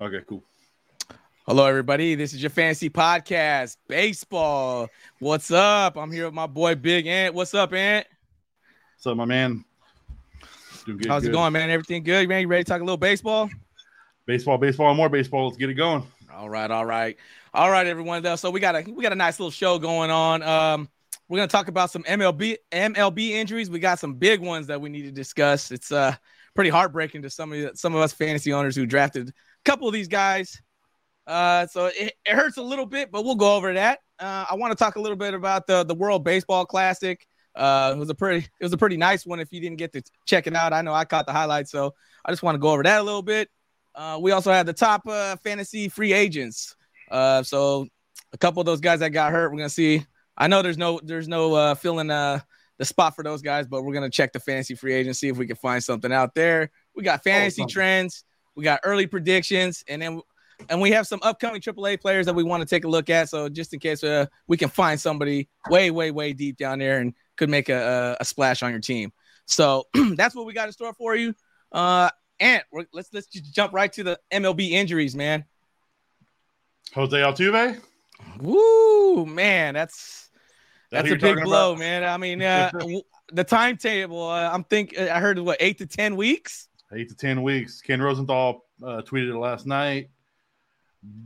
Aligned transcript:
Okay, 0.00 0.22
cool. 0.28 0.42
Hello, 1.46 1.66
everybody. 1.66 2.16
This 2.16 2.32
is 2.32 2.42
your 2.42 2.50
fancy 2.50 2.90
podcast, 2.90 3.76
baseball. 3.86 4.88
What's 5.20 5.52
up? 5.52 5.96
I'm 5.96 6.10
here 6.10 6.24
with 6.24 6.34
my 6.34 6.48
boy 6.48 6.74
Big 6.74 7.06
Ant. 7.06 7.32
What's 7.32 7.54
up, 7.54 7.72
Ant? 7.72 8.04
What's 8.96 9.06
up, 9.06 9.16
my 9.16 9.24
man? 9.24 9.64
Doing 10.84 10.98
good, 10.98 11.08
How's 11.08 11.22
good. 11.22 11.30
it 11.30 11.32
going, 11.32 11.52
man? 11.52 11.70
Everything 11.70 12.02
good, 12.02 12.28
man? 12.28 12.40
You 12.40 12.48
ready 12.48 12.64
to 12.64 12.68
talk 12.68 12.80
a 12.80 12.84
little 12.84 12.96
baseball? 12.96 13.48
Baseball, 14.26 14.58
baseball, 14.58 14.88
and 14.88 14.96
more 14.96 15.08
baseball. 15.08 15.46
Let's 15.46 15.58
get 15.58 15.70
it 15.70 15.74
going. 15.74 16.04
All 16.32 16.50
right, 16.50 16.70
all 16.70 16.84
right, 16.86 17.16
all 17.52 17.70
right, 17.70 17.86
everyone. 17.86 18.36
So 18.36 18.50
we 18.50 18.58
got 18.58 18.74
a 18.74 18.90
we 18.90 19.00
got 19.00 19.12
a 19.12 19.16
nice 19.16 19.38
little 19.38 19.52
show 19.52 19.78
going 19.78 20.10
on. 20.10 20.42
Um, 20.42 20.88
we're 21.28 21.38
gonna 21.38 21.46
talk 21.46 21.68
about 21.68 21.92
some 21.92 22.02
MLB 22.02 22.56
MLB 22.72 23.30
injuries. 23.30 23.70
We 23.70 23.78
got 23.78 24.00
some 24.00 24.14
big 24.14 24.40
ones 24.40 24.66
that 24.66 24.80
we 24.80 24.88
need 24.88 25.02
to 25.02 25.12
discuss. 25.12 25.70
It's 25.70 25.92
uh 25.92 26.16
pretty 26.54 26.70
heartbreaking 26.70 27.22
to 27.22 27.30
some 27.30 27.52
of 27.52 27.78
some 27.78 27.94
of 27.94 28.00
us 28.00 28.12
fantasy 28.12 28.52
owners 28.52 28.74
who 28.74 28.86
drafted 28.86 29.32
couple 29.64 29.88
of 29.88 29.94
these 29.94 30.08
guys. 30.08 30.60
Uh, 31.26 31.66
so 31.66 31.86
it, 31.86 32.14
it 32.24 32.34
hurts 32.34 32.58
a 32.58 32.62
little 32.62 32.86
bit, 32.86 33.10
but 33.10 33.24
we'll 33.24 33.34
go 33.34 33.56
over 33.56 33.72
that. 33.72 34.00
Uh, 34.18 34.44
I 34.50 34.54
want 34.54 34.72
to 34.72 34.76
talk 34.76 34.96
a 34.96 35.00
little 35.00 35.16
bit 35.16 35.34
about 35.34 35.66
the 35.66 35.84
the 35.84 35.94
World 35.94 36.24
Baseball 36.24 36.66
Classic. 36.66 37.26
Uh, 37.54 37.92
it 37.94 37.98
was 37.98 38.10
a 38.10 38.14
pretty 38.14 38.46
it 38.60 38.64
was 38.64 38.72
a 38.72 38.76
pretty 38.76 38.96
nice 38.96 39.24
one. 39.24 39.40
If 39.40 39.52
you 39.52 39.60
didn't 39.60 39.78
get 39.78 39.92
to 39.92 40.02
check 40.26 40.46
it 40.46 40.54
out, 40.54 40.72
I 40.72 40.82
know 40.82 40.92
I 40.92 41.04
caught 41.04 41.26
the 41.26 41.32
highlights, 41.32 41.70
so 41.70 41.94
I 42.24 42.30
just 42.30 42.42
want 42.42 42.56
to 42.56 42.58
go 42.58 42.70
over 42.70 42.82
that 42.82 43.00
a 43.00 43.02
little 43.02 43.22
bit. 43.22 43.48
Uh, 43.94 44.18
we 44.20 44.32
also 44.32 44.52
have 44.52 44.66
the 44.66 44.72
top 44.72 45.06
uh, 45.06 45.36
fantasy 45.36 45.88
free 45.88 46.12
agents. 46.12 46.74
Uh, 47.10 47.42
so 47.42 47.86
a 48.32 48.38
couple 48.38 48.60
of 48.60 48.66
those 48.66 48.80
guys 48.80 49.00
that 49.00 49.10
got 49.10 49.32
hurt, 49.32 49.50
we're 49.50 49.58
gonna 49.58 49.68
see. 49.68 50.04
I 50.36 50.48
know 50.48 50.62
there's 50.62 50.78
no 50.78 51.00
there's 51.02 51.28
no 51.28 51.54
uh, 51.54 51.74
filling 51.74 52.10
uh, 52.10 52.40
the 52.78 52.84
spot 52.84 53.14
for 53.14 53.22
those 53.22 53.40
guys, 53.40 53.66
but 53.66 53.82
we're 53.82 53.94
gonna 53.94 54.10
check 54.10 54.32
the 54.32 54.40
fantasy 54.40 54.74
free 54.74 54.94
agent, 54.94 55.16
see 55.16 55.28
if 55.28 55.36
we 55.36 55.46
can 55.46 55.56
find 55.56 55.82
something 55.82 56.12
out 56.12 56.34
there. 56.34 56.70
We 56.96 57.04
got 57.04 57.22
fantasy 57.22 57.62
oh, 57.62 57.66
trends, 57.66 58.24
we 58.56 58.64
got 58.64 58.80
early 58.84 59.06
predictions, 59.06 59.84
and 59.88 60.00
then 60.00 60.20
and 60.68 60.80
we 60.80 60.90
have 60.92 61.06
some 61.06 61.20
upcoming 61.22 61.60
AAA 61.60 62.00
players 62.00 62.26
that 62.26 62.34
we 62.34 62.42
want 62.42 62.60
to 62.62 62.66
take 62.66 62.84
a 62.84 62.88
look 62.88 63.10
at. 63.10 63.28
So 63.28 63.48
just 63.48 63.72
in 63.72 63.80
case 63.80 64.04
uh, 64.04 64.26
we 64.46 64.56
can 64.56 64.68
find 64.68 65.00
somebody 65.00 65.48
way, 65.68 65.90
way, 65.90 66.10
way 66.10 66.32
deep 66.32 66.56
down 66.56 66.78
there 66.78 67.00
and 67.00 67.12
could 67.36 67.50
make 67.50 67.68
a, 67.68 68.16
a, 68.18 68.22
a 68.22 68.24
splash 68.24 68.62
on 68.62 68.70
your 68.70 68.80
team. 68.80 69.12
So 69.46 69.84
that's 70.14 70.34
what 70.34 70.46
we 70.46 70.52
got 70.52 70.68
in 70.68 70.72
store 70.72 70.94
for 70.94 71.16
you. 71.16 71.34
Uh, 71.72 72.10
and 72.40 72.62
let's 72.92 73.12
let's 73.12 73.26
just 73.28 73.52
jump 73.54 73.72
right 73.72 73.92
to 73.92 74.02
the 74.02 74.18
MLB 74.32 74.70
injuries, 74.70 75.14
man. 75.14 75.44
Jose 76.94 77.16
Altuve. 77.16 77.80
Woo, 78.40 79.26
man, 79.26 79.74
that's 79.74 80.30
that's 80.90 81.10
a 81.10 81.16
big 81.16 81.42
blow, 81.42 81.70
about? 81.72 81.78
man. 81.78 82.04
I 82.04 82.16
mean, 82.16 82.42
uh, 82.42 82.70
the 83.32 83.44
timetable. 83.44 84.28
Uh, 84.28 84.50
I'm 84.50 84.64
think 84.64 84.98
I 84.98 85.20
heard 85.20 85.38
what 85.38 85.58
eight 85.60 85.78
to 85.78 85.86
ten 85.86 86.16
weeks. 86.16 86.68
Eight 86.92 87.08
to 87.08 87.16
ten 87.16 87.42
weeks. 87.42 87.80
Ken 87.80 88.00
Rosenthal 88.00 88.64
uh, 88.82 89.02
tweeted 89.02 89.30
it 89.30 89.38
last 89.38 89.66
night. 89.66 90.10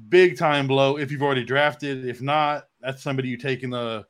Big 0.08 0.38
time 0.38 0.66
blow 0.66 0.98
if 0.98 1.12
you've 1.12 1.22
already 1.22 1.44
drafted. 1.44 2.06
If 2.06 2.22
not, 2.22 2.68
that's 2.80 3.02
somebody 3.02 3.28
you 3.28 3.36
take 3.36 3.62
in 3.62 3.70
the 3.70 4.06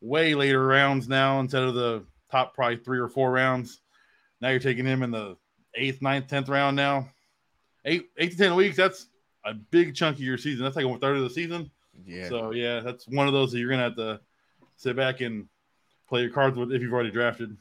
way 0.00 0.34
later 0.34 0.64
rounds 0.66 1.08
now 1.08 1.40
instead 1.40 1.62
of 1.62 1.74
the 1.74 2.04
top 2.30 2.54
probably 2.54 2.76
three 2.76 2.98
or 2.98 3.08
four 3.08 3.30
rounds. 3.30 3.80
Now 4.40 4.50
you're 4.50 4.60
taking 4.60 4.86
him 4.86 5.02
in 5.02 5.10
the 5.10 5.36
eighth, 5.74 6.02
ninth, 6.02 6.28
tenth 6.28 6.48
round 6.48 6.76
now. 6.76 7.08
Eight, 7.84 8.10
eight 8.18 8.32
to 8.32 8.36
ten 8.36 8.54
weeks. 8.54 8.76
That's 8.76 9.06
a 9.44 9.54
big 9.54 9.94
chunk 9.94 10.16
of 10.16 10.22
your 10.22 10.38
season. 10.38 10.64
That's 10.64 10.76
like 10.76 10.84
a 10.84 10.98
third 10.98 11.16
of 11.16 11.24
the 11.24 11.30
season. 11.30 11.70
Yeah. 12.04 12.28
So 12.28 12.50
yeah, 12.52 12.80
that's 12.80 13.06
one 13.08 13.26
of 13.26 13.32
those 13.32 13.52
that 13.52 13.58
you're 13.58 13.70
gonna 13.70 13.84
have 13.84 13.96
to 13.96 14.20
sit 14.76 14.96
back 14.96 15.20
and 15.20 15.48
play 16.08 16.22
your 16.22 16.30
cards 16.30 16.56
with 16.56 16.72
if 16.72 16.82
you've 16.82 16.92
already 16.92 17.10
drafted. 17.10 17.56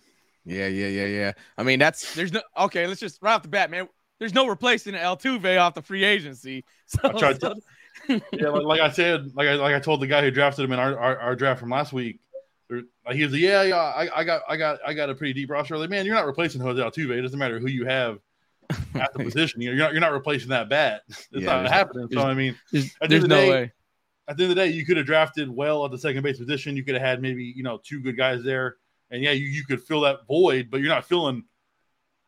Yeah, 0.46 0.68
yeah, 0.68 0.88
yeah, 0.88 1.06
yeah. 1.06 1.32
I 1.58 1.64
mean, 1.64 1.80
that's 1.80 2.14
there's 2.16 2.34
no 2.34 2.42
okay. 2.58 2.88
Let's 2.88 3.00
just 3.00 3.22
right 3.22 3.34
off 3.34 3.44
the 3.44 3.50
bat, 3.50 3.70
man. 3.70 3.88
There's 4.20 4.34
no 4.34 4.48
replacing 4.48 4.94
Altuve 4.96 5.60
off 5.60 5.74
the 5.74 5.82
free 5.82 6.04
agency. 6.04 6.66
So, 6.90 7.02
I 7.04 7.12
tried 7.12 7.40
to, 7.42 7.56
yeah, 8.08 8.50
like, 8.50 8.64
like, 8.64 8.82
I 8.82 8.90
said, 8.90 9.36
like 9.36 9.48
I 9.48 9.54
like 9.54 9.76
I 9.76 9.80
told 9.80 10.02
the 10.02 10.08
guy 10.08 10.24
who 10.24 10.32
drafted 10.32 10.66
him 10.66 10.72
in 10.72 10.80
our, 10.80 10.98
our, 10.98 11.20
our 11.20 11.36
draft 11.36 11.60
from 11.60 11.70
last 11.70 11.94
week. 11.94 12.20
He 12.68 13.24
was 13.24 13.32
like, 13.32 13.42
yeah, 13.42 13.62
yeah, 13.62 13.76
I, 13.76 14.10
I 14.20 14.24
got, 14.24 14.42
I 14.50 14.58
got, 14.58 14.80
I 14.84 14.96
got 14.96 15.12
a 15.12 15.14
pretty 15.14 15.34
deep 15.34 15.52
roster. 15.52 15.78
Like, 15.78 15.92
man, 15.92 16.08
you're 16.08 16.16
not 16.16 16.26
replacing 16.26 16.62
Jose 16.62 16.82
Altuve. 16.82 17.12
It 17.12 17.22
doesn't 17.22 17.38
matter 17.38 17.60
who 17.60 17.68
you 17.68 17.86
have 17.86 18.18
at 18.96 19.14
the 19.14 19.24
position. 19.24 19.62
You're 19.62 19.76
not, 19.76 19.92
you're 19.92 20.02
not 20.02 20.14
replacing 20.14 20.50
that 20.50 20.68
bat. 20.68 21.02
It's 21.08 21.28
yeah, 21.32 21.46
not 21.62 21.68
happening. 21.72 22.08
So 22.12 22.22
I 22.22 22.34
mean, 22.34 22.56
there's, 22.72 22.96
there's 23.08 23.28
no 23.28 23.36
day, 23.36 23.50
way. 23.52 23.72
At 24.28 24.38
the 24.38 24.44
end 24.46 24.52
of 24.52 24.58
the 24.58 24.64
day, 24.66 24.72
you 24.72 24.84
could 24.84 24.98
have 24.98 25.06
drafted 25.06 25.48
well 25.48 25.86
at 25.86 25.92
the 25.92 26.00
second 26.00 26.24
base 26.24 26.40
position. 26.40 26.76
You 26.76 26.84
could 26.84 26.96
have 26.96 27.04
had 27.04 27.22
maybe 27.22 27.44
you 27.44 27.62
know 27.62 27.80
two 27.84 28.00
good 28.00 28.18
guys 28.18 28.44
there, 28.44 28.78
and 29.12 29.24
yeah, 29.24 29.32
you, 29.32 29.46
you 29.46 29.64
could 29.66 29.82
fill 29.82 30.02
that 30.02 30.28
void, 30.28 30.70
but 30.70 30.80
you're 30.82 30.90
not 30.90 31.06
filling 31.06 31.44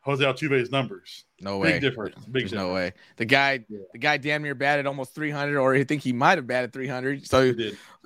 Jose 0.02 0.22
Altuve's 0.22 0.70
numbers. 0.70 1.24
No 1.40 1.58
way. 1.58 1.72
Big 1.72 1.80
difference. 1.80 2.16
Big 2.16 2.32
There's 2.32 2.50
difference. 2.50 2.68
no 2.68 2.74
way. 2.74 2.92
The 3.16 3.24
guy, 3.24 3.64
yeah. 3.68 3.78
the 3.92 3.98
guy, 3.98 4.16
damn 4.16 4.42
near 4.42 4.54
batted 4.54 4.86
almost 4.86 5.14
300, 5.14 5.56
or 5.58 5.74
I 5.74 5.84
think 5.84 6.02
he 6.02 6.12
might 6.12 6.38
have 6.38 6.46
batted 6.46 6.72
300. 6.72 7.26
So 7.26 7.52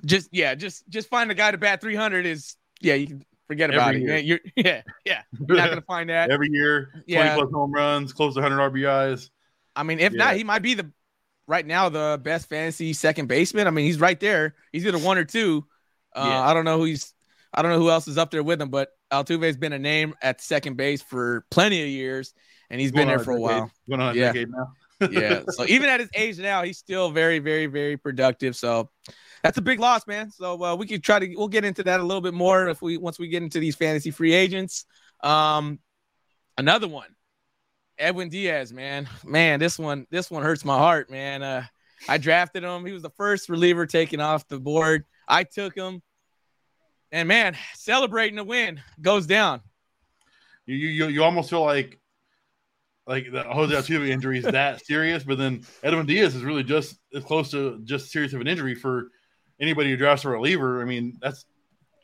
just 0.05 0.29
yeah, 0.31 0.55
just 0.55 0.87
just 0.89 1.09
find 1.09 1.31
a 1.31 1.35
guy 1.35 1.51
to 1.51 1.57
bat 1.57 1.81
300 1.81 2.25
is 2.25 2.55
yeah, 2.81 2.93
you 2.93 3.07
can 3.07 3.25
forget 3.47 3.71
about 3.71 3.95
Every 3.95 4.05
it. 4.05 4.25
You're 4.25 4.39
yeah, 4.55 4.81
yeah. 5.05 5.21
You're 5.47 5.57
not 5.57 5.69
gonna 5.69 5.81
find 5.81 6.09
that 6.09 6.29
every 6.29 6.49
year. 6.51 6.89
20 6.91 7.03
yeah. 7.07 7.35
plus 7.35 7.51
home 7.51 7.71
runs, 7.71 8.13
close 8.13 8.35
to 8.35 8.41
100 8.41 8.71
RBIs. 8.71 9.29
I 9.75 9.83
mean, 9.83 9.99
if 9.99 10.13
yeah. 10.13 10.25
not, 10.25 10.35
he 10.35 10.43
might 10.43 10.61
be 10.61 10.75
the 10.75 10.91
right 11.47 11.65
now 11.65 11.89
the 11.89 12.19
best 12.21 12.47
fantasy 12.47 12.93
second 12.93 13.27
baseman. 13.27 13.65
I 13.67 13.71
mean, 13.71 13.85
he's 13.85 13.99
right 13.99 14.19
there. 14.19 14.55
He's 14.71 14.85
either 14.85 14.99
one 14.99 15.17
or 15.17 15.25
two. 15.25 15.65
Uh. 16.15 16.21
I 16.21 16.53
don't 16.53 16.65
know 16.65 16.77
who 16.77 16.85
he's. 16.85 17.13
I 17.57 17.63
don't 17.63 17.71
know 17.71 17.79
who 17.79 17.89
else 17.89 18.07
is 18.07 18.19
up 18.19 18.29
there 18.29 18.43
with 18.43 18.61
him, 18.61 18.69
but 18.69 18.89
Altuve's 19.11 19.57
been 19.57 19.73
a 19.73 19.79
name 19.79 20.13
at 20.21 20.41
second 20.41 20.77
base 20.77 21.01
for 21.01 21.43
plenty 21.49 21.81
of 21.81 21.89
years, 21.89 22.35
and 22.69 22.79
he's 22.79 22.91
been 22.91 23.07
there 23.07 23.17
for 23.17 23.31
a, 23.31 23.39
while. 23.39 23.71
Going 23.89 23.99
on 23.99 24.15
a 24.15 24.19
yeah. 24.19 24.33
yeah. 25.09 25.41
So 25.49 25.65
even 25.65 25.89
at 25.89 25.99
his 25.99 26.09
age 26.13 26.37
now, 26.37 26.61
he's 26.61 26.77
still 26.77 27.09
very, 27.09 27.39
very, 27.39 27.65
very 27.65 27.97
productive. 27.97 28.55
So 28.55 28.91
that's 29.41 29.57
a 29.57 29.61
big 29.61 29.79
loss, 29.79 30.05
man. 30.05 30.29
So 30.29 30.63
uh, 30.63 30.75
we 30.75 30.85
could 30.85 31.03
try 31.03 31.17
to 31.17 31.35
we'll 31.35 31.47
get 31.47 31.65
into 31.65 31.81
that 31.83 31.99
a 31.99 32.03
little 32.03 32.21
bit 32.21 32.35
more 32.35 32.67
if 32.69 32.81
we 32.81 32.97
once 32.97 33.17
we 33.17 33.27
get 33.27 33.41
into 33.41 33.59
these 33.59 33.75
fantasy 33.75 34.11
free 34.11 34.33
agents. 34.33 34.85
Um, 35.23 35.79
another 36.59 36.87
one, 36.87 37.09
Edwin 37.97 38.29
Diaz, 38.29 38.71
man, 38.71 39.09
man, 39.25 39.59
this 39.59 39.79
one 39.79 40.05
this 40.11 40.29
one 40.29 40.43
hurts 40.43 40.63
my 40.63 40.77
heart, 40.77 41.09
man. 41.09 41.41
Uh, 41.41 41.65
I 42.07 42.19
drafted 42.19 42.63
him. 42.63 42.85
He 42.85 42.91
was 42.91 43.01
the 43.01 43.09
first 43.11 43.49
reliever 43.49 43.87
taken 43.87 44.19
off 44.19 44.47
the 44.47 44.59
board. 44.59 45.05
I 45.27 45.43
took 45.43 45.75
him, 45.75 46.01
and 47.11 47.27
man, 47.27 47.55
celebrating 47.75 48.35
the 48.35 48.43
win 48.43 48.81
goes 49.01 49.25
down. 49.25 49.61
You 50.65 50.75
you 50.75 51.07
you 51.07 51.23
almost 51.23 51.49
feel 51.49 51.63
like 51.63 51.99
like 53.07 53.31
the 53.31 53.43
Jose 53.43 53.73
Altuve 53.73 54.09
injury 54.09 54.39
is 54.39 54.45
that 54.45 54.85
serious, 54.85 55.23
but 55.23 55.37
then 55.37 55.63
Edwin 55.81 56.05
Diaz 56.05 56.35
is 56.35 56.43
really 56.43 56.63
just 56.63 56.97
as 57.13 57.23
close 57.23 57.51
to 57.51 57.79
just 57.83 58.11
serious 58.11 58.33
of 58.33 58.41
an 58.41 58.47
injury 58.47 58.75
for 58.75 59.07
anybody 59.59 59.89
who 59.89 59.97
drafts 59.97 60.25
a 60.25 60.29
reliever. 60.29 60.81
I 60.81 60.85
mean, 60.85 61.17
that's 61.21 61.45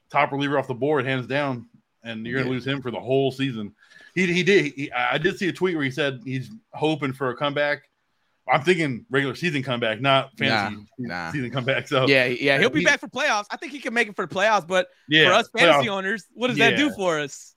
top 0.10 0.32
reliever 0.32 0.58
off 0.58 0.68
the 0.68 0.74
board, 0.74 1.06
hands 1.06 1.28
down, 1.28 1.68
and 2.04 2.26
you're 2.26 2.40
gonna 2.40 2.52
lose 2.52 2.66
him 2.66 2.82
for 2.82 2.92
the 2.92 3.00
whole 3.00 3.32
season. 3.32 3.74
He 4.16 4.32
he 4.32 4.44
did. 4.44 4.74
He, 4.74 4.92
I 4.92 5.18
did 5.18 5.38
see 5.38 5.50
a 5.50 5.54
tweet 5.54 5.76
where 5.76 5.84
he 5.84 5.92
said 5.92 6.22
he's 6.24 6.50
hoping 6.74 7.14
for 7.14 7.30
a 7.30 7.36
comeback. 7.36 7.84
I'm 8.52 8.62
thinking 8.62 9.06
regular 9.10 9.36
season 9.36 9.64
comeback, 9.64 10.02
not 10.02 10.38
fantasy 10.38 10.86
nah, 11.00 11.26
nah. 11.26 11.32
season 11.32 11.50
comeback. 11.50 11.88
So 11.88 12.08
yeah, 12.08 12.26
yeah, 12.26 12.60
he'll 12.60 12.70
be 12.70 12.84
back 12.84 13.00
for 13.00 13.08
playoffs. 13.08 13.46
I 13.50 13.58
think 13.58 13.72
he 13.72 13.80
can 13.80 13.94
make 13.94 14.10
it 14.10 14.16
for 14.16 14.26
the 14.26 14.36
playoffs, 14.36 14.68
but 14.68 14.88
yeah, 15.08 15.30
for 15.30 15.34
us 15.34 15.50
fantasy 15.56 15.88
playoffs. 15.88 15.92
owners, 15.92 16.26
what 16.34 16.48
does 16.48 16.58
yeah. 16.58 16.72
that 16.72 16.78
do 16.78 16.92
for 16.92 17.20
us? 17.20 17.56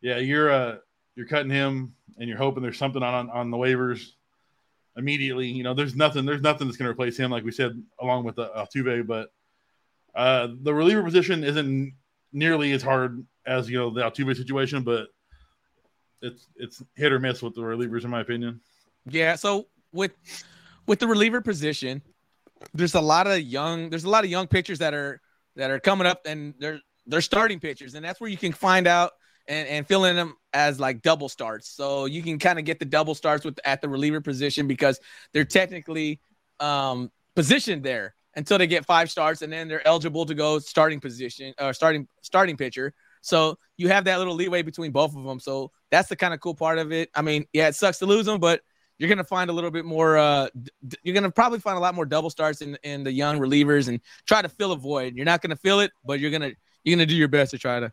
Yeah, 0.00 0.18
you're 0.18 0.50
uh 0.50 0.76
you're 1.14 1.26
cutting 1.26 1.50
him 1.50 1.94
and 2.18 2.28
you're 2.28 2.38
hoping 2.38 2.62
there's 2.62 2.78
something 2.78 3.02
on 3.02 3.30
on 3.30 3.50
the 3.50 3.56
waivers 3.56 4.10
immediately. 4.96 5.48
You 5.48 5.62
know, 5.62 5.74
there's 5.74 5.94
nothing 5.94 6.24
there's 6.24 6.42
nothing 6.42 6.66
that's 6.66 6.76
going 6.76 6.86
to 6.86 6.92
replace 6.92 7.16
him, 7.16 7.30
like 7.30 7.44
we 7.44 7.52
said, 7.52 7.80
along 8.00 8.24
with 8.24 8.36
the 8.36 8.48
Altuve. 8.48 9.06
But 9.06 9.30
uh, 10.14 10.48
the 10.62 10.74
reliever 10.74 11.02
position 11.02 11.44
isn't 11.44 11.94
nearly 12.32 12.72
as 12.72 12.82
hard 12.82 13.24
as 13.46 13.68
you 13.68 13.78
know 13.78 13.90
the 13.90 14.02
Altuve 14.02 14.36
situation, 14.36 14.82
but 14.82 15.08
it's 16.22 16.48
it's 16.56 16.82
hit 16.96 17.12
or 17.12 17.18
miss 17.18 17.42
with 17.42 17.54
the 17.54 17.60
relievers, 17.60 18.04
in 18.04 18.10
my 18.10 18.20
opinion. 18.20 18.60
Yeah. 19.06 19.36
So 19.36 19.68
with 19.94 20.12
with 20.86 20.98
the 20.98 21.06
reliever 21.06 21.40
position, 21.40 22.02
there's 22.74 22.94
a 22.94 23.00
lot 23.00 23.26
of 23.26 23.40
young 23.40 23.90
there's 23.90 24.04
a 24.04 24.10
lot 24.10 24.24
of 24.24 24.30
young 24.30 24.46
pitchers 24.46 24.78
that 24.80 24.92
are 24.92 25.20
that 25.56 25.70
are 25.70 25.80
coming 25.80 26.06
up 26.06 26.22
and 26.26 26.54
they're 26.58 26.80
they're 27.06 27.20
starting 27.20 27.60
pitchers, 27.60 27.94
and 27.94 28.04
that's 28.04 28.20
where 28.20 28.30
you 28.30 28.36
can 28.36 28.52
find 28.52 28.86
out 28.86 29.12
and, 29.46 29.68
and 29.68 29.86
fill 29.86 30.04
in 30.04 30.16
them 30.16 30.34
as 30.52 30.80
like 30.80 31.02
double 31.02 31.28
starts. 31.28 31.68
So 31.68 32.06
you 32.06 32.22
can 32.22 32.38
kind 32.38 32.58
of 32.58 32.64
get 32.64 32.78
the 32.78 32.84
double 32.84 33.14
starts 33.14 33.44
with 33.44 33.58
at 33.64 33.80
the 33.80 33.88
reliever 33.88 34.20
position 34.20 34.66
because 34.66 34.98
they're 35.32 35.44
technically 35.44 36.20
um, 36.60 37.10
positioned 37.36 37.82
there 37.82 38.14
until 38.36 38.58
they 38.58 38.66
get 38.66 38.84
five 38.84 39.10
starts, 39.10 39.42
and 39.42 39.52
then 39.52 39.68
they're 39.68 39.86
eligible 39.86 40.26
to 40.26 40.34
go 40.34 40.58
starting 40.58 41.00
position 41.00 41.54
or 41.60 41.68
uh, 41.68 41.72
starting 41.72 42.08
starting 42.22 42.56
pitcher. 42.56 42.92
So 43.20 43.58
you 43.76 43.88
have 43.88 44.04
that 44.04 44.18
little 44.18 44.34
leeway 44.34 44.62
between 44.62 44.92
both 44.92 45.16
of 45.16 45.24
them. 45.24 45.40
So 45.40 45.70
that's 45.90 46.08
the 46.08 46.16
kind 46.16 46.34
of 46.34 46.40
cool 46.40 46.54
part 46.54 46.78
of 46.78 46.92
it. 46.92 47.08
I 47.14 47.22
mean, 47.22 47.46
yeah, 47.52 47.68
it 47.68 47.74
sucks 47.74 47.98
to 47.98 48.06
lose 48.06 48.26
them, 48.26 48.38
but 48.38 48.60
you're 48.98 49.08
gonna 49.08 49.24
find 49.24 49.50
a 49.50 49.52
little 49.52 49.70
bit 49.70 49.84
more. 49.84 50.16
Uh, 50.16 50.48
d- 50.86 50.96
you're 51.02 51.14
gonna 51.14 51.30
probably 51.30 51.58
find 51.58 51.76
a 51.76 51.80
lot 51.80 51.94
more 51.94 52.06
double 52.06 52.30
starts 52.30 52.62
in 52.62 52.78
in 52.82 53.04
the 53.04 53.12
young 53.12 53.38
relievers 53.38 53.88
and 53.88 54.00
try 54.26 54.42
to 54.42 54.48
fill 54.48 54.72
a 54.72 54.76
void. 54.76 55.14
You're 55.16 55.24
not 55.24 55.42
gonna 55.42 55.56
fill 55.56 55.80
it, 55.80 55.92
but 56.04 56.20
you're 56.20 56.30
gonna 56.30 56.52
you're 56.84 56.96
gonna 56.96 57.06
do 57.06 57.16
your 57.16 57.28
best 57.28 57.50
to 57.52 57.58
try 57.58 57.80
to 57.80 57.92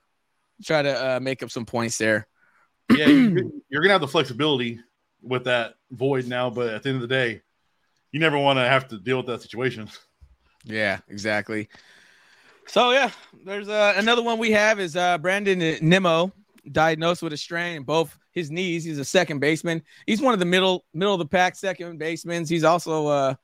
try 0.64 0.82
to 0.82 1.16
uh, 1.16 1.20
make 1.20 1.42
up 1.44 1.50
some 1.50 1.66
points 1.66 1.98
there. 1.98 2.28
yeah, 2.92 3.08
you're 3.08 3.82
gonna 3.82 3.94
have 3.94 4.02
the 4.02 4.08
flexibility 4.08 4.80
with 5.22 5.46
that 5.46 5.76
void 5.92 6.28
now, 6.28 6.50
but 6.50 6.74
at 6.74 6.84
the 6.84 6.90
end 6.90 6.98
of 6.98 7.02
the 7.02 7.08
day, 7.08 7.42
you 8.12 8.20
never 8.20 8.38
want 8.38 8.58
to 8.58 8.64
have 8.64 8.88
to 8.90 9.00
deal 9.00 9.18
with 9.18 9.28
that 9.28 9.42
situation. 9.42 9.90
Yeah, 10.64 11.00
exactly. 11.08 11.70
So 12.68 12.92
yeah, 12.92 13.12
there's 13.44 13.68
uh, 13.68 13.94
another 13.98 14.22
one 14.22 14.38
we 14.38 14.52
have 14.52 14.80
is 14.80 14.96
uh, 14.96 15.18
Brandon 15.18 15.78
Nimmo 15.82 16.32
diagnosed 16.72 17.24
with 17.24 17.34
a 17.34 17.38
strain 17.38 17.78
in 17.78 17.84
both 17.84 18.16
his 18.32 18.50
knees. 18.50 18.84
He's 18.84 19.00
a 19.00 19.06
second 19.06 19.40
baseman. 19.40 19.84
He's 20.06 20.22
one 20.22 20.34
of 20.34 20.40
the 20.40 20.46
middle 20.46 20.86
middle 20.94 21.14
of 21.14 21.20
the 21.20 21.26
pack 21.26 21.56
second 21.56 21.98
basemen. 21.98 22.46
He's 22.46 22.64
also 22.64 23.08
uh 23.08 23.36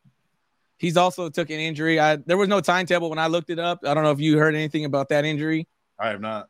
he's 0.77 0.97
also 0.97 1.29
took 1.29 1.49
an 1.49 1.59
injury. 1.59 1.99
I 1.99 2.17
there 2.17 2.37
was 2.37 2.47
no 2.47 2.61
timetable 2.61 3.09
when 3.09 3.19
I 3.19 3.27
looked 3.27 3.49
it 3.49 3.59
up. 3.59 3.79
I 3.85 3.93
don't 3.93 4.03
know 4.03 4.11
if 4.11 4.19
you 4.19 4.37
heard 4.37 4.55
anything 4.55 4.85
about 4.85 5.09
that 5.09 5.25
injury. 5.25 5.67
I 5.99 6.09
have 6.09 6.21
not. 6.21 6.49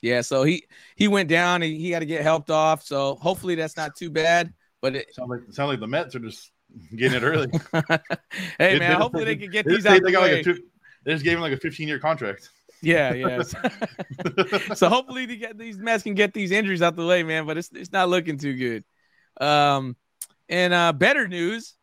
Yeah, 0.00 0.20
so 0.22 0.42
he 0.42 0.64
he 0.96 1.08
went 1.08 1.28
down. 1.28 1.62
He, 1.62 1.78
he 1.78 1.90
got 1.90 2.00
to 2.00 2.06
get 2.06 2.22
helped 2.22 2.50
off. 2.50 2.82
So 2.82 3.14
hopefully 3.16 3.54
that's 3.54 3.76
not 3.76 3.96
too 3.96 4.10
bad. 4.10 4.52
But 4.80 4.96
it 4.96 5.14
sounds 5.14 5.30
like 5.30 5.40
sounds 5.50 5.68
like 5.68 5.80
the 5.80 5.86
Mets 5.86 6.14
are 6.16 6.20
just 6.20 6.50
getting 6.96 7.16
it 7.16 7.22
early. 7.22 7.48
hey 8.58 8.78
man, 8.78 9.00
hopefully 9.00 9.24
they, 9.24 9.36
can 9.36 9.50
get 9.50 9.64
these 9.64 9.86
out. 9.86 10.02
They, 10.02 10.10
the 10.12 10.20
way. 10.20 10.34
Like 10.36 10.44
two, 10.44 10.58
they 11.04 11.12
just 11.12 11.24
gave 11.24 11.34
him 11.34 11.40
like 11.40 11.52
a 11.52 11.56
15 11.56 11.86
year 11.86 12.00
contract. 12.00 12.50
Yeah, 12.82 13.14
yeah. 13.14 13.42
so 14.74 14.88
hopefully 14.88 15.26
to 15.26 15.36
get 15.36 15.56
these 15.56 15.78
Mets 15.78 16.02
can 16.02 16.14
get 16.14 16.34
these 16.34 16.50
injuries 16.50 16.82
out 16.82 16.96
the 16.96 17.06
way, 17.06 17.22
man. 17.22 17.46
But 17.46 17.56
it's 17.56 17.70
it's 17.72 17.92
not 17.92 18.08
looking 18.08 18.38
too 18.38 18.56
good. 18.56 18.84
Um, 19.40 19.96
and 20.48 20.74
uh, 20.74 20.92
better 20.92 21.28
news, 21.28 21.74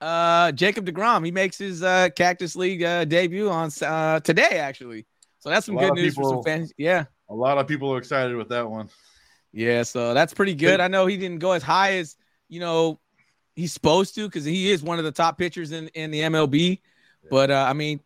uh, 0.00 0.52
Jacob 0.52 0.84
Degrom 0.84 1.24
he 1.24 1.30
makes 1.30 1.56
his 1.56 1.82
uh, 1.82 2.08
Cactus 2.14 2.56
League 2.56 2.82
uh, 2.82 3.04
debut 3.04 3.48
on 3.48 3.70
uh, 3.82 4.20
today 4.20 4.58
actually. 4.58 5.06
So 5.38 5.50
that's 5.50 5.66
some 5.66 5.76
good 5.76 5.94
news 5.94 6.14
people, 6.14 6.30
for 6.30 6.36
some 6.36 6.42
fans. 6.42 6.72
Yeah, 6.76 7.04
a 7.28 7.34
lot 7.34 7.58
of 7.58 7.68
people 7.68 7.92
are 7.94 7.98
excited 7.98 8.36
with 8.36 8.48
that 8.48 8.68
one. 8.68 8.88
Yeah, 9.52 9.84
so 9.84 10.12
that's 10.12 10.34
pretty 10.34 10.54
good. 10.54 10.80
I 10.80 10.88
know 10.88 11.06
he 11.06 11.16
didn't 11.16 11.38
go 11.38 11.52
as 11.52 11.62
high 11.62 11.98
as 11.98 12.16
you 12.48 12.58
know 12.58 12.98
he's 13.54 13.72
supposed 13.72 14.16
to 14.16 14.26
because 14.26 14.44
he 14.44 14.70
is 14.70 14.82
one 14.82 14.98
of 14.98 15.04
the 15.04 15.12
top 15.12 15.38
pitchers 15.38 15.70
in 15.70 15.86
in 15.88 16.10
the 16.10 16.20
MLB. 16.22 16.80
But 17.30 17.50
uh, 17.50 17.66
I 17.68 17.72
mean, 17.72 18.00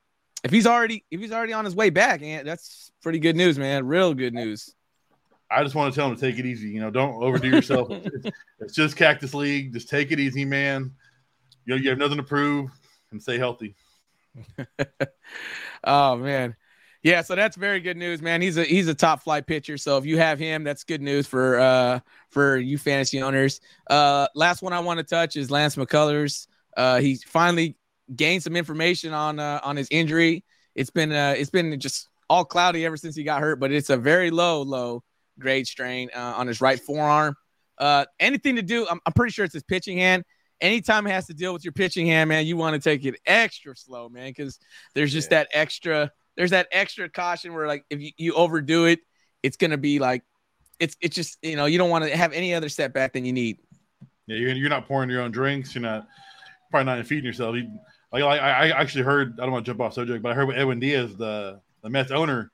if 0.44 0.50
he's 0.50 0.66
already 0.66 1.04
if 1.10 1.20
he's 1.20 1.32
already 1.32 1.52
on 1.52 1.64
his 1.64 1.74
way 1.74 1.90
back, 1.90 2.22
and 2.22 2.46
that's 2.46 2.90
pretty 3.02 3.18
good 3.18 3.36
news, 3.36 3.58
man. 3.58 3.86
Real 3.86 4.14
good 4.14 4.34
news. 4.34 4.74
I 5.50 5.62
just 5.64 5.74
want 5.74 5.92
to 5.92 5.98
tell 5.98 6.08
him 6.08 6.14
to 6.14 6.20
take 6.20 6.38
it 6.38 6.46
easy. 6.46 6.68
You 6.68 6.80
know, 6.80 6.90
don't 6.90 7.20
overdo 7.22 7.48
yourself. 7.48 7.88
it's, 7.90 8.26
it's, 8.60 8.74
just 8.74 8.96
Cactus 8.96 9.34
League. 9.34 9.72
Just 9.72 9.88
take 9.88 10.12
it 10.12 10.20
easy, 10.20 10.44
man. 10.44 10.92
You 11.64 11.74
know, 11.74 11.82
you 11.82 11.90
have 11.90 11.98
nothing 11.98 12.18
to 12.18 12.22
prove, 12.22 12.70
and 13.10 13.20
stay 13.20 13.36
healthy. 13.36 13.74
oh 15.84 16.16
man, 16.16 16.56
yeah. 17.02 17.22
So 17.22 17.34
that's 17.34 17.56
very 17.56 17.80
good 17.80 17.96
news, 17.96 18.22
man. 18.22 18.40
He's 18.40 18.56
a 18.56 18.64
he's 18.64 18.88
a 18.88 18.94
top 18.94 19.22
flight 19.22 19.46
pitcher. 19.46 19.76
So 19.76 19.98
if 19.98 20.06
you 20.06 20.18
have 20.18 20.38
him, 20.38 20.62
that's 20.62 20.84
good 20.84 21.02
news 21.02 21.26
for 21.26 21.58
uh 21.58 22.00
for 22.28 22.56
you 22.56 22.78
fantasy 22.78 23.20
owners. 23.20 23.60
Uh, 23.88 24.28
last 24.34 24.62
one 24.62 24.72
I 24.72 24.80
want 24.80 24.98
to 24.98 25.04
touch 25.04 25.36
is 25.36 25.50
Lance 25.50 25.76
McCullers. 25.76 26.46
Uh, 26.76 27.00
he 27.00 27.16
finally 27.16 27.76
gained 28.14 28.42
some 28.42 28.56
information 28.56 29.12
on 29.12 29.38
uh, 29.38 29.60
on 29.62 29.76
his 29.76 29.88
injury. 29.90 30.44
It's 30.74 30.90
been 30.90 31.12
uh, 31.12 31.34
it's 31.36 31.50
been 31.50 31.78
just 31.80 32.08
all 32.28 32.44
cloudy 32.44 32.84
ever 32.84 32.96
since 32.96 33.16
he 33.16 33.24
got 33.24 33.40
hurt, 33.40 33.60
but 33.60 33.72
it's 33.72 33.90
a 33.90 33.96
very 33.96 34.30
low 34.30 34.62
low 34.62 35.02
grade 35.38 35.66
strain 35.66 36.10
uh, 36.14 36.34
on 36.36 36.46
his 36.46 36.60
right 36.60 36.80
forearm. 36.80 37.34
Uh, 37.78 38.04
anything 38.18 38.56
to 38.56 38.62
do, 38.62 38.86
I'm, 38.88 39.00
I'm 39.06 39.12
pretty 39.12 39.32
sure 39.32 39.44
it's 39.44 39.54
his 39.54 39.62
pitching 39.62 39.98
hand. 39.98 40.24
Anytime 40.60 41.06
it 41.06 41.10
has 41.10 41.26
to 41.28 41.34
deal 41.34 41.54
with 41.54 41.64
your 41.64 41.72
pitching 41.72 42.06
hand, 42.06 42.28
man, 42.28 42.46
you 42.46 42.56
want 42.56 42.74
to 42.74 42.80
take 42.80 43.04
it 43.06 43.18
extra 43.24 43.74
slow, 43.74 44.10
man, 44.10 44.28
because 44.28 44.58
there's 44.94 45.12
just 45.12 45.30
yeah. 45.30 45.38
that 45.38 45.48
extra 45.52 46.12
there's 46.36 46.50
that 46.50 46.68
extra 46.72 47.08
caution 47.08 47.54
where 47.54 47.66
like 47.66 47.84
if 47.90 48.00
you, 48.00 48.10
you 48.16 48.34
overdo 48.34 48.86
it, 48.86 49.00
it's 49.42 49.56
gonna 49.56 49.78
be 49.78 49.98
like 49.98 50.22
it's 50.78 50.96
it's 51.00 51.14
just 51.14 51.38
you 51.42 51.56
know 51.56 51.66
you 51.66 51.78
don't 51.78 51.90
want 51.90 52.04
to 52.04 52.16
have 52.16 52.32
any 52.32 52.54
other 52.54 52.68
setback 52.68 53.12
than 53.12 53.24
you 53.24 53.32
need. 53.32 53.58
Yeah, 54.26 54.36
you're, 54.36 54.52
you're 54.52 54.70
not 54.70 54.86
pouring 54.86 55.10
your 55.10 55.22
own 55.22 55.30
drinks. 55.30 55.74
You're 55.74 55.82
not 55.82 56.06
probably 56.70 56.94
not 56.94 57.06
feeding 57.06 57.24
yourself. 57.24 57.56
You, 57.56 57.70
like, 58.12 58.22
like 58.22 58.40
I, 58.40 58.70
actually 58.70 59.04
heard. 59.04 59.38
I 59.38 59.44
don't 59.44 59.52
want 59.52 59.64
to 59.64 59.70
jump 59.70 59.80
off 59.80 59.94
subject, 59.94 60.22
but 60.22 60.32
I 60.32 60.34
heard 60.34 60.48
with 60.48 60.56
Edwin 60.56 60.80
Diaz, 60.80 61.16
the 61.16 61.60
the 61.82 61.90
Mets 61.90 62.10
owner, 62.10 62.50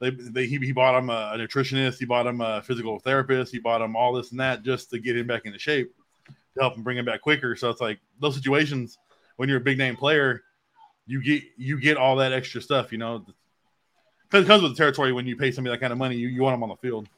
they, 0.00 0.10
they 0.10 0.46
he, 0.46 0.58
he 0.58 0.72
bought 0.72 0.98
him 0.98 1.10
a, 1.10 1.32
a, 1.34 1.38
nutritionist, 1.38 1.98
he 1.98 2.04
bought 2.04 2.26
him 2.26 2.40
a 2.40 2.62
physical 2.62 2.98
therapist, 2.98 3.52
he 3.52 3.58
bought 3.58 3.80
him 3.80 3.94
all 3.94 4.12
this 4.12 4.30
and 4.30 4.40
that 4.40 4.62
just 4.62 4.90
to 4.90 4.98
get 4.98 5.16
him 5.16 5.26
back 5.26 5.46
into 5.46 5.58
shape, 5.58 5.94
to 6.26 6.60
help 6.60 6.76
him 6.76 6.82
bring 6.82 6.98
him 6.98 7.04
back 7.04 7.20
quicker. 7.20 7.56
So 7.56 7.70
it's 7.70 7.80
like 7.80 8.00
those 8.20 8.34
situations 8.34 8.98
when 9.36 9.48
you're 9.48 9.58
a 9.58 9.62
big 9.62 9.78
name 9.78 9.96
player, 9.96 10.42
you 11.06 11.22
get 11.22 11.42
you 11.56 11.78
get 11.78 11.96
all 11.96 12.16
that 12.16 12.32
extra 12.32 12.60
stuff, 12.60 12.90
you 12.90 12.98
know. 12.98 13.24
Because 14.24 14.44
it 14.44 14.48
comes 14.48 14.62
with 14.62 14.72
the 14.72 14.76
territory 14.76 15.12
when 15.12 15.26
you 15.26 15.36
pay 15.36 15.52
somebody 15.52 15.74
that 15.74 15.80
kind 15.80 15.92
of 15.92 15.98
money, 15.98 16.16
you, 16.16 16.28
you 16.28 16.42
want 16.42 16.54
them 16.54 16.64
on 16.64 16.70
the 16.70 16.76
field. 16.76 17.08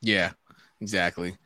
Yeah, 0.00 0.32
exactly. 0.80 1.36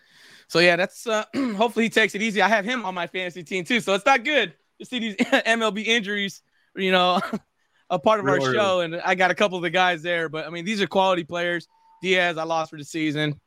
So 0.47 0.59
yeah, 0.59 0.77
that's 0.77 1.07
uh 1.07 1.25
hopefully 1.57 1.87
he 1.87 1.91
takes 1.91 2.15
it 2.15 2.23
easy. 2.23 2.43
I 2.43 2.49
have 2.49 2.65
him 2.65 2.85
on 2.85 2.95
my 2.95 3.07
fantasy 3.07 3.43
team 3.43 3.65
too, 3.65 3.81
so 3.81 3.95
it's 3.95 4.05
not 4.05 4.25
good 4.25 4.53
to 4.81 4.87
see 4.87 4.99
these 4.99 5.17
MLB 5.17 5.87
injuries, 5.87 6.43
you 6.75 6.91
know, 6.93 7.21
a 7.91 7.99
part 7.99 8.21
of 8.21 8.27
Real 8.27 8.35
our 8.43 8.49
early. 8.49 8.57
show. 8.57 8.81
And 8.81 8.97
I 8.97 9.15
got 9.15 9.31
a 9.31 9.35
couple 9.35 9.57
of 9.57 9.63
the 9.63 9.71
guys 9.71 10.03
there, 10.03 10.29
but 10.29 10.47
I 10.47 10.51
mean, 10.51 10.65
these 10.65 10.81
are 10.83 10.87
quality 10.87 11.25
players. 11.25 11.69
Diaz, 12.03 12.39
I 12.39 12.45
lost 12.45 12.71
for 12.71 12.79
the 12.79 12.85
season. 12.85 13.39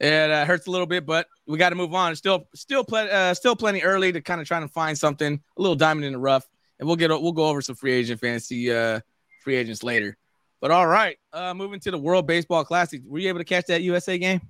It 0.00 0.30
uh, 0.30 0.44
hurts 0.44 0.66
a 0.66 0.70
little 0.70 0.86
bit, 0.86 1.06
but 1.06 1.28
we 1.46 1.56
got 1.56 1.68
to 1.70 1.76
move 1.76 1.94
on. 1.94 2.10
It's 2.10 2.18
Still, 2.18 2.48
still, 2.54 2.82
pl- 2.82 3.08
uh, 3.10 3.32
still 3.34 3.54
plenty 3.54 3.82
early 3.82 4.10
to 4.10 4.20
kind 4.20 4.40
of 4.40 4.46
try 4.46 4.58
to 4.58 4.68
find 4.68 4.98
something, 4.98 5.34
a 5.56 5.60
little 5.62 5.76
diamond 5.76 6.04
in 6.04 6.12
the 6.14 6.18
rough, 6.18 6.48
and 6.78 6.86
we'll 6.86 6.96
get 6.96 7.10
we'll 7.10 7.32
go 7.32 7.46
over 7.46 7.60
some 7.62 7.76
free 7.76 7.92
agent 7.92 8.20
fantasy 8.20 8.72
uh, 8.72 9.00
free 9.42 9.54
agents 9.54 9.82
later. 9.84 10.16
But 10.60 10.70
all 10.72 10.86
right, 10.86 11.16
uh, 11.32 11.54
moving 11.54 11.78
to 11.80 11.90
the 11.90 11.98
World 11.98 12.26
Baseball 12.26 12.64
Classic. 12.64 13.02
Were 13.06 13.18
you 13.18 13.28
able 13.28 13.38
to 13.38 13.44
catch 13.44 13.66
that 13.66 13.82
USA 13.82 14.18
game? 14.18 14.40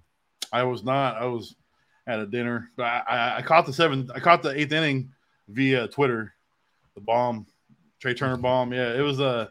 I 0.52 0.62
was 0.62 0.82
not. 0.82 1.16
I 1.16 1.26
was 1.26 1.54
at 2.06 2.20
a 2.20 2.26
dinner, 2.26 2.70
but 2.76 2.84
I, 2.84 3.02
I, 3.08 3.36
I 3.38 3.42
caught 3.42 3.66
the 3.66 3.72
seventh. 3.72 4.10
I 4.14 4.20
caught 4.20 4.42
the 4.42 4.58
eighth 4.58 4.72
inning 4.72 5.10
via 5.48 5.88
Twitter. 5.88 6.34
The 6.94 7.00
bomb, 7.00 7.46
Trea 8.00 8.14
Turner 8.14 8.36
bomb. 8.36 8.72
Yeah, 8.72 8.94
it 8.94 9.00
was 9.00 9.20
a. 9.20 9.26
Uh, 9.26 9.46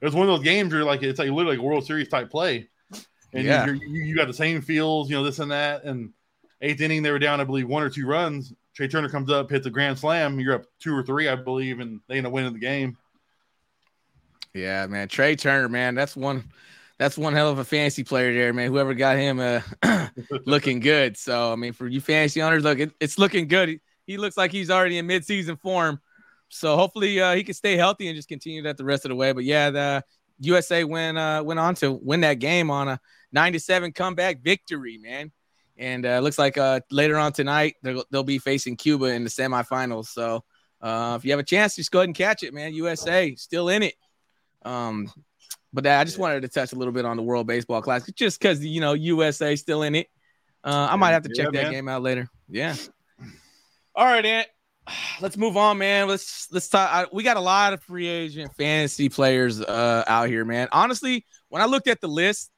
it 0.00 0.04
was 0.04 0.14
one 0.14 0.28
of 0.28 0.36
those 0.36 0.44
games 0.44 0.72
where 0.72 0.84
like 0.84 1.02
it's 1.02 1.18
like 1.18 1.30
literally 1.30 1.56
like 1.56 1.64
a 1.64 1.66
World 1.66 1.86
Series 1.86 2.08
type 2.08 2.30
play, 2.30 2.68
and 3.32 3.44
yeah. 3.44 3.64
you, 3.66 3.80
you 3.88 4.14
got 4.14 4.26
the 4.26 4.34
same 4.34 4.60
feels, 4.60 5.08
you 5.08 5.16
know, 5.16 5.24
this 5.24 5.38
and 5.38 5.50
that. 5.50 5.84
And 5.84 6.12
eighth 6.60 6.80
inning, 6.80 7.02
they 7.02 7.10
were 7.10 7.18
down, 7.18 7.40
I 7.40 7.44
believe, 7.44 7.68
one 7.68 7.82
or 7.82 7.88
two 7.88 8.06
runs. 8.06 8.52
Trea 8.74 8.88
Turner 8.88 9.08
comes 9.08 9.30
up, 9.30 9.50
hits 9.50 9.66
a 9.66 9.70
grand 9.70 9.98
slam. 9.98 10.38
You're 10.38 10.56
up 10.56 10.66
two 10.78 10.94
or 10.94 11.02
three, 11.02 11.28
I 11.28 11.36
believe, 11.36 11.80
and 11.80 12.00
they 12.08 12.18
end 12.18 12.26
up 12.26 12.32
winning 12.32 12.52
the 12.52 12.58
game. 12.58 12.98
Yeah, 14.52 14.86
man, 14.86 15.08
Trea 15.08 15.36
Turner, 15.36 15.68
man, 15.68 15.94
that's 15.94 16.14
one. 16.14 16.44
That's 16.96 17.18
one 17.18 17.32
hell 17.32 17.50
of 17.50 17.58
a 17.58 17.64
fantasy 17.64 18.04
player 18.04 18.32
there, 18.32 18.52
man. 18.52 18.70
Whoever 18.70 18.94
got 18.94 19.16
him 19.16 19.40
uh, 19.40 19.62
looking 20.46 20.78
good. 20.78 21.16
So, 21.16 21.52
I 21.52 21.56
mean, 21.56 21.72
for 21.72 21.88
you 21.88 22.00
fantasy 22.00 22.40
owners, 22.40 22.62
look, 22.62 22.78
it, 22.78 22.92
it's 23.00 23.18
looking 23.18 23.48
good 23.48 23.80
he 24.06 24.16
looks 24.16 24.36
like 24.36 24.52
he's 24.52 24.70
already 24.70 24.98
in 24.98 25.06
midseason 25.06 25.58
form. 25.58 26.00
So 26.48 26.76
hopefully 26.76 27.20
uh, 27.20 27.34
he 27.34 27.42
can 27.42 27.54
stay 27.54 27.76
healthy 27.76 28.08
and 28.08 28.16
just 28.16 28.28
continue 28.28 28.62
that 28.62 28.76
the 28.76 28.84
rest 28.84 29.04
of 29.04 29.08
the 29.08 29.14
way. 29.14 29.32
But 29.32 29.44
yeah, 29.44 29.70
the 29.70 30.04
USA 30.40 30.84
went 30.84 31.18
uh, 31.18 31.42
went 31.44 31.60
on 31.60 31.74
to 31.76 31.92
win 31.92 32.20
that 32.20 32.34
game 32.34 32.70
on 32.70 32.88
a 32.88 33.00
nine 33.32 33.52
to 33.52 33.60
seven 33.60 33.92
comeback 33.92 34.40
victory, 34.42 34.98
man. 34.98 35.32
And 35.76 36.06
uh, 36.06 36.20
looks 36.20 36.38
like 36.38 36.56
uh, 36.56 36.80
later 36.90 37.16
on 37.16 37.32
tonight 37.32 37.74
they'll, 37.82 38.04
they'll 38.10 38.22
be 38.22 38.38
facing 38.38 38.76
Cuba 38.76 39.06
in 39.06 39.24
the 39.24 39.30
semifinals. 39.30 40.06
So 40.06 40.44
uh, 40.80 41.14
if 41.16 41.24
you 41.24 41.32
have 41.32 41.40
a 41.40 41.44
chance, 41.44 41.74
just 41.74 41.90
go 41.90 42.00
ahead 42.00 42.08
and 42.08 42.16
catch 42.16 42.42
it, 42.42 42.54
man. 42.54 42.74
USA 42.74 43.34
still 43.34 43.68
in 43.68 43.82
it. 43.82 43.94
Um, 44.64 45.10
but 45.72 45.86
I 45.86 46.04
just 46.04 46.18
wanted 46.18 46.42
to 46.42 46.48
touch 46.48 46.72
a 46.72 46.76
little 46.76 46.92
bit 46.92 47.04
on 47.04 47.16
the 47.16 47.22
World 47.22 47.48
Baseball 47.48 47.82
Classic, 47.82 48.14
just 48.14 48.38
because 48.38 48.64
you 48.64 48.80
know 48.80 48.92
USA 48.92 49.56
still 49.56 49.82
in 49.82 49.96
it. 49.96 50.06
Uh, 50.62 50.88
I 50.90 50.96
might 50.96 51.10
have 51.10 51.24
to 51.24 51.28
check 51.34 51.46
yeah, 51.46 51.62
that 51.62 51.62
man. 51.64 51.72
game 51.72 51.88
out 51.88 52.02
later. 52.02 52.28
Yeah. 52.48 52.76
All 53.96 54.04
right, 54.04 54.24
Ant. 54.24 54.48
Let's 55.20 55.36
move 55.36 55.56
on, 55.56 55.78
man. 55.78 56.08
Let's 56.08 56.48
let's 56.50 56.68
talk. 56.68 56.90
I, 56.92 57.06
we 57.12 57.22
got 57.22 57.36
a 57.36 57.40
lot 57.40 57.72
of 57.72 57.82
free 57.82 58.08
agent 58.08 58.50
fantasy 58.56 59.08
players 59.08 59.60
uh, 59.60 60.04
out 60.06 60.28
here, 60.28 60.44
man. 60.44 60.68
Honestly, 60.72 61.24
when 61.48 61.62
I 61.62 61.66
looked 61.66 61.88
at 61.88 62.00
the 62.00 62.08
list, 62.08 62.50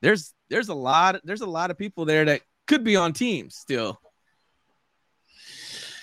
there's 0.00 0.32
there's 0.48 0.68
a 0.68 0.74
lot 0.74 1.20
there's 1.24 1.40
a 1.40 1.46
lot 1.46 1.70
of 1.70 1.78
people 1.78 2.04
there 2.04 2.24
that 2.26 2.42
could 2.66 2.84
be 2.84 2.96
on 2.96 3.12
teams 3.12 3.56
still. 3.56 4.00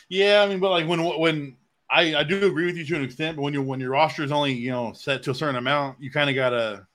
Yeah, 0.10 0.42
I 0.42 0.48
mean, 0.48 0.60
but 0.60 0.70
like 0.70 0.88
when 0.88 1.04
when 1.04 1.58
I, 1.90 2.16
I 2.16 2.24
do 2.24 2.46
agree 2.46 2.66
with 2.66 2.78
you 2.78 2.86
to 2.86 2.96
an 2.96 3.04
extent, 3.04 3.38
but 3.38 3.44
when 3.44 3.54
you 3.54 3.62
when 3.62 3.80
your 3.80 3.92
roster 3.92 4.24
is 4.24 4.32
only 4.32 4.54
you 4.54 4.72
know 4.72 4.94
set 4.94 5.24
to 5.24 5.32
a 5.32 5.36
certain 5.36 5.56
amount, 5.56 6.02
you 6.02 6.12
kind 6.12 6.30
of 6.30 6.36
gotta 6.36 6.86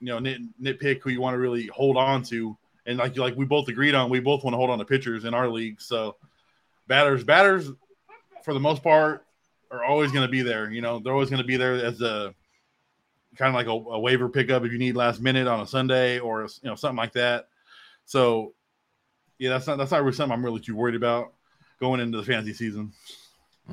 you 0.00 0.06
know 0.06 0.18
nit, 0.18 0.40
nitpick 0.60 1.00
who 1.02 1.10
you 1.10 1.20
want 1.20 1.34
to 1.34 1.38
really 1.38 1.66
hold 1.66 1.96
on 1.96 2.22
to, 2.24 2.56
and 2.86 2.98
like 2.98 3.16
like 3.16 3.36
we 3.36 3.44
both 3.44 3.68
agreed 3.68 3.94
on, 3.94 4.10
we 4.10 4.20
both 4.20 4.44
want 4.44 4.54
to 4.54 4.58
hold 4.58 4.70
on 4.70 4.78
to 4.78 4.84
pitchers 4.84 5.24
in 5.24 5.34
our 5.34 5.48
league, 5.48 5.80
so 5.80 6.16
batters, 6.88 7.22
batters, 7.22 7.70
for 8.42 8.54
the 8.54 8.60
most 8.60 8.82
part, 8.82 9.24
are 9.70 9.84
always 9.84 10.10
going 10.10 10.26
to 10.26 10.30
be 10.30 10.42
there. 10.42 10.70
You 10.70 10.80
know, 10.80 10.98
they're 10.98 11.12
always 11.12 11.30
going 11.30 11.42
to 11.42 11.46
be 11.46 11.56
there 11.56 11.74
as 11.74 12.00
a 12.00 12.34
kind 13.36 13.50
of 13.50 13.54
like 13.54 13.66
a, 13.66 13.70
a, 13.70 14.00
waiver 14.00 14.28
pickup 14.28 14.64
if 14.64 14.72
you 14.72 14.78
need 14.78 14.96
last 14.96 15.20
minute 15.20 15.46
on 15.46 15.60
a 15.60 15.66
Sunday 15.66 16.18
or 16.18 16.42
you 16.42 16.68
know 16.68 16.74
something 16.74 16.96
like 16.96 17.12
that. 17.12 17.48
So, 18.06 18.54
yeah, 19.38 19.50
that's 19.50 19.66
not 19.66 19.78
that's 19.78 19.90
not 19.90 20.02
really 20.02 20.16
something 20.16 20.32
I'm 20.32 20.44
really 20.44 20.60
too 20.60 20.74
worried 20.74 20.96
about 20.96 21.34
going 21.78 22.00
into 22.00 22.18
the 22.18 22.24
fantasy 22.24 22.54
season. 22.54 22.92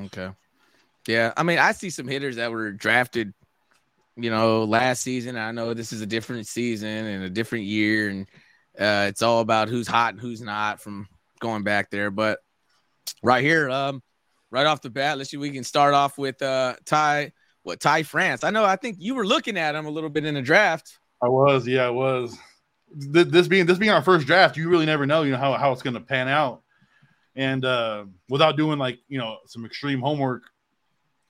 Okay. 0.05 0.29
Yeah, 1.07 1.33
I 1.37 1.43
mean, 1.43 1.59
I 1.59 1.71
see 1.71 1.89
some 1.89 2.07
hitters 2.07 2.37
that 2.37 2.51
were 2.51 2.71
drafted, 2.71 3.33
you 4.15 4.31
know, 4.31 4.63
last 4.63 5.03
season. 5.03 5.37
I 5.37 5.51
know 5.51 5.73
this 5.73 5.93
is 5.93 6.01
a 6.01 6.07
different 6.07 6.47
season 6.47 6.89
and 6.89 7.23
a 7.23 7.29
different 7.29 7.65
year, 7.65 8.09
and 8.09 8.27
uh, 8.77 9.05
it's 9.07 9.21
all 9.21 9.41
about 9.41 9.69
who's 9.69 9.87
hot 9.87 10.13
and 10.13 10.21
who's 10.21 10.41
not 10.41 10.81
from 10.81 11.07
going 11.39 11.63
back 11.63 11.91
there. 11.91 12.09
But 12.09 12.39
right 13.23 13.43
here, 13.43 13.69
um, 13.69 14.01
right 14.51 14.65
off 14.65 14.81
the 14.81 14.89
bat, 14.89 15.17
let's 15.17 15.29
see, 15.29 15.37
we 15.37 15.51
can 15.51 15.63
start 15.63 15.93
off 15.93 16.17
with 16.17 16.41
uh 16.41 16.75
Ty, 16.85 17.33
what 17.63 17.79
Ty 17.79 18.03
France. 18.03 18.43
I 18.43 18.51
know 18.51 18.63
I 18.63 18.75
think 18.75 18.97
you 18.99 19.15
were 19.15 19.25
looking 19.25 19.57
at 19.57 19.75
him 19.75 19.85
a 19.85 19.89
little 19.89 20.09
bit 20.09 20.25
in 20.25 20.35
the 20.35 20.41
draft. 20.41 20.97
I 21.21 21.29
was, 21.29 21.67
yeah, 21.67 21.87
I 21.87 21.89
was. 21.89 22.37
This 22.97 23.47
being 23.47 23.65
this 23.65 23.77
being 23.77 23.91
our 23.91 24.01
first 24.01 24.27
draft, 24.27 24.55
you 24.55 24.69
really 24.69 24.85
never 24.85 25.05
know, 25.05 25.23
you 25.23 25.31
know, 25.31 25.37
how, 25.37 25.53
how 25.53 25.71
it's 25.71 25.81
gonna 25.81 25.99
pan 25.99 26.27
out. 26.27 26.61
And 27.35 27.65
uh 27.65 28.05
without 28.29 28.55
doing 28.55 28.79
like 28.79 28.99
you 29.09 29.17
know 29.17 29.39
some 29.47 29.65
extreme 29.65 29.99
homework, 29.99 30.43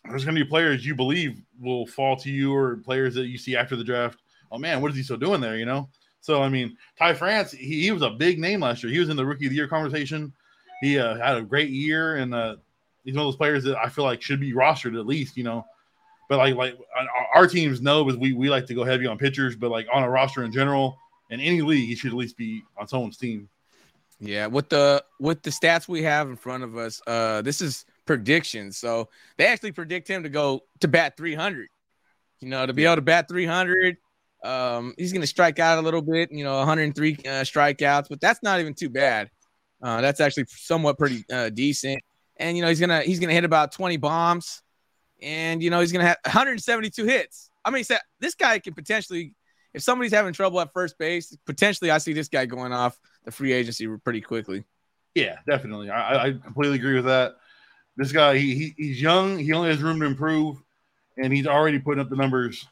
there's 0.03 0.23
gonna 0.23 0.39
be 0.39 0.45
players 0.45 0.85
you 0.85 0.93
believe 0.93 1.41
will 1.59 1.87
fall 1.87 2.15
to 2.17 2.29
you 2.29 2.53
or 2.53 2.77
players 2.77 3.15
that 3.15 3.27
you 3.27 3.37
see 3.37 3.55
after 3.55 3.75
the 3.75 3.83
draft. 3.83 4.19
Oh 4.51 4.59
man, 4.59 4.81
what 4.81 4.91
is 4.91 4.97
he 4.97 5.03
still 5.03 5.17
doing 5.17 5.41
there? 5.41 5.57
You 5.57 5.65
know? 5.65 5.89
So 6.21 6.43
I 6.43 6.49
mean, 6.49 6.77
Ty 6.99 7.13
France, 7.15 7.51
he, 7.51 7.83
he 7.83 7.91
was 7.91 8.01
a 8.01 8.09
big 8.09 8.37
name 8.39 8.59
last 8.59 8.83
year. 8.83 8.91
He 8.91 8.99
was 8.99 9.09
in 9.09 9.17
the 9.17 9.25
rookie 9.25 9.45
of 9.45 9.51
the 9.51 9.55
year 9.55 9.67
conversation. 9.67 10.33
He 10.85 10.99
uh, 10.99 11.15
had 11.17 11.37
a 11.37 11.41
great 11.41 11.71
year, 11.71 12.17
and 12.17 12.31
uh, 12.35 12.57
he's 13.03 13.15
one 13.15 13.21
of 13.21 13.27
those 13.27 13.37
players 13.37 13.63
that 13.63 13.75
I 13.75 13.89
feel 13.89 14.03
like 14.03 14.21
should 14.21 14.39
be 14.39 14.53
rostered 14.53 14.99
at 14.99 15.07
least, 15.07 15.35
you 15.35 15.43
know. 15.43 15.65
But 16.29 16.37
like 16.37 16.55
like 16.55 16.77
our 17.33 17.47
teams 17.47 17.81
know 17.81 18.03
because 18.03 18.19
we 18.19 18.33
we 18.33 18.51
like 18.51 18.67
to 18.67 18.75
go 18.75 18.83
heavy 18.83 19.07
on 19.07 19.17
pitchers, 19.17 19.55
but 19.55 19.71
like 19.71 19.87
on 19.91 20.03
a 20.03 20.09
roster 20.09 20.43
in 20.43 20.51
general, 20.51 20.95
in 21.31 21.39
any 21.39 21.63
league, 21.63 21.87
he 21.87 21.95
should 21.95 22.11
at 22.11 22.17
least 22.17 22.37
be 22.37 22.61
on 22.77 22.87
someone's 22.87 23.17
team. 23.17 23.49
Yeah, 24.19 24.45
with 24.45 24.69
the 24.69 25.03
with 25.19 25.41
the 25.41 25.49
stats 25.49 25.87
we 25.87 26.03
have 26.03 26.29
in 26.29 26.35
front 26.35 26.63
of 26.63 26.77
us, 26.77 27.01
uh, 27.07 27.41
this 27.41 27.61
is 27.61 27.85
predictions. 28.05 28.77
So 28.77 29.09
they 29.37 29.47
actually 29.47 29.71
predict 29.71 30.07
him 30.07 30.21
to 30.21 30.29
go 30.29 30.61
to 30.81 30.87
bat 30.87 31.17
300. 31.17 31.67
You 32.41 32.49
know, 32.49 32.65
to 32.65 32.73
be 32.73 32.85
able 32.85 32.97
to 32.97 33.01
bat 33.01 33.27
300, 33.27 33.97
um, 34.43 34.93
he's 34.99 35.11
going 35.11 35.21
to 35.21 35.27
strike 35.27 35.57
out 35.57 35.79
a 35.79 35.81
little 35.81 36.03
bit. 36.03 36.31
You 36.31 36.43
know, 36.43 36.57
103 36.57 37.13
uh, 37.13 37.17
strikeouts, 37.41 38.05
but 38.07 38.21
that's 38.21 38.43
not 38.43 38.59
even 38.59 38.75
too 38.75 38.89
bad. 38.89 39.31
Uh, 39.81 40.01
that's 40.01 40.19
actually 40.19 40.45
somewhat 40.47 40.97
pretty 40.97 41.23
uh, 41.31 41.49
decent 41.49 42.01
and 42.37 42.57
you 42.57 42.63
know 42.63 42.69
he's 42.69 42.79
gonna 42.79 43.01
he's 43.01 43.19
gonna 43.19 43.33
hit 43.33 43.43
about 43.43 43.71
20 43.71 43.97
bombs, 43.97 44.61
and 45.21 45.61
you 45.61 45.69
know 45.69 45.79
he's 45.79 45.91
gonna 45.91 46.05
have 46.05 46.17
172 46.25 47.05
hits. 47.05 47.49
I 47.63 47.71
mean, 47.71 47.83
this 48.19 48.35
guy 48.35 48.59
can 48.59 48.73
potentially, 48.73 49.33
if 49.73 49.81
somebody's 49.81 50.13
having 50.13 50.33
trouble 50.33 50.61
at 50.61 50.71
first 50.71 50.97
base, 50.99 51.35
potentially 51.45 51.89
I 51.89 51.97
see 51.97 52.13
this 52.13 52.27
guy 52.27 52.45
going 52.45 52.71
off 52.71 52.99
the 53.23 53.31
free 53.31 53.53
agency 53.53 53.87
pretty 54.03 54.21
quickly. 54.21 54.65
Yeah, 55.15 55.37
definitely. 55.47 55.89
I, 55.89 56.27
I 56.27 56.31
completely 56.33 56.77
agree 56.77 56.95
with 56.95 57.05
that. 57.05 57.37
This 57.97 58.11
guy, 58.11 58.37
he, 58.37 58.55
he 58.55 58.73
he's 58.77 59.01
young. 59.01 59.39
He 59.39 59.53
only 59.53 59.69
has 59.69 59.81
room 59.81 59.99
to 60.01 60.05
improve, 60.05 60.61
and 61.17 61.33
he's 61.33 61.47
already 61.47 61.79
putting 61.79 62.01
up 62.01 62.09
the 62.09 62.17
numbers. 62.17 62.67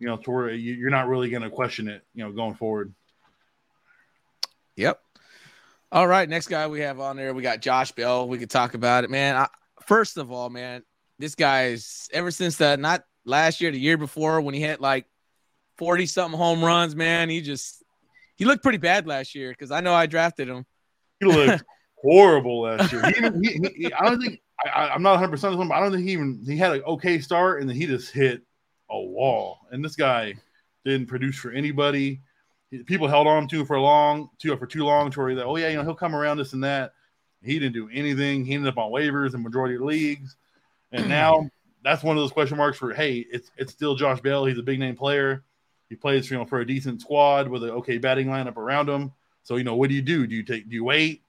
You 0.00 0.08
know, 0.08 0.16
to 0.16 0.30
where 0.30 0.50
you're 0.50 0.90
not 0.90 1.06
really 1.06 1.30
going 1.30 1.44
to 1.44 1.50
question 1.50 1.88
it. 1.88 2.02
You 2.14 2.24
know, 2.24 2.32
going 2.32 2.54
forward. 2.54 2.92
Yep. 4.76 5.00
All 5.94 6.08
right, 6.08 6.28
next 6.28 6.48
guy 6.48 6.66
we 6.66 6.80
have 6.80 6.98
on 6.98 7.16
there, 7.16 7.32
we 7.32 7.40
got 7.40 7.60
Josh 7.60 7.92
Bell. 7.92 8.26
We 8.26 8.36
could 8.36 8.50
talk 8.50 8.74
about 8.74 9.04
it, 9.04 9.10
man. 9.10 9.36
I, 9.36 9.46
first 9.86 10.16
of 10.16 10.32
all, 10.32 10.50
man, 10.50 10.82
this 11.20 11.36
guy's 11.36 12.08
ever 12.12 12.32
since 12.32 12.56
that 12.56 12.80
not 12.80 13.04
last 13.24 13.60
year, 13.60 13.70
the 13.70 13.78
year 13.78 13.96
before 13.96 14.40
when 14.40 14.54
he 14.54 14.60
hit 14.60 14.80
like 14.80 15.06
forty 15.78 16.06
something 16.06 16.36
home 16.36 16.64
runs, 16.64 16.96
man. 16.96 17.30
He 17.30 17.40
just 17.42 17.84
he 18.34 18.44
looked 18.44 18.64
pretty 18.64 18.78
bad 18.78 19.06
last 19.06 19.36
year 19.36 19.50
because 19.50 19.70
I 19.70 19.82
know 19.82 19.94
I 19.94 20.06
drafted 20.06 20.48
him. 20.48 20.66
He 21.20 21.26
looked 21.26 21.62
horrible 22.02 22.62
last 22.62 22.90
year. 22.90 23.06
He 23.06 23.16
even, 23.16 23.44
he, 23.44 23.60
he, 23.76 23.92
I 23.92 24.04
don't 24.04 24.20
think 24.20 24.40
I, 24.64 24.92
am 24.92 25.02
not 25.02 25.12
100 25.12 25.30
percent 25.30 25.54
of 25.54 25.68
but 25.68 25.74
I 25.74 25.78
don't 25.78 25.92
think 25.92 26.08
he 26.08 26.12
even 26.14 26.42
he 26.44 26.56
had 26.56 26.72
an 26.72 26.82
okay 26.82 27.20
start 27.20 27.60
and 27.60 27.70
then 27.70 27.76
he 27.76 27.86
just 27.86 28.10
hit 28.10 28.42
a 28.90 29.00
wall. 29.00 29.60
And 29.70 29.84
this 29.84 29.94
guy 29.94 30.34
didn't 30.84 31.06
produce 31.06 31.36
for 31.36 31.52
anybody 31.52 32.20
people 32.86 33.08
held 33.08 33.26
on 33.26 33.48
to 33.48 33.64
for 33.64 33.78
long, 33.78 34.30
to 34.38 34.56
for 34.56 34.66
too 34.66 34.84
long, 34.84 35.10
to 35.10 35.20
where 35.20 35.34
that 35.34 35.44
oh 35.44 35.56
yeah, 35.56 35.68
you 35.68 35.76
know 35.76 35.82
he'll 35.82 35.94
come 35.94 36.14
around 36.14 36.38
this 36.38 36.52
and 36.52 36.64
that. 36.64 36.92
He 37.42 37.58
didn't 37.58 37.74
do 37.74 37.90
anything. 37.92 38.44
He 38.44 38.54
ended 38.54 38.72
up 38.72 38.78
on 38.78 38.90
waivers 38.90 39.34
in 39.34 39.42
majority 39.42 39.74
of 39.74 39.82
leagues, 39.82 40.36
and 40.92 41.08
now 41.08 41.48
that's 41.82 42.02
one 42.02 42.16
of 42.16 42.22
those 42.22 42.32
question 42.32 42.56
marks 42.56 42.78
for 42.78 42.92
hey, 42.94 43.26
it's 43.30 43.50
it's 43.56 43.72
still 43.72 43.94
Josh 43.94 44.20
Bell. 44.20 44.46
He's 44.46 44.58
a 44.58 44.62
big 44.62 44.80
name 44.80 44.96
player. 44.96 45.44
He 45.88 45.96
plays 45.96 46.30
you 46.30 46.38
know 46.38 46.46
for 46.46 46.60
a 46.60 46.66
decent 46.66 47.00
squad 47.00 47.48
with 47.48 47.62
an 47.62 47.70
okay 47.70 47.98
batting 47.98 48.28
lineup 48.28 48.56
around 48.56 48.88
him. 48.88 49.12
So 49.42 49.56
you 49.56 49.64
know 49.64 49.76
what 49.76 49.90
do 49.90 49.94
you 49.94 50.02
do? 50.02 50.26
Do 50.26 50.34
you 50.34 50.42
take 50.42 50.68
do 50.68 50.74
you 50.74 50.84
wait? 50.84 51.22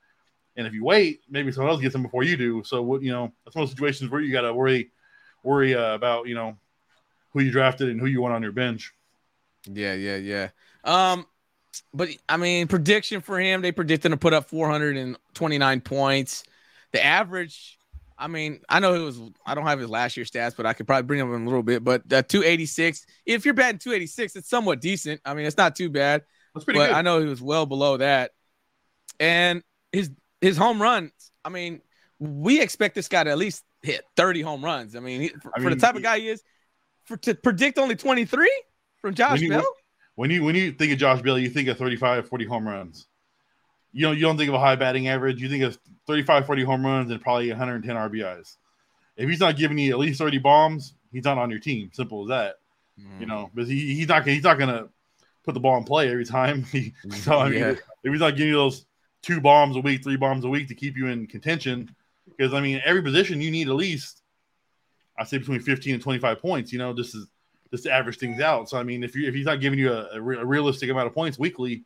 And 0.58 0.66
if 0.66 0.74
you 0.74 0.86
wait, 0.86 1.22
maybe 1.30 1.52
someone 1.52 1.72
else 1.72 1.82
gets 1.82 1.94
him 1.94 2.04
before 2.04 2.24
you 2.24 2.38
do. 2.38 2.64
So 2.64 2.82
what 2.82 3.02
you 3.02 3.12
know 3.12 3.34
that's 3.44 3.56
one 3.56 3.64
of 3.64 3.70
the 3.70 3.75
situations 3.75 4.10
where 4.10 4.22
you 4.22 4.32
got 4.32 4.42
to 4.42 4.54
worry 4.54 4.92
worry 5.44 5.75
uh, 5.75 5.94
about 5.94 6.28
you 6.28 6.36
know 6.36 6.58
who 7.32 7.42
you 7.42 7.52
drafted 7.52 7.90
and 7.90 8.00
who 8.00 8.08
you 8.08 8.22
want 8.22 8.34
on 8.34 8.42
your 8.42 8.54
bench. 8.54 8.94
Yeah, 9.72 9.94
yeah, 9.94 10.16
yeah. 10.16 10.50
Um, 10.86 11.25
but 11.94 12.10
I 12.27 12.38
mean, 12.38 12.67
prediction 12.67 13.22
for 13.22 13.39
him, 13.39 13.62
they 13.62 13.72
predicted 13.72 14.12
to 14.12 14.17
put 14.17 14.34
up 14.34 14.50
429 14.50 15.82
points. 15.82 16.44
The 16.91 17.03
average, 17.03 17.77
I 18.17 18.27
mean, 18.27 18.62
I 18.70 18.79
know 18.79 18.94
it 18.94 19.03
was, 19.03 19.22
I 19.46 19.55
don't 19.55 19.65
have 19.65 19.79
his 19.79 19.89
last 19.89 20.17
year 20.17 20.25
stats, 20.25 20.55
but 20.55 20.65
I 20.65 20.74
could 20.74 20.88
probably 20.88 21.03
bring 21.03 21.20
him 21.20 21.34
in 21.34 21.41
a 21.41 21.46
little 21.46 21.63
bit. 21.63 21.84
But 21.84 22.01
uh, 22.12 22.22
286, 22.24 23.05
if 23.25 23.46
you're 23.46 23.53
batting 23.53 23.79
286, 23.79 24.36
it's 24.36 24.50
somewhat 24.50 24.82
decent. 24.82 25.22
I 25.25 25.34
mean, 25.34 25.46
it's 25.46 25.58
not 25.58 25.75
too 25.75 25.89
bad. 25.89 26.24
That's 26.53 26.65
pretty 26.65 26.79
but 26.79 26.88
good. 26.88 26.96
I 26.96 27.01
know 27.01 27.20
he 27.20 27.27
was 27.27 27.41
well 27.41 27.65
below 27.65 27.98
that. 27.98 28.32
And 29.20 29.63
his 29.91 30.12
his 30.41 30.58
home 30.58 30.82
runs, 30.82 31.12
I 31.44 31.50
mean, 31.50 31.82
we 32.20 32.62
expect 32.62 32.96
this 32.96 33.08
guy 33.08 33.24
to 33.24 33.29
at 33.29 33.38
least 33.38 33.63
hit 33.82 34.03
30 34.17 34.41
home 34.41 34.63
runs. 34.63 34.96
I 34.96 35.00
mean, 35.00 35.22
he, 35.22 35.27
for, 35.29 35.51
I 35.55 35.60
mean, 35.60 35.70
for 35.70 35.75
the 35.75 35.82
type 35.82 35.96
of 35.96 36.03
guy 36.03 36.20
he 36.20 36.29
is, 36.29 36.44
for 37.05 37.17
to 37.17 37.36
predict 37.36 37.77
only 37.77 37.96
23 37.96 38.50
from 39.01 39.13
Josh 39.13 39.41
Bell 39.48 39.65
when 40.15 40.31
you 40.31 40.43
when 40.43 40.55
you 40.55 40.72
think 40.72 40.91
of 40.93 40.98
Josh 40.98 41.22
Bailey, 41.22 41.43
you 41.43 41.50
think 41.50 41.67
of 41.67 41.77
35, 41.77 42.27
40 42.27 42.45
home 42.45 42.67
runs. 42.67 43.07
You 43.93 44.01
don't 44.05 44.15
you 44.15 44.22
don't 44.24 44.38
think 44.38 44.50
of 44.50 44.55
a 44.55 44.60
high 44.60 44.75
batting 44.75 45.07
average. 45.07 45.41
You 45.41 45.50
think 45.50 45.63
of 45.63 45.77
35, 46.07 46.45
40 46.45 46.63
home 46.63 46.86
runs 46.86 47.12
and 47.12 47.22
probably 47.22 47.50
110 47.50 47.95
RBIs. 47.95 48.57
If 49.17 49.29
he's 49.29 49.39
not 49.39 49.57
giving 49.57 49.77
you 49.77 49.91
at 49.91 50.00
least 50.00 50.19
30 50.19 50.39
bombs, 50.39 50.93
he's 51.12 51.24
not 51.24 51.38
on 51.38 51.50
your 51.50 51.60
team. 51.60 51.91
Simple 51.93 52.24
as 52.24 52.29
that. 52.29 52.55
Mm. 53.00 53.22
You 53.22 53.25
know, 53.27 53.50
because 53.53 53.69
he, 53.69 53.95
he's 53.95 54.07
not 54.07 54.25
he's 54.25 54.43
not 54.43 54.57
gonna 54.57 54.89
put 55.43 55.53
the 55.53 55.60
ball 55.60 55.77
in 55.77 55.84
play 55.84 56.10
every 56.10 56.25
time. 56.25 56.65
He, 56.72 56.93
so 57.12 57.39
I 57.39 57.50
mean, 57.50 57.60
yeah. 57.60 57.69
if 58.03 58.12
he's 58.12 58.19
not 58.19 58.36
giving 58.36 58.50
you 58.50 58.55
those 58.55 58.86
two 59.22 59.41
bombs 59.41 59.75
a 59.75 59.81
week, 59.81 60.03
three 60.03 60.17
bombs 60.17 60.45
a 60.45 60.50
week 60.50 60.67
to 60.69 60.75
keep 60.75 60.98
you 60.98 61.07
in 61.07 61.27
contention, 61.27 61.95
because 62.25 62.53
I 62.53 62.62
mean, 62.62 62.81
every 62.86 63.01
position 63.01 63.41
you 63.41 63.51
need 63.51 63.67
at 63.67 63.75
least, 63.75 64.22
I 65.17 65.24
say 65.24 65.38
between 65.38 65.62
15 65.62 65.95
and 65.95 66.03
25 66.03 66.39
points. 66.39 66.72
You 66.72 66.79
know, 66.79 66.93
this 66.93 67.15
is 67.15 67.27
just 67.72 67.84
to 67.84 67.91
average 67.91 68.17
things 68.17 68.39
out. 68.41 68.69
So 68.69 68.77
I 68.77 68.84
mean, 68.84 69.03
if 69.03 69.15
you 69.15 69.27
if 69.27 69.34
he's 69.34 69.45
not 69.45 69.62
giving 69.62 69.79
you 69.79 69.91
a, 69.91 70.10
a, 70.13 70.22
re- 70.22 70.38
a 70.38 70.45
realistic 70.45 70.89
amount 70.89 71.07
of 71.07 71.13
points 71.13 71.39
weekly, 71.39 71.84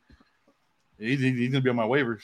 he's, 0.98 1.20
he's 1.20 1.50
gonna 1.50 1.62
be 1.62 1.70
on 1.70 1.76
my 1.76 1.84
waivers. 1.84 2.22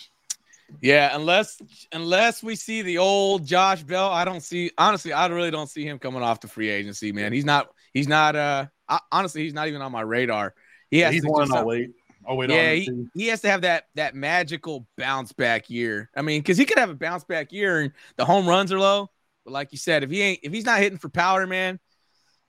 Yeah, 0.81 1.15
unless 1.15 1.61
unless 1.93 2.43
we 2.43 2.57
see 2.57 2.83
the 2.83 2.99
old 2.99 3.47
Josh 3.47 3.83
Bell, 3.83 4.11
I 4.11 4.25
don't 4.25 4.43
see 4.43 4.71
honestly, 4.77 5.13
I 5.13 5.27
really 5.29 5.51
don't 5.51 5.69
see 5.69 5.87
him 5.87 5.99
coming 5.99 6.23
off 6.23 6.41
the 6.41 6.49
free 6.49 6.69
agency, 6.69 7.13
man. 7.13 7.33
He's 7.33 7.45
not 7.45 7.69
he's 7.95 8.09
not 8.09 8.37
uh 8.37 8.67
I, 8.89 9.01
honestly 9.13 9.43
he's 9.43 9.55
not 9.55 9.69
even 9.69 9.81
on 9.83 9.93
my 9.93 10.01
radar. 10.01 10.55
He 10.91 11.01
has 11.01 11.15
he's 11.15 11.23
to 11.23 11.31
one 11.31 11.53
I'll 11.53 11.65
wait. 11.65 11.91
I'll 12.29 12.37
wait 12.37 12.51
yeah, 12.51 12.73
he, 12.73 13.07
he 13.15 13.27
has 13.29 13.41
to 13.43 13.49
have 13.49 13.63
that 13.63 13.87
that 13.95 14.15
magical 14.15 14.87
bounce 14.99 15.33
back 15.33 15.71
year. 15.71 16.11
I 16.17 16.23
mean, 16.23 16.41
because 16.41 16.59
he 16.59 16.65
could 16.65 16.79
have 16.79 16.91
a 16.91 16.95
bounce 16.95 17.25
back 17.25 17.53
year 17.53 17.81
and 17.81 17.93
the 18.17 18.25
home 18.25 18.47
runs 18.47 18.73
are 18.73 18.81
low. 18.81 19.11
But 19.45 19.53
like 19.53 19.71
you 19.71 19.79
said, 19.79 20.03
if 20.03 20.11
he 20.11 20.21
ain't 20.21 20.41
if 20.43 20.53
he's 20.53 20.65
not 20.65 20.81
hitting 20.81 20.99
for 20.99 21.09
power, 21.09 21.47
man, 21.47 21.79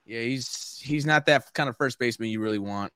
yeah, 0.04 0.22
he's 0.22 0.48
he's 0.80 1.06
not 1.06 1.26
that 1.26 1.52
kind 1.54 1.68
of 1.68 1.76
first 1.76 1.98
baseman 1.98 2.30
you 2.30 2.40
really 2.40 2.58
want. 2.58 2.92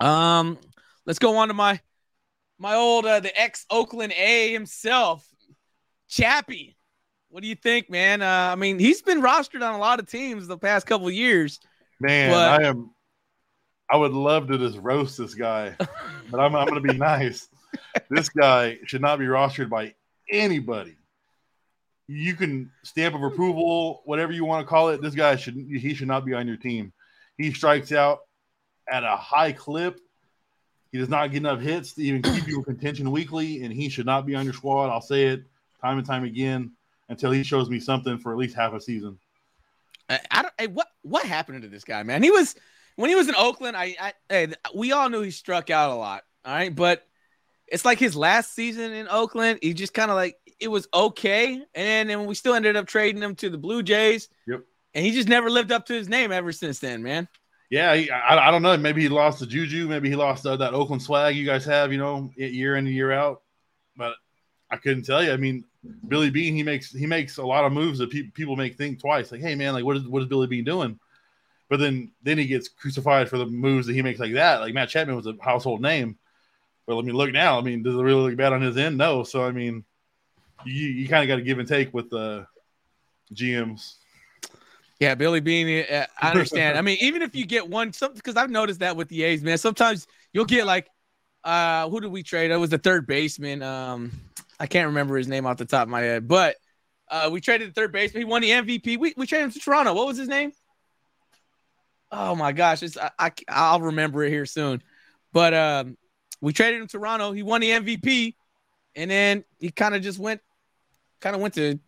Um, 0.00 0.58
let's 1.06 1.18
go 1.18 1.36
on 1.36 1.48
to 1.48 1.54
my 1.54 1.80
my 2.58 2.74
old 2.74 3.06
uh, 3.06 3.20
the 3.20 3.38
ex 3.40 3.66
Oakland 3.70 4.12
A 4.16 4.52
himself, 4.52 5.26
Chappie. 6.08 6.76
What 7.28 7.42
do 7.42 7.48
you 7.48 7.56
think, 7.56 7.90
man? 7.90 8.22
Uh, 8.22 8.50
I 8.52 8.54
mean, 8.54 8.78
he's 8.78 9.02
been 9.02 9.20
rostered 9.20 9.66
on 9.66 9.74
a 9.74 9.78
lot 9.78 9.98
of 9.98 10.08
teams 10.08 10.46
the 10.46 10.58
past 10.58 10.86
couple 10.86 11.10
years. 11.10 11.58
Man, 12.00 12.30
but... 12.30 12.62
I 12.62 12.68
am. 12.68 12.90
I 13.90 13.96
would 13.96 14.12
love 14.12 14.48
to 14.48 14.58
just 14.58 14.78
roast 14.78 15.18
this 15.18 15.34
guy, 15.34 15.76
but 15.78 16.40
I'm, 16.40 16.56
I'm 16.56 16.66
going 16.66 16.82
to 16.82 16.92
be 16.92 16.98
nice. 16.98 17.48
This 18.08 18.28
guy 18.28 18.78
should 18.86 19.02
not 19.02 19.18
be 19.18 19.26
rostered 19.26 19.68
by 19.68 19.94
anybody 20.30 20.96
you 22.06 22.34
can 22.34 22.70
stamp 22.82 23.14
of 23.14 23.22
approval, 23.22 24.02
whatever 24.04 24.32
you 24.32 24.44
want 24.44 24.66
to 24.66 24.68
call 24.68 24.90
it. 24.90 25.00
This 25.00 25.14
guy 25.14 25.36
should 25.36 25.54
he 25.54 25.94
should 25.94 26.08
not 26.08 26.24
be 26.24 26.34
on 26.34 26.46
your 26.46 26.56
team. 26.56 26.92
He 27.38 27.52
strikes 27.52 27.92
out 27.92 28.20
at 28.90 29.04
a 29.04 29.16
high 29.16 29.52
clip. 29.52 30.00
He 30.92 30.98
does 30.98 31.08
not 31.08 31.32
get 31.32 31.38
enough 31.38 31.60
hits 31.60 31.94
to 31.94 32.02
even 32.02 32.22
keep 32.22 32.46
you 32.46 32.58
in 32.58 32.64
contention 32.64 33.10
weekly, 33.10 33.64
and 33.64 33.72
he 33.72 33.88
should 33.88 34.06
not 34.06 34.26
be 34.26 34.34
on 34.34 34.44
your 34.44 34.54
squad. 34.54 34.90
I'll 34.90 35.00
say 35.00 35.24
it 35.24 35.44
time 35.80 35.98
and 35.98 36.06
time 36.06 36.24
again 36.24 36.72
until 37.08 37.30
he 37.30 37.42
shows 37.42 37.68
me 37.68 37.80
something 37.80 38.18
for 38.18 38.32
at 38.32 38.38
least 38.38 38.54
half 38.54 38.72
a 38.72 38.80
season. 38.80 39.18
I, 40.08 40.20
I 40.30 40.42
don't. 40.42 40.54
Hey, 40.58 40.66
what 40.68 40.88
what 41.02 41.24
happened 41.24 41.62
to 41.62 41.68
this 41.68 41.84
guy, 41.84 42.02
man? 42.02 42.22
He 42.22 42.30
was 42.30 42.54
when 42.96 43.10
he 43.10 43.16
was 43.16 43.28
in 43.28 43.34
Oakland. 43.34 43.76
I, 43.76 43.96
I 44.00 44.12
hey, 44.28 44.48
we 44.74 44.92
all 44.92 45.08
knew 45.08 45.22
he 45.22 45.30
struck 45.30 45.70
out 45.70 45.90
a 45.90 45.94
lot. 45.94 46.24
All 46.44 46.54
right, 46.54 46.74
but 46.74 47.06
it's 47.66 47.84
like 47.84 47.98
his 47.98 48.14
last 48.14 48.54
season 48.54 48.92
in 48.92 49.08
Oakland. 49.08 49.60
He 49.62 49.72
just 49.74 49.94
kind 49.94 50.10
of 50.10 50.16
like 50.16 50.36
it 50.64 50.70
was 50.70 50.88
okay, 50.94 51.62
and 51.74 52.08
then 52.08 52.24
we 52.24 52.34
still 52.34 52.54
ended 52.54 52.74
up 52.74 52.86
trading 52.86 53.22
him 53.22 53.34
to 53.36 53.50
the 53.50 53.58
Blue 53.58 53.82
Jays. 53.82 54.30
Yep. 54.46 54.62
And 54.94 55.04
he 55.04 55.12
just 55.12 55.28
never 55.28 55.50
lived 55.50 55.70
up 55.70 55.84
to 55.86 55.92
his 55.92 56.08
name 56.08 56.32
ever 56.32 56.52
since 56.52 56.78
then, 56.78 57.02
man. 57.02 57.28
Yeah, 57.68 57.94
he, 57.94 58.10
I, 58.10 58.48
I 58.48 58.50
don't 58.50 58.62
know. 58.62 58.74
Maybe 58.78 59.02
he 59.02 59.10
lost 59.10 59.40
the 59.40 59.46
juju. 59.46 59.88
Maybe 59.88 60.08
he 60.08 60.16
lost 60.16 60.46
uh, 60.46 60.56
that 60.56 60.72
Oakland 60.72 61.02
swag 61.02 61.36
you 61.36 61.44
guys 61.44 61.66
have, 61.66 61.92
you 61.92 61.98
know, 61.98 62.30
year 62.36 62.76
in 62.76 62.86
and 62.86 62.94
year 62.94 63.12
out. 63.12 63.42
But 63.94 64.14
I 64.70 64.76
couldn't 64.76 65.04
tell 65.04 65.22
you. 65.22 65.32
I 65.32 65.36
mean, 65.36 65.64
Billy 66.08 66.30
Beane, 66.30 66.54
he 66.54 66.62
makes 66.62 66.90
he 66.90 67.04
makes 67.04 67.36
a 67.36 67.44
lot 67.44 67.64
of 67.64 67.72
moves 67.72 67.98
that 67.98 68.10
pe- 68.10 68.30
people 68.30 68.56
make 68.56 68.78
think 68.78 69.00
twice. 69.00 69.30
Like, 69.32 69.42
hey 69.42 69.54
man, 69.54 69.74
like 69.74 69.84
what 69.84 69.96
is 69.96 70.08
what 70.08 70.22
is 70.22 70.28
Billy 70.28 70.46
Beane 70.46 70.64
doing? 70.64 70.98
But 71.68 71.80
then 71.80 72.12
then 72.22 72.38
he 72.38 72.46
gets 72.46 72.68
crucified 72.68 73.28
for 73.28 73.36
the 73.36 73.46
moves 73.46 73.86
that 73.86 73.94
he 73.94 74.02
makes 74.02 74.20
like 74.20 74.32
that. 74.34 74.60
Like 74.60 74.72
Matt 74.72 74.88
Chapman 74.88 75.16
was 75.16 75.26
a 75.26 75.36
household 75.42 75.82
name. 75.82 76.16
But 76.86 76.94
let 76.94 77.04
me 77.04 77.12
look 77.12 77.32
now. 77.32 77.58
I 77.58 77.62
mean, 77.62 77.82
does 77.82 77.94
it 77.94 78.02
really 78.02 78.30
look 78.30 78.36
bad 78.36 78.52
on 78.52 78.62
his 78.62 78.76
end? 78.76 78.96
No. 78.96 79.24
So 79.24 79.44
I 79.44 79.50
mean, 79.50 79.84
you 80.64 80.86
you 80.88 81.08
kind 81.08 81.22
of 81.22 81.28
got 81.28 81.36
to 81.36 81.42
give 81.42 81.58
and 81.58 81.68
take 81.68 81.92
with 81.92 82.10
the 82.10 82.46
GMs. 83.32 83.94
Yeah, 85.00 85.14
Billy 85.14 85.40
Beane, 85.40 85.84
uh, 85.90 86.06
I 86.20 86.30
understand. 86.30 86.78
I 86.78 86.80
mean, 86.82 86.98
even 87.00 87.22
if 87.22 87.34
you 87.34 87.46
get 87.46 87.68
one, 87.68 87.92
something 87.92 88.16
because 88.16 88.36
I've 88.36 88.50
noticed 88.50 88.80
that 88.80 88.96
with 88.96 89.08
the 89.08 89.22
A's, 89.24 89.42
man. 89.42 89.58
Sometimes 89.58 90.06
you'll 90.32 90.44
get 90.44 90.66
like, 90.66 90.88
uh, 91.42 91.88
who 91.88 92.00
did 92.00 92.10
we 92.10 92.22
trade? 92.22 92.50
It 92.50 92.56
was 92.56 92.70
the 92.70 92.78
third 92.78 93.06
baseman. 93.06 93.62
Um, 93.62 94.12
I 94.58 94.66
can't 94.66 94.86
remember 94.86 95.16
his 95.16 95.28
name 95.28 95.46
off 95.46 95.56
the 95.56 95.64
top 95.64 95.82
of 95.82 95.88
my 95.88 96.00
head, 96.00 96.28
but 96.28 96.56
uh, 97.10 97.28
we 97.30 97.40
traded 97.40 97.68
the 97.68 97.72
third 97.72 97.92
baseman. 97.92 98.20
He 98.22 98.24
won 98.24 98.42
the 98.42 98.50
MVP. 98.50 98.98
We 98.98 99.14
we 99.16 99.26
traded 99.26 99.46
him 99.46 99.50
to 99.52 99.58
Toronto. 99.58 99.94
What 99.94 100.06
was 100.06 100.16
his 100.16 100.28
name? 100.28 100.52
Oh 102.10 102.34
my 102.36 102.52
gosh, 102.52 102.82
it's 102.82 102.96
I, 102.96 103.10
I 103.18 103.32
I'll 103.48 103.80
remember 103.80 104.22
it 104.22 104.30
here 104.30 104.46
soon. 104.46 104.82
But 105.32 105.52
um, 105.52 105.98
we 106.40 106.52
traded 106.52 106.80
him 106.80 106.86
to 106.86 106.98
Toronto. 106.98 107.32
He 107.32 107.42
won 107.42 107.60
the 107.60 107.70
MVP, 107.70 108.34
and 108.94 109.10
then 109.10 109.44
he 109.58 109.70
kind 109.70 109.94
of 109.94 110.02
just 110.02 110.18
went, 110.18 110.40
kind 111.24 111.34
of 111.34 111.40
went 111.40 111.54
to 111.54 111.78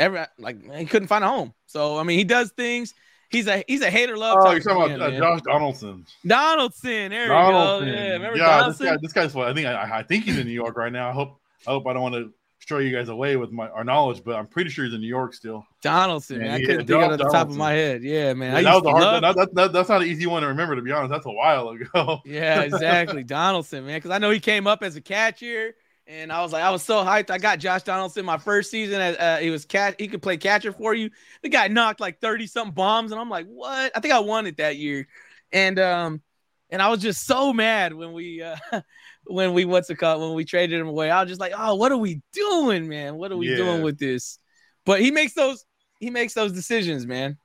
every 0.00 0.20
like 0.38 0.74
he 0.74 0.84
couldn't 0.84 1.08
find 1.08 1.22
a 1.24 1.28
home. 1.28 1.54
So 1.66 1.96
I 1.96 2.02
mean, 2.02 2.18
he 2.18 2.24
does 2.24 2.50
things. 2.50 2.92
He's 3.30 3.46
a 3.46 3.62
he's 3.68 3.80
a 3.82 3.90
hater 3.90 4.16
love. 4.16 4.38
Oh, 4.40 4.50
you're 4.50 4.60
talking 4.60 4.94
about 4.96 5.12
uh. 5.14 5.16
Josh 5.16 5.40
Donaldson. 5.42 6.04
Donaldson. 6.26 7.10
There 7.10 7.28
Donaldson. 7.28 7.86
we 7.88 7.92
go. 7.94 7.98
Yeah, 7.98 8.12
remember 8.14 8.38
yeah, 8.38 8.68
this 8.68 8.78
guy, 8.78 8.96
this 9.00 9.12
guy's. 9.12 9.36
I 9.36 9.54
think 9.54 9.68
I, 9.68 9.98
I 9.98 10.02
think 10.02 10.24
he's 10.24 10.36
in 10.36 10.46
New 10.46 10.52
York 10.52 10.76
right 10.76 10.92
now. 10.92 11.08
I 11.08 11.12
hope 11.12 11.40
I 11.66 11.70
hope 11.70 11.86
I 11.86 11.92
don't 11.92 12.02
want 12.02 12.16
to 12.16 12.32
stray 12.58 12.86
you 12.86 12.94
guys 12.94 13.08
away 13.08 13.36
with 13.36 13.52
my 13.52 13.68
our 13.68 13.84
knowledge, 13.84 14.22
but 14.24 14.34
I'm 14.34 14.48
pretty 14.48 14.70
sure 14.70 14.84
he's 14.84 14.92
in 14.94 15.00
New 15.00 15.06
York 15.06 15.32
still. 15.32 15.64
Donaldson. 15.80 16.38
Man, 16.40 16.50
I 16.50 16.56
yeah, 16.56 16.66
couldn't 16.66 16.86
think 16.88 17.02
of 17.12 17.18
the 17.18 17.28
top 17.30 17.48
of 17.48 17.56
my 17.56 17.72
head. 17.72 18.02
Yeah, 18.02 18.34
man. 18.34 18.56
I 18.56 18.62
that 18.62 18.74
was 18.74 18.84
a 18.84 18.90
hard. 18.90 19.02
love- 19.02 19.22
That, 19.22 19.36
that, 19.36 19.54
that- 19.54 19.72
that's 19.72 19.88
not 19.88 20.02
an 20.02 20.08
easy 20.08 20.26
one 20.26 20.42
to 20.42 20.48
remember, 20.48 20.74
to 20.74 20.82
be 20.82 20.90
honest. 20.90 21.10
That's 21.12 21.26
a 21.26 21.30
while 21.30 21.68
ago. 21.68 22.20
Yeah, 22.24 22.62
exactly. 22.62 23.22
Donaldson, 23.38 23.86
man. 23.86 23.98
Because 23.98 24.10
I 24.10 24.18
know 24.18 24.30
he 24.30 24.40
came 24.40 24.66
up 24.66 24.82
as 24.82 24.96
a 24.96 25.00
catcher, 25.00 25.74
and 26.10 26.32
I 26.32 26.42
was 26.42 26.52
like, 26.52 26.64
I 26.64 26.70
was 26.70 26.82
so 26.82 27.04
hyped. 27.04 27.30
I 27.30 27.38
got 27.38 27.60
Josh 27.60 27.84
Donaldson 27.84 28.24
my 28.24 28.36
first 28.36 28.70
season. 28.70 29.00
As, 29.00 29.16
uh, 29.16 29.38
he 29.40 29.50
was 29.50 29.64
cat. 29.64 29.94
He 29.98 30.08
could 30.08 30.22
play 30.22 30.36
catcher 30.36 30.72
for 30.72 30.92
you. 30.92 31.10
The 31.42 31.48
guy 31.48 31.68
knocked 31.68 32.00
like 32.00 32.20
thirty 32.20 32.46
something 32.46 32.74
bombs, 32.74 33.12
and 33.12 33.20
I'm 33.20 33.30
like, 33.30 33.46
what? 33.46 33.92
I 33.94 34.00
think 34.00 34.12
I 34.12 34.18
won 34.18 34.46
it 34.46 34.56
that 34.56 34.76
year, 34.76 35.06
and 35.52 35.78
um, 35.78 36.22
and 36.68 36.82
I 36.82 36.88
was 36.88 37.00
just 37.00 37.26
so 37.26 37.52
mad 37.52 37.94
when 37.94 38.12
we 38.12 38.42
uh, 38.42 38.56
when 39.24 39.54
we 39.54 39.64
what's 39.64 39.88
it 39.88 39.96
called 39.96 40.20
when 40.20 40.34
we 40.34 40.44
traded 40.44 40.80
him 40.80 40.88
away. 40.88 41.10
I 41.10 41.20
was 41.20 41.28
just 41.28 41.40
like, 41.40 41.52
oh, 41.56 41.76
what 41.76 41.92
are 41.92 41.98
we 41.98 42.22
doing, 42.32 42.88
man? 42.88 43.16
What 43.16 43.30
are 43.30 43.36
we 43.36 43.48
Yeah. 43.48 43.56
doing 43.56 43.82
with 43.82 43.98
this? 43.98 44.38
But 44.84 45.00
he 45.00 45.12
makes 45.12 45.34
those 45.34 45.64
he 46.00 46.10
makes 46.10 46.34
those 46.34 46.52
decisions, 46.52 47.06
man. 47.06 47.38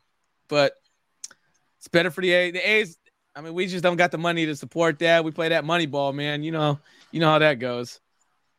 But 0.47 0.73
it's 1.77 1.87
better 1.87 2.09
for 2.09 2.21
the 2.21 2.31
A. 2.31 2.51
The 2.51 2.67
A's. 2.67 2.97
I 3.35 3.41
mean, 3.41 3.53
we 3.53 3.67
just 3.67 3.83
don't 3.83 3.97
got 3.97 4.11
the 4.11 4.17
money 4.17 4.45
to 4.45 4.55
support 4.55 4.99
that. 4.99 5.25
We 5.25 5.31
play 5.31 5.49
that 5.49 5.65
money 5.65 5.85
ball, 5.85 6.13
man. 6.13 6.41
You 6.41 6.51
know, 6.51 6.79
you 7.11 7.19
know 7.19 7.29
how 7.29 7.39
that 7.39 7.59
goes. 7.59 7.99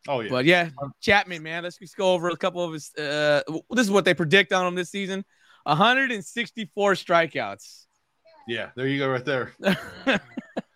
Oh 0.08 0.20
yeah. 0.20 0.30
But 0.30 0.44
yeah, 0.44 0.70
Chapman, 1.00 1.42
man. 1.42 1.62
Let's 1.64 1.78
just 1.78 1.96
go 1.96 2.12
over 2.12 2.28
a 2.28 2.36
couple 2.36 2.62
of 2.62 2.72
his. 2.72 2.94
Uh, 2.94 3.42
this 3.70 3.86
is 3.86 3.90
what 3.90 4.04
they 4.04 4.14
predict 4.14 4.52
on 4.52 4.66
him 4.66 4.74
this 4.74 4.90
season: 4.90 5.24
164 5.64 6.92
strikeouts. 6.92 7.86
yeah. 8.46 8.70
There 8.76 8.86
you 8.86 8.98
go, 8.98 9.08
right 9.08 9.24
there. 9.24 9.52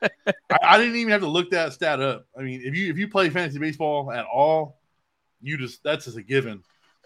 I, 0.03 0.59
I 0.63 0.79
didn't 0.79 0.97
even 0.97 1.13
have 1.13 1.21
to 1.21 1.29
look 1.29 1.51
that 1.51 1.73
stat 1.73 2.01
up. 2.01 2.27
I 2.39 2.43
mean, 2.43 2.63
if 2.65 2.75
you 2.75 2.91
if 2.91 2.99
you 2.99 3.09
play 3.09 3.31
fantasy 3.31 3.59
baseball 3.59 4.11
at 4.13 4.27
all, 4.27 4.81
you 5.41 5.57
just 5.57 5.83
that's 5.83 6.07
just 6.07 6.17
a 6.17 6.23
given. 6.23 6.63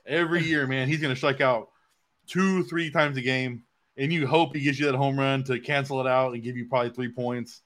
Every 0.07 0.43
year, 0.43 0.66
man, 0.66 0.88
he's 0.88 1.00
gonna 1.00 1.16
strike 1.16 1.40
out 1.40 1.71
two, 2.26 2.64
three 2.64 2.90
times 2.90 3.16
a 3.16 3.23
game, 3.23 3.64
and 3.97 4.12
you 4.12 4.26
hope 4.26 4.54
he 4.54 4.62
gives 4.62 4.78
you 4.78 4.87
that 4.87 4.95
home 4.95 5.19
run 5.19 5.45
to 5.45 5.58
cancel 5.58 6.00
it 6.00 6.06
out 6.06 6.34
and 6.34 6.43
give 6.43 6.56
you 6.56 6.67
probably 6.69 6.91
three 6.91 7.13
points. 7.13 7.63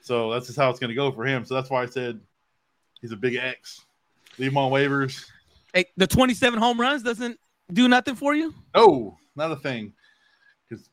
So 0.00 0.32
that's 0.32 0.46
just 0.46 0.58
how 0.58 0.70
it's 0.70 0.78
gonna 0.78 0.94
go 0.94 1.10
for 1.10 1.24
him. 1.24 1.44
So 1.44 1.54
that's 1.54 1.70
why 1.70 1.82
I 1.82 1.86
said 1.86 2.20
he's 3.00 3.12
a 3.12 3.16
big 3.16 3.34
X. 3.34 3.85
Leave 4.38 4.50
him 4.52 4.58
on 4.58 4.70
waivers. 4.70 5.24
hey, 5.72 5.86
the 5.96 6.06
27 6.06 6.58
home 6.58 6.80
runs 6.80 7.02
doesn't 7.02 7.38
do 7.72 7.88
nothing 7.88 8.14
for 8.14 8.34
you. 8.34 8.54
No, 8.74 9.16
not 9.34 9.50
a 9.52 9.56
thing. 9.56 9.92
Because 10.68 10.88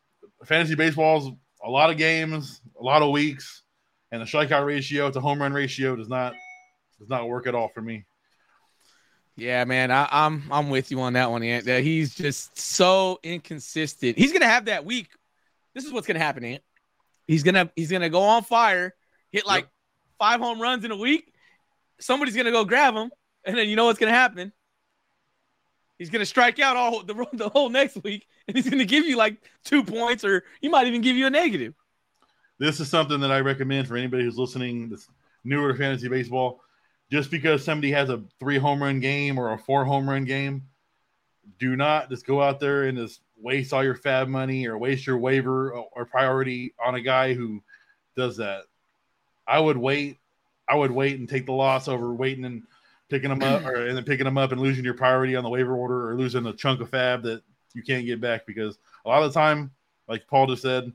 fantasy 0.45 0.75
baseball's 0.75 1.31
a 1.63 1.69
lot 1.69 1.89
of 1.89 1.97
games, 1.97 2.61
a 2.79 2.83
lot 2.83 3.01
of 3.01 3.11
weeks, 3.11 3.63
and 4.11 4.21
the 4.21 4.25
strikeout 4.25 4.65
ratio 4.65 5.09
to 5.11 5.19
home 5.19 5.41
run 5.41 5.53
ratio 5.53 5.95
does 5.95 6.09
not 6.09 6.33
does 6.99 7.09
not 7.09 7.27
work 7.27 7.47
at 7.47 7.55
all 7.55 7.69
for 7.69 7.81
me. 7.81 8.05
Yeah, 9.35 9.63
man, 9.65 9.89
I, 9.91 10.07
I'm 10.11 10.43
I'm 10.51 10.69
with 10.69 10.91
you 10.91 11.01
on 11.01 11.13
that 11.13 11.31
one. 11.31 11.41
Ant. 11.43 11.65
That 11.65 11.83
he's 11.83 12.13
just 12.13 12.57
so 12.59 13.19
inconsistent. 13.23 14.17
He's 14.17 14.31
gonna 14.31 14.45
have 14.47 14.65
that 14.65 14.85
week. 14.85 15.09
This 15.73 15.85
is 15.85 15.91
what's 15.91 16.05
gonna 16.05 16.19
happen, 16.19 16.45
Ant. 16.45 16.61
He's 17.27 17.41
gonna 17.43 17.71
he's 17.75 17.91
gonna 17.91 18.09
go 18.09 18.21
on 18.21 18.43
fire, 18.43 18.93
hit 19.31 19.45
like 19.47 19.63
Yep. 19.63 19.71
five 20.19 20.39
home 20.39 20.61
runs 20.61 20.85
in 20.85 20.91
a 20.91 20.95
week. 20.97 21.33
Somebody's 21.99 22.35
gonna 22.35 22.51
go 22.51 22.63
grab 22.63 22.93
him, 22.93 23.09
and 23.45 23.57
then 23.57 23.69
you 23.69 23.75
know 23.75 23.85
what's 23.85 23.99
gonna 23.99 24.11
happen. 24.11 24.51
He's 25.97 26.09
gonna 26.09 26.25
strike 26.25 26.59
out 26.59 26.75
all 26.75 27.03
the 27.03 27.13
the 27.33 27.49
whole 27.49 27.69
next 27.69 28.03
week, 28.03 28.27
and 28.47 28.55
he's 28.55 28.69
gonna 28.69 28.85
give 28.85 29.05
you 29.05 29.17
like 29.17 29.37
two 29.63 29.83
points, 29.83 30.23
or 30.23 30.43
he 30.61 30.69
might 30.69 30.87
even 30.87 31.01
give 31.01 31.15
you 31.15 31.27
a 31.27 31.29
negative. 31.29 31.73
This 32.59 32.79
is 32.79 32.89
something 32.89 33.19
that 33.21 33.31
I 33.31 33.39
recommend 33.41 33.87
for 33.87 33.97
anybody 33.97 34.23
who's 34.23 34.37
listening 34.37 34.89
that's 34.89 35.07
newer 35.43 35.71
to 35.71 35.77
fantasy 35.77 36.07
baseball. 36.07 36.61
Just 37.11 37.29
because 37.29 37.63
somebody 37.63 37.91
has 37.91 38.09
a 38.09 38.23
three 38.39 38.57
home 38.57 38.81
run 38.81 38.99
game 38.99 39.37
or 39.37 39.53
a 39.53 39.57
four 39.57 39.85
home 39.85 40.09
run 40.09 40.25
game, 40.25 40.63
do 41.59 41.75
not 41.75 42.09
just 42.09 42.25
go 42.25 42.41
out 42.41 42.59
there 42.59 42.83
and 42.83 42.97
just 42.97 43.21
waste 43.37 43.73
all 43.73 43.83
your 43.83 43.95
FAAB 43.95 44.29
money 44.29 44.67
or 44.67 44.77
waste 44.77 45.05
your 45.05 45.17
waiver 45.17 45.71
or 45.71 46.05
priority 46.05 46.73
on 46.83 46.95
a 46.95 47.01
guy 47.01 47.33
who 47.33 47.61
does 48.15 48.37
that. 48.37 48.63
I 49.47 49.59
would 49.59 49.77
wait. 49.77 50.17
I 50.67 50.75
would 50.75 50.91
wait 50.91 51.19
and 51.19 51.27
take 51.27 51.45
the 51.45 51.51
loss 51.51 51.87
over 51.87 52.13
waiting 52.13 52.45
and 52.45 52.63
picking 53.13 53.29
them 53.29 53.43
up 53.43 53.63
or 53.63 53.85
and 53.85 53.95
then 53.95 54.03
picking 54.03 54.25
them 54.25 54.39
up 54.39 54.51
and 54.51 54.59
losing 54.59 54.83
your 54.83 54.95
priority 54.95 55.35
on 55.35 55.43
the 55.43 55.49
waiver 55.49 55.75
order 55.75 56.09
or 56.09 56.15
losing 56.15 56.47
a 56.47 56.53
chunk 56.53 56.81
of 56.81 56.89
FAAB 56.89 57.21
that 57.21 57.43
you 57.75 57.83
can't 57.83 58.07
get 58.07 58.19
back 58.19 58.47
because 58.47 58.79
a 59.05 59.09
lot 59.09 59.21
of 59.21 59.31
the 59.31 59.39
time, 59.39 59.69
like 60.07 60.27
Paul 60.27 60.47
just 60.47 60.63
said, 60.63 60.91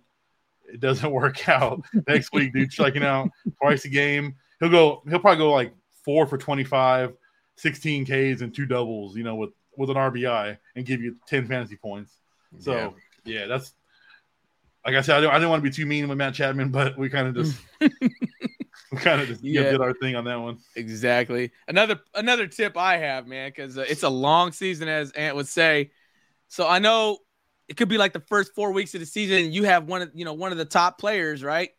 it 0.66 0.80
doesn't 0.80 1.10
work 1.12 1.48
out. 1.48 1.84
Next 2.08 2.32
week, 2.32 2.52
dude, 2.52 2.72
striking 2.72 3.04
out 3.04 3.30
twice 3.62 3.84
a 3.84 3.88
game. 3.88 4.34
He'll 4.58 4.68
go. 4.68 5.02
He'll 5.08 5.20
probably 5.20 5.38
go 5.38 5.52
like 5.52 5.72
four 6.04 6.26
for 6.26 6.36
25, 6.36 7.14
16 7.54 8.04
Ks 8.04 8.40
and 8.40 8.52
two 8.52 8.66
doubles. 8.66 9.16
You 9.16 9.22
know, 9.22 9.36
with 9.36 9.50
with 9.76 9.90
an 9.90 9.96
RBI 9.96 10.58
and 10.74 10.84
give 10.84 11.00
you 11.00 11.16
10 11.28 11.46
fantasy 11.46 11.76
points. 11.76 12.12
So 12.58 12.94
yeah, 13.24 13.46
that's 13.46 13.74
like 14.84 14.96
I 14.96 15.02
said. 15.02 15.18
I, 15.18 15.20
don't, 15.20 15.30
I 15.30 15.34
didn't 15.34 15.50
want 15.50 15.62
to 15.62 15.70
be 15.70 15.74
too 15.74 15.86
mean 15.86 16.08
with 16.08 16.18
Matt 16.18 16.34
Chapman, 16.34 16.70
but 16.70 16.98
we 16.98 17.08
kind 17.08 17.28
of 17.28 17.36
just 17.36 17.60
we 18.92 18.98
kind 18.98 19.20
of 19.20 19.28
just 19.28 19.44
yeah. 19.44 19.70
Did 19.70 19.80
our 19.80 19.92
thing 19.92 20.16
on 20.16 20.24
that 20.24 20.40
one. 20.40 20.58
Exactly. 20.76 21.50
Another 21.66 22.00
another 22.14 22.46
tip 22.46 22.76
I 22.76 22.98
have, 22.98 23.26
man, 23.26 23.50
because 23.50 23.76
uh, 23.76 23.84
it's 23.88 24.02
a 24.02 24.08
long 24.08 24.52
season, 24.52 24.88
as 24.88 25.10
Ant 25.12 25.36
would 25.36 25.48
say. 25.48 25.90
So 26.48 26.66
I 26.66 26.78
know 26.78 27.18
it 27.68 27.76
could 27.76 27.88
be 27.88 27.98
like 27.98 28.12
the 28.12 28.20
first 28.20 28.54
four 28.54 28.72
weeks 28.72 28.94
of 28.94 29.00
the 29.00 29.06
season, 29.06 29.52
you 29.52 29.64
have 29.64 29.84
one 29.84 30.02
of 30.02 30.10
you 30.14 30.24
know 30.24 30.32
one 30.32 30.52
of 30.52 30.58
the 30.58 30.64
top 30.64 30.98
players, 30.98 31.44
right? 31.44 31.70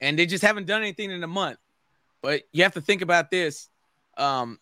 And 0.00 0.18
they 0.18 0.26
just 0.26 0.44
haven't 0.44 0.66
done 0.66 0.82
anything 0.82 1.10
in 1.10 1.22
a 1.22 1.28
month. 1.28 1.58
But 2.20 2.42
you 2.52 2.64
have 2.64 2.74
to 2.74 2.80
think 2.80 3.02
about 3.02 3.30
this. 3.30 3.68
Um, 4.16 4.58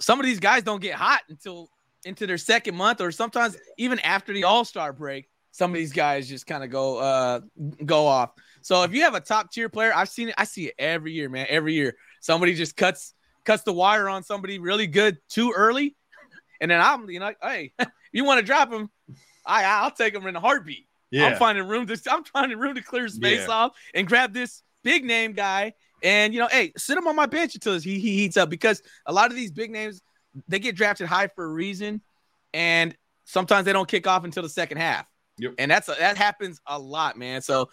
some 0.00 0.18
of 0.18 0.26
these 0.26 0.40
guys 0.40 0.62
don't 0.62 0.80
get 0.80 0.94
hot 0.94 1.20
until 1.28 1.68
into 2.04 2.26
their 2.26 2.38
second 2.38 2.74
month, 2.74 3.00
or 3.00 3.12
sometimes 3.12 3.56
even 3.76 3.98
after 4.00 4.32
the 4.32 4.44
All 4.44 4.64
Star 4.64 4.92
break. 4.92 5.28
Some 5.52 5.70
of 5.70 5.76
these 5.76 5.92
guys 5.92 6.28
just 6.28 6.48
kind 6.48 6.64
of 6.64 6.70
go 6.70 6.98
uh 6.98 7.40
go 7.84 8.06
off. 8.06 8.30
So 8.64 8.82
if 8.82 8.94
you 8.94 9.02
have 9.02 9.14
a 9.14 9.20
top 9.20 9.52
tier 9.52 9.68
player, 9.68 9.92
I've 9.94 10.08
seen 10.08 10.30
it. 10.30 10.34
I 10.38 10.44
see 10.44 10.68
it 10.68 10.74
every 10.78 11.12
year, 11.12 11.28
man. 11.28 11.46
Every 11.50 11.74
year, 11.74 11.96
somebody 12.22 12.54
just 12.54 12.78
cuts 12.78 13.12
cuts 13.44 13.62
the 13.62 13.74
wire 13.74 14.08
on 14.08 14.22
somebody 14.22 14.58
really 14.58 14.86
good 14.86 15.18
too 15.28 15.52
early, 15.54 15.94
and 16.62 16.70
then 16.70 16.80
I'm 16.80 17.10
you 17.10 17.20
know, 17.20 17.34
hey, 17.42 17.74
you 18.12 18.24
want 18.24 18.40
to 18.40 18.46
drop 18.46 18.72
him? 18.72 18.88
I 19.44 19.64
I'll 19.64 19.90
take 19.90 20.14
him 20.14 20.26
in 20.26 20.34
a 20.34 20.40
heartbeat. 20.40 20.86
Yeah, 21.10 21.26
I'm 21.26 21.36
finding 21.36 21.68
room 21.68 21.86
to 21.88 22.00
I'm 22.10 22.24
finding 22.24 22.58
room 22.58 22.74
to 22.76 22.82
clear 22.82 23.06
space 23.08 23.46
Yeah. 23.46 23.52
off 23.54 23.72
and 23.94 24.08
grab 24.08 24.32
this 24.32 24.62
big 24.82 25.04
name 25.04 25.34
guy. 25.34 25.74
And 26.02 26.32
you 26.32 26.40
know, 26.40 26.48
hey, 26.50 26.72
sit 26.78 26.96
him 26.96 27.06
on 27.06 27.14
my 27.16 27.26
bench 27.26 27.54
until 27.54 27.78
he, 27.78 27.98
he 27.98 28.16
heats 28.16 28.38
up 28.38 28.48
because 28.48 28.80
a 29.04 29.12
lot 29.12 29.30
of 29.30 29.36
these 29.36 29.52
big 29.52 29.70
names 29.70 30.00
they 30.48 30.58
get 30.58 30.74
drafted 30.74 31.06
high 31.06 31.28
for 31.28 31.44
a 31.44 31.48
reason, 31.48 32.00
and 32.54 32.96
sometimes 33.26 33.66
they 33.66 33.74
don't 33.74 33.88
kick 33.88 34.06
off 34.06 34.24
until 34.24 34.42
the 34.42 34.48
second 34.48 34.78
half. 34.78 35.04
Yep. 35.36 35.52
And 35.58 35.70
that's 35.70 35.86
that 35.86 36.16
happens 36.16 36.62
a 36.66 36.78
lot, 36.78 37.18
man. 37.18 37.42
So 37.42 37.68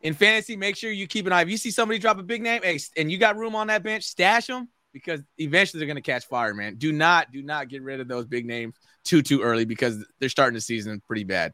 in 0.00 0.14
fantasy, 0.14 0.56
make 0.56 0.76
sure 0.76 0.90
you 0.90 1.06
keep 1.06 1.26
an 1.26 1.32
eye. 1.32 1.42
If 1.42 1.50
you 1.50 1.56
see 1.56 1.70
somebody 1.70 1.98
drop 1.98 2.18
a 2.18 2.22
big 2.22 2.42
name, 2.42 2.62
hey, 2.62 2.78
and 2.96 3.10
you 3.10 3.18
got 3.18 3.36
room 3.36 3.54
on 3.54 3.66
that 3.66 3.82
bench, 3.82 4.04
stash 4.04 4.46
them 4.46 4.68
because 4.92 5.20
eventually 5.38 5.78
they're 5.78 5.88
gonna 5.88 6.00
catch 6.00 6.26
fire, 6.26 6.54
man. 6.54 6.76
Do 6.76 6.92
not 6.92 7.32
do 7.32 7.42
not 7.42 7.68
get 7.68 7.82
rid 7.82 8.00
of 8.00 8.08
those 8.08 8.26
big 8.26 8.46
names 8.46 8.74
too 9.04 9.22
too 9.22 9.42
early 9.42 9.64
because 9.64 10.04
they're 10.18 10.28
starting 10.28 10.54
the 10.54 10.60
season 10.60 11.02
pretty 11.06 11.24
bad. 11.24 11.52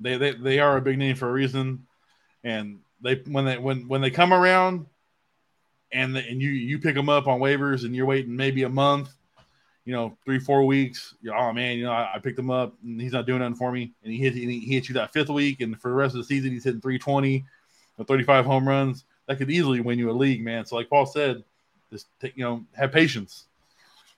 they, 0.00 0.16
they 0.16 0.32
they 0.32 0.58
are 0.58 0.76
a 0.76 0.82
big 0.82 0.98
name 0.98 1.16
for 1.16 1.28
a 1.28 1.32
reason, 1.32 1.86
and 2.44 2.80
they 3.02 3.16
when 3.26 3.44
they 3.44 3.58
when 3.58 3.88
when 3.88 4.00
they 4.00 4.10
come 4.10 4.32
around, 4.32 4.86
and 5.92 6.14
the, 6.14 6.20
and 6.20 6.40
you 6.40 6.50
you 6.50 6.78
pick 6.78 6.94
them 6.94 7.08
up 7.08 7.26
on 7.26 7.40
waivers 7.40 7.84
and 7.84 7.94
you're 7.94 8.06
waiting 8.06 8.36
maybe 8.36 8.62
a 8.62 8.68
month, 8.68 9.10
you 9.88 9.94
know, 9.94 10.14
three, 10.26 10.38
four 10.38 10.66
weeks, 10.66 11.14
oh 11.34 11.50
man, 11.50 11.78
you 11.78 11.84
know, 11.84 11.92
I, 11.92 12.16
I, 12.16 12.18
picked 12.18 12.38
him 12.38 12.50
up 12.50 12.74
and 12.84 13.00
he's 13.00 13.14
not 13.14 13.24
doing 13.24 13.38
nothing 13.38 13.54
for 13.54 13.72
me. 13.72 13.94
And 14.04 14.12
he 14.12 14.18
hit, 14.18 14.34
he, 14.34 14.60
he 14.60 14.74
hit 14.74 14.86
you 14.86 14.92
that 14.96 15.14
fifth 15.14 15.30
week. 15.30 15.62
And 15.62 15.80
for 15.80 15.88
the 15.88 15.94
rest 15.94 16.14
of 16.14 16.18
the 16.18 16.24
season, 16.24 16.50
he's 16.50 16.62
hitting 16.62 16.82
320, 16.82 17.42
35 18.06 18.44
home 18.44 18.68
runs. 18.68 19.06
That 19.28 19.38
could 19.38 19.50
easily 19.50 19.80
win 19.80 19.98
you 19.98 20.10
a 20.10 20.12
league, 20.12 20.44
man. 20.44 20.66
So, 20.66 20.76
like 20.76 20.90
Paul 20.90 21.06
said, 21.06 21.42
just 21.90 22.06
take, 22.20 22.36
you 22.36 22.44
know, 22.44 22.66
have 22.74 22.92
patience. 22.92 23.46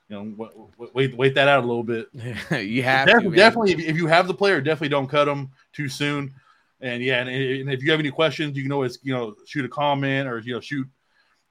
You 0.08 0.16
know, 0.36 0.50
wait, 0.92 1.16
wait 1.16 1.36
that 1.36 1.46
out 1.46 1.62
a 1.62 1.66
little 1.68 1.84
bit. 1.84 2.08
you 2.14 2.82
have 2.82 3.06
definitely, 3.06 3.30
to, 3.30 3.36
definitely 3.36 3.72
if, 3.74 3.78
if 3.78 3.96
you 3.96 4.08
have 4.08 4.26
the 4.26 4.34
player, 4.34 4.60
definitely 4.60 4.88
don't 4.88 5.06
cut 5.06 5.26
them 5.26 5.52
too 5.72 5.88
soon. 5.88 6.34
And 6.80 7.00
yeah, 7.00 7.20
and, 7.20 7.28
and, 7.28 7.70
if 7.70 7.84
you 7.84 7.92
have 7.92 8.00
any 8.00 8.10
questions, 8.10 8.56
you 8.56 8.64
can 8.64 8.72
always, 8.72 8.98
you 9.04 9.14
know, 9.14 9.36
shoot 9.46 9.64
a 9.64 9.68
comment 9.68 10.28
or, 10.28 10.40
you 10.40 10.52
know, 10.52 10.60
shoot, 10.60 10.88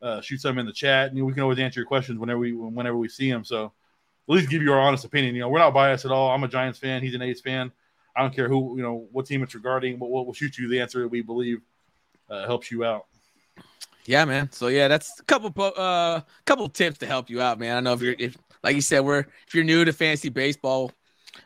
uh, 0.02 0.20
shoot 0.20 0.42
some 0.42 0.58
in 0.58 0.66
the 0.66 0.74
chat. 0.74 1.14
And 1.14 1.26
we 1.26 1.32
can 1.32 1.42
always 1.42 1.60
answer 1.60 1.80
your 1.80 1.88
questions 1.88 2.20
whenever 2.20 2.40
we, 2.40 2.52
whenever 2.52 2.98
we 2.98 3.08
see 3.08 3.32
them. 3.32 3.46
So, 3.46 3.72
at 4.30 4.36
least 4.36 4.50
give 4.50 4.62
you 4.62 4.72
our 4.72 4.80
honest 4.80 5.06
opinion. 5.06 5.34
You 5.34 5.42
know, 5.42 5.50
we're 5.50 5.60
not 5.60 5.74
biased 5.74 6.06
at 6.06 6.12
all. 6.12 6.30
I'm 6.30 6.44
a 6.44 6.48
Giants 6.48 6.78
fan. 6.78 7.02
He's 7.02 7.16
an 7.16 7.22
A's 7.22 7.42
fan. 7.42 7.72
I 8.16 8.22
don't 8.22 8.36
care 8.36 8.48
who, 8.48 8.78
you 8.78 8.84
know, 8.84 9.08
what 9.12 9.26
team 9.26 9.42
it's 9.42 9.56
regarding, 9.56 9.98
but 9.98 10.10
we'll, 10.10 10.26
we'll 10.26 10.34
shoot 10.34 10.58
you 10.58 10.68
the 10.68 10.80
answer 10.82 11.02
that 11.02 11.08
we 11.08 11.22
believe 11.22 11.62
uh, 12.30 12.46
helps 12.46 12.72
you 12.72 12.84
out. 12.84 13.06
Yeah, 14.06 14.26
man. 14.26 14.52
So 14.52 14.68
yeah, 14.68 14.88
that's 14.88 15.20
a 15.20 15.24
couple 15.24 15.54
uh 15.78 16.22
couple 16.46 16.68
tips 16.70 17.00
to 17.00 17.06
help 17.06 17.30
you 17.30 17.42
out, 17.42 17.60
man. 17.60 17.78
I 17.78 17.80
know 17.80 17.94
if 17.94 18.02
you're 18.02 18.16
if 18.18 18.38
like 18.64 18.76
you 18.76 18.82
said, 18.82 19.02
we're 19.02 19.20
if 19.20 19.54
you're 19.54 19.64
new 19.64 19.86
to 19.86 19.94
fantasy 19.94 20.30
baseball, 20.30 20.92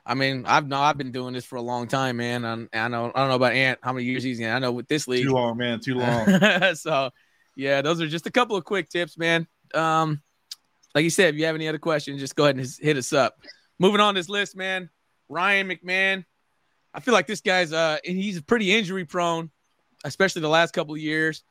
I 0.05 0.13
mean, 0.13 0.45
I've 0.45 0.67
no, 0.67 0.79
I've 0.79 0.97
been 0.97 1.11
doing 1.11 1.33
this 1.33 1.45
for 1.45 1.57
a 1.57 1.61
long 1.61 1.87
time, 1.87 2.17
man. 2.17 2.45
I'm, 2.45 2.69
I 2.73 2.87
know 2.87 3.11
I 3.13 3.19
don't 3.19 3.29
know 3.29 3.35
about 3.35 3.53
Ant, 3.53 3.79
how 3.81 3.93
many 3.93 4.05
years 4.05 4.23
he's 4.23 4.39
in. 4.39 4.49
I 4.49 4.59
know 4.59 4.71
with 4.71 4.87
this 4.87 5.07
league, 5.07 5.25
too 5.25 5.33
long, 5.33 5.57
man, 5.57 5.79
too 5.79 5.95
long. 5.99 6.75
so, 6.75 7.11
yeah, 7.55 7.81
those 7.81 8.01
are 8.01 8.07
just 8.07 8.27
a 8.27 8.31
couple 8.31 8.55
of 8.55 8.63
quick 8.63 8.89
tips, 8.89 9.17
man. 9.17 9.47
Um, 9.73 10.21
like 10.95 11.03
you 11.03 11.09
said, 11.09 11.33
if 11.33 11.39
you 11.39 11.45
have 11.45 11.55
any 11.55 11.67
other 11.67 11.79
questions, 11.79 12.19
just 12.19 12.35
go 12.35 12.43
ahead 12.43 12.57
and 12.57 12.67
hit 12.81 12.97
us 12.97 13.13
up. 13.13 13.35
Moving 13.79 13.99
on 14.01 14.15
this 14.15 14.29
list, 14.29 14.55
man. 14.55 14.89
Ryan 15.29 15.69
McMahon. 15.69 16.25
I 16.93 16.99
feel 16.99 17.13
like 17.13 17.27
this 17.27 17.41
guy's 17.41 17.73
uh 17.73 17.97
he's 18.03 18.41
pretty 18.41 18.75
injury 18.75 19.05
prone, 19.05 19.49
especially 20.03 20.41
the 20.41 20.49
last 20.49 20.73
couple 20.73 20.93
of 20.93 20.99
years. 20.99 21.43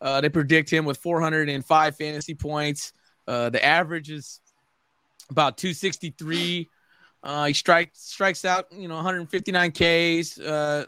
Uh, 0.00 0.20
they 0.20 0.28
predict 0.28 0.70
him 0.70 0.84
with 0.84 0.98
405 0.98 1.96
fantasy 1.96 2.34
points. 2.34 2.92
Uh, 3.26 3.50
the 3.50 3.64
average 3.64 4.10
is 4.10 4.40
about 5.30 5.56
263. 5.56 6.68
Uh, 7.22 7.44
he 7.46 7.52
strikes 7.52 8.00
strikes 8.00 8.44
out, 8.44 8.66
you 8.72 8.88
know, 8.88 8.96
159 8.96 9.72
Ks 9.72 10.38
uh, 10.38 10.84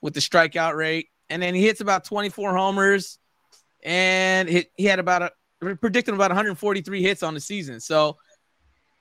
with 0.00 0.14
the 0.14 0.20
strikeout 0.20 0.74
rate, 0.74 1.08
and 1.30 1.42
then 1.42 1.54
he 1.54 1.62
hits 1.62 1.80
about 1.80 2.04
24 2.04 2.56
homers, 2.56 3.18
and 3.82 4.48
he, 4.48 4.66
he 4.76 4.84
had 4.84 4.98
about 4.98 5.22
a 5.22 5.30
predicting 5.60 6.14
about 6.14 6.30
143 6.30 7.02
hits 7.02 7.22
on 7.22 7.34
the 7.34 7.40
season. 7.40 7.80
So, 7.80 8.16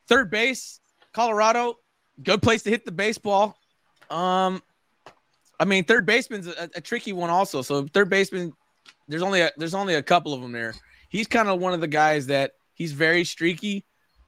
third 0.07 0.29
base, 0.29 0.79
Colorado, 1.13 1.75
good 2.23 2.41
place 2.41 2.63
to 2.63 2.69
hit 2.69 2.85
the 2.85 2.91
baseball. 2.91 3.57
Um, 4.09 4.61
I 5.59 5.65
mean, 5.65 5.83
third 5.83 6.05
baseman's 6.05 6.47
a, 6.47 6.69
a 6.75 6.81
tricky 6.81 7.13
one 7.13 7.29
also. 7.29 7.61
So, 7.61 7.87
third 7.87 8.09
baseman, 8.09 8.53
there's 9.07 9.23
only 9.23 9.41
a, 9.41 9.51
there's 9.57 9.73
only 9.73 9.95
a 9.95 10.03
couple 10.03 10.33
of 10.33 10.41
them 10.41 10.51
there. 10.51 10.73
He's 11.09 11.27
kind 11.27 11.47
of 11.47 11.59
one 11.59 11.73
of 11.73 11.81
the 11.81 11.87
guys 11.87 12.27
that 12.27 12.51
he's 12.73 12.91
very 12.91 13.23
streaky, 13.23 13.85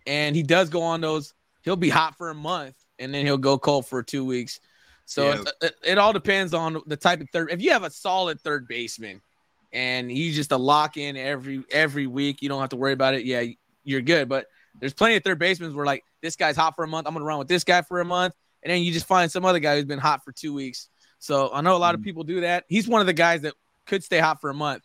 and 0.08 0.36
he 0.36 0.44
does 0.44 0.70
go 0.70 0.82
on 0.82 1.02
those. 1.02 1.34
He'll 1.64 1.76
be 1.76 1.90
hot 1.90 2.18
for 2.18 2.30
a 2.30 2.36
month, 2.36 2.76
and 2.98 3.14
then 3.14 3.26
he'll 3.26 3.38
go 3.38 3.58
cold 3.58 3.86
for 3.88 4.02
two 4.02 4.26
weeks. 4.26 4.60
So 5.06 5.30
yeah. 5.30 5.44
it, 5.62 5.76
it 5.84 5.98
all 5.98 6.14
depends 6.14 6.54
on 6.54 6.82
the 6.86 6.96
type 6.96 7.20
of 7.20 7.30
third. 7.32 7.52
If 7.52 7.62
you 7.62 7.72
have 7.72 7.84
a 7.84 7.90
solid 7.90 8.40
third 8.42 8.68
baseman, 8.68 9.22
and 9.72 10.10
he's 10.10 10.36
just 10.36 10.52
a 10.52 10.58
lock 10.58 10.98
in 10.98 11.18
every 11.18 11.64
every 11.72 12.08
week. 12.08 12.42
You 12.42 12.50
don't 12.50 12.62
have 12.62 12.70
to 12.70 12.76
worry 12.76 12.94
about 12.94 13.14
it. 13.14 13.26
Yeah, 13.26 13.44
you're 13.84 14.02
good. 14.02 14.30
But 14.30 14.48
there's 14.80 14.94
plenty 14.94 15.16
of 15.16 15.24
third 15.24 15.40
basemen 15.40 15.76
where 15.76 15.86
like 15.86 16.04
this 16.22 16.36
guy's 16.36 16.56
hot 16.56 16.76
for 16.76 16.84
a 16.84 16.88
month. 16.88 17.08
I'm 17.08 17.14
gonna 17.14 17.26
run 17.26 17.40
with 17.40 17.48
this 17.48 17.64
guy 17.64 17.82
for 17.82 18.00
a 18.02 18.06
month, 18.06 18.34
and 18.64 18.72
then 18.72 18.82
you 18.82 18.92
just 18.92 19.08
find 19.08 19.32
some 19.32 19.46
other 19.46 19.60
guy 19.60 19.76
who's 19.76 19.86
been 19.86 20.00
hot 20.00 20.24
for 20.24 20.32
two 20.32 20.54
weeks. 20.54 20.90
So 21.20 21.52
I 21.54 21.62
know 21.62 21.76
a 21.76 21.78
lot 21.78 21.96
of 21.96 22.02
mm. 22.02 22.06
people 22.06 22.24
do 22.24 22.42
that. 22.42 22.66
He's 22.70 22.88
one 22.88 23.02
of 23.02 23.08
the 23.08 23.14
guys 23.14 23.42
that 23.42 23.54
could 23.86 24.04
stay 24.04 24.20
hot 24.20 24.40
for 24.42 24.50
a 24.50 24.54
month, 24.54 24.84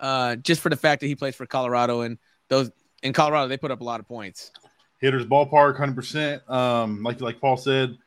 uh, 0.00 0.36
just 0.36 0.60
for 0.60 0.68
the 0.68 0.76
fact 0.76 1.00
that 1.00 1.08
he 1.08 1.16
plays 1.16 1.34
for 1.34 1.46
Colorado, 1.46 2.02
and 2.02 2.18
those 2.48 2.70
in 3.02 3.12
Colorado 3.12 3.48
they 3.48 3.56
put 3.56 3.70
up 3.70 3.80
a 3.80 3.84
lot 3.84 4.00
of 4.00 4.06
points. 4.06 4.50
Hitters 5.00 5.26
ballpark, 5.26 5.76
hundred 5.76 5.96
percent. 5.96 6.48
Um, 6.48 7.02
like 7.02 7.20
like 7.20 7.40
Paul 7.40 7.56
said, 7.56 7.98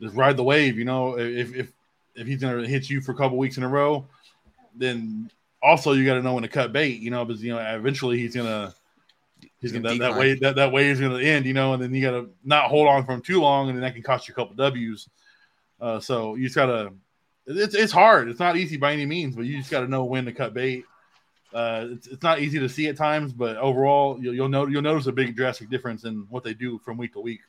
just 0.00 0.14
ride 0.14 0.36
the 0.36 0.44
wave. 0.44 0.78
You 0.78 0.84
know, 0.84 1.18
if 1.18 1.54
if 1.54 1.72
if 2.14 2.26
he's 2.26 2.40
gonna 2.40 2.66
hit 2.66 2.88
you 2.88 3.00
for 3.00 3.12
a 3.12 3.14
couple 3.16 3.38
weeks 3.38 3.56
in 3.56 3.64
a 3.64 3.68
row, 3.68 4.06
then 4.76 5.30
also 5.62 5.92
you 5.92 6.04
got 6.04 6.14
to 6.14 6.22
know 6.22 6.34
when 6.34 6.42
to 6.42 6.48
cut 6.48 6.72
bait, 6.72 7.00
you 7.00 7.10
know, 7.10 7.24
because 7.24 7.42
you 7.42 7.54
know 7.54 7.58
eventually 7.58 8.18
he's 8.18 8.34
gonna 8.34 8.74
he's 9.60 9.72
gonna, 9.72 9.88
that, 9.88 9.98
that 9.98 10.16
way 10.16 10.34
that, 10.34 10.56
that 10.56 10.72
way 10.72 10.88
is 10.88 11.00
gonna 11.00 11.20
end, 11.20 11.46
you 11.46 11.54
know, 11.54 11.74
and 11.74 11.82
then 11.82 11.94
you 11.94 12.02
gotta 12.02 12.28
not 12.44 12.64
hold 12.64 12.88
on 12.88 13.04
for 13.04 13.12
him 13.12 13.22
too 13.22 13.40
long, 13.40 13.68
and 13.68 13.76
then 13.76 13.82
that 13.82 13.94
can 13.94 14.02
cost 14.02 14.28
you 14.28 14.32
a 14.32 14.34
couple 14.34 14.54
W's. 14.54 15.08
Uh, 15.80 16.00
so 16.00 16.34
you 16.34 16.44
just 16.44 16.56
gotta 16.56 16.92
it's 17.46 17.74
it's 17.74 17.92
hard. 17.92 18.28
It's 18.28 18.40
not 18.40 18.56
easy 18.56 18.76
by 18.76 18.92
any 18.92 19.06
means, 19.06 19.36
but 19.36 19.44
you 19.44 19.58
just 19.58 19.70
gotta 19.70 19.88
know 19.88 20.04
when 20.04 20.24
to 20.24 20.32
cut 20.32 20.54
bait. 20.54 20.84
Uh, 21.52 21.88
it's, 21.90 22.06
it's 22.06 22.22
not 22.22 22.40
easy 22.40 22.58
to 22.58 22.68
see 22.68 22.88
at 22.88 22.96
times, 22.96 23.32
but 23.32 23.56
overall 23.56 24.18
you'll 24.20 24.34
you'll, 24.34 24.48
know, 24.48 24.66
you'll 24.66 24.82
notice 24.82 25.06
a 25.06 25.12
big 25.12 25.36
drastic 25.36 25.68
difference 25.68 26.04
in 26.04 26.26
what 26.30 26.44
they 26.44 26.54
do 26.54 26.78
from 26.78 26.96
week 26.96 27.12
to 27.12 27.20
week. 27.20 27.40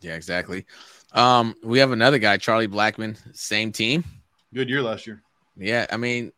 Yeah, 0.00 0.14
exactly. 0.14 0.66
Um, 1.12 1.54
we 1.62 1.78
have 1.78 1.92
another 1.92 2.18
guy, 2.18 2.36
Charlie 2.38 2.66
Blackmon, 2.66 3.16
same 3.36 3.70
team. 3.70 4.04
Good 4.52 4.68
year 4.68 4.82
last 4.82 5.06
year. 5.06 5.22
Yeah, 5.56 5.86
I 5.90 5.96
mean, 5.96 6.32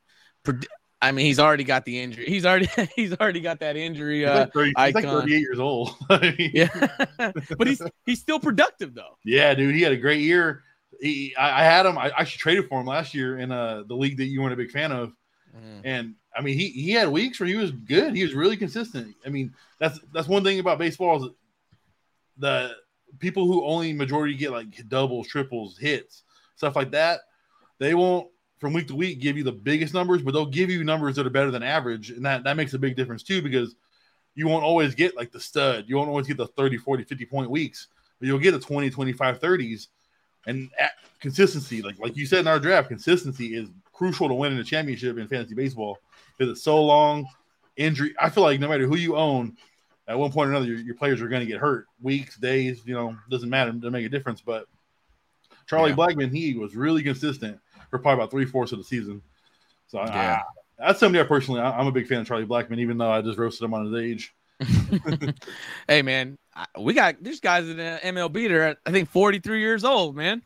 I 1.00 1.12
mean, 1.12 1.26
he's 1.26 1.38
already 1.38 1.64
got 1.64 1.84
the 1.84 2.00
injury. 2.00 2.26
He's 2.26 2.46
already 2.46 2.68
he's 2.96 3.12
already 3.14 3.40
got 3.40 3.60
that 3.60 3.76
injury. 3.76 4.20
He's, 4.20 4.28
like, 4.28 4.52
30, 4.52 4.72
he's 4.76 4.94
like 4.94 5.04
38 5.04 5.38
years 5.38 5.58
old. 5.58 5.94
yeah, 6.38 6.88
but 7.58 7.66
he's 7.66 7.82
he's 8.04 8.20
still 8.20 8.40
productive 8.40 8.94
though. 8.94 9.18
Yeah, 9.24 9.54
dude, 9.54 9.74
he 9.74 9.82
had 9.82 9.92
a 9.92 9.96
great 9.96 10.20
year. 10.20 10.62
He, 11.00 11.36
I, 11.36 11.60
I 11.60 11.64
had 11.64 11.84
him. 11.84 11.98
I 11.98 12.10
actually 12.16 12.38
traded 12.38 12.68
for 12.68 12.80
him 12.80 12.86
last 12.86 13.14
year 13.14 13.38
in 13.38 13.52
uh, 13.52 13.82
the 13.86 13.94
league 13.94 14.16
that 14.16 14.26
you 14.26 14.40
weren't 14.40 14.54
a 14.54 14.56
big 14.56 14.70
fan 14.70 14.92
of, 14.92 15.12
mm. 15.54 15.80
and 15.84 16.14
I 16.34 16.40
mean, 16.40 16.58
he 16.58 16.68
he 16.70 16.92
had 16.92 17.08
weeks 17.08 17.38
where 17.38 17.48
he 17.48 17.56
was 17.56 17.72
good. 17.72 18.16
He 18.16 18.22
was 18.22 18.34
really 18.34 18.56
consistent. 18.56 19.14
I 19.24 19.28
mean, 19.28 19.52
that's 19.78 20.00
that's 20.12 20.28
one 20.28 20.42
thing 20.42 20.60
about 20.60 20.78
baseball 20.78 21.24
is 21.24 21.30
the 22.38 22.72
people 23.18 23.46
who 23.46 23.64
only 23.64 23.92
majority 23.92 24.34
get 24.34 24.50
like 24.50 24.88
doubles, 24.88 25.28
triples, 25.28 25.76
hits, 25.76 26.22
stuff 26.56 26.74
like 26.74 26.90
that. 26.92 27.20
They 27.78 27.94
won't 27.94 28.28
from 28.58 28.72
week 28.72 28.88
to 28.88 28.94
week 28.94 29.20
give 29.20 29.36
you 29.36 29.44
the 29.44 29.52
biggest 29.52 29.92
numbers, 29.94 30.22
but 30.22 30.32
they'll 30.32 30.46
give 30.46 30.70
you 30.70 30.84
numbers 30.84 31.16
that 31.16 31.26
are 31.26 31.30
better 31.30 31.50
than 31.50 31.62
average. 31.62 32.10
And 32.10 32.24
that, 32.24 32.44
that 32.44 32.56
makes 32.56 32.74
a 32.74 32.78
big 32.78 32.96
difference 32.96 33.22
too, 33.22 33.42
because 33.42 33.74
you 34.34 34.48
won't 34.48 34.64
always 34.64 34.94
get 34.94 35.16
like 35.16 35.32
the 35.32 35.40
stud. 35.40 35.84
You 35.86 35.96
won't 35.96 36.08
always 36.08 36.26
get 36.26 36.36
the 36.36 36.46
30, 36.46 36.78
40, 36.78 37.04
50 37.04 37.26
point 37.26 37.50
weeks, 37.50 37.88
but 38.18 38.26
you'll 38.26 38.38
get 38.38 38.52
the 38.52 38.60
20, 38.60 38.90
25, 38.90 39.40
30s. 39.40 39.88
And 40.46 40.70
consistency, 41.20 41.82
like 41.82 41.98
like 41.98 42.16
you 42.16 42.24
said 42.24 42.40
in 42.40 42.46
our 42.46 42.60
draft, 42.60 42.88
consistency 42.88 43.56
is 43.56 43.68
crucial 43.92 44.28
to 44.28 44.34
winning 44.34 44.58
a 44.58 44.64
championship 44.64 45.18
in 45.18 45.26
fantasy 45.26 45.54
baseball 45.54 45.98
because 46.36 46.52
it's 46.52 46.62
so 46.62 46.82
long. 46.82 47.26
Injury, 47.76 48.14
I 48.18 48.30
feel 48.30 48.44
like 48.44 48.60
no 48.60 48.68
matter 48.68 48.86
who 48.86 48.96
you 48.96 49.16
own, 49.16 49.56
at 50.08 50.18
one 50.18 50.32
point 50.32 50.48
or 50.48 50.52
another, 50.52 50.66
your, 50.66 50.78
your 50.78 50.94
players 50.94 51.20
are 51.20 51.28
going 51.28 51.40
to 51.40 51.46
get 51.46 51.60
hurt. 51.60 51.86
Weeks, 52.00 52.36
days, 52.36 52.82
you 52.86 52.94
know, 52.94 53.16
doesn't 53.28 53.50
matter. 53.50 53.72
Doesn't 53.72 53.92
make 53.92 54.06
a 54.06 54.08
difference. 54.08 54.40
But 54.40 54.66
Charlie 55.66 55.90
yeah. 55.90 55.96
Blackmon, 55.96 56.34
he 56.34 56.54
was 56.54 56.76
really 56.76 57.02
consistent 57.02 57.58
for 57.96 58.02
probably 58.02 58.22
about 58.22 58.30
three 58.30 58.44
fourths 58.44 58.72
of 58.72 58.78
the 58.78 58.84
season. 58.84 59.22
So 59.88 59.98
yeah. 59.98 60.42
I, 60.78 60.86
that's 60.86 61.00
somebody 61.00 61.24
I 61.24 61.26
personally 61.26 61.60
I, 61.60 61.80
am 61.80 61.86
a 61.86 61.92
big 61.92 62.06
fan 62.06 62.20
of 62.20 62.26
Charlie 62.26 62.46
Blackmon, 62.46 62.78
even 62.78 62.98
though 62.98 63.10
I 63.10 63.22
just 63.22 63.38
roasted 63.38 63.64
him 63.64 63.74
on 63.74 63.92
his 63.92 64.02
age. 64.02 64.34
hey 65.88 66.02
man, 66.02 66.38
we 66.78 66.94
got 66.94 67.22
these 67.22 67.40
guys 67.40 67.68
in 67.68 67.76
the 67.76 68.00
MLB. 68.02 68.48
They're 68.48 68.68
at, 68.68 68.78
I 68.86 68.90
think 68.90 69.08
43 69.10 69.60
years 69.60 69.84
old, 69.84 70.16
man. 70.16 70.42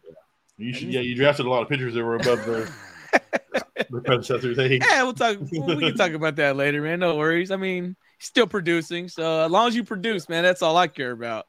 You 0.59 0.75
should, 0.75 0.93
yeah, 0.93 1.01
you 1.01 1.15
drafted 1.15 1.47
a 1.47 1.51
lot 1.51 1.63
of 1.63 1.69
pitchers 1.69 1.95
that 1.95 2.05
were 2.05 2.17
above 2.17 2.45
their, 2.45 2.69
their 3.91 4.01
predecessors' 4.03 4.59
age. 4.59 4.83
Yeah, 4.87 5.05
we'll 5.05 5.15
talk. 5.15 5.39
we 5.41 5.59
can 5.59 5.97
talk 5.97 6.13
about 6.13 6.37
that 6.37 6.57
later, 6.57 6.83
man. 6.83 7.01
No 7.01 7.17
worries. 7.17 7.51
I 7.51 7.57
mean, 7.57 7.97
still 8.19 8.47
producing. 8.47 9.09
So 9.09 9.47
as 9.47 9.51
long 9.51 9.69
as 9.69 9.75
you 9.75 9.85
produce, 9.85 10.29
man, 10.29 10.43
that's 10.43 10.61
all 10.61 10.77
I 10.77 10.89
care 10.89 11.13
about. 11.13 11.47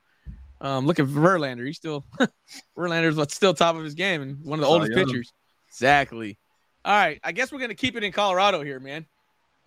Um, 0.61 0.85
looking 0.85 1.07
for 1.07 1.19
Verlander. 1.19 1.65
He's 1.65 1.77
still 1.77 2.05
Verlander's 2.77 3.15
what's 3.15 3.35
still 3.35 3.53
top 3.53 3.75
of 3.75 3.83
his 3.83 3.95
game 3.95 4.21
and 4.21 4.45
one 4.45 4.59
of 4.59 4.61
the 4.61 4.67
oldest 4.67 4.93
pitchers. 4.93 5.33
Exactly. 5.71 6.38
All 6.84 6.93
right. 6.93 7.19
I 7.23 7.31
guess 7.31 7.51
we're 7.51 7.60
gonna 7.60 7.75
keep 7.75 7.95
it 7.95 8.03
in 8.03 8.12
Colorado 8.12 8.62
here, 8.62 8.79
man. 8.79 9.05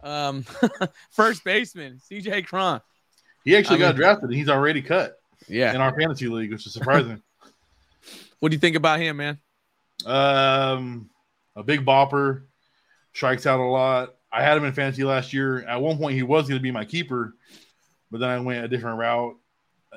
Um, 0.03 0.45
first 1.11 1.43
baseman 1.45 1.99
CJ 2.11 2.47
Cron. 2.47 2.81
He 3.45 3.57
actually 3.57 3.77
I 3.77 3.81
got 3.81 3.95
mean, 3.95 4.03
drafted. 4.03 4.25
and 4.31 4.35
He's 4.35 4.49
already 4.49 4.83
cut. 4.83 5.17
Yeah. 5.49 5.75
In 5.75 5.81
our 5.81 5.99
fantasy 5.99 6.29
league, 6.29 6.53
which 6.53 6.67
is 6.67 6.73
surprising. 6.73 7.23
what 8.41 8.51
do 8.51 8.55
you 8.55 8.61
think 8.61 8.77
about 8.77 9.01
him, 9.01 9.19
man? 9.19 9.39
Um, 10.07 11.11
a 11.57 11.63
big 11.63 11.85
bopper, 11.85 12.45
strikes 13.13 13.47
out 13.47 13.61
a 13.61 13.65
lot. 13.65 14.15
I 14.33 14.43
had 14.43 14.57
him 14.57 14.65
in 14.65 14.73
fantasy 14.73 15.05
last 15.05 15.33
year. 15.33 15.63
At 15.63 15.81
one 15.81 15.99
point, 15.99 16.17
he 16.17 16.23
was 16.23 16.49
going 16.49 16.59
to 16.59 16.63
be 16.63 16.71
my 16.71 16.85
keeper, 16.85 17.35
but 18.11 18.19
then 18.19 18.31
I 18.31 18.41
went 18.41 18.65
a 18.65 18.69
different 18.69 18.99
route. 18.99 19.37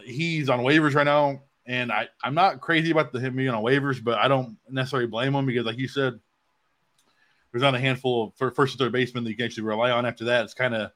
He's 0.05 0.49
on 0.49 0.59
waivers 0.59 0.93
right 0.93 1.05
now. 1.05 1.41
And 1.67 1.91
I, 1.91 2.07
I'm 2.23 2.33
not 2.33 2.61
crazy 2.61 2.91
about 2.91 3.11
the 3.11 3.19
him 3.19 3.35
being 3.35 3.49
on 3.49 3.61
waivers, 3.61 4.01
but 4.01 4.17
I 4.17 4.29
don't 4.29 4.57
necessarily 4.69 5.07
blame 5.07 5.35
him 5.35 5.45
because, 5.45 5.65
like 5.65 5.77
you 5.77 5.89
said, 5.89 6.17
there's 7.51 7.61
not 7.61 7.75
a 7.75 7.79
handful 7.79 8.33
of 8.39 8.53
first 8.55 8.73
and 8.73 8.79
third 8.79 8.93
baseman 8.93 9.25
that 9.25 9.29
you 9.29 9.35
can 9.35 9.45
actually 9.45 9.63
rely 9.63 9.91
on. 9.91 10.05
After 10.05 10.25
that, 10.25 10.45
it's 10.45 10.53
kind 10.53 10.73
of 10.73 10.91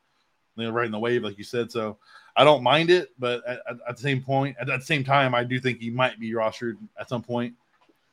you 0.56 0.64
know, 0.64 0.72
right 0.72 0.86
in 0.86 0.92
the 0.92 1.00
wave, 1.00 1.24
like 1.24 1.38
you 1.38 1.44
said. 1.44 1.72
So 1.72 1.98
I 2.36 2.44
don't 2.44 2.64
mind 2.64 2.90
it, 2.90 3.10
but 3.20 3.46
at, 3.46 3.60
at 3.88 3.98
the 3.98 4.02
same 4.02 4.22
point, 4.22 4.56
at, 4.60 4.70
at 4.70 4.80
the 4.80 4.86
same 4.86 5.04
time, 5.04 5.36
I 5.36 5.44
do 5.44 5.60
think 5.60 5.80
he 5.80 5.90
might 5.90 6.20
be 6.20 6.32
rostered 6.32 6.78
at 7.00 7.10
some 7.10 7.22
point. 7.22 7.56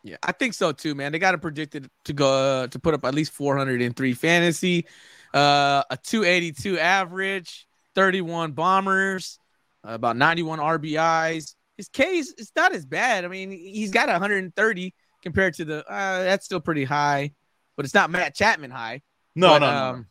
Yeah, 0.03 0.17
I 0.23 0.33
think 0.33 0.55
so 0.55 0.73
too, 0.73 0.95
man. 0.95 1.13
They 1.13 1.19
got 1.19 1.33
to 1.33 1.39
predict 1.39 1.75
it 1.75 1.91
to 2.05 2.13
go 2.13 2.29
uh, 2.63 2.67
to 2.69 2.79
put 2.79 2.95
up 2.95 3.05
at 3.05 3.15
least 3.15 3.33
403 3.33 4.15
fantasy, 4.15 4.87
uh, 5.35 5.83
a 5.91 5.97
282 5.97 6.79
average, 6.79 7.67
31 7.95 8.53
bombers, 8.53 9.39
uh, 9.87 9.93
about 9.93 10.17
91 10.17 10.61
RBIs. 10.61 11.55
His 11.79 11.89
K's 11.89 12.35
it's 12.37 12.53
not 12.55 12.75
as 12.75 12.85
bad. 12.85 13.25
I 13.25 13.29
mean, 13.29 13.51
he's 13.51 13.91
got 13.91 14.09
130 14.09 14.95
compared 15.23 15.55
to 15.55 15.65
the 15.65 15.91
uh, 15.91 16.23
that's 16.25 16.45
still 16.45 16.61
pretty 16.61 16.85
high, 16.85 17.33
but 17.77 17.87
it's 17.87 17.95
not 17.95 18.11
Matt 18.11 18.35
Chapman 18.35 18.71
high. 18.71 19.01
No, 19.35 19.49
But, 19.49 19.59
no, 19.61 19.67
um, 19.67 19.97
no. 19.97 20.05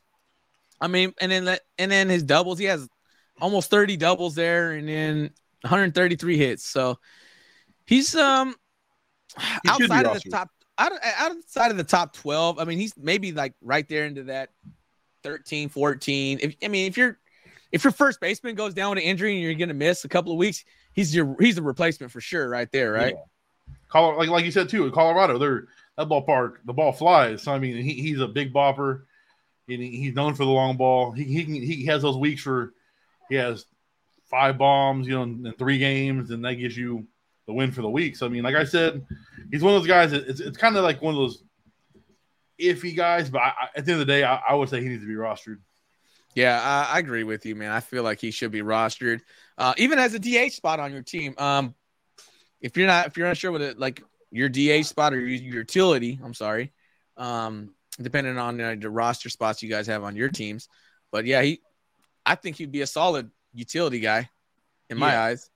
I 0.80 0.88
mean, 0.88 1.13
and 1.19 1.32
then 1.32 1.58
and 1.77 1.91
then 1.91 2.10
his 2.10 2.23
doubles, 2.23 2.58
he 2.58 2.65
has 2.65 2.88
almost 3.39 3.69
30 3.69 3.97
doubles 3.97 4.36
there, 4.36 4.71
and 4.71 4.88
then 4.88 5.32
133 5.62 6.38
hits. 6.38 6.65
So 6.65 6.97
he's 7.86 8.15
um 8.15 8.56
He 9.63 9.69
outside 9.69 10.06
of 10.06 10.21
the 10.21 10.30
top 10.30 10.49
out, 10.77 10.91
outside 11.03 11.71
of 11.71 11.77
the 11.77 11.84
top 11.84 12.13
12. 12.13 12.60
I 12.60 12.63
mean, 12.63 12.77
he's 12.77 12.93
maybe 12.97 13.32
like 13.32 13.53
right 13.62 13.88
there 13.88 14.06
into 14.06 14.23
that 14.23 14.49
13, 15.23 15.69
14. 15.69 16.39
If 16.41 16.56
I 16.63 16.67
mean, 16.67 16.88
if 16.88 16.97
you're 16.97 17.19
if 17.71 17.84
your 17.84 17.91
first 17.91 18.21
baseman 18.21 18.56
goes 18.56 18.73
down 18.73 18.91
with 18.91 18.99
an 18.99 19.03
injury 19.03 19.34
and 19.34 19.41
you're 19.41 19.53
gonna 19.56 19.73
miss 19.73 20.06
a 20.06 20.10
couple 20.10 20.32
of 20.32 20.38
weeks, 20.38 20.63
he's 20.97 21.15
your 21.15 21.38
he's 21.39 21.57
a 21.57 21.62
replacement 21.62 22.12
for 22.12 22.19
sure, 22.19 22.49
right 22.49 22.69
there, 22.73 22.91
right? 22.91 23.15
Yeah. 23.93 24.01
Like 24.01 24.27
like 24.27 24.43
you 24.43 24.51
said 24.51 24.67
too, 24.67 24.86
in 24.86 24.91
Colorado, 24.91 25.38
they're 25.38 25.67
that 25.95 26.10
ballpark, 26.10 26.57
the 26.65 26.73
ball 26.73 26.91
flies. 26.91 27.43
So 27.43 27.53
I 27.53 27.60
mean, 27.60 27.77
he, 27.77 27.93
he's 27.93 28.19
a 28.19 28.27
big 28.27 28.53
bopper, 28.53 29.03
and 29.69 29.81
he- 29.81 29.97
he's 29.97 30.13
known 30.13 30.33
for 30.33 30.43
the 30.43 30.51
long 30.51 30.75
ball. 30.75 31.12
He 31.13 31.23
he, 31.23 31.45
can, 31.45 31.53
he 31.53 31.86
has 31.86 32.01
those 32.01 32.17
weeks 32.17 32.45
where 32.45 32.71
he 33.29 33.36
has 33.36 33.65
five 34.25 34.57
bombs, 34.57 35.07
you 35.07 35.15
know, 35.15 35.23
in, 35.23 35.45
in 35.45 35.53
three 35.53 35.77
games, 35.77 36.31
and 36.31 36.43
that 36.43 36.55
gives 36.55 36.75
you 36.75 37.07
the 37.45 37.53
win 37.53 37.71
for 37.71 37.81
the 37.81 37.89
week. 37.89 38.17
So 38.17 38.25
I 38.25 38.29
mean, 38.29 38.43
like 38.43 38.55
I 38.55 38.65
said, 38.65 39.05
he's 39.51 39.63
one 39.63 39.73
of 39.73 39.81
those 39.81 39.88
guys. 39.88 40.12
That 40.12 40.27
it's 40.27 40.41
it's 40.41 40.57
kind 40.57 40.75
of 40.75 40.83
like 40.83 41.01
one 41.01 41.13
of 41.13 41.19
those 41.19 41.43
iffy 42.60 42.95
guys, 42.95 43.29
but 43.29 43.41
I, 43.41 43.47
I, 43.47 43.67
at 43.77 43.86
the 43.86 43.91
end 43.93 44.01
of 44.01 44.07
the 44.07 44.13
day, 44.13 44.23
I, 44.23 44.41
I 44.49 44.55
would 44.55 44.67
say 44.67 44.81
he 44.81 44.89
needs 44.89 45.03
to 45.03 45.07
be 45.07 45.13
rostered. 45.13 45.60
Yeah, 46.36 46.60
I, 46.62 46.95
I 46.95 46.99
agree 46.99 47.23
with 47.23 47.45
you, 47.45 47.55
man. 47.55 47.71
I 47.71 47.79
feel 47.79 48.03
like 48.03 48.19
he 48.19 48.31
should 48.31 48.51
be 48.51 48.62
rostered, 48.62 49.21
uh, 49.58 49.74
even 49.78 50.00
as 50.00 50.13
a 50.13 50.20
DH 50.20 50.54
spot 50.54 50.80
on 50.80 50.91
your 50.91 51.02
team. 51.02 51.34
Um, 51.38 51.74
if 52.62 52.76
you're 52.76 52.88
not 52.88 53.08
if 53.08 53.17
you're 53.17 53.28
not 53.28 53.38
sure 53.38 53.52
what 53.52 53.62
it 53.62 53.80
like 53.80 54.02
your 54.32 54.50
DH 54.50 54.86
spot 54.86 55.13
or 55.13 55.20
your 55.20 55.60
utility, 55.60 56.20
I'm 56.24 56.34
sorry, 56.34 56.74
um, 57.17 57.74
depending 58.02 58.38
on 58.38 58.60
uh, 58.60 58.76
the 58.80 58.89
roster 58.89 59.30
spots 59.30 59.62
you 59.63 59.70
guys 59.70 59.88
have 59.88 60.04
on 60.04 60.15
your 60.15 60.30
teams. 60.30 60.67
But 61.12 61.26
yeah, 61.26 61.41
he, 61.41 61.62
I 62.26 62.36
think 62.36 62.58
he'd 62.58 62.72
be 62.72 62.82
a 62.82 62.88
solid 62.88 63.30
utility 63.54 64.00
guy 64.00 64.30
in 64.89 64.98
my 64.98 65.12
Yeah. 65.12 65.24
eyes. 65.24 65.50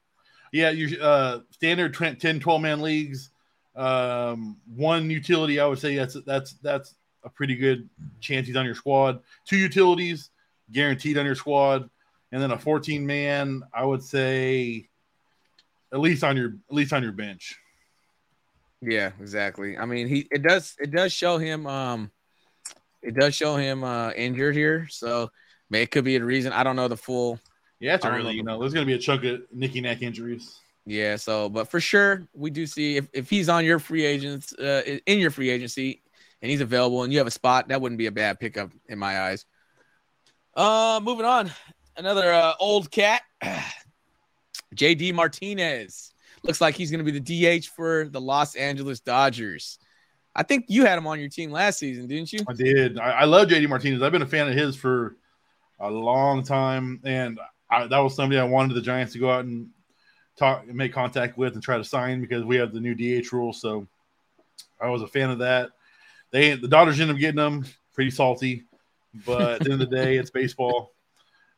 Yeah, 0.54 0.70
your 0.72 0.90
uh, 1.02 1.40
standard 1.52 1.94
10, 1.94 2.40
12 2.40 2.62
man 2.62 2.82
leagues. 2.82 3.30
Um, 3.76 4.58
one 4.76 5.10
utility, 5.10 5.60
I 5.62 5.66
would 5.66 5.80
say 5.80 5.96
that's 5.96 6.18
that's 6.26 6.54
that's 6.62 6.96
a 7.24 7.30
pretty 7.30 7.56
good 7.56 7.90
chance 8.20 8.48
he's 8.48 8.56
on 8.58 8.66
your 8.66 8.76
squad. 8.76 9.22
Two 9.46 9.58
utilities 9.58 10.30
guaranteed 10.72 11.18
on 11.18 11.26
your 11.26 11.36
squad, 11.36 11.90
and 12.32 12.42
then 12.42 12.52
a 12.52 12.58
14 12.58 13.06
man, 13.06 13.64
I 13.74 13.84
would 13.86 14.04
say 14.04 14.88
at 15.94 16.00
least 16.00 16.24
on 16.24 16.38
your 16.38 16.54
at 16.70 16.76
least 16.76 16.94
on 16.94 17.04
your 17.04 17.12
bench. 17.12 17.58
Yeah, 18.82 19.12
exactly. 19.20 19.78
I 19.78 19.86
mean, 19.86 20.08
he 20.08 20.28
it 20.32 20.42
does 20.42 20.76
it 20.80 20.92
does 20.92 21.14
show 21.14 21.38
him 21.38 21.68
um 21.68 22.12
it 23.02 23.14
does 23.16 23.36
show 23.36 23.56
him 23.56 23.84
uh 23.84 24.12
injured 24.12 24.56
here, 24.56 24.88
so 24.90 25.30
man, 25.70 25.82
it 25.82 25.92
could 25.92 26.04
be 26.06 26.16
a 26.16 26.24
reason. 26.24 26.54
I 26.54 26.64
don't 26.64 26.76
know 26.76 26.88
the 26.88 26.98
full 26.98 27.40
Yeah, 27.80 27.96
it's 27.96 28.06
I 28.06 28.10
don't 28.10 28.20
early. 28.20 28.26
know. 28.26 28.32
You 28.32 28.44
know, 28.44 28.60
there's 28.60 28.74
gonna 28.74 28.86
be 28.86 28.94
a 28.94 29.00
chunk 29.00 29.24
of 29.26 29.42
nicky 29.52 29.82
neck 29.82 30.02
injuries. 30.02 30.58
Yeah, 30.86 31.16
so 31.18 31.48
but 31.48 31.70
for 31.70 31.80
sure 31.80 32.28
we 32.34 32.50
do 32.50 32.66
see 32.66 32.98
if, 32.98 33.08
if 33.14 33.30
he's 33.30 33.50
on 33.50 33.66
your 33.66 33.78
free 33.78 34.04
agents 34.04 34.52
uh, 34.54 34.82
in 35.06 35.20
your 35.20 35.30
free 35.30 35.50
agency 35.52 36.02
and 36.42 36.50
he's 36.50 36.62
available 36.62 37.04
and 37.04 37.14
you 37.14 37.20
have 37.20 37.28
a 37.28 37.32
spot, 37.32 37.68
that 37.68 37.82
wouldn't 37.82 38.00
be 38.00 38.08
a 38.08 38.12
bad 38.12 38.40
pickup 38.40 38.72
in 38.90 38.98
my 38.98 39.22
eyes. 39.22 39.46
Uh 40.56 41.00
moving 41.04 41.26
on. 41.26 41.52
Another 41.98 42.32
uh, 42.32 42.54
old 42.60 42.92
cat. 42.92 43.22
JD 44.76 45.14
Martinez. 45.14 46.14
Looks 46.44 46.62
like 46.62 46.76
he's 46.76 46.90
going 46.90 47.06
to 47.06 47.12
be 47.12 47.20
the 47.20 47.60
DH 47.60 47.68
for 47.68 48.08
the 48.10 48.22
Los 48.22 48.56
Angeles 48.56 49.00
Dodgers. 49.00 49.78
I 50.36 50.44
think 50.44 50.66
you 50.70 50.86
had 50.86 50.98
him 50.98 51.08
on 51.08 51.20
your 51.20 51.30
team 51.30 51.52
last 51.52 51.80
season, 51.80 52.08
didn't 52.08 52.32
you? 52.32 52.40
I 52.48 52.54
did. 52.54 52.98
I, 52.98 53.12
I 53.12 53.24
love 53.26 53.50
JD 53.50 53.68
Martinez. 53.68 54.02
I've 54.02 54.12
been 54.12 54.22
a 54.22 54.28
fan 54.28 54.48
of 54.48 54.56
his 54.56 54.76
for 54.76 55.18
a 55.80 55.90
long 55.90 56.44
time, 56.44 57.02
and 57.04 57.40
I, 57.70 57.88
that 57.88 58.00
was 58.00 58.16
somebody 58.16 58.40
I 58.40 58.44
wanted 58.44 58.74
the 58.76 58.82
Giants 58.82 59.14
to 59.14 59.20
go 59.20 59.30
out 59.30 59.46
and 59.46 59.70
talk, 60.38 60.64
and 60.68 60.76
make 60.76 60.94
contact 60.94 61.38
with, 61.38 61.54
and 61.54 61.62
try 61.62 61.78
to 61.78 61.84
sign 61.84 62.22
because 62.22 62.46
we 62.46 62.56
have 62.56 62.74
the 62.74 62.80
new 62.80 62.96
DH 62.96 63.32
rule. 63.34 63.52
So 63.52 63.88
I 64.80 64.90
was 64.90 65.02
a 65.02 65.08
fan 65.08 65.30
of 65.30 65.40
that. 65.40 65.72
They 66.32 66.56
the 66.56 66.68
Dodgers 66.68 67.00
ended 67.00 67.16
up 67.16 67.20
getting 67.20 67.36
them 67.36 67.66
pretty 67.94 68.12
salty, 68.12 68.64
but 69.26 69.42
at 69.42 69.64
the 69.64 69.72
end 69.72 69.82
of 69.82 69.90
the 69.90 69.96
day, 69.96 70.18
it's 70.18 70.30
baseball, 70.30 70.94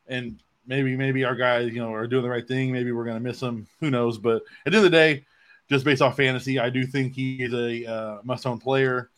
and 0.08 0.40
maybe 0.66 0.96
maybe 0.96 1.24
our 1.24 1.36
guys 1.36 1.74
you 1.74 1.82
know 1.82 1.94
are 1.94 2.08
doing 2.08 2.24
the 2.24 2.30
right 2.30 2.48
thing. 2.48 2.72
Maybe 2.72 2.92
we're 2.92 3.06
gonna 3.06 3.20
miss 3.20 3.42
him. 3.42 3.68
Who 3.80 3.90
knows? 3.90 4.18
But 4.18 4.38
at 4.66 4.72
the 4.72 4.76
end 4.76 4.76
of 4.76 4.84
the 4.84 4.90
day, 4.90 5.26
just 5.70 5.86
based 5.86 6.02
off 6.02 6.18
fantasy, 6.18 6.60
I 6.60 6.70
do 6.70 6.86
think 6.86 7.14
he 7.14 7.44
is 7.44 7.54
a 7.54 7.92
uh, 7.92 8.18
must-own 8.24 8.60
player 8.60 9.10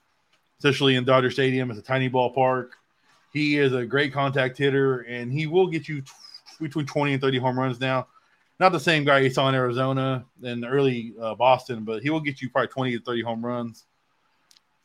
especially 0.59 0.95
in 0.95 1.03
Dodger 1.03 1.31
Stadium. 1.31 1.69
It's 1.69 1.79
a 1.79 1.83
tiny 1.83 2.09
ballpark. 2.09 2.69
He 3.33 3.57
is 3.57 3.73
a 3.73 3.85
great 3.85 4.13
contact 4.13 4.57
hitter, 4.57 5.01
and 5.01 5.31
he 5.31 5.47
will 5.47 5.67
get 5.67 5.87
you 5.87 6.01
t- 6.01 6.11
between 6.59 6.85
20 6.85 7.13
and 7.13 7.21
30 7.21 7.37
home 7.37 7.59
runs 7.59 7.79
now. 7.79 8.07
Not 8.59 8.71
the 8.71 8.79
same 8.79 9.03
guy 9.03 9.19
you 9.19 9.29
saw 9.29 9.49
in 9.49 9.55
Arizona 9.55 10.25
and 10.41 10.63
early 10.63 11.13
uh, 11.21 11.35
Boston, 11.35 11.83
but 11.83 12.01
he 12.01 12.09
will 12.09 12.21
get 12.21 12.41
you 12.41 12.49
probably 12.49 12.69
20 12.69 12.97
to 12.97 13.03
30 13.03 13.21
home 13.21 13.45
runs. 13.45 13.83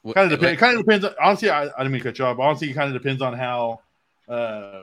Kind 0.02 0.32
of 0.32 0.40
depends. 0.40 0.60
Kind 0.60 0.78
of 0.78 0.84
depends. 0.84 1.06
Honestly, 1.22 1.50
I, 1.50 1.64
I 1.64 1.66
didn't 1.66 1.92
mean 1.92 2.02
to 2.02 2.08
cut 2.08 2.18
you 2.18 2.24
off. 2.24 2.38
Honestly, 2.38 2.70
it 2.70 2.74
kind 2.74 2.94
of 2.94 3.00
depends 3.00 3.22
on 3.22 3.34
how 3.34 3.80
uh, 4.28 4.82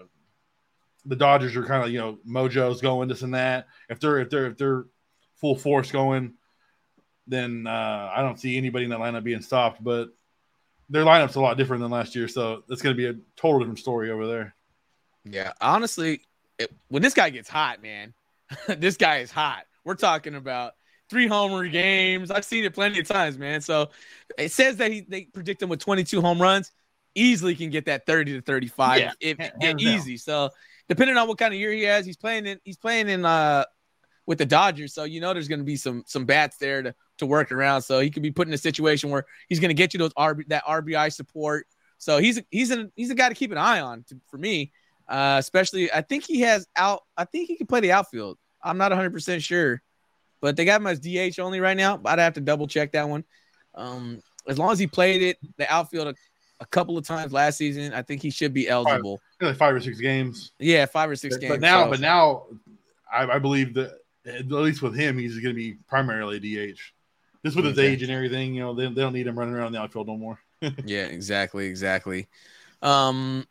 the 1.08 1.15
Dodgers 1.15 1.56
are 1.56 1.63
kind 1.63 1.84
of 1.84 1.89
you 1.89 2.00
know 2.00 2.20
mojo's 2.28 2.82
going 2.82 3.08
this 3.08 3.22
and 3.22 3.34
that. 3.34 3.67
If 3.89 4.00
they're 4.00 4.20
if 4.20 4.30
they're 4.30 4.48
if 4.48 4.58
they're 4.58 4.86
full 5.36 5.56
force 5.56 5.91
going, 5.91 6.34
then 7.26 7.65
uh, 7.65 8.12
I 8.13 8.22
don't 8.22 8.39
see 8.39 8.58
anybody 8.58 8.86
in 8.86 8.91
that 8.91 9.00
lineup 9.00 9.24
being 9.24 9.41
stopped. 9.41 9.84
But 9.84 10.10
their 10.89 11.04
lineup's 11.04 11.36
a 11.36 11.41
lot 11.41 11.58
different 11.58 11.82
than 11.82 11.91
last 11.91 12.15
year, 12.15 12.28
so 12.28 12.63
it's 12.70 12.82
going 12.82 12.96
to 12.96 12.98
be 12.98 13.08
a 13.08 13.15
total 13.36 13.60
different 13.60 13.80
story 13.80 14.12
over 14.12 14.28
there. 14.28 14.56
Yeah, 15.24 15.54
honestly, 15.60 16.22
it, 16.60 16.72
when 16.89 17.02
this 17.02 17.13
guy 17.13 17.30
gets 17.30 17.50
hot, 17.50 17.82
man, 17.82 18.13
this 18.67 18.98
guy 18.98 19.17
is 19.17 19.32
hot. 19.32 19.65
We're 19.84 19.96
talking 19.96 20.36
about 20.36 20.74
three 21.10 21.28
homer 21.28 21.67
games. 21.67 22.32
I've 22.32 22.46
seen 22.46 22.65
it 22.65 22.74
plenty 22.74 23.00
of 23.00 23.08
times, 23.08 23.38
man. 23.38 23.62
So 23.62 23.89
it 24.38 24.52
says 24.52 24.78
that 24.78 24.91
he 24.91 25.02
they 25.02 25.24
predict 25.24 25.62
him 25.62 25.70
with 25.70 25.80
22 25.80 26.22
home 26.22 26.41
runs, 26.41 26.72
easily 27.15 27.56
can 27.56 27.70
get 27.70 27.86
that 27.86 28.06
30 28.06 28.34
to 28.34 28.41
35 28.41 29.00
Yeah, 29.00 29.12
if, 29.20 29.80
easy. 29.80 30.17
So 30.17 30.52
depending 30.89 31.17
on 31.17 31.28
what 31.28 31.38
kind 31.38 31.54
of 31.54 31.60
year 31.60 31.71
he 31.71 31.84
has, 31.84 32.06
he's 32.06 32.17
playing 32.17 32.45
in 32.45 32.60
he's 32.63 32.78
playing 32.78 33.10
in 33.10 33.26
uh 33.26 33.65
with 34.28 34.38
the 34.38 34.45
Dodgers, 34.45 34.93
so 34.93 35.06
you 35.06 35.21
know 35.21 35.34
there's 35.34 35.47
going 35.47 35.60
to 35.60 35.65
be 35.65 35.78
some 35.78 36.04
some 36.06 36.26
bats 36.26 36.58
there 36.58 36.84
to 36.84 36.93
to 37.17 37.26
work 37.26 37.52
around. 37.52 37.82
So 37.82 38.00
he 38.00 38.12
could 38.12 38.21
be 38.21 38.32
put 38.32 38.47
in 38.47 38.54
a 38.54 38.58
situation 38.58 39.10
where 39.10 39.26
he's 39.47 39.60
going 39.60 39.69
to 39.69 39.73
get 39.73 39.93
you 39.93 39.97
those 39.97 40.13
RB 40.13 40.47
that 40.50 40.65
RBI 40.65 41.12
support. 41.13 41.65
So 41.97 42.19
he's 42.19 42.39
he's 42.52 42.71
a, 42.71 42.89
he's 42.95 43.10
a 43.10 43.15
guy 43.15 43.30
to 43.30 43.36
keep 43.36 43.52
an 43.52 43.58
eye 43.58 43.80
on 43.80 44.04
to, 44.10 44.19
for 44.30 44.38
me. 44.38 44.71
Uh, 45.08 45.38
especially, 45.39 45.91
I 45.91 46.02
think 46.02 46.26
he 46.26 46.41
has 46.41 46.67
out. 46.76 47.04
I 47.15 47.23
think 47.23 47.47
he 47.47 47.56
can 47.56 47.67
play 47.67 47.80
the 47.80 47.93
outfield. 47.93 48.38
I'm 48.62 48.78
not 48.78 48.91
100 48.91 49.13
percent 49.13 49.41
sure, 49.41 49.82
but 50.41 50.58
they 50.58 50.65
got 50.65 50.82
him 50.82 50.88
as 50.88 51.00
DH 51.00 51.39
only 51.39 51.62
right 51.62 51.78
now. 51.78 51.95
But 51.95 52.19
I'd 52.19 52.23
have 52.23 52.34
to 52.34 52.41
double 52.41 52.67
check 52.67 52.91
that 52.91 53.08
one. 53.08 53.23
Um, 53.73 54.21
as 54.47 54.60
long 54.60 54.71
as 54.71 54.80
he 54.80 54.88
played 54.88 55.21
it, 55.21 55.38
the 55.58 55.71
outfield 55.71 56.10
a, 56.10 56.15
a 56.60 56.65
couple 56.65 56.97
of 56.97 57.08
times 57.08 57.32
last 57.32 57.58
season, 57.58 57.93
I 57.93 58.02
think 58.02 58.21
he 58.21 58.30
should 58.30 58.54
be 58.54 58.67
eligible. 58.67 59.21
Like 59.39 59.56
five 59.58 59.76
or 59.76 59.80
six 59.80 60.00
games. 60.00 60.52
Yeah, 60.60 60.86
five 60.88 61.10
or 61.10 61.15
six 61.15 61.38
games. 61.38 61.52
But 61.54 61.62
now, 61.62 61.84
so- 61.86 61.89
but 61.91 62.00
now, 62.00 62.43
I, 63.12 63.26
I 63.36 63.39
believe 63.39 63.73
that 63.76 64.00
at 64.26 64.47
least 64.52 64.82
with 64.82 64.95
him, 64.95 65.17
he's 65.17 65.34
going 65.39 65.54
to 65.54 65.60
be 65.60 65.73
primarily 65.88 66.39
DH. 66.39 66.80
Just 67.45 67.56
with 67.56 67.65
his 67.65 67.78
Okay. 67.78 67.88
age 67.88 68.04
and 68.04 68.12
everything, 68.12 68.54
you 68.56 68.62
know, 68.62 68.73
they, 68.73 68.88
they 68.88 69.02
don't 69.02 69.13
need 69.13 69.28
him 69.28 69.38
running 69.39 69.54
around 69.54 69.71
the 69.71 69.80
outfield 69.80 70.08
no 70.08 70.17
more. 70.17 70.39
yeah, 70.86 71.06
exactly, 71.06 71.67
exactly. 71.67 72.28
Um, 72.82 73.47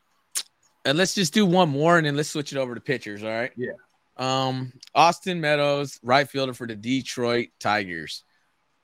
and 0.84 0.98
let's 0.98 1.14
just 1.14 1.32
do 1.32 1.46
one 1.46 1.68
more, 1.70 1.96
and 1.96 2.06
then 2.06 2.16
let's 2.16 2.28
switch 2.30 2.52
it 2.52 2.58
over 2.58 2.74
to 2.74 2.80
pitchers. 2.80 3.22
All 3.22 3.30
right. 3.30 3.52
Yeah. 3.56 3.72
Um, 4.18 4.72
Austin 4.94 5.40
Meadows, 5.40 5.98
right 6.02 6.28
fielder 6.28 6.52
for 6.52 6.66
the 6.66 6.74
Detroit 6.74 7.48
Tigers. 7.60 8.24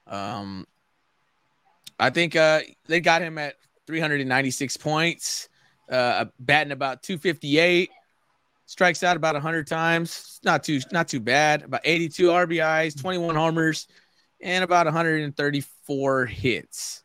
Um, 0.06 0.66
I 1.98 2.10
think 2.10 2.34
uh 2.36 2.60
they 2.86 3.00
got 3.00 3.22
him 3.22 3.38
at 3.38 3.54
396 3.86 4.76
points, 4.78 5.48
uh, 5.92 6.24
batting 6.38 6.72
about 6.72 7.02
258, 7.02 7.90
strikes 8.66 9.02
out 9.02 9.16
about 9.16 9.34
100 9.34 9.66
times. 9.66 10.40
Not 10.42 10.64
too 10.64 10.80
not 10.90 11.08
too 11.08 11.20
bad. 11.20 11.62
About 11.62 11.82
82 11.84 12.28
RBIs, 12.28 13.00
21 13.00 13.34
homers, 13.34 13.86
and 14.40 14.64
about 14.64 14.86
134 14.86 16.26
hits. 16.26 17.04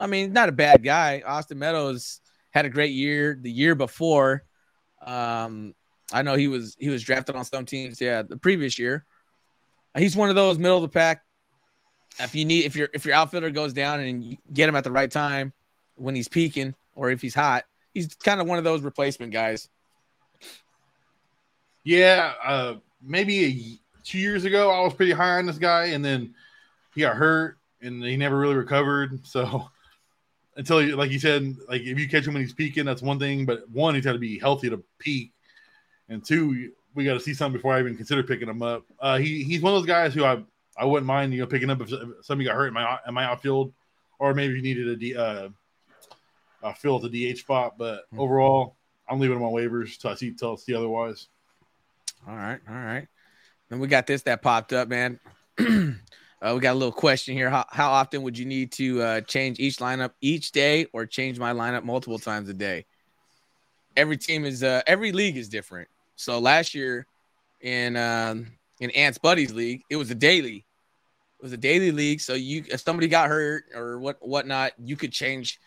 I 0.00 0.06
mean, 0.06 0.32
not 0.32 0.48
a 0.48 0.52
bad 0.52 0.82
guy. 0.82 1.22
Austin 1.24 1.58
Meadows 1.58 2.20
had 2.50 2.64
a 2.64 2.70
great 2.70 2.92
year 2.92 3.38
the 3.40 3.50
year 3.50 3.74
before. 3.74 4.44
Um, 5.04 5.74
I 6.12 6.22
know 6.22 6.36
he 6.36 6.48
was 6.48 6.76
he 6.78 6.88
was 6.88 7.02
drafted 7.02 7.36
on 7.36 7.44
some 7.44 7.66
teams. 7.66 8.00
Yeah, 8.00 8.22
the 8.22 8.36
previous 8.36 8.78
year. 8.78 9.04
He's 9.96 10.16
one 10.16 10.28
of 10.28 10.36
those 10.36 10.58
middle 10.58 10.76
of 10.76 10.82
the 10.82 10.88
pack. 10.88 11.22
If 12.18 12.34
you 12.34 12.44
need 12.44 12.64
if 12.64 12.76
your 12.76 12.88
if 12.94 13.04
your 13.04 13.14
outfielder 13.14 13.50
goes 13.50 13.72
down 13.72 14.00
and 14.00 14.24
you 14.24 14.36
get 14.52 14.68
him 14.68 14.76
at 14.76 14.84
the 14.84 14.92
right 14.92 15.10
time 15.10 15.52
when 15.96 16.14
he's 16.14 16.28
peaking 16.28 16.74
or 16.94 17.10
if 17.10 17.20
he's 17.20 17.34
hot, 17.34 17.64
he's 17.96 18.14
kind 18.14 18.42
of 18.42 18.46
one 18.46 18.58
of 18.58 18.64
those 18.64 18.82
replacement 18.82 19.32
guys. 19.32 19.70
Yeah, 21.82 22.34
uh, 22.44 22.74
maybe 23.02 23.44
a, 23.46 24.04
two 24.04 24.18
years 24.18 24.44
ago 24.44 24.70
I 24.70 24.80
was 24.82 24.92
pretty 24.92 25.12
high 25.12 25.38
on 25.38 25.46
this 25.46 25.56
guy, 25.56 25.86
and 25.86 26.04
then 26.04 26.34
he 26.94 27.00
got 27.00 27.16
hurt 27.16 27.56
and 27.80 28.04
he 28.04 28.16
never 28.18 28.36
really 28.38 28.54
recovered. 28.54 29.20
So 29.24 29.70
until 30.56 30.96
like 30.96 31.10
you 31.10 31.18
said, 31.18 31.56
like 31.68 31.82
if 31.82 31.98
you 31.98 32.08
catch 32.08 32.26
him 32.26 32.34
when 32.34 32.42
he's 32.42 32.52
peaking, 32.52 32.84
that's 32.84 33.02
one 33.02 33.18
thing. 33.18 33.46
But 33.46 33.68
one, 33.70 33.94
he's 33.94 34.04
got 34.04 34.12
to 34.12 34.18
be 34.18 34.38
healthy 34.38 34.68
to 34.68 34.82
peak, 34.98 35.32
and 36.10 36.24
two, 36.24 36.72
we 36.94 37.04
got 37.04 37.14
to 37.14 37.20
see 37.20 37.34
something 37.34 37.58
before 37.58 37.74
I 37.74 37.80
even 37.80 37.96
consider 37.96 38.22
picking 38.22 38.48
him 38.48 38.62
up. 38.62 38.84
Uh, 39.00 39.18
he 39.18 39.42
he's 39.42 39.62
one 39.62 39.74
of 39.74 39.80
those 39.80 39.86
guys 39.86 40.12
who 40.12 40.24
I 40.24 40.42
I 40.76 40.84
wouldn't 40.84 41.06
mind 41.06 41.32
you 41.32 41.40
know 41.40 41.46
picking 41.46 41.70
up 41.70 41.80
if, 41.80 41.90
somebody 42.22 42.46
got 42.46 42.56
hurt 42.56 42.68
in 42.68 42.74
my 42.74 42.98
in 43.06 43.14
my 43.14 43.24
outfield, 43.24 43.72
or 44.18 44.34
maybe 44.34 44.54
you 44.54 44.62
needed 44.62 44.88
a 44.88 44.96
D, 44.96 45.16
uh, 46.66 46.74
fill 46.74 46.96
at 46.96 47.10
the 47.10 47.32
DH 47.32 47.38
spot. 47.38 47.78
But 47.78 48.06
mm-hmm. 48.06 48.20
overall, 48.20 48.76
I'm 49.08 49.20
leaving 49.20 49.36
him 49.36 49.42
on 49.44 49.52
waivers 49.52 49.98
till 49.98 50.10
I 50.10 50.14
see 50.14 50.32
till 50.32 50.52
I 50.52 50.56
see 50.56 50.74
otherwise. 50.74 51.28
All 52.26 52.34
right, 52.34 52.58
all 52.68 52.74
right. 52.74 53.06
Then 53.68 53.78
we 53.78 53.88
got 53.88 54.06
this 54.06 54.22
that 54.22 54.42
popped 54.42 54.72
up, 54.72 54.88
man. 54.88 55.20
Uh, 56.42 56.52
we 56.54 56.60
got 56.60 56.72
a 56.72 56.78
little 56.78 56.92
question 56.92 57.34
here. 57.34 57.48
How, 57.48 57.64
how 57.70 57.90
often 57.90 58.22
would 58.22 58.36
you 58.36 58.44
need 58.44 58.70
to 58.72 59.00
uh, 59.00 59.20
change 59.22 59.58
each 59.58 59.78
lineup 59.78 60.12
each 60.20 60.52
day 60.52 60.86
or 60.92 61.06
change 61.06 61.38
my 61.38 61.52
lineup 61.52 61.82
multiple 61.82 62.18
times 62.18 62.48
a 62.48 62.54
day? 62.54 62.84
Every 63.96 64.18
team 64.18 64.44
is, 64.44 64.62
uh, 64.62 64.82
every 64.86 65.12
league 65.12 65.38
is 65.38 65.48
different. 65.48 65.88
So 66.16 66.38
last 66.38 66.74
year 66.74 67.06
in, 67.62 67.96
um, 67.96 68.48
in 68.80 68.90
Ant's 68.90 69.16
Buddies 69.16 69.54
League, 69.54 69.82
it 69.88 69.96
was 69.96 70.10
a 70.10 70.14
daily. 70.14 70.66
It 71.40 71.42
was 71.42 71.52
a 71.52 71.56
daily 71.56 71.90
league. 71.90 72.20
So 72.20 72.34
you, 72.34 72.64
if 72.70 72.80
somebody 72.80 73.08
got 73.08 73.28
hurt 73.28 73.64
or 73.74 73.98
what, 73.98 74.18
whatnot, 74.20 74.72
you 74.78 74.94
could 74.94 75.12
change, 75.12 75.58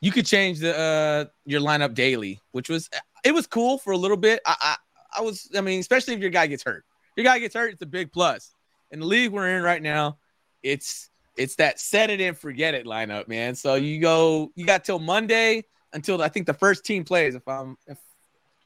you 0.00 0.12
could 0.12 0.26
change 0.26 0.60
the, 0.60 0.76
uh, 0.76 1.24
your 1.44 1.60
lineup 1.60 1.94
daily, 1.94 2.40
which 2.52 2.68
was, 2.68 2.88
it 3.24 3.32
was 3.32 3.46
cool 3.46 3.78
for 3.78 3.92
a 3.92 3.96
little 3.96 4.16
bit. 4.16 4.40
I, 4.46 4.56
I, 4.60 4.76
I 5.18 5.22
was, 5.22 5.50
I 5.56 5.60
mean, 5.60 5.80
especially 5.80 6.14
if 6.14 6.20
your 6.20 6.30
guy 6.30 6.46
gets 6.46 6.62
hurt. 6.62 6.84
Your 7.16 7.24
guy 7.24 7.38
gets 7.38 7.54
hurt, 7.54 7.72
it's 7.72 7.82
a 7.82 7.86
big 7.86 8.12
plus 8.12 8.52
in 8.90 9.00
the 9.00 9.06
league 9.06 9.32
we're 9.32 9.56
in 9.56 9.62
right 9.62 9.82
now, 9.82 10.18
it's 10.62 11.10
it's 11.36 11.54
that 11.56 11.78
set 11.78 12.10
it 12.10 12.20
and 12.20 12.36
forget 12.36 12.74
it 12.74 12.84
lineup, 12.84 13.28
man. 13.28 13.54
So 13.54 13.74
you 13.76 14.00
go, 14.00 14.50
you 14.56 14.66
got 14.66 14.84
till 14.84 14.98
Monday 14.98 15.64
until 15.92 16.20
I 16.20 16.28
think 16.28 16.46
the 16.46 16.54
first 16.54 16.84
team 16.84 17.04
plays. 17.04 17.34
If 17.34 17.46
I'm, 17.46 17.76
if 17.86 17.98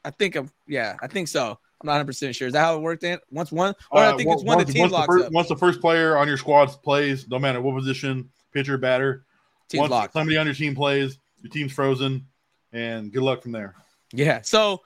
I 0.03 0.09
think 0.09 0.35
I'm, 0.35 0.49
yeah, 0.67 0.95
I 1.01 1.07
think 1.07 1.27
so. 1.27 1.59
I'm 1.81 1.87
not 1.87 1.93
100 1.93 2.05
percent 2.05 2.35
sure. 2.35 2.47
Is 2.47 2.53
that 2.53 2.61
how 2.61 2.77
it 2.77 2.81
worked? 2.81 3.03
In 3.03 3.19
once 3.29 3.51
one, 3.51 3.75
or 3.91 4.01
uh, 4.01 4.13
I 4.13 4.17
think 4.17 4.29
it's 4.31 4.43
one 4.43 4.57
once, 4.57 4.67
the 4.67 4.73
team 4.73 4.81
once 4.81 4.93
locks 4.93 5.07
the 5.07 5.13
first, 5.13 5.25
up. 5.25 5.33
Once 5.33 5.47
the 5.49 5.57
first 5.57 5.81
player 5.81 6.17
on 6.17 6.27
your 6.27 6.37
squad 6.37 6.67
plays, 6.81 7.27
no 7.27 7.37
matter 7.37 7.61
what 7.61 7.75
position, 7.75 8.29
pitcher, 8.53 8.77
batter, 8.77 9.25
Team's 9.69 9.89
once 9.89 10.13
somebody 10.13 10.37
on 10.37 10.45
your 10.45 10.55
team 10.55 10.75
plays, 10.75 11.19
your 11.43 11.51
team's 11.51 11.73
frozen, 11.73 12.25
and 12.71 13.11
good 13.11 13.21
luck 13.21 13.43
from 13.43 13.51
there. 13.51 13.75
Yeah. 14.11 14.41
So 14.41 14.81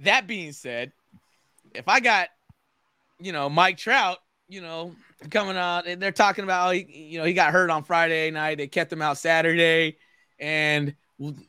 that 0.00 0.26
being 0.26 0.52
said, 0.52 0.92
if 1.74 1.88
I 1.88 2.00
got, 2.00 2.28
you 3.18 3.32
know, 3.32 3.48
Mike 3.48 3.78
Trout 3.78 4.18
you 4.48 4.60
know, 4.60 4.94
coming 5.30 5.56
out 5.56 5.86
and 5.86 6.00
they're 6.00 6.12
talking 6.12 6.44
about, 6.44 6.68
oh, 6.68 6.72
you 6.72 7.18
know, 7.18 7.24
he 7.24 7.32
got 7.32 7.52
hurt 7.52 7.70
on 7.70 7.82
Friday 7.82 8.30
night. 8.30 8.58
They 8.58 8.68
kept 8.68 8.92
him 8.92 9.02
out 9.02 9.18
Saturday 9.18 9.96
and 10.38 10.94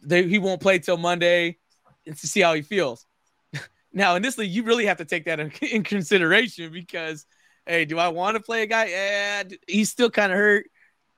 they, 0.01 0.27
he 0.27 0.39
won't 0.39 0.61
play 0.61 0.79
till 0.79 0.97
Monday 0.97 1.57
to 2.05 2.27
see 2.27 2.41
how 2.41 2.53
he 2.53 2.61
feels. 2.61 3.05
now, 3.93 4.15
in 4.15 4.21
this 4.21 4.37
league, 4.37 4.51
you 4.51 4.63
really 4.63 4.85
have 4.85 4.97
to 4.97 5.05
take 5.05 5.25
that 5.25 5.39
in, 5.39 5.51
in 5.71 5.83
consideration 5.83 6.71
because, 6.71 7.25
hey, 7.65 7.85
do 7.85 7.99
I 7.99 8.07
want 8.07 8.35
to 8.35 8.43
play 8.43 8.63
a 8.63 8.67
guy? 8.67 8.85
Yeah, 8.85 9.43
he's 9.67 9.91
still 9.91 10.09
kind 10.09 10.31
of 10.31 10.37
hurt. 10.37 10.65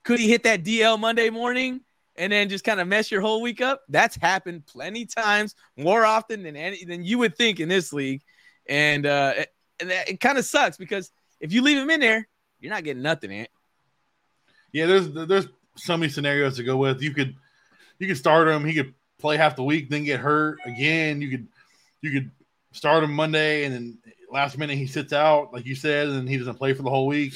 Could 0.04 0.20
he 0.20 0.30
hit 0.30 0.44
that 0.44 0.64
DL 0.64 1.00
Monday 1.00 1.30
morning 1.30 1.82
and 2.20 2.32
then 2.32 2.50
just 2.50 2.64
kind 2.64 2.80
of 2.80 2.88
mess 2.88 3.10
your 3.10 3.22
whole 3.22 3.42
week 3.42 3.62
up? 3.62 3.82
That's 3.90 4.16
happened 4.16 4.68
plenty 4.68 5.06
times, 5.06 5.56
more 5.78 6.06
often 6.06 6.44
than 6.44 6.56
any 6.56 6.84
than 6.84 7.04
you 7.04 7.18
would 7.18 7.36
think 7.36 7.60
in 7.60 7.70
this 7.70 7.92
league. 7.92 8.22
And 8.68 9.06
uh, 9.06 9.34
that, 9.80 10.10
it 10.10 10.20
kind 10.20 10.38
of 10.38 10.46
sucks 10.46 10.78
because 10.78 11.12
if 11.40 11.52
you 11.52 11.62
leave 11.62 11.78
him 11.78 11.90
in 11.90 12.00
there, 12.00 12.28
you're 12.60 12.72
not 12.72 12.84
getting 12.84 13.02
nothing, 13.02 13.32
Ant. 13.32 13.50
Yeah, 14.72 14.86
there's 14.86 15.12
there's 15.12 15.48
so 15.76 15.98
many 15.98 16.12
scenarios 16.12 16.58
to 16.58 16.64
go 16.64 16.78
with. 16.78 17.02
You 17.02 17.14
could 17.14 17.36
you 17.98 18.08
could 18.08 18.18
start 18.18 18.48
him, 18.48 18.66
he 18.66 18.74
could 18.74 18.94
play 19.18 19.38
half 19.38 19.56
the 19.56 19.64
week, 19.64 19.90
then 19.90 20.04
get 20.04 20.20
hurt 20.20 20.60
again. 20.66 21.22
You 21.22 21.30
could 21.30 21.48
you 22.02 22.12
could 22.12 22.32
start 22.74 23.04
him 23.04 23.14
Monday 23.14 23.64
and 23.64 23.74
then 23.74 23.98
last 24.32 24.58
minute 24.58 24.78
he 24.78 24.88
sits 24.88 25.14
out, 25.14 25.54
like 25.54 25.66
you 25.66 25.76
said, 25.76 26.08
and 26.10 26.30
he 26.30 26.38
doesn't 26.38 26.56
play 26.56 26.74
for 26.74 26.84
the 26.84 26.90
whole 26.90 27.08
week. 27.08 27.34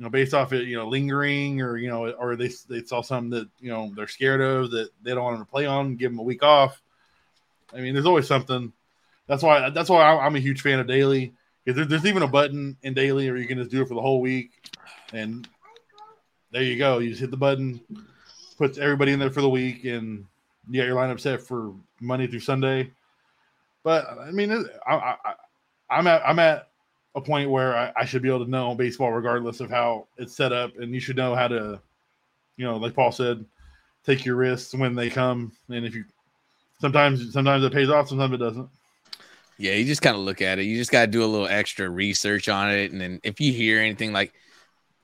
You 0.00 0.04
know, 0.04 0.10
based 0.10 0.32
off 0.32 0.54
it, 0.54 0.66
you 0.66 0.78
know, 0.78 0.88
lingering 0.88 1.60
or 1.60 1.76
you 1.76 1.90
know, 1.90 2.10
or 2.12 2.34
they 2.34 2.50
they 2.70 2.82
saw 2.82 3.02
something 3.02 3.28
that 3.38 3.48
you 3.60 3.70
know 3.70 3.92
they're 3.94 4.08
scared 4.08 4.40
of 4.40 4.70
that 4.70 4.88
they 5.02 5.10
don't 5.12 5.22
want 5.22 5.36
him 5.36 5.44
to 5.44 5.50
play 5.50 5.66
on, 5.66 5.96
give 5.96 6.10
them 6.10 6.18
a 6.18 6.22
week 6.22 6.42
off. 6.42 6.80
I 7.74 7.82
mean, 7.82 7.92
there's 7.92 8.06
always 8.06 8.26
something. 8.26 8.72
That's 9.26 9.42
why 9.42 9.68
that's 9.68 9.90
why 9.90 10.02
I'm 10.02 10.36
a 10.36 10.40
huge 10.40 10.62
fan 10.62 10.80
of 10.80 10.86
daily 10.86 11.34
because 11.62 11.86
there's 11.86 12.06
even 12.06 12.22
a 12.22 12.26
button 12.26 12.78
in 12.82 12.94
daily 12.94 13.30
where 13.30 13.38
you 13.38 13.46
can 13.46 13.58
just 13.58 13.70
do 13.70 13.82
it 13.82 13.88
for 13.88 13.94
the 13.94 14.00
whole 14.00 14.22
week, 14.22 14.52
and 15.12 15.46
there 16.50 16.62
you 16.62 16.78
go. 16.78 16.98
You 16.98 17.10
just 17.10 17.20
hit 17.20 17.30
the 17.30 17.36
button, 17.36 17.78
puts 18.56 18.78
everybody 18.78 19.12
in 19.12 19.18
there 19.18 19.30
for 19.30 19.42
the 19.42 19.50
week, 19.50 19.84
and 19.84 20.24
you 20.70 20.80
got 20.80 20.86
your 20.86 20.96
lineup 20.96 21.20
set 21.20 21.42
for 21.42 21.74
Monday 22.00 22.26
through 22.26 22.40
Sunday. 22.40 22.90
But 23.82 24.08
I 24.18 24.30
mean, 24.30 24.66
I, 24.86 25.16
am 25.90 26.06
at 26.06 26.22
I'm 26.26 26.38
at 26.38 26.69
a 27.14 27.20
point 27.20 27.50
where 27.50 27.76
I, 27.76 27.92
I, 27.96 28.04
should 28.04 28.22
be 28.22 28.28
able 28.28 28.44
to 28.44 28.50
know 28.50 28.74
baseball 28.74 29.10
regardless 29.10 29.60
of 29.60 29.70
how 29.70 30.06
it's 30.16 30.34
set 30.34 30.52
up, 30.52 30.76
and 30.78 30.94
you 30.94 31.00
should 31.00 31.16
know 31.16 31.34
how 31.34 31.48
to, 31.48 31.80
you 32.56 32.64
know, 32.64 32.76
like 32.76 32.94
Paul 32.94 33.10
said, 33.10 33.44
take 34.04 34.24
your 34.24 34.36
risks 34.36 34.74
when 34.74 34.94
they 34.94 35.10
come, 35.10 35.52
and 35.68 35.84
if 35.84 35.94
you 35.94 36.04
sometimes 36.80 37.32
sometimes 37.32 37.64
it 37.64 37.72
pays 37.72 37.90
off, 37.90 38.08
sometimes 38.08 38.34
it 38.34 38.38
doesn't. 38.38 38.68
Yeah, 39.58 39.72
you 39.72 39.84
just 39.84 40.02
kind 40.02 40.16
of 40.16 40.22
look 40.22 40.40
at 40.40 40.58
it. 40.58 40.62
You 40.62 40.76
just 40.76 40.90
got 40.90 41.02
to 41.02 41.06
do 41.06 41.22
a 41.22 41.26
little 41.26 41.46
extra 41.46 41.88
research 41.90 42.48
on 42.48 42.70
it, 42.70 42.92
and 42.92 43.00
then 43.00 43.20
if 43.22 43.40
you 43.40 43.52
hear 43.52 43.80
anything 43.80 44.12
like 44.12 44.32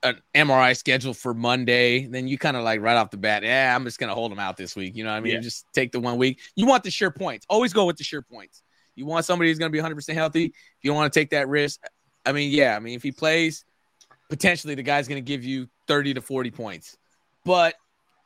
an 0.03 0.21
MRI 0.33 0.75
schedule 0.77 1.13
for 1.13 1.33
Monday, 1.33 2.05
then 2.05 2.27
you 2.27 2.37
kind 2.37 2.55
of 2.55 2.63
like 2.63 2.81
right 2.81 2.97
off 2.97 3.11
the 3.11 3.17
bat, 3.17 3.43
yeah, 3.43 3.75
I'm 3.75 3.83
just 3.83 3.99
gonna 3.99 4.13
hold 4.13 4.31
them 4.31 4.39
out 4.39 4.57
this 4.57 4.75
week. 4.75 4.95
You 4.95 5.03
know 5.03 5.11
what 5.11 5.17
I 5.17 5.21
mean? 5.21 5.35
Yeah. 5.35 5.39
Just 5.41 5.65
take 5.73 5.91
the 5.91 5.99
one 5.99 6.17
week. 6.17 6.39
You 6.55 6.65
want 6.65 6.83
the 6.83 6.91
sure 6.91 7.11
points. 7.11 7.45
Always 7.49 7.73
go 7.73 7.85
with 7.85 7.97
the 7.97 8.03
sure 8.03 8.21
points. 8.21 8.63
You 8.95 9.05
want 9.05 9.25
somebody 9.25 9.49
who's 9.49 9.59
gonna 9.59 9.69
be 9.69 9.79
100 9.79 9.95
percent 9.95 10.17
healthy. 10.17 10.45
If 10.45 10.53
you 10.81 10.89
don't 10.91 10.97
want 10.97 11.11
to 11.11 11.19
take 11.19 11.31
that 11.31 11.47
risk, 11.47 11.81
I 12.27 12.33
mean, 12.33 12.51
yeah, 12.51 12.75
I 12.75 12.79
mean, 12.79 12.95
if 12.95 13.03
he 13.03 13.11
plays, 13.11 13.65
potentially 14.29 14.75
the 14.75 14.83
guy's 14.83 15.07
gonna 15.07 15.21
give 15.21 15.43
you 15.43 15.67
30 15.87 16.15
to 16.15 16.21
40 16.21 16.51
points. 16.51 16.97
But 17.43 17.75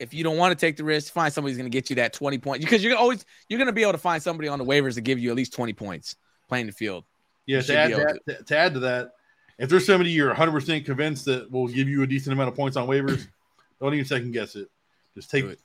if 0.01 0.15
you 0.15 0.23
don't 0.23 0.37
want 0.37 0.51
to 0.51 0.65
take 0.65 0.77
the 0.77 0.83
risk, 0.83 1.13
find 1.13 1.31
somebody 1.31 1.51
who's 1.51 1.59
going 1.59 1.71
to 1.71 1.77
get 1.77 1.91
you 1.91 1.97
that 1.97 2.11
20 2.11 2.39
points 2.39 2.65
because 2.65 2.83
you're 2.83 2.97
always 2.97 3.23
you're 3.47 3.59
going 3.59 3.67
to 3.67 3.71
be 3.71 3.83
able 3.83 3.91
to 3.91 3.99
find 3.99 4.21
somebody 4.21 4.49
on 4.49 4.57
the 4.57 4.65
waivers 4.65 4.95
to 4.95 5.01
give 5.01 5.19
you 5.19 5.29
at 5.29 5.35
least 5.35 5.53
20 5.53 5.73
points 5.73 6.15
playing 6.49 6.65
the 6.65 6.71
field. 6.71 7.03
Yeah, 7.45 7.61
to 7.61 7.77
add, 7.77 7.91
that, 7.91 8.19
to, 8.27 8.43
to 8.43 8.57
add 8.57 8.73
to 8.73 8.79
that, 8.79 9.11
if 9.59 9.69
there's 9.69 9.85
somebody 9.85 10.09
you're 10.09 10.33
100% 10.33 10.85
convinced 10.85 11.25
that 11.25 11.51
will 11.51 11.67
give 11.67 11.87
you 11.87 12.01
a 12.01 12.07
decent 12.07 12.33
amount 12.33 12.49
of 12.49 12.55
points 12.55 12.77
on 12.77 12.87
waivers, 12.87 13.27
don't 13.79 13.93
even 13.93 14.05
second 14.05 14.31
guess 14.31 14.55
it. 14.55 14.69
Just 15.13 15.29
take 15.29 15.45
it. 15.45 15.59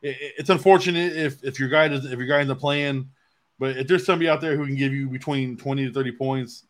it. 0.00 0.16
It's 0.38 0.50
unfortunate 0.50 1.14
if 1.14 1.44
if 1.44 1.60
your 1.60 1.68
guy 1.68 1.88
doesn't 1.88 2.10
if 2.10 2.18
your 2.18 2.28
guy 2.28 2.40
isn't 2.40 2.56
playing, 2.58 3.10
but 3.58 3.76
if 3.76 3.86
there's 3.86 4.06
somebody 4.06 4.30
out 4.30 4.40
there 4.40 4.56
who 4.56 4.64
can 4.64 4.76
give 4.76 4.94
you 4.94 5.08
between 5.10 5.58
20 5.58 5.88
to 5.88 5.92
30 5.92 6.12
points, 6.12 6.64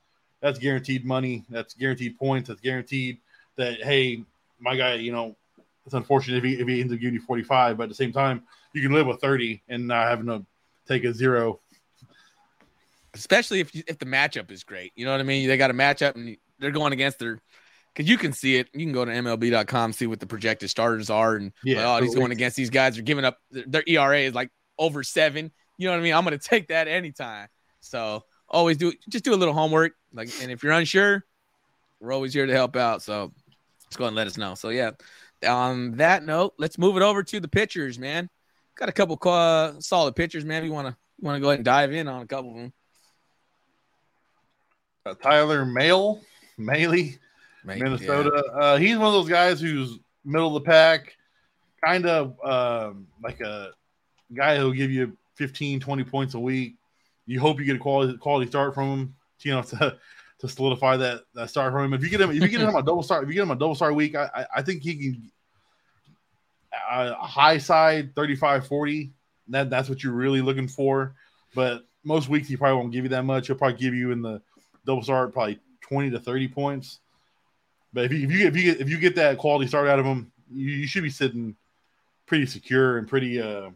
that's 0.44 0.58
guaranteed 0.58 1.06
money. 1.06 1.42
That's 1.48 1.72
guaranteed 1.72 2.18
points. 2.18 2.48
That's 2.48 2.60
guaranteed 2.60 3.16
that 3.56 3.82
hey, 3.82 4.24
my 4.60 4.76
guy, 4.76 4.94
you 4.96 5.10
know, 5.10 5.36
it's 5.86 5.94
unfortunate 5.94 6.36
if 6.36 6.44
he, 6.44 6.60
if 6.60 6.68
he 6.68 6.82
ends 6.82 6.92
up 6.92 7.00
giving 7.00 7.14
you 7.14 7.22
45, 7.22 7.78
but 7.78 7.84
at 7.84 7.88
the 7.88 7.94
same 7.94 8.12
time, 8.12 8.42
you 8.74 8.82
can 8.82 8.92
live 8.92 9.06
with 9.06 9.22
30 9.22 9.62
and 9.70 9.88
not 9.88 10.06
having 10.06 10.26
to 10.26 10.44
take 10.86 11.04
a 11.04 11.14
zero. 11.14 11.60
Especially 13.14 13.60
if 13.60 13.74
if 13.74 13.98
the 13.98 14.04
matchup 14.04 14.50
is 14.50 14.64
great. 14.64 14.92
You 14.96 15.06
know 15.06 15.12
what 15.12 15.20
I 15.20 15.22
mean? 15.22 15.48
They 15.48 15.56
got 15.56 15.70
a 15.70 15.74
matchup 15.74 16.14
and 16.14 16.36
they're 16.58 16.70
going 16.72 16.92
against 16.92 17.20
their 17.20 17.40
because 17.94 18.10
you 18.10 18.18
can 18.18 18.34
see 18.34 18.56
it. 18.56 18.68
You 18.74 18.84
can 18.84 18.92
go 18.92 19.06
to 19.06 19.12
MLB.com, 19.12 19.94
see 19.94 20.06
what 20.06 20.20
the 20.20 20.26
projected 20.26 20.68
starters 20.68 21.08
are, 21.08 21.36
and 21.36 21.52
yeah, 21.62 21.96
oh, 21.96 22.02
he's 22.02 22.14
going 22.14 22.32
against 22.32 22.56
these 22.56 22.70
guys. 22.70 22.96
They're 22.96 23.02
giving 23.02 23.24
up 23.24 23.38
their 23.50 23.84
ERA 23.86 24.18
is 24.18 24.34
like 24.34 24.50
over 24.78 25.02
seven. 25.04 25.52
You 25.78 25.86
know 25.86 25.92
what 25.92 26.00
I 26.00 26.02
mean? 26.02 26.12
I'm 26.12 26.24
going 26.24 26.38
to 26.38 26.44
take 26.44 26.68
that 26.68 26.86
anytime. 26.86 27.48
So 27.80 28.24
always 28.54 28.76
do 28.76 28.92
just 29.08 29.24
do 29.24 29.34
a 29.34 29.36
little 29.36 29.52
homework. 29.52 29.92
Like, 30.12 30.30
and 30.40 30.50
if 30.50 30.62
you're 30.62 30.72
unsure, 30.72 31.24
we're 32.00 32.12
always 32.12 32.32
here 32.32 32.46
to 32.46 32.52
help 32.52 32.76
out. 32.76 33.02
So 33.02 33.32
let's 33.84 33.96
go 33.96 34.06
and 34.06 34.16
let 34.16 34.26
us 34.26 34.38
know. 34.38 34.54
So 34.54 34.68
yeah, 34.70 34.92
on 35.46 35.96
that 35.96 36.24
note, 36.24 36.54
let's 36.58 36.78
move 36.78 36.96
it 36.96 37.02
over 37.02 37.22
to 37.22 37.40
the 37.40 37.48
pitchers, 37.48 37.98
man. 37.98 38.30
Got 38.76 38.88
a 38.88 38.92
couple 38.92 39.18
uh, 39.30 39.80
solid 39.80 40.16
pitchers, 40.16 40.44
man. 40.44 40.64
You 40.64 40.72
want 40.72 40.88
to 40.88 40.96
want 41.20 41.36
to 41.36 41.40
go 41.40 41.48
ahead 41.48 41.58
and 41.58 41.64
dive 41.64 41.92
in 41.92 42.08
on 42.08 42.22
a 42.22 42.26
couple 42.26 42.50
of 42.50 42.56
them. 42.56 42.72
Uh, 45.06 45.14
Tyler 45.14 45.64
Mahle, 45.66 46.20
Mahle, 46.58 47.18
Minnesota. 47.64 48.42
Yeah. 48.46 48.60
Uh, 48.60 48.76
he's 48.76 48.96
one 48.96 49.08
of 49.08 49.12
those 49.12 49.28
guys 49.28 49.60
who's 49.60 49.98
middle 50.24 50.56
of 50.56 50.62
the 50.64 50.68
pack, 50.68 51.14
kind 51.84 52.06
of 52.06 52.36
um, 52.42 53.06
like 53.22 53.40
a 53.40 53.72
guy 54.32 54.56
who'll 54.56 54.72
give 54.72 54.90
you 54.90 55.16
15, 55.34 55.80
20 55.80 56.04
points 56.04 56.34
a 56.34 56.40
week. 56.40 56.76
You 57.26 57.40
hope 57.40 57.58
you 57.58 57.64
get 57.64 57.76
a 57.76 57.78
quality 57.78 58.16
quality 58.18 58.48
start 58.48 58.74
from 58.74 58.90
him. 58.90 59.14
You 59.40 59.52
know, 59.52 59.62
to, 59.62 59.96
to 60.40 60.48
solidify 60.48 60.96
that 60.98 61.22
that 61.34 61.50
start 61.50 61.72
from 61.72 61.84
him. 61.84 61.94
If 61.94 62.02
you 62.02 62.10
get 62.10 62.20
him, 62.20 62.30
if 62.30 62.42
you 62.42 62.48
get 62.48 62.60
him 62.60 62.74
a 62.74 62.82
double 62.84 63.02
start, 63.02 63.24
if 63.24 63.28
you 63.28 63.34
get 63.34 63.42
him 63.42 63.50
a 63.50 63.56
double 63.56 63.74
start 63.74 63.94
week, 63.94 64.14
I 64.14 64.30
I, 64.34 64.46
I 64.56 64.62
think 64.62 64.82
he 64.82 64.94
can 64.94 65.30
a 66.90 67.14
high 67.14 67.58
side 67.58 68.14
35 68.14 68.66
40 68.66 69.12
that 69.48 69.70
that's 69.70 69.88
what 69.88 70.02
you're 70.02 70.12
really 70.12 70.40
looking 70.40 70.68
for 70.68 71.14
but 71.54 71.84
most 72.04 72.28
weeks 72.28 72.48
he 72.48 72.56
probably 72.56 72.76
won't 72.76 72.92
give 72.92 73.04
you 73.04 73.10
that 73.10 73.24
much 73.24 73.46
he'll 73.46 73.56
probably 73.56 73.78
give 73.78 73.94
you 73.94 74.10
in 74.10 74.22
the 74.22 74.40
double 74.86 75.02
start 75.02 75.32
probably 75.32 75.58
20 75.82 76.10
to 76.10 76.18
30 76.18 76.48
points 76.48 77.00
but 77.92 78.04
if 78.04 78.12
you 78.12 78.24
if 78.24 78.32
you, 78.32 78.46
if 78.46 78.56
you 78.56 78.62
get 78.62 78.80
if 78.80 78.88
you 78.88 78.98
get 78.98 79.16
that 79.16 79.38
quality 79.38 79.66
start 79.66 79.88
out 79.88 79.98
of 79.98 80.04
him 80.04 80.32
you, 80.50 80.70
you 80.70 80.86
should 80.86 81.02
be 81.02 81.10
sitting 81.10 81.54
pretty 82.26 82.46
secure 82.46 82.98
and 82.98 83.08
pretty 83.08 83.40
uh 83.40 83.70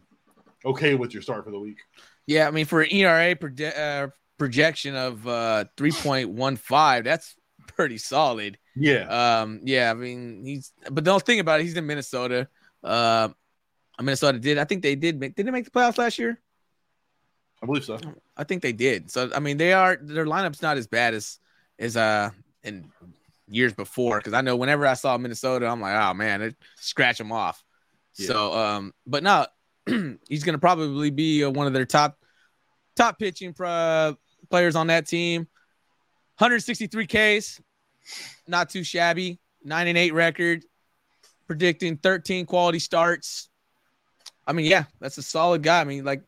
okay 0.65 0.95
with 0.95 1.13
your 1.13 1.21
start 1.21 1.43
for 1.43 1.51
the 1.51 1.59
week 1.59 1.77
yeah 2.29 2.47
i 2.47 2.51
mean 2.51 2.65
for 2.65 2.81
an 2.81 2.87
era 2.91 3.35
proje- 3.35 3.77
uh, 3.77 4.07
projection 4.37 4.95
of 4.95 5.27
uh 5.27 5.65
3.15 5.77 7.03
that's 7.03 7.35
pretty 7.67 7.97
solid 7.97 8.57
yeah 8.75 9.41
um 9.41 9.59
yeah 9.63 9.91
i 9.91 9.93
mean 9.93 10.43
he's 10.45 10.71
but 10.89 11.03
don't 11.03 11.25
think 11.25 11.41
about 11.41 11.59
it 11.59 11.63
he's 11.63 11.75
in 11.75 11.85
minnesota 11.85 12.47
uh, 12.83 13.29
Minnesota 14.01 14.39
did. 14.39 14.57
I 14.57 14.63
think 14.63 14.83
they 14.83 14.95
did 14.95 15.19
make. 15.19 15.35
Did 15.35 15.45
they 15.45 15.51
make 15.51 15.65
the 15.65 15.71
playoffs 15.71 15.97
last 15.97 16.17
year? 16.19 16.39
I 17.61 17.65
believe 17.65 17.83
so. 17.83 17.97
I 18.37 18.43
think 18.45 18.61
they 18.61 18.71
did. 18.71 19.11
So 19.11 19.29
I 19.35 19.39
mean, 19.39 19.57
they 19.57 19.73
are 19.73 19.97
their 20.01 20.25
lineup's 20.25 20.61
not 20.61 20.77
as 20.77 20.87
bad 20.87 21.13
as 21.13 21.39
as 21.77 21.97
uh 21.97 22.29
in 22.63 22.89
years 23.47 23.73
before. 23.73 24.17
Because 24.19 24.33
I 24.33 24.41
know 24.41 24.55
whenever 24.55 24.87
I 24.87 24.93
saw 24.93 25.17
Minnesota, 25.17 25.67
I'm 25.67 25.81
like, 25.81 25.95
oh 25.95 26.13
man, 26.13 26.41
it 26.41 26.55
scratch 26.77 27.17
them 27.17 27.31
off. 27.31 27.63
Yeah. 28.15 28.27
So 28.27 28.53
um, 28.57 28.93
but 29.05 29.23
no, 29.23 29.45
he's 30.29 30.43
gonna 30.43 30.59
probably 30.59 31.09
be 31.09 31.43
uh, 31.43 31.49
one 31.49 31.67
of 31.67 31.73
their 31.73 31.85
top 31.85 32.18
top 32.99 33.17
pitching 33.17 33.53
pro- 33.53 34.17
players 34.49 34.75
on 34.75 34.87
that 34.87 35.07
team. 35.07 35.47
163 36.37 37.07
Ks, 37.07 37.61
not 38.47 38.69
too 38.69 38.83
shabby. 38.83 39.39
Nine 39.63 39.87
and 39.87 39.97
eight 39.97 40.13
record 40.13 40.63
predicting 41.47 41.97
13 41.97 42.45
quality 42.45 42.79
starts. 42.79 43.49
I 44.45 44.53
mean, 44.53 44.65
yeah, 44.65 44.85
that's 44.99 45.17
a 45.17 45.23
solid 45.23 45.63
guy. 45.63 45.81
I 45.81 45.83
mean, 45.83 46.05
like 46.05 46.23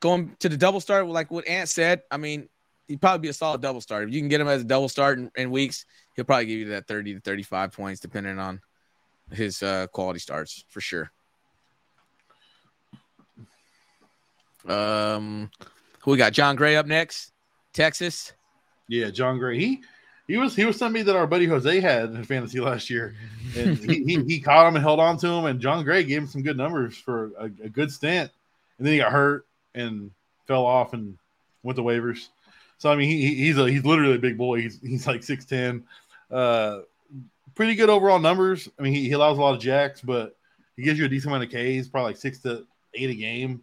going 0.00 0.34
to 0.40 0.48
the 0.48 0.56
double 0.56 0.80
start, 0.80 1.06
like 1.08 1.30
what 1.30 1.46
Ant 1.48 1.68
said, 1.68 2.02
I 2.10 2.16
mean, 2.16 2.48
he'd 2.86 3.00
probably 3.00 3.20
be 3.20 3.28
a 3.28 3.34
solid 3.34 3.60
double 3.60 3.80
start. 3.80 4.08
If 4.08 4.14
you 4.14 4.20
can 4.20 4.28
get 4.28 4.40
him 4.40 4.48
as 4.48 4.62
a 4.62 4.64
double 4.64 4.88
start 4.88 5.18
in, 5.18 5.30
in 5.36 5.50
weeks, 5.50 5.84
he'll 6.14 6.24
probably 6.24 6.46
give 6.46 6.58
you 6.58 6.68
that 6.68 6.86
30 6.86 7.14
to 7.14 7.20
35 7.20 7.72
points, 7.72 8.00
depending 8.00 8.38
on 8.38 8.60
his 9.30 9.62
uh, 9.62 9.88
quality 9.88 10.20
starts 10.20 10.64
for 10.68 10.80
sure. 10.80 11.10
Um, 14.66 15.50
who 16.00 16.12
we 16.12 16.16
got? 16.16 16.32
Jon 16.32 16.56
Gray 16.56 16.76
up 16.76 16.86
next, 16.86 17.32
Texas. 17.72 18.32
Yeah, 18.88 19.10
Jon 19.10 19.38
Gray. 19.38 19.58
He 19.58 19.82
he 20.28 20.36
was 20.36 20.54
he 20.54 20.64
was 20.64 20.76
somebody 20.76 21.02
that 21.04 21.16
our 21.16 21.26
buddy 21.26 21.46
Jose 21.46 21.80
had 21.80 22.10
in 22.10 22.22
fantasy 22.22 22.60
last 22.60 22.90
year, 22.90 23.14
and 23.56 23.78
he, 23.78 24.04
he, 24.04 24.22
he, 24.24 24.40
caught 24.44 24.68
him 24.68 24.76
and 24.76 24.84
held 24.84 25.00
on 25.00 25.16
to 25.18 25.26
him. 25.26 25.46
And 25.46 25.58
Jon 25.58 25.82
Gray 25.84 26.04
gave 26.04 26.18
him 26.18 26.26
some 26.28 26.42
good 26.42 26.56
numbers 26.56 26.96
for 26.96 27.32
a, 27.38 27.44
a, 27.44 27.68
good 27.68 27.90
stint, 27.90 28.30
and 28.76 28.86
then 28.86 28.92
he 28.92 28.98
got 28.98 29.10
hurt 29.10 29.46
and 29.74 30.10
fell 30.46 30.66
off 30.66 30.92
and 30.92 31.16
went 31.62 31.76
to 31.76 31.82
waivers. 31.82 32.28
So 32.76 32.90
I 32.90 32.96
mean, 32.96 33.08
he, 33.08 33.34
he's 33.34 33.58
a 33.58 33.70
he's 33.70 33.84
literally 33.84 34.16
a 34.16 34.20
big 34.20 34.36
boy. 34.36 34.60
He's 34.60 34.78
he's 34.80 35.06
like 35.06 35.22
six 35.22 35.46
ten, 35.46 35.84
uh, 36.30 36.80
pretty 37.54 37.74
good 37.74 37.88
overall 37.88 38.18
numbers. 38.18 38.68
I 38.78 38.82
mean, 38.82 38.92
he, 38.92 39.04
he 39.04 39.12
allows 39.12 39.38
a 39.38 39.40
lot 39.40 39.54
of 39.54 39.60
jacks, 39.60 40.02
but 40.02 40.36
he 40.76 40.82
gives 40.82 40.98
you 40.98 41.06
a 41.06 41.08
decent 41.08 41.32
amount 41.32 41.44
of 41.44 41.50
Ks, 41.50 41.88
probably 41.88 42.10
like 42.10 42.18
six 42.18 42.40
to 42.40 42.66
eight 42.92 43.10
a 43.10 43.14
game, 43.14 43.62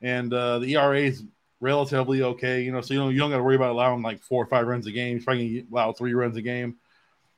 and 0.00 0.32
uh, 0.32 0.60
the 0.60 0.74
ERA 0.74 1.00
is 1.00 1.24
relatively 1.60 2.22
okay. 2.22 2.62
You 2.62 2.72
know, 2.72 2.80
so 2.80 2.94
you 2.94 3.00
don't 3.00 3.12
you 3.12 3.18
don't 3.18 3.30
got 3.30 3.38
to 3.38 3.42
worry 3.42 3.56
about 3.56 3.70
allowing 3.70 4.02
like 4.02 4.22
four 4.22 4.42
or 4.42 4.46
five 4.46 4.66
runs 4.66 4.86
a 4.86 4.92
game. 4.92 5.16
He's 5.16 5.24
probably 5.24 5.62
to 5.62 5.66
allow 5.72 5.92
three 5.92 6.14
runs 6.14 6.36
a 6.36 6.42
game. 6.42 6.76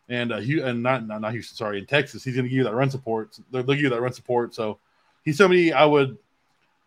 And 0.09 0.33
uh, 0.33 0.37
and 0.37 0.83
not, 0.83 1.07
not 1.07 1.21
not 1.21 1.33
Houston, 1.33 1.57
sorry, 1.57 1.79
in 1.79 1.87
Texas, 1.87 2.25
he's 2.25 2.35
going 2.35 2.45
to 2.45 2.49
give 2.49 2.57
you 2.57 2.65
that 2.65 2.75
run 2.75 2.91
support. 2.91 3.39
They'll 3.51 3.63
give 3.63 3.81
you 3.81 3.91
that 3.91 4.01
run 4.01 4.13
support. 4.13 4.55
So 4.55 4.79
he's 5.25 5.37
somebody 5.37 5.73
I 5.73 5.85
would 5.85 6.17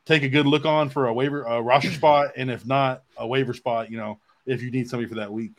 take 0.05 0.23
a 0.23 0.29
good 0.29 0.47
look 0.47 0.65
on 0.65 0.89
for 0.89 1.07
a 1.07 1.13
waiver 1.13 1.43
a 1.43 1.61
roster 1.61 1.91
spot, 1.91 2.31
and 2.35 2.49
if 2.49 2.65
not 2.65 3.03
a 3.17 3.27
waiver 3.27 3.53
spot, 3.53 3.91
you 3.91 3.97
know, 3.97 4.19
if 4.45 4.63
you 4.63 4.71
need 4.71 4.89
somebody 4.89 5.07
for 5.07 5.15
that 5.15 5.31
week. 5.31 5.53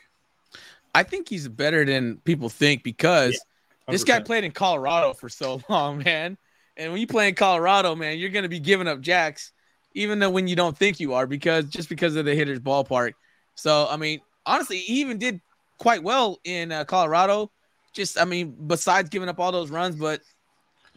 I 0.94 1.04
think 1.04 1.28
he's 1.28 1.48
better 1.48 1.84
than 1.84 2.16
people 2.18 2.48
think 2.48 2.82
because 2.82 3.32
yeah, 3.32 3.92
this 3.92 4.04
guy 4.04 4.20
played 4.20 4.44
in 4.44 4.52
Colorado 4.52 5.14
for 5.14 5.28
so 5.28 5.62
long, 5.68 5.98
man. 5.98 6.36
And 6.76 6.90
when 6.90 7.00
you 7.00 7.06
play 7.06 7.28
in 7.28 7.34
Colorado, 7.34 7.94
man, 7.94 8.18
you're 8.18 8.30
going 8.30 8.44
to 8.44 8.48
be 8.48 8.60
giving 8.60 8.88
up 8.88 9.00
jacks 9.00 9.52
even 9.94 10.18
though 10.18 10.30
when 10.30 10.48
you 10.48 10.56
don't 10.56 10.76
think 10.76 11.00
you 11.00 11.14
are, 11.14 11.26
because 11.26 11.66
just 11.66 11.88
because 11.88 12.16
of 12.16 12.24
the 12.24 12.34
hitter's 12.34 12.60
ballpark. 12.60 13.12
So 13.54 13.86
I 13.90 13.96
mean, 13.96 14.20
honestly, 14.46 14.78
he 14.78 15.00
even 15.00 15.18
did 15.18 15.40
quite 15.78 16.02
well 16.02 16.38
in 16.44 16.72
uh, 16.72 16.84
Colorado. 16.84 17.50
Just 17.92 18.18
I 18.18 18.24
mean, 18.24 18.56
besides 18.66 19.08
giving 19.08 19.28
up 19.28 19.38
all 19.38 19.52
those 19.52 19.70
runs, 19.70 19.96
but 19.96 20.20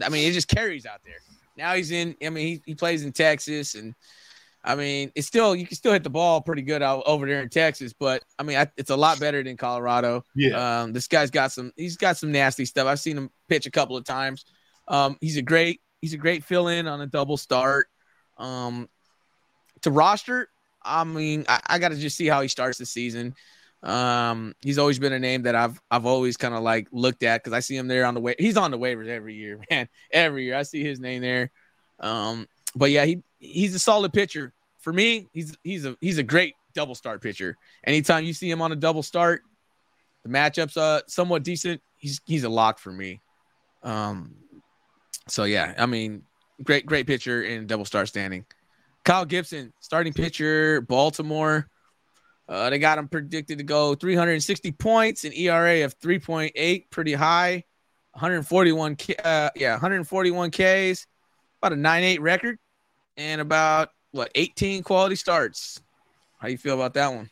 I 0.01 0.09
mean, 0.09 0.27
it 0.27 0.33
just 0.33 0.47
carries 0.47 0.85
out 0.85 1.01
there. 1.05 1.17
Now 1.57 1.73
he's 1.73 1.91
in. 1.91 2.15
I 2.23 2.29
mean, 2.29 2.47
he, 2.47 2.61
he 2.65 2.75
plays 2.75 3.03
in 3.03 3.11
Texas, 3.11 3.75
and 3.75 3.95
I 4.63 4.75
mean, 4.75 5.11
it's 5.15 5.27
still 5.27 5.55
you 5.55 5.65
can 5.65 5.75
still 5.77 5.93
hit 5.93 6.03
the 6.03 6.09
ball 6.09 6.41
pretty 6.41 6.63
good 6.63 6.81
out 6.81 7.03
over 7.05 7.25
there 7.25 7.41
in 7.41 7.49
Texas, 7.49 7.93
but 7.93 8.23
I 8.39 8.43
mean, 8.43 8.57
I, 8.57 8.67
it's 8.77 8.89
a 8.89 8.95
lot 8.95 9.19
better 9.19 9.43
than 9.43 9.57
Colorado. 9.57 10.23
Yeah. 10.35 10.81
Um, 10.81 10.93
this 10.93 11.07
guy's 11.07 11.31
got 11.31 11.51
some. 11.51 11.71
He's 11.75 11.97
got 11.97 12.17
some 12.17 12.31
nasty 12.31 12.65
stuff. 12.65 12.87
I've 12.87 12.99
seen 12.99 13.17
him 13.17 13.29
pitch 13.47 13.65
a 13.65 13.71
couple 13.71 13.95
of 13.95 14.05
times. 14.05 14.45
Um, 14.87 15.17
he's 15.21 15.37
a 15.37 15.41
great. 15.41 15.81
He's 16.01 16.13
a 16.13 16.17
great 16.17 16.43
fill 16.43 16.67
in 16.67 16.87
on 16.87 17.01
a 17.01 17.07
double 17.07 17.37
start. 17.37 17.87
Um, 18.37 18.89
to 19.81 19.91
roster, 19.91 20.49
I 20.83 21.03
mean, 21.03 21.45
I, 21.47 21.61
I 21.67 21.79
got 21.79 21.89
to 21.89 21.95
just 21.95 22.17
see 22.17 22.27
how 22.27 22.41
he 22.41 22.47
starts 22.47 22.77
the 22.77 22.85
season. 22.85 23.35
Um, 23.83 24.55
he's 24.61 24.77
always 24.79 24.97
been 24.97 25.13
a 25.13 25.19
name 25.19 25.43
that 25.43 25.55
I've 25.55 25.79
I've 25.91 26.05
always 26.05 26.37
kind 26.37 26.55
of 26.55 26.63
like 26.63 26.87
looked 26.91 27.21
at 27.23 27.43
because 27.43 27.53
I 27.53 27.59
see 27.59 27.75
him 27.75 27.87
there 27.87 28.05
on 28.05 28.15
the 28.15 28.19
way. 28.19 28.35
He's 28.39 28.57
on 28.57 28.71
the 28.71 28.79
waivers 28.79 29.07
every 29.07 29.35
year, 29.35 29.59
man. 29.69 29.87
Every 30.11 30.45
year 30.45 30.55
I 30.55 30.63
see 30.63 30.83
his 30.83 30.99
name 30.99 31.21
there. 31.21 31.51
Um, 31.99 32.47
but 32.75 32.89
yeah, 32.91 33.05
he 33.05 33.21
he's 33.39 33.75
a 33.75 33.79
solid 33.79 34.11
pitcher 34.11 34.53
for 34.79 34.91
me. 34.91 35.27
He's 35.33 35.55
he's 35.63 35.85
a 35.85 35.95
he's 36.01 36.17
a 36.17 36.23
great 36.23 36.55
double 36.73 36.95
start 36.95 37.21
pitcher. 37.21 37.57
Anytime 37.83 38.25
you 38.25 38.33
see 38.33 38.49
him 38.49 38.61
on 38.61 38.71
a 38.71 38.75
double 38.75 39.03
start, 39.03 39.43
the 40.23 40.29
matchups 40.29 40.77
uh 40.77 41.01
somewhat 41.07 41.43
decent. 41.43 41.81
He's 41.97 42.21
he's 42.25 42.43
a 42.43 42.49
lock 42.49 42.79
for 42.79 42.91
me. 42.91 43.21
Um, 43.83 44.33
so 45.27 45.43
yeah, 45.43 45.75
I 45.77 45.85
mean, 45.85 46.23
great, 46.63 46.85
great 46.85 47.07
pitcher 47.07 47.43
in 47.43 47.67
double 47.67 47.85
star 47.85 48.05
standing. 48.05 48.45
Kyle 49.03 49.25
Gibson, 49.25 49.71
starting 49.79 50.13
pitcher, 50.13 50.81
Baltimore. 50.81 51.67
Uh, 52.47 52.69
they 52.69 52.79
got 52.79 52.97
him 52.97 53.07
predicted 53.07 53.57
to 53.57 53.63
go 53.63 53.95
360 53.95 54.71
points, 54.73 55.23
an 55.23 55.33
ERA 55.33 55.83
of 55.83 55.97
3.8, 55.99 56.89
pretty 56.89 57.13
high. 57.13 57.63
141, 58.13 58.97
uh, 59.23 59.49
yeah, 59.55 59.71
141 59.73 60.49
Ks, 60.49 61.05
about 61.61 61.73
a 61.73 61.75
9.8 61.75 62.19
record, 62.21 62.57
and 63.17 63.41
about 63.41 63.89
what 64.11 64.31
18 64.35 64.83
quality 64.83 65.15
starts. 65.15 65.81
How 66.39 66.47
you 66.47 66.57
feel 66.57 66.75
about 66.75 66.93
that 66.93 67.13
one? 67.13 67.29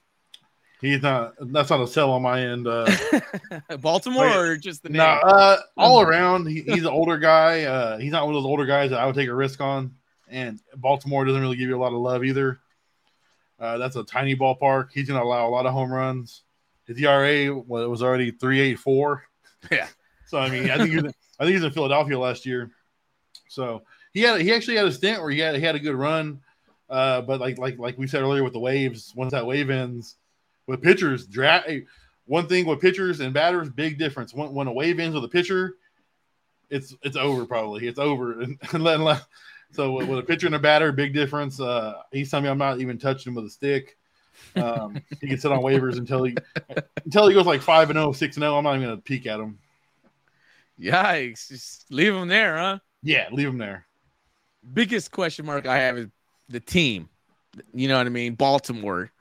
He's 0.84 1.02
not. 1.02 1.36
That's 1.40 1.70
not 1.70 1.80
a 1.80 1.88
sell 1.88 2.12
on 2.12 2.24
my 2.24 2.42
end. 2.42 2.68
Uh, 2.68 2.86
Baltimore 3.80 4.28
or 4.28 4.58
just 4.58 4.84
the 4.84 4.90
name? 4.90 4.98
Nah, 4.98 5.22
uh, 5.24 5.58
all 5.78 6.02
around. 6.02 6.46
He, 6.48 6.62
he's 6.62 6.84
an 6.84 6.88
older 6.92 7.18
guy. 7.18 7.64
Uh, 7.64 7.98
he's 7.98 8.12
not 8.12 8.26
one 8.26 8.36
of 8.36 8.44
those 8.44 8.50
older 8.50 8.66
guys 8.66 8.90
that 8.90 9.00
I 9.00 9.06
would 9.06 9.16
take 9.16 9.30
a 9.30 9.34
risk 9.34 9.62
on. 9.62 9.96
And 10.28 10.60
Baltimore 10.76 11.24
doesn't 11.24 11.42
really 11.42 11.56
give 11.56 11.70
you 11.70 11.78
a 11.78 11.80
lot 11.80 11.94
of 11.94 12.00
love 12.00 12.26
either. 12.26 12.60
Uh, 13.58 13.78
that's 13.78 13.96
a 13.96 14.04
tiny 14.04 14.36
ballpark. 14.36 14.90
He's 14.94 15.08
going 15.08 15.18
to 15.18 15.26
allow 15.26 15.48
a 15.48 15.52
lot 15.52 15.66
of 15.66 15.72
home 15.72 15.90
runs. 15.90 16.42
His 16.86 17.02
ERA 17.02 17.56
well, 17.56 17.88
was 17.90 18.04
already 18.04 18.32
three 18.32 18.60
eight 18.60 18.80
four. 18.80 19.24
Yeah. 19.72 19.88
So 20.26 20.38
I 20.38 20.50
mean, 20.50 20.70
I 20.70 20.78
think 20.78 20.90
he 20.90 20.98
was, 20.98 21.14
I 21.40 21.46
think 21.46 21.52
he 21.52 21.56
was 21.56 21.64
in 21.64 21.72
Philadelphia 21.72 22.20
last 22.20 22.46
year. 22.46 22.72
So 23.48 23.84
he 24.14 24.20
had 24.20 24.42
he 24.42 24.54
actually 24.54 24.76
had 24.76 24.86
a 24.86 24.92
stint 24.92 25.22
where 25.22 25.32
he 25.32 25.40
had 25.40 25.56
he 25.56 25.62
had 25.62 25.76
a 25.76 25.80
good 25.80 25.96
run. 25.96 26.42
Uh, 26.90 27.22
but 27.22 27.40
like 27.40 27.58
like 27.58 27.80
like 27.80 27.98
we 27.98 28.06
said 28.06 28.22
earlier 28.22 28.44
with 28.44 28.52
the 28.52 28.60
waves, 28.60 29.14
once 29.16 29.32
that 29.32 29.46
wave 29.46 29.70
ends, 29.70 30.18
with 30.68 30.82
pitchers, 30.82 31.26
draft 31.26 31.70
one 32.26 32.48
thing 32.48 32.66
with 32.66 32.80
pitchers 32.80 33.20
and 33.20 33.34
batters, 33.34 33.70
big 33.70 33.98
difference. 33.98 34.34
When, 34.34 34.54
when 34.54 34.68
a 34.68 34.72
wave 34.74 35.00
ends 35.00 35.16
with 35.16 35.24
a 35.24 35.30
pitcher, 35.30 35.76
it's 36.70 36.96
it's 37.04 37.18
over 37.18 37.46
probably. 37.46 37.88
It's 37.88 38.00
over. 38.00 38.46
So 39.72 39.92
with 40.06 40.20
a 40.20 40.22
pitcher 40.22 40.46
and 40.46 40.54
a 40.54 40.60
batter, 40.60 40.92
big 40.92 41.16
difference. 41.16 41.60
Uh, 41.60 41.96
he's 42.12 42.30
telling 42.30 42.44
me 42.44 42.50
I'm 42.52 42.60
not 42.60 42.80
even 42.80 43.00
touching 43.00 43.32
him 43.32 43.36
with 43.36 43.46
a 43.46 43.50
stick. 43.50 43.98
Um, 44.56 45.02
he 45.20 45.28
can 45.28 45.40
sit 45.40 45.52
on 45.52 45.62
waivers 45.62 45.98
until 45.98 46.24
he 46.24 46.36
until 47.04 47.28
he 47.28 47.34
goes 47.34 47.48
like 47.48 47.64
five 47.64 47.90
and 47.90 47.98
0, 47.98 48.12
6 48.12 48.38
and 48.38 48.44
0. 48.44 48.56
I'm 48.56 48.64
not 48.64 48.76
even 48.76 48.90
gonna 48.90 49.02
peek 49.02 49.26
at 49.26 49.40
him. 49.40 49.58
Yikes! 50.80 51.48
Just 51.48 51.92
leave 51.92 52.14
him 52.14 52.28
there, 52.28 52.56
huh? 52.56 52.80
Yeah, 53.02 53.30
leave 53.32 53.48
him 53.48 53.58
there. 53.58 53.88
Biggest 54.74 55.10
question 55.10 55.48
mark 55.48 55.66
I 55.66 55.78
have 55.80 55.98
is 55.98 56.08
the 56.50 56.60
team. 56.60 57.10
You 57.74 57.88
know 57.88 57.98
what 57.98 58.06
I 58.06 58.12
mean? 58.12 58.36
Baltimore. 58.36 59.12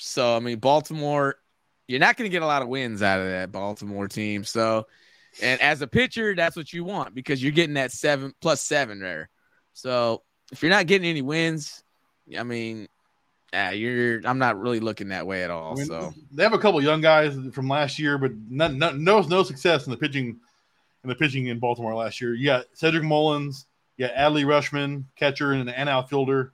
So 0.00 0.36
I 0.36 0.40
mean, 0.40 0.58
Baltimore, 0.58 1.36
you're 1.88 2.00
not 2.00 2.16
going 2.16 2.28
to 2.28 2.32
get 2.32 2.42
a 2.42 2.46
lot 2.46 2.62
of 2.62 2.68
wins 2.68 3.02
out 3.02 3.20
of 3.20 3.26
that 3.26 3.52
Baltimore 3.52 4.08
team. 4.08 4.44
So, 4.44 4.86
and 5.42 5.60
as 5.60 5.82
a 5.82 5.86
pitcher, 5.86 6.34
that's 6.34 6.56
what 6.56 6.72
you 6.72 6.84
want 6.84 7.14
because 7.14 7.42
you're 7.42 7.52
getting 7.52 7.74
that 7.74 7.92
seven 7.92 8.32
plus 8.40 8.60
seven 8.60 9.00
there. 9.00 9.28
So 9.72 10.22
if 10.52 10.62
you're 10.62 10.70
not 10.70 10.86
getting 10.86 11.08
any 11.08 11.22
wins, 11.22 11.82
I 12.36 12.42
mean, 12.42 12.88
Yeah, 13.52 13.70
you're. 13.72 14.20
I'm 14.24 14.38
not 14.38 14.60
really 14.60 14.80
looking 14.80 15.08
that 15.08 15.26
way 15.26 15.42
at 15.42 15.50
all. 15.50 15.72
I 15.72 15.74
mean, 15.76 15.86
so 15.86 16.14
they 16.32 16.42
have 16.42 16.52
a 16.52 16.58
couple 16.58 16.80
young 16.82 17.00
guys 17.00 17.36
from 17.52 17.68
last 17.68 17.98
year, 17.98 18.16
but 18.16 18.32
none, 18.48 18.78
none, 18.78 19.02
no 19.02 19.20
no 19.22 19.42
success 19.42 19.86
in 19.86 19.90
the 19.90 19.96
pitching 19.96 20.38
in 21.02 21.08
the 21.08 21.14
pitching 21.14 21.46
in 21.46 21.58
Baltimore 21.58 21.94
last 21.94 22.20
year. 22.20 22.34
Yeah, 22.34 22.62
Cedric 22.74 23.02
Mullins, 23.02 23.66
yeah, 23.96 24.08
got 24.08 24.32
Adley 24.32 24.44
Rutschman, 24.44 25.04
catcher 25.16 25.52
and 25.52 25.68
an 25.68 25.88
outfielder. 25.88 26.52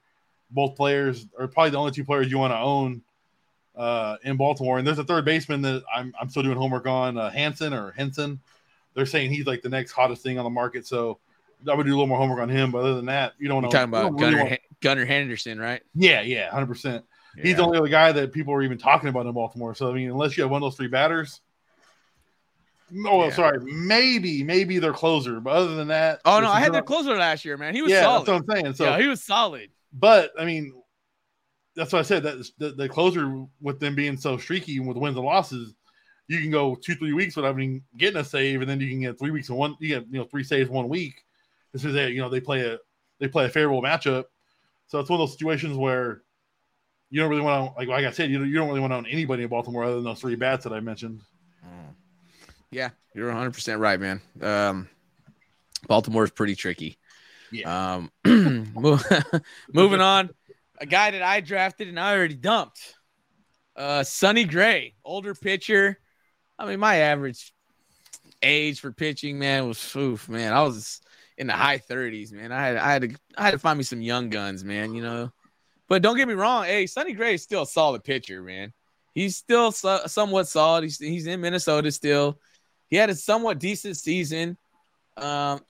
Both 0.51 0.76
players 0.76 1.26
are 1.38 1.49
probably 1.49 1.70
the 1.70 1.78
only 1.78 1.92
two 1.92 2.05
players 2.05 2.30
you 2.30 2.38
want 2.38 2.53
to 2.53 2.59
own 2.59 3.03
uh, 3.77 4.16
in 4.24 4.37
Baltimore. 4.37 4.79
And 4.79 4.87
there's 4.87 4.99
a 4.99 5.05
third 5.05 5.24
baseman 5.24 5.62
that 5.62 5.83
I'm, 5.95 6.14
I'm 6.20 6.29
still 6.29 6.43
doing 6.43 6.57
homework 6.57 6.87
on, 6.87 7.18
uh, 7.18 7.31
Hanson 7.31 7.72
or 7.72 7.93
Henson. 7.93 8.41
They're 8.95 9.07
saying 9.07 9.31
he's 9.31 9.47
like 9.47 9.62
the 9.62 9.68
next 9.68 9.93
hottest 9.93 10.22
thing 10.22 10.39
on 10.39 10.45
the 10.45 10.51
market. 10.51 10.87
So 10.87 11.18
I 11.70 11.74
would 11.74 11.85
do 11.85 11.91
a 11.91 11.95
little 11.95 12.07
more 12.07 12.18
homework 12.18 12.41
on 12.41 12.49
him. 12.49 12.70
But 12.70 12.79
other 12.79 12.95
than 12.95 13.07
that, 13.07 13.35
you 13.39 13.49
don't 13.49 13.62
know. 13.62 13.66
You're 13.68 13.72
talking 13.72 13.89
about 13.91 14.12
really 14.18 14.33
Gunnar, 14.37 14.45
want, 14.51 14.61
Gunnar 14.81 15.05
Henderson, 15.05 15.59
right? 15.59 15.83
Yeah, 15.95 16.22
yeah, 16.22 16.51
hundred 16.51 16.66
percent. 16.66 17.05
Yeah. 17.37 17.43
He's 17.43 17.57
the 17.57 17.64
only 17.64 17.77
other 17.79 17.89
guy 17.89 18.12
that 18.12 18.33
people 18.33 18.55
are 18.55 18.62
even 18.62 18.79
talking 18.79 19.11
about 19.11 19.27
in 19.27 19.33
Baltimore. 19.33 19.74
So 19.74 19.91
I 19.91 19.95
mean, 19.95 20.11
unless 20.11 20.37
you 20.39 20.43
have 20.43 20.51
one 20.51 20.62
of 20.62 20.66
those 20.66 20.77
three 20.77 20.89
batters. 20.89 21.41
Oh, 23.05 23.24
Yeah. 23.24 23.31
sorry. 23.33 23.59
Maybe, 23.64 24.45
maybe 24.45 24.79
their 24.79 24.93
closer, 24.93 25.41
but 25.41 25.51
other 25.51 25.74
than 25.74 25.89
that, 25.89 26.20
Oh 26.24 26.41
no, 26.41 26.49
I 26.51 26.61
had 26.61 26.72
their 26.72 26.83
closer 26.83 27.16
last 27.16 27.45
year, 27.45 27.57
man. 27.57 27.74
He 27.74 27.83
was 27.83 27.91
yeah, 27.91 28.03
solid. 28.03 28.27
that's 28.27 28.29
what 28.49 28.57
I'm 28.57 28.62
saying. 28.62 28.74
So, 28.74 28.85
yeah, 28.85 29.01
he 29.01 29.09
was 29.09 29.22
solid. 29.22 29.70
but 29.93 30.31
I 30.39 30.45
mean, 30.45 30.72
that's 31.77 31.93
what 31.93 32.01
I 32.01 32.03
said. 32.03 32.22
That 32.22 32.51
the, 32.59 32.70
the 32.70 32.89
closer 32.89 33.45
with 33.61 33.79
them 33.79 33.95
being 33.95 34.16
so 34.16 34.37
streaky 34.39 34.81
with 34.81 34.97
wins 34.97 35.16
and 35.16 35.24
losses, 35.24 35.74
you 36.27 36.41
can 36.41 36.51
go 36.51 36.74
two, 36.74 36.95
three 36.95 37.12
weeks 37.12 37.37
without 37.37 37.51
even 37.51 37.83
getting 37.97 38.20
a 38.20 38.24
save, 38.24 38.62
and 38.62 38.68
then 38.68 38.81
you 38.81 38.89
can 38.89 39.01
get 39.01 39.18
three 39.18 39.31
weeks 39.31 39.49
in 39.49 39.57
one. 39.57 39.77
You 39.79 39.89
get 39.89 40.07
you 40.11 40.18
know 40.18 40.24
three 40.24 40.45
saves 40.45 40.70
one 40.70 40.89
week. 40.89 41.22
This 41.72 41.85
is 41.85 41.95
a 41.95 42.11
you 42.11 42.20
know 42.20 42.29
they 42.29 42.41
play 42.41 42.62
a 42.62 42.79
they 43.20 43.29
play 43.29 43.45
a 43.45 43.49
favorable 43.49 43.83
matchup, 43.83 44.24
so 44.87 44.99
it's 44.99 45.11
one 45.11 45.20
of 45.20 45.29
those 45.29 45.33
situations 45.33 45.77
where 45.77 46.22
you 47.11 47.20
don't 47.20 47.31
really 47.31 47.43
want 47.43 47.72
to 47.72 47.79
like 47.79 47.89
like 47.89 48.05
I 48.05 48.11
said 48.11 48.31
you 48.31 48.39
don't, 48.39 48.49
you 48.49 48.55
don't 48.55 48.68
really 48.68 48.81
want 48.81 48.93
to 48.93 48.97
own 48.97 49.07
anybody 49.07 49.43
in 49.43 49.49
Baltimore 49.49 49.85
other 49.85 49.97
than 49.97 50.05
those 50.05 50.20
three 50.20 50.35
bats 50.35 50.64
that 50.64 50.72
I 50.72 50.81
mentioned. 50.81 51.20
Yeah, 52.70 52.91
you're 53.14 53.29
100 53.29 53.53
percent 53.53 53.81
right, 53.81 53.99
man. 53.99 54.20
Um, 54.41 54.89
is 55.89 56.31
pretty 56.31 56.57
tricky. 56.57 56.99
Yeah. 57.53 57.95
Um, 57.95 58.11
moving 59.72 60.01
on, 60.01 60.31
a 60.79 60.87
guy 60.87 61.11
that 61.11 61.22
I 61.22 61.41
drafted 61.41 61.89
and 61.89 61.99
I 61.99 62.14
already 62.14 62.35
dumped. 62.35 62.95
Uh, 63.74 64.03
Sonny 64.03 64.45
Gray, 64.45 64.95
older 65.05 65.35
pitcher. 65.35 65.99
I 66.59 66.66
mean, 66.66 66.81
my 66.81 66.97
average 66.97 67.53
age 68.43 68.81
for 68.81 68.93
pitching, 68.93 69.39
man, 69.39 69.68
was 69.68 69.97
oof, 69.97 70.29
man. 70.29 70.53
I 70.53 70.62
was 70.62 71.01
in 71.37 71.47
the 71.47 71.53
high 71.53 71.79
30s, 71.79 72.33
man. 72.33 72.53
I 72.53 72.66
had 72.66 72.77
I 72.77 72.93
had 72.93 73.03
to 73.03 73.16
I 73.37 73.45
had 73.45 73.51
to 73.53 73.59
find 73.59 73.77
me 73.77 73.85
some 73.85 74.01
young 74.01 74.31
guns, 74.31 74.64
man. 74.64 74.95
You 74.95 75.03
know, 75.03 75.31
but 75.89 76.03
don't 76.03 76.16
get 76.16 76.29
me 76.29 76.35
wrong. 76.35 76.64
Hey, 76.64 76.87
Sonny 76.87 77.12
Gray 77.12 77.35
is 77.35 77.43
still 77.43 77.62
a 77.62 77.66
solid 77.66 78.05
pitcher, 78.05 78.43
man. 78.43 78.72
He's 79.14 79.37
still 79.37 79.72
so, 79.72 80.03
somewhat 80.07 80.49
solid. 80.49 80.85
He's 80.85 80.99
he's 80.99 81.27
in 81.27 81.41
Minnesota 81.41 81.91
still. 81.91 82.39
He 82.89 82.97
had 82.97 83.11
a 83.11 83.14
somewhat 83.14 83.59
decent 83.59 83.97
season. 83.97 84.57
Um, 85.16 85.61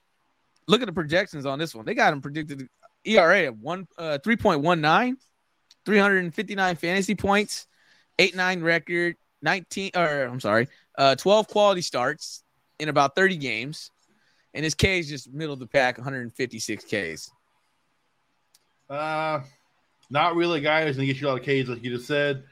look 0.67 0.81
at 0.81 0.85
the 0.85 0.93
projections 0.93 1.45
on 1.45 1.59
this 1.59 1.73
one. 1.73 1.85
They 1.85 1.95
got 1.95 2.13
him 2.13 2.21
predicted 2.21 2.67
ERA 3.07 3.49
of 3.49 3.59
one 3.59 3.87
uh 3.97 4.17
3.19, 4.23 5.15
359 5.85 6.75
fantasy 6.75 7.15
points, 7.15 7.67
8-9 8.19 8.63
record, 8.63 9.15
19 9.41 9.91
or 9.95 10.23
I'm 10.23 10.39
sorry, 10.39 10.67
uh 10.97 11.15
12 11.15 11.47
quality 11.47 11.81
starts 11.81 12.43
in 12.79 12.89
about 12.89 13.15
30 13.15 13.37
games. 13.37 13.91
And 14.53 14.63
his 14.63 14.73
K 14.73 14.99
is 14.99 15.07
just 15.07 15.31
middle 15.31 15.53
of 15.53 15.59
the 15.59 15.67
pack, 15.67 15.97
156 15.97 16.85
Ks. 16.85 17.31
Uh, 18.89 19.41
not 20.09 20.35
really 20.35 20.59
a 20.59 20.63
guy 20.63 20.85
who's 20.85 20.95
gonna 20.95 21.05
get 21.05 21.19
you 21.19 21.27
a 21.27 21.29
lot 21.29 21.39
of 21.39 21.43
Ks, 21.43 21.69
like 21.69 21.83
you 21.83 21.95
just 21.95 22.07
said. 22.07 22.43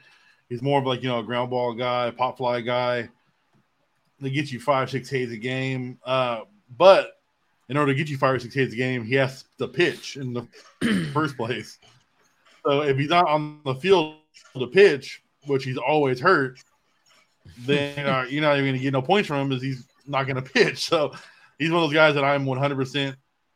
He's 0.48 0.62
more 0.62 0.78
of 0.78 0.86
like 0.86 1.02
you 1.02 1.08
know 1.08 1.18
a 1.18 1.24
ground 1.24 1.50
ball 1.50 1.74
guy, 1.74 2.06
a 2.06 2.12
pop 2.12 2.36
fly 2.36 2.60
guy. 2.60 3.08
They 4.20 4.30
get 4.30 4.52
you 4.52 4.60
five, 4.60 4.90
six 4.90 5.08
Ks 5.08 5.32
a 5.32 5.36
game. 5.36 5.98
Uh, 6.04 6.42
but 6.76 7.15
in 7.68 7.76
order 7.76 7.92
to 7.92 7.96
get 7.96 8.08
you 8.08 8.16
five 8.16 8.34
or 8.34 8.38
six 8.38 8.54
Ks 8.54 8.72
a 8.72 8.76
game, 8.76 9.04
he 9.04 9.14
has 9.14 9.44
to 9.58 9.68
pitch 9.68 10.16
in 10.16 10.32
the 10.32 11.10
first 11.12 11.36
place. 11.36 11.78
So 12.64 12.82
if 12.82 12.96
he's 12.96 13.10
not 13.10 13.28
on 13.28 13.60
the 13.64 13.74
field 13.74 14.16
to 14.58 14.66
pitch, 14.66 15.22
which 15.46 15.64
he's 15.64 15.76
always 15.76 16.20
hurt, 16.20 16.58
then 17.60 18.06
uh, 18.06 18.26
you're 18.28 18.42
not 18.42 18.54
even 18.54 18.66
going 18.66 18.76
to 18.76 18.82
get 18.82 18.92
no 18.92 19.02
points 19.02 19.28
from 19.28 19.38
him 19.38 19.48
because 19.48 19.62
he's 19.62 19.86
not 20.06 20.24
going 20.24 20.36
to 20.36 20.42
pitch. 20.42 20.88
So 20.88 21.12
he's 21.58 21.70
one 21.70 21.82
of 21.82 21.88
those 21.88 21.94
guys 21.94 22.14
that 22.14 22.24
I'm 22.24 22.44
100% 22.44 23.14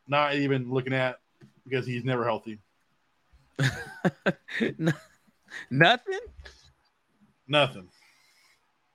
not 0.09 0.35
even 0.37 0.71
looking 0.71 0.93
at 0.93 1.17
because 1.65 1.87
he's 1.87 2.05
never 2.05 2.25
healthy. 2.25 2.59
Nothing? 5.71 6.19
Nothing. 7.47 7.89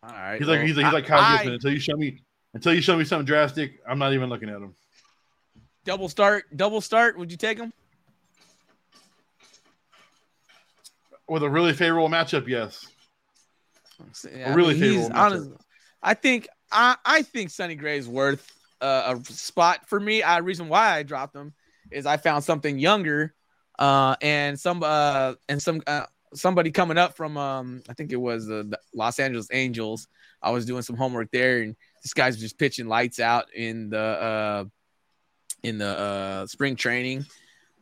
All 0.03 0.09
right. 0.09 0.37
He's 0.37 0.47
like 0.47 0.61
he's 0.61 0.77
like, 0.77 0.85
he's 0.85 0.93
like 0.93 1.05
Kyle 1.05 1.19
I- 1.19 1.37
Gibson. 1.37 1.53
Until 1.53 1.71
you 1.71 1.79
show 1.79 1.95
me 1.95 2.21
until 2.53 2.73
you 2.73 2.81
show 2.81 2.97
me 2.97 3.03
something 3.03 3.25
drastic, 3.25 3.79
I'm 3.87 3.99
not 3.99 4.13
even 4.13 4.29
looking 4.29 4.49
at 4.49 4.55
him. 4.55 4.73
Double 5.85 6.09
start, 6.09 6.45
double 6.55 6.81
start. 6.81 7.17
Would 7.17 7.31
you 7.31 7.37
take 7.37 7.57
him? 7.57 7.71
With 11.29 11.43
a 11.43 11.49
really 11.49 11.73
favorable 11.73 12.09
matchup, 12.09 12.47
yes. 12.47 12.85
Yeah, 14.31 14.53
really 14.53 14.73
he's 14.73 14.81
favorable 14.81 15.09
matchup. 15.09 15.15
honest. 15.15 15.49
I 16.03 16.13
think 16.13 16.47
I 16.71 16.97
I 17.05 17.21
think 17.21 17.49
Sonny 17.49 17.75
Gray 17.75 17.97
is 17.97 18.07
worth 18.07 18.51
uh, 18.81 19.15
a 19.17 19.33
spot 19.33 19.87
for 19.87 19.99
me. 19.99 20.21
I 20.21 20.39
reason 20.39 20.67
why 20.67 20.95
I 20.95 21.03
dropped 21.03 21.35
him 21.35 21.53
is 21.91 22.05
I 22.05 22.17
found 22.17 22.43
something 22.43 22.77
younger, 22.77 23.33
uh, 23.79 24.15
and 24.21 24.59
some 24.59 24.83
uh 24.83 25.33
and 25.49 25.61
some 25.61 25.81
uh, 25.87 26.05
somebody 26.33 26.71
coming 26.71 26.97
up 26.97 27.15
from 27.15 27.37
um 27.37 27.81
I 27.89 27.93
think 27.93 28.11
it 28.11 28.17
was 28.17 28.45
the, 28.45 28.63
the 28.63 28.79
Los 28.93 29.19
Angeles 29.19 29.47
Angels. 29.51 30.07
I 30.41 30.51
was 30.51 30.65
doing 30.65 30.83
some 30.83 30.97
homework 30.97 31.31
there, 31.31 31.61
and 31.61 31.75
this 32.03 32.13
guy's 32.13 32.37
just 32.37 32.59
pitching 32.59 32.87
lights 32.87 33.19
out 33.19 33.51
in 33.53 33.89
the 33.89 33.99
uh 33.99 34.65
in 35.63 35.77
the 35.77 35.87
uh 35.87 36.47
spring 36.47 36.75
training. 36.75 37.25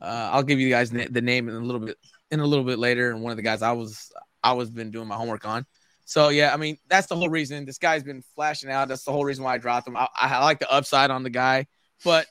Uh, 0.02 0.30
I'll 0.34 0.44
give 0.44 0.60
you 0.60 0.70
guys 0.70 0.92
the 0.92 1.22
name 1.22 1.48
in 1.48 1.56
a 1.56 1.60
little 1.60 1.80
bit 1.80 1.98
in 2.32 2.40
a 2.40 2.46
little 2.46 2.66
bit 2.66 2.80
later, 2.80 3.12
and 3.12 3.22
one 3.22 3.32
of 3.32 3.38
the 3.38 3.44
guys 3.44 3.62
I 3.62 3.72
was 3.72 4.12
I 4.44 4.54
was 4.54 4.70
been 4.70 4.92
doing 4.92 5.08
my 5.08 5.16
homework 5.16 5.46
on. 5.46 5.66
So 6.06 6.30
yeah, 6.30 6.54
I 6.54 6.58
mean 6.58 6.78
that's 6.90 7.08
the 7.08 7.16
whole 7.16 7.30
reason 7.30 7.66
this 7.66 7.78
guy's 7.78 8.04
been 8.04 8.24
flashing 8.36 8.70
out. 8.70 8.88
That's 8.90 9.06
the 9.06 9.12
whole 9.12 9.24
reason 9.24 9.44
why 9.44 9.56
I 9.56 9.58
dropped 9.58 9.88
him. 9.88 9.96
I, 9.96 10.08
I 10.16 10.44
like 10.44 10.60
the 10.60 10.72
upside 10.72 11.10
on 11.10 11.24
the 11.24 11.30
guy, 11.30 11.68
but 12.04 12.28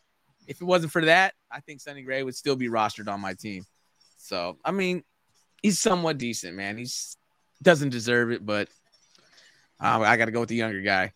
if 0.47 0.61
it 0.61 0.65
wasn't 0.65 0.93
for 0.93 1.05
that, 1.05 1.35
I 1.51 1.61
think 1.61 1.81
Sonny 1.81 2.03
Gray 2.03 2.23
would 2.23 2.37
still 2.37 2.57
be 2.57 2.69
rostered 2.69 3.11
on 3.11 3.21
my 3.21 3.35
team. 3.35 3.65
So 4.19 4.59
I 4.65 4.73
mean, 4.73 5.03
he's 5.63 5.79
somewhat 5.79 6.19
decent, 6.19 6.57
man. 6.57 6.77
He's 6.77 7.17
doesn't 7.63 7.91
deserve 7.91 8.33
it, 8.33 8.45
but 8.45 8.69
uh, 9.81 10.01
I 10.01 10.17
got 10.17 10.27
to 10.27 10.33
go 10.33 10.41
with 10.41 10.49
the 10.49 10.57
younger 10.57 10.83
guy. 10.83 11.13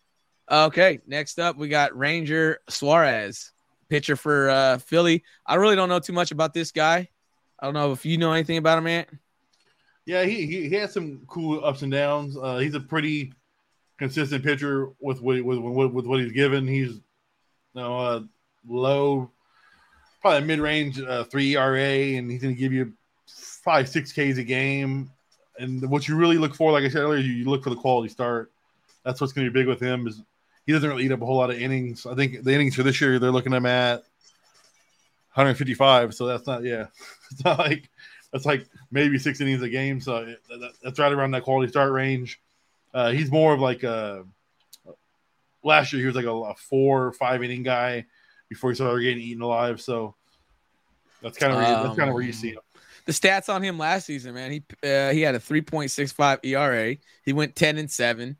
Okay, 0.49 1.01
next 1.05 1.39
up 1.39 1.57
we 1.57 1.67
got 1.67 1.97
Ranger 1.97 2.59
Suarez, 2.69 3.51
pitcher 3.89 4.15
for 4.15 4.49
uh, 4.49 4.77
Philly. 4.79 5.23
I 5.45 5.55
really 5.55 5.75
don't 5.75 5.89
know 5.89 5.99
too 5.99 6.13
much 6.13 6.31
about 6.31 6.53
this 6.53 6.71
guy. 6.71 7.09
I 7.59 7.65
don't 7.65 7.73
know 7.73 7.91
if 7.91 8.05
you 8.05 8.17
know 8.17 8.33
anything 8.33 8.57
about 8.57 8.77
him, 8.77 8.85
man. 8.85 9.05
Yeah, 10.05 10.23
he, 10.23 10.45
he 10.45 10.69
he 10.69 10.75
had 10.75 10.91
some 10.91 11.21
cool 11.27 11.63
ups 11.65 11.81
and 11.81 11.91
downs. 11.91 12.37
Uh, 12.37 12.57
he's 12.57 12.75
a 12.75 12.79
pretty 12.79 13.33
consistent 13.97 14.43
pitcher 14.43 14.89
with 14.99 15.21
what 15.21 15.43
with, 15.43 15.59
with, 15.59 15.91
with 15.91 16.05
what 16.05 16.19
he's 16.19 16.31
given. 16.31 16.67
He's 16.67 16.91
you 16.91 17.01
know 17.75 17.97
uh, 17.97 18.21
low, 18.67 19.31
probably 20.21 20.47
mid 20.47 20.59
range 20.59 21.01
uh, 21.01 21.25
three 21.25 21.55
ERA, 21.55 22.17
and 22.17 22.31
he's 22.31 22.41
going 22.41 22.55
to 22.55 22.59
give 22.59 22.73
you 22.73 22.93
five 23.27 23.89
six 23.89 24.11
Ks 24.11 24.37
a 24.37 24.43
game. 24.43 25.11
And 25.59 25.89
what 25.89 26.07
you 26.07 26.15
really 26.15 26.37
look 26.37 26.55
for, 26.55 26.71
like 26.71 26.83
I 26.83 26.89
said 26.89 27.01
earlier, 27.01 27.19
you 27.19 27.49
look 27.49 27.63
for 27.63 27.71
the 27.71 27.75
quality 27.75 28.09
start. 28.09 28.51
That's 29.03 29.19
what's 29.19 29.33
going 29.33 29.45
to 29.45 29.51
be 29.51 29.59
big 29.59 29.67
with 29.67 29.81
him. 29.81 30.07
Is 30.07 30.21
he 30.67 30.73
doesn't 30.73 30.87
really 30.87 31.05
eat 31.05 31.11
up 31.11 31.21
a 31.23 31.25
whole 31.25 31.37
lot 31.37 31.49
of 31.49 31.59
innings. 31.59 32.05
I 32.05 32.13
think 32.13 32.43
the 32.43 32.53
innings 32.53 32.75
for 32.75 32.83
this 32.83 33.01
year 33.01 33.17
they're 33.17 33.31
looking 33.31 33.53
at 33.53 33.57
him 33.57 33.65
at 33.65 34.03
155. 35.33 36.13
So 36.13 36.25
that's 36.27 36.45
not 36.47 36.63
yeah, 36.63 36.87
it's 37.31 37.43
not 37.43 37.57
like 37.59 37.89
that's 38.31 38.45
like 38.45 38.67
maybe 38.91 39.17
six 39.17 39.39
innings 39.41 39.61
a 39.61 39.69
game. 39.69 39.99
So 40.01 40.17
it- 40.17 40.41
that- 40.49 40.73
that's 40.83 40.99
right 40.99 41.11
around 41.11 41.31
that 41.31 41.43
quality 41.43 41.69
start 41.71 41.91
range. 41.91 42.39
Uh, 42.93 43.11
he's 43.11 43.31
more 43.31 43.53
of 43.53 43.59
like 43.59 43.83
a 43.83 44.23
last 45.63 45.91
year 45.93 46.01
he 46.01 46.05
was 46.07 46.15
like 46.15 46.25
a, 46.25 46.31
a 46.31 46.55
four 46.55 47.05
or 47.07 47.11
five 47.13 47.43
inning 47.43 47.63
guy 47.63 48.05
before 48.49 48.69
he 48.71 48.75
started 48.75 49.01
getting 49.03 49.19
eaten 49.21 49.41
alive. 49.41 49.81
So 49.81 50.15
that's 51.21 51.37
kind 51.37 51.51
of 51.51 51.57
where 51.59 51.67
you, 51.69 51.83
that's 51.83 51.97
kind 51.97 52.09
of 52.09 52.13
where 52.13 52.23
you 52.23 52.31
see 52.33 52.51
him. 52.51 52.59
the 53.05 53.11
stats 53.11 53.53
on 53.53 53.61
him 53.61 53.77
last 53.77 54.05
season, 54.05 54.33
man. 54.33 54.51
He 54.51 54.63
uh, 54.87 55.11
he 55.11 55.21
had 55.21 55.35
a 55.35 55.39
3.65 55.39 56.39
ERA. 56.45 56.95
He 57.23 57.33
went 57.33 57.55
10 57.55 57.77
and 57.77 57.91
7. 57.91 58.37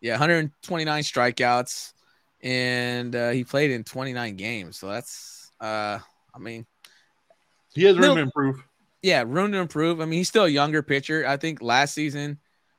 Yeah, 0.00 0.12
129 0.12 1.02
strikeouts 1.02 1.92
and 2.42 3.14
uh, 3.14 3.30
he 3.30 3.44
played 3.44 3.70
in 3.70 3.84
29 3.84 4.36
games. 4.36 4.78
So 4.78 4.88
that's 4.88 5.50
uh 5.60 5.98
I 6.34 6.38
mean, 6.38 6.66
He 7.74 7.84
has 7.84 7.96
room 7.98 8.08
No. 8.08 8.14
to 8.16 8.20
improve. 8.22 8.62
yeah, 9.02 9.24
room 9.26 9.52
to 9.52 9.58
improve. 9.58 10.00
I 10.00 10.04
mean, 10.04 10.18
he's 10.18 10.28
still 10.28 10.44
a 10.44 10.48
younger 10.48 10.82
pitcher. 10.82 11.26
I 11.26 11.36
think 11.36 11.60
last 11.60 11.94
season 11.94 12.38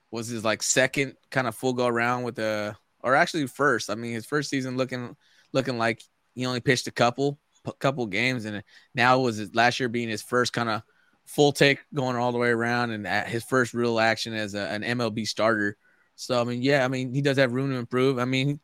was 0.09 0.27
his 0.27 0.43
like 0.43 0.63
second 0.63 1.15
kind 1.29 1.47
of 1.47 1.55
full 1.55 1.73
go 1.73 1.87
around 1.87 2.23
with 2.23 2.35
the 2.35 2.75
or 3.01 3.15
actually 3.15 3.47
first. 3.47 3.89
I 3.89 3.95
mean, 3.95 4.13
his 4.13 4.25
first 4.25 4.49
season 4.49 4.77
looking 4.77 5.15
looking 5.53 5.77
like 5.77 6.01
he 6.33 6.45
only 6.45 6.59
pitched 6.59 6.87
a 6.87 6.91
couple 6.91 7.39
couple 7.79 8.05
games 8.07 8.45
and 8.45 8.63
now 8.95 9.19
was 9.19 9.37
his 9.37 9.53
last 9.53 9.79
year 9.79 9.89
being 9.89 10.09
his 10.09 10.23
first 10.23 10.53
kind 10.53 10.69
of 10.69 10.81
full 11.25 11.51
take 11.51 11.79
going 11.93 12.15
all 12.15 12.31
the 12.31 12.37
way 12.39 12.49
around, 12.49 12.91
and 12.91 13.05
his 13.27 13.43
first 13.43 13.73
real 13.75 13.99
action 13.99 14.33
as 14.33 14.55
a, 14.55 14.61
an 14.71 14.81
MLB 14.81 15.27
starter. 15.27 15.77
So 16.21 16.39
I 16.39 16.43
mean, 16.43 16.61
yeah, 16.61 16.85
I 16.85 16.87
mean 16.87 17.13
he 17.13 17.21
does 17.21 17.37
have 17.37 17.53
room 17.53 17.71
to 17.71 17.77
improve. 17.77 18.19
I 18.19 18.25
mean, 18.25 18.59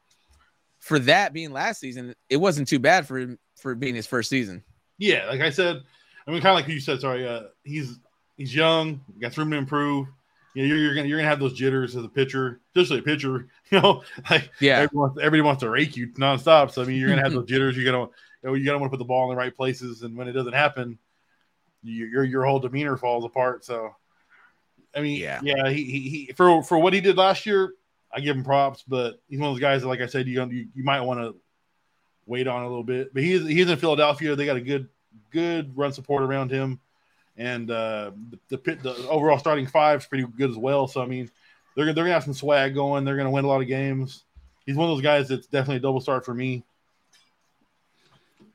for 0.79 0.99
that 0.99 1.33
being 1.33 1.51
last 1.51 1.79
season, 1.79 2.13
it 2.29 2.37
wasn't 2.37 2.67
too 2.67 2.79
bad 2.79 3.07
for 3.07 3.17
him 3.17 3.39
for 3.55 3.73
being 3.73 3.95
his 3.95 4.05
first 4.05 4.29
season. 4.29 4.63
Yeah, 4.99 5.25
like 5.27 5.41
I 5.41 5.49
said, 5.49 5.81
I 6.27 6.31
mean, 6.31 6.41
kind 6.41 6.57
of 6.57 6.63
like 6.63 6.67
you 6.67 6.79
said. 6.79 7.01
Sorry, 7.01 7.27
uh, 7.27 7.43
he's 7.63 7.99
he's 8.37 8.53
young, 8.53 9.01
got 9.19 9.35
room 9.37 9.51
to 9.51 9.57
improve. 9.57 10.07
You 10.53 10.63
know, 10.63 10.67
you're, 10.69 10.77
you're, 10.77 10.95
gonna 10.95 11.07
you're 11.07 11.17
gonna 11.17 11.29
have 11.29 11.39
those 11.39 11.53
jitters 11.53 11.95
as 11.95 12.03
a 12.03 12.09
pitcher, 12.09 12.61
especially 12.75 12.99
a 12.99 13.03
pitcher. 13.03 13.47
You 13.69 13.81
know, 13.81 14.01
like 14.29 14.49
yeah, 14.61 14.75
everybody 14.75 14.95
wants, 14.95 15.17
everybody 15.19 15.41
wants 15.41 15.59
to 15.59 15.69
rake 15.69 15.97
you 15.97 16.07
nonstop. 16.13 16.71
So 16.71 16.81
I 16.81 16.85
mean, 16.85 17.01
you're 17.01 17.09
gonna 17.09 17.21
have 17.21 17.33
those 17.33 17.47
jitters. 17.47 17.75
You're 17.75 17.91
gonna 17.91 18.05
you 18.43 18.49
know, 18.49 18.53
you 18.53 18.63
gotta 18.63 18.77
want 18.79 18.89
to 18.89 18.97
put 18.97 18.99
the 18.99 19.05
ball 19.05 19.29
in 19.29 19.35
the 19.35 19.35
right 19.35 19.53
places, 19.53 20.03
and 20.03 20.15
when 20.15 20.29
it 20.29 20.31
doesn't 20.31 20.53
happen, 20.53 20.97
your 21.83 22.23
your 22.23 22.45
whole 22.45 22.59
demeanor 22.59 22.95
falls 22.95 23.25
apart. 23.25 23.65
So, 23.65 23.93
I 24.95 25.01
mean, 25.01 25.19
yeah, 25.19 25.39
yeah, 25.43 25.69
he, 25.69 25.83
he, 25.83 25.99
he 26.09 26.33
for 26.35 26.63
for 26.63 26.77
what 26.77 26.93
he 26.93 27.01
did 27.01 27.17
last 27.17 27.45
year, 27.45 27.73
I 28.11 28.19
give 28.19 28.35
him 28.35 28.43
props. 28.43 28.83
But 28.87 29.21
he's 29.27 29.39
one 29.39 29.49
of 29.49 29.55
those 29.55 29.61
guys 29.61 29.81
that, 29.81 29.87
like 29.87 30.01
I 30.01 30.07
said, 30.07 30.27
you 30.27 30.43
you, 30.45 30.67
you 30.73 30.83
might 30.83 31.01
want 31.01 31.19
to 31.19 31.35
wait 32.25 32.47
on 32.47 32.63
a 32.63 32.67
little 32.67 32.83
bit. 32.83 33.13
But 33.13 33.23
he's 33.23 33.45
he's 33.47 33.69
in 33.69 33.77
Philadelphia. 33.77 34.35
They 34.35 34.45
got 34.45 34.57
a 34.57 34.61
good 34.61 34.89
good 35.31 35.77
run 35.77 35.93
support 35.93 36.23
around 36.23 36.51
him 36.51 36.79
and 37.37 37.69
uh, 37.69 38.11
the, 38.49 38.57
the, 38.57 38.75
the 38.75 39.09
overall 39.09 39.37
starting 39.37 39.67
five 39.67 40.01
is 40.01 40.05
pretty 40.07 40.25
good 40.37 40.49
as 40.49 40.57
well. 40.57 40.87
So 40.87 41.01
I 41.01 41.05
mean, 41.05 41.29
they're 41.75 41.85
they're 41.85 42.03
gonna 42.03 42.11
have 42.11 42.23
some 42.23 42.33
swag 42.33 42.73
going. 42.73 43.05
They're 43.05 43.17
gonna 43.17 43.31
win 43.31 43.45
a 43.45 43.47
lot 43.47 43.61
of 43.61 43.67
games. 43.67 44.23
He's 44.65 44.75
one 44.75 44.89
of 44.89 44.95
those 44.95 45.03
guys 45.03 45.29
that's 45.29 45.47
definitely 45.47 45.77
a 45.77 45.81
double 45.81 46.01
start 46.01 46.25
for 46.25 46.33
me. 46.33 46.63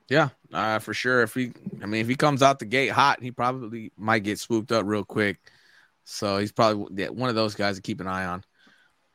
Yeah, 0.09 0.29
uh, 0.51 0.79
for 0.79 0.93
sure. 0.93 1.23
If 1.23 1.33
he, 1.33 1.53
I 1.81 1.85
mean, 1.85 2.01
if 2.01 2.07
he 2.07 2.15
comes 2.15 2.43
out 2.43 2.59
the 2.59 2.65
gate 2.65 2.89
hot, 2.89 3.23
he 3.23 3.31
probably 3.31 3.91
might 3.97 4.19
get 4.19 4.37
swooped 4.37 4.71
up 4.71 4.85
real 4.85 5.05
quick. 5.05 5.39
So 6.03 6.37
he's 6.37 6.51
probably 6.51 7.07
one 7.09 7.29
of 7.29 7.35
those 7.35 7.55
guys 7.55 7.75
to 7.75 7.81
keep 7.81 8.01
an 8.01 8.07
eye 8.07 8.25
on. 8.25 8.43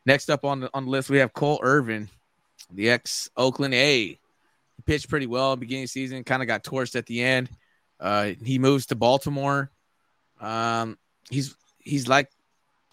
Next 0.06 0.30
up 0.30 0.44
on 0.44 0.60
the 0.60 0.70
on 0.72 0.84
the 0.84 0.90
list, 0.90 1.10
we 1.10 1.18
have 1.18 1.32
Cole 1.32 1.60
Irvin, 1.62 2.08
the 2.72 2.90
ex 2.90 3.28
Oakland 3.36 3.74
A. 3.74 4.06
He 4.06 4.18
pitched 4.86 5.08
pretty 5.08 5.26
well 5.26 5.56
beginning 5.56 5.86
season, 5.86 6.24
kind 6.24 6.42
of 6.42 6.48
got 6.48 6.64
torched 6.64 6.96
at 6.96 7.06
the 7.06 7.22
end. 7.22 7.50
Uh, 8.00 8.32
he 8.42 8.58
moves 8.58 8.86
to 8.86 8.94
Baltimore. 8.94 9.70
Um, 10.40 10.96
he's 11.30 11.54
he's 11.78 12.08
like 12.08 12.30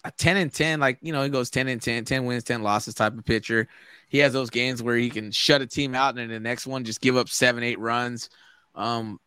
a 0.04 0.10
10 0.10 0.36
and 0.36 0.52
10, 0.52 0.78
like 0.80 0.98
you 1.02 1.12
know, 1.12 1.22
he 1.22 1.28
goes 1.28 1.50
10 1.50 1.68
and 1.68 1.82
10, 1.82 2.04
10 2.04 2.24
wins, 2.24 2.44
10 2.44 2.62
losses 2.62 2.94
type 2.94 3.16
of 3.16 3.24
pitcher. 3.24 3.68
He 4.08 4.18
has 4.18 4.32
those 4.32 4.50
games 4.50 4.82
where 4.82 4.96
he 4.96 5.10
can 5.10 5.32
shut 5.32 5.62
a 5.62 5.66
team 5.66 5.94
out 5.94 6.10
and 6.10 6.18
then 6.18 6.28
the 6.28 6.40
next 6.40 6.66
one 6.66 6.84
just 6.84 7.00
give 7.00 7.16
up 7.16 7.28
seven, 7.28 7.64
eight 7.64 7.78
runs. 7.80 8.30
Um, 8.74 9.18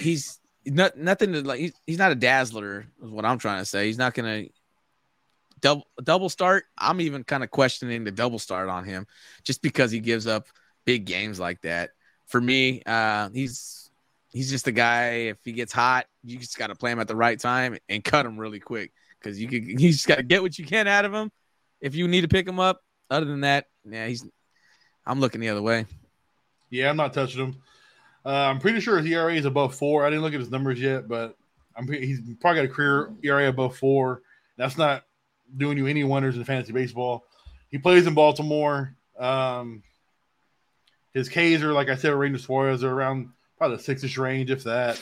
he's 0.00 0.38
not 0.66 0.96
nothing 0.96 1.32
to 1.32 1.42
like 1.42 1.60
he's, 1.60 1.72
he's 1.86 1.98
not 1.98 2.12
a 2.12 2.16
dazzler, 2.16 2.86
is 3.02 3.10
what 3.10 3.24
I'm 3.24 3.38
trying 3.38 3.60
to 3.60 3.64
say. 3.64 3.86
He's 3.86 3.98
not 3.98 4.14
gonna 4.14 4.46
double 5.60 5.86
double 6.02 6.28
start. 6.28 6.64
I'm 6.76 7.00
even 7.00 7.24
kind 7.24 7.42
of 7.42 7.50
questioning 7.50 8.04
the 8.04 8.10
double 8.10 8.38
start 8.38 8.68
on 8.68 8.84
him 8.84 9.06
just 9.44 9.62
because 9.62 9.90
he 9.90 10.00
gives 10.00 10.26
up 10.26 10.46
big 10.84 11.04
games 11.06 11.40
like 11.40 11.60
that. 11.62 11.90
For 12.26 12.40
me, 12.40 12.82
uh, 12.84 13.30
he's 13.30 13.90
he's 14.32 14.50
just 14.50 14.66
a 14.66 14.72
guy. 14.72 15.28
If 15.30 15.38
he 15.44 15.52
gets 15.52 15.72
hot, 15.72 16.06
you 16.24 16.38
just 16.38 16.58
got 16.58 16.68
to 16.68 16.74
play 16.74 16.90
him 16.90 17.00
at 17.00 17.08
the 17.08 17.16
right 17.16 17.38
time 17.38 17.78
and 17.88 18.04
cut 18.04 18.26
him 18.26 18.38
really 18.38 18.60
quick 18.60 18.92
because 19.20 19.40
you 19.40 19.48
can. 19.48 19.62
You 19.80 19.92
just 19.92 20.06
got 20.06 20.16
to 20.16 20.22
get 20.22 20.42
what 20.42 20.58
you 20.58 20.66
can 20.66 20.86
out 20.86 21.04
of 21.04 21.14
him. 21.14 21.30
If 21.80 21.94
you 21.94 22.06
need 22.08 22.22
to 22.22 22.28
pick 22.28 22.46
him 22.46 22.60
up, 22.60 22.80
other 23.10 23.26
than 23.26 23.40
that, 23.40 23.66
yeah, 23.84 24.06
he's. 24.06 24.24
I'm 25.04 25.18
looking 25.18 25.40
the 25.40 25.48
other 25.48 25.62
way. 25.62 25.86
Yeah, 26.70 26.90
I'm 26.90 26.96
not 26.96 27.12
touching 27.12 27.44
him. 27.44 27.62
Uh, 28.24 28.30
I'm 28.30 28.60
pretty 28.60 28.80
sure 28.80 28.98
his 28.98 29.10
ERA 29.10 29.34
is 29.34 29.44
above 29.44 29.74
four. 29.74 30.04
I 30.04 30.10
didn't 30.10 30.22
look 30.22 30.34
at 30.34 30.40
his 30.40 30.50
numbers 30.50 30.80
yet, 30.80 31.08
but 31.08 31.36
I'm 31.76 31.90
he's 31.90 32.20
probably 32.40 32.62
got 32.62 32.70
a 32.70 32.74
career 32.74 33.10
ERA 33.22 33.48
above 33.48 33.76
four. 33.76 34.22
That's 34.56 34.78
not 34.78 35.04
doing 35.56 35.76
you 35.76 35.86
any 35.86 36.04
wonders 36.04 36.36
in 36.36 36.44
fantasy 36.44 36.72
baseball. 36.72 37.24
He 37.70 37.78
plays 37.78 38.06
in 38.06 38.14
Baltimore. 38.14 38.94
Um, 39.18 39.82
his 41.14 41.28
Ks 41.28 41.62
are 41.62 41.72
like 41.72 41.88
I 41.88 41.96
said, 41.96 42.12
Ranger 42.12 42.38
Suarez 42.38 42.84
are 42.84 42.92
around 42.92 43.30
probably 43.58 43.76
the 43.76 43.82
six-ish 43.82 44.18
range, 44.18 44.50
if 44.50 44.64
that. 44.64 45.00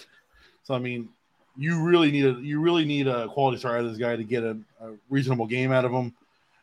So 0.64 0.74
I 0.74 0.78
mean, 0.78 1.08
you 1.56 1.82
really 1.82 2.10
need 2.10 2.24
a 2.24 2.32
you 2.40 2.60
really 2.60 2.84
need 2.84 3.06
a 3.06 3.28
quality 3.28 3.58
start 3.58 3.76
out 3.76 3.84
of 3.84 3.90
this 3.90 3.98
guy 3.98 4.16
to 4.16 4.24
get 4.24 4.42
a, 4.42 4.56
a, 4.80 4.92
reasonable 5.08 5.46
game 5.46 5.72
out 5.72 5.84
of 5.84 5.92
him. 5.92 6.14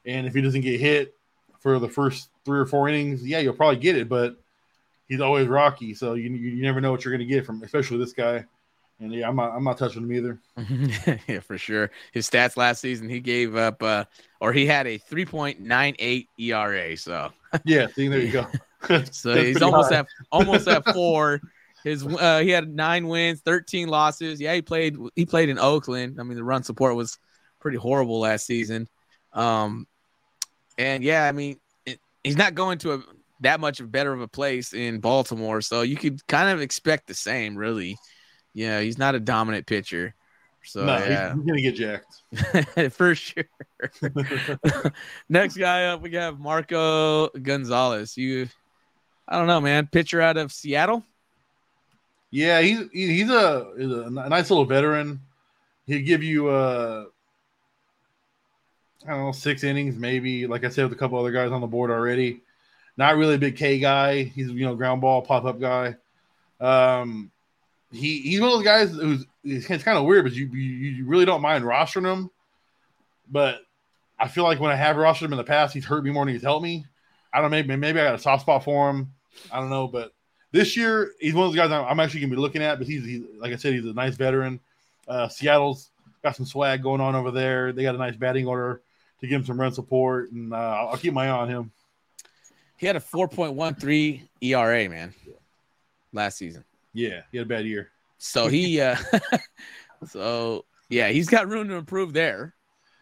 And 0.06 0.26
if 0.26 0.34
he 0.34 0.42
doesn't 0.42 0.62
get 0.62 0.80
hit 0.80 1.14
for 1.60 1.80
the 1.80 1.90
first 1.90 2.30
three 2.46 2.60
or 2.60 2.66
four 2.66 2.88
innings, 2.88 3.24
yeah, 3.24 3.40
you'll 3.40 3.54
probably 3.54 3.78
get 3.78 3.98
it, 3.98 4.08
but 4.08 4.38
he's 5.08 5.22
always 5.22 5.48
rocky, 5.48 5.94
so 5.94 6.14
you 6.14 6.30
you, 6.30 6.62
never 6.62 6.82
know 6.82 6.92
what 6.92 7.04
you're 7.04 7.14
going 7.14 7.28
to 7.28 7.34
get 7.34 7.46
from, 7.46 7.64
especially 7.64 7.98
this 7.98 8.14
guy. 8.14 8.46
And 9.00 9.14
yeah, 9.14 9.28
I'm 9.28 9.36
not 9.36 9.52
I'm 9.56 9.64
not 9.64 9.78
touching 9.78 10.04
him 10.04 10.12
either. 10.12 10.40
yeah, 11.28 11.40
for 11.40 11.58
sure. 11.58 11.92
His 12.12 12.30
stats 12.30 12.58
last 12.58 12.82
season, 12.82 13.10
he 13.10 13.20
gave 13.20 13.56
up 13.56 13.84
uh 13.84 14.06
or 14.42 14.54
he 14.54 14.66
had 14.66 14.88
a 14.88 14.98
3.98 14.98 16.28
ERA. 16.40 16.98
So 16.98 17.32
yeah, 17.64 17.88
see, 17.88 18.08
there 18.08 18.20
you 18.20 18.32
go. 18.32 18.48
so 19.12 19.36
he's 19.36 19.62
almost 19.62 19.92
high. 19.92 20.00
at 20.00 20.08
almost 20.32 20.68
at 20.68 20.84
four. 20.94 21.42
His 21.84 22.06
uh, 22.06 22.40
he 22.40 22.50
had 22.50 22.68
nine 22.68 23.08
wins, 23.08 23.42
thirteen 23.42 23.88
losses. 23.88 24.42
Yeah, 24.42 24.54
he 24.56 24.62
played 24.62 24.98
he 25.16 25.26
played 25.26 25.50
in 25.50 25.60
Oakland. 25.60 26.20
I 26.20 26.24
mean, 26.24 26.36
the 26.36 26.44
run 26.44 26.64
support 26.64 26.96
was 26.96 27.18
pretty 27.60 27.78
horrible 27.78 28.20
last 28.20 28.46
season. 28.46 28.88
Um, 29.34 29.88
and 30.78 31.04
yeah, 31.04 31.26
I 31.26 31.32
mean, 31.32 31.60
it, 31.86 32.00
he's 32.24 32.38
not 32.38 32.56
going 32.56 32.80
to 32.80 32.94
a 32.94 33.04
that 33.42 33.60
much 33.60 33.80
better 33.90 34.14
of 34.14 34.22
a 34.22 34.28
place 34.28 34.74
in 34.74 35.00
Baltimore, 35.00 35.62
so 35.62 35.82
you 35.82 35.96
could 35.96 36.26
kind 36.28 36.50
of 36.50 36.62
expect 36.62 37.08
the 37.08 37.14
same, 37.14 37.56
really. 37.56 37.98
Yeah, 38.54 38.80
he's 38.82 38.98
not 38.98 39.16
a 39.16 39.20
dominant 39.20 39.68
pitcher. 39.68 40.16
So 40.64 40.84
no, 40.84 40.98
yeah. 40.98 41.34
he's, 41.34 41.38
he's 41.38 41.46
gonna 41.46 41.62
get 41.62 41.76
jacked 41.76 42.94
for 42.94 43.16
sure. 43.16 43.44
Next 45.30 45.56
guy 45.56 45.86
up, 45.86 46.02
we 46.02 46.12
have 46.14 46.40
Marco 46.40 47.30
Gonzalez. 47.30 48.18
You, 48.18 48.50
I 49.28 49.38
don't 49.38 49.48
know, 49.48 49.62
man. 49.62 49.88
Pitcher 49.88 50.22
out 50.22 50.38
of 50.38 50.52
Seattle. 50.52 51.04
Yeah, 52.32 52.62
he's 52.62 52.80
he's 52.92 53.30
a, 53.30 53.72
he's 53.78 53.90
a 53.90 54.10
nice 54.10 54.50
little 54.50 54.66
veteran. 54.66 55.22
He'll 55.86 56.06
give 56.06 56.24
you 56.24 56.50
uh 56.50 57.06
I 59.06 59.12
don't 59.12 59.26
know 59.26 59.32
six 59.32 59.64
innings 59.64 59.96
maybe. 59.96 60.48
Like 60.48 60.66
I 60.66 60.70
said, 60.70 60.84
with 60.84 60.94
a 60.94 60.98
couple 60.98 61.18
other 61.18 61.32
guys 61.32 61.52
on 61.52 61.62
the 61.62 61.68
board 61.68 61.92
already. 61.92 62.42
Not 62.98 63.16
really 63.16 63.36
a 63.36 63.40
big 63.40 63.58
K 63.58 63.80
guy. 63.80 64.24
He's 64.24 64.50
you 64.50 64.66
know 64.66 64.76
ground 64.76 65.02
ball 65.02 65.22
pop 65.22 65.46
up 65.46 65.60
guy. 65.60 65.96
Um, 66.60 67.32
he 67.92 68.20
he's 68.22 68.42
one 68.42 68.50
of 68.50 68.56
those 68.56 68.66
guys 68.66 68.92
who's 68.92 69.26
it's 69.44 69.84
kind 69.84 69.98
of 69.98 70.06
weird, 70.06 70.26
but 70.26 70.34
you, 70.34 70.48
you 70.48 70.92
you 70.92 71.06
really 71.06 71.26
don't 71.26 71.42
mind 71.42 71.64
rostering 71.64 72.12
him. 72.12 72.30
But 73.30 73.60
I 74.20 74.28
feel 74.28 74.44
like 74.44 74.60
when 74.60 74.72
I 74.72 74.76
have 74.76 74.96
rostered 74.96 75.24
him 75.24 75.34
in 75.34 75.38
the 75.38 75.44
past, 75.44 75.74
he's 75.74 75.86
hurt 75.86 76.04
me 76.04 76.12
more 76.12 76.26
than 76.26 76.34
he's 76.34 76.44
helped 76.44 76.64
me. 76.64 76.86
I 77.34 77.42
don't 77.42 77.52
know, 77.52 77.58
maybe 77.58 77.76
maybe 77.76 78.00
I 78.00 78.06
got 78.06 78.16
a 78.16 78.20
soft 78.20 78.42
spot 78.42 78.64
for 78.64 78.90
him. 78.90 79.14
I 79.52 79.60
don't 79.60 79.70
know, 79.70 79.88
but 79.88 80.14
this 80.52 80.76
year, 80.76 81.12
he's 81.20 81.34
one 81.34 81.46
of 81.46 81.54
those 81.54 81.58
guys 81.58 81.72
I'm 81.72 82.00
actually 82.00 82.22
going 82.22 82.32
to 82.32 82.36
be 82.36 82.42
looking 82.42 82.64
at. 82.64 82.78
But 82.80 82.88
he's, 82.88 83.06
he's, 83.06 83.24
like 83.38 83.54
I 83.54 83.58
said, 83.58 83.74
he's 83.74 83.86
a 83.86 83.94
nice 83.94 84.16
veteran. 84.16 84.60
Uh, 85.08 85.28
Seattle's 85.28 85.92
got 86.24 86.36
some 86.36 86.46
swag 86.46 86.82
going 86.82 87.02
on 87.02 87.16
over 87.16 87.32
there. 87.32 87.72
They 87.72 87.84
got 87.84 87.96
a 87.96 88.00
nice 88.00 88.16
batting 88.16 88.48
order 88.48 88.82
to 89.20 89.28
give 89.28 89.42
him 89.42 89.46
some 89.46 89.60
run 89.60 89.72
support, 89.72 90.32
and 90.32 90.54
uh, 90.54 90.88
I'll 90.90 90.98
keep 90.98 91.14
my 91.14 91.28
eye 91.28 91.30
on 91.30 91.50
him. 91.50 91.72
He 92.78 92.86
had 92.86 92.96
a 92.96 93.00
4.13 93.00 94.28
ERA, 94.42 94.90
man, 94.90 95.14
last 96.14 96.38
season. 96.38 96.64
Yeah, 96.94 97.22
he 97.32 97.38
had 97.38 97.48
a 97.48 97.50
bad 97.50 97.66
year. 97.66 97.90
So 98.20 98.48
he, 98.48 98.80
uh, 98.82 98.96
so 100.08 100.66
yeah, 100.90 101.10
he's 101.10 101.28
got 101.28 101.48
room 101.48 101.68
to 101.70 101.76
improve 101.76 102.14
there. 102.14 102.56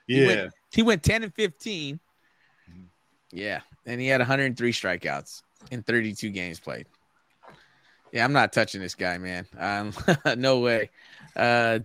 Yeah, 0.08 0.18
he 0.18 0.26
went, 0.26 0.54
he 0.72 0.82
went 0.84 1.04
10 1.04 1.24
and 1.24 1.34
15. 1.34 2.00
Yeah, 3.32 3.62
and 3.86 4.00
he 4.00 4.08
had 4.08 4.22
103 4.22 4.72
strikeouts 4.72 5.42
in 5.72 5.84
32 5.84 6.30
games 6.30 6.60
played. 6.60 6.88
Yeah, 8.12 8.24
I'm 8.24 8.34
not 8.34 8.54
touching 8.54 8.80
this 8.80 8.96
guy, 8.96 9.18
man. 9.18 9.46
Um, 9.58 9.94
no 10.38 10.60
way. 10.60 10.90
Uh, 11.36 11.80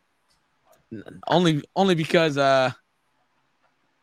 only 1.26 1.62
only 1.74 1.95
because 1.95 2.36
uh, 2.38 2.70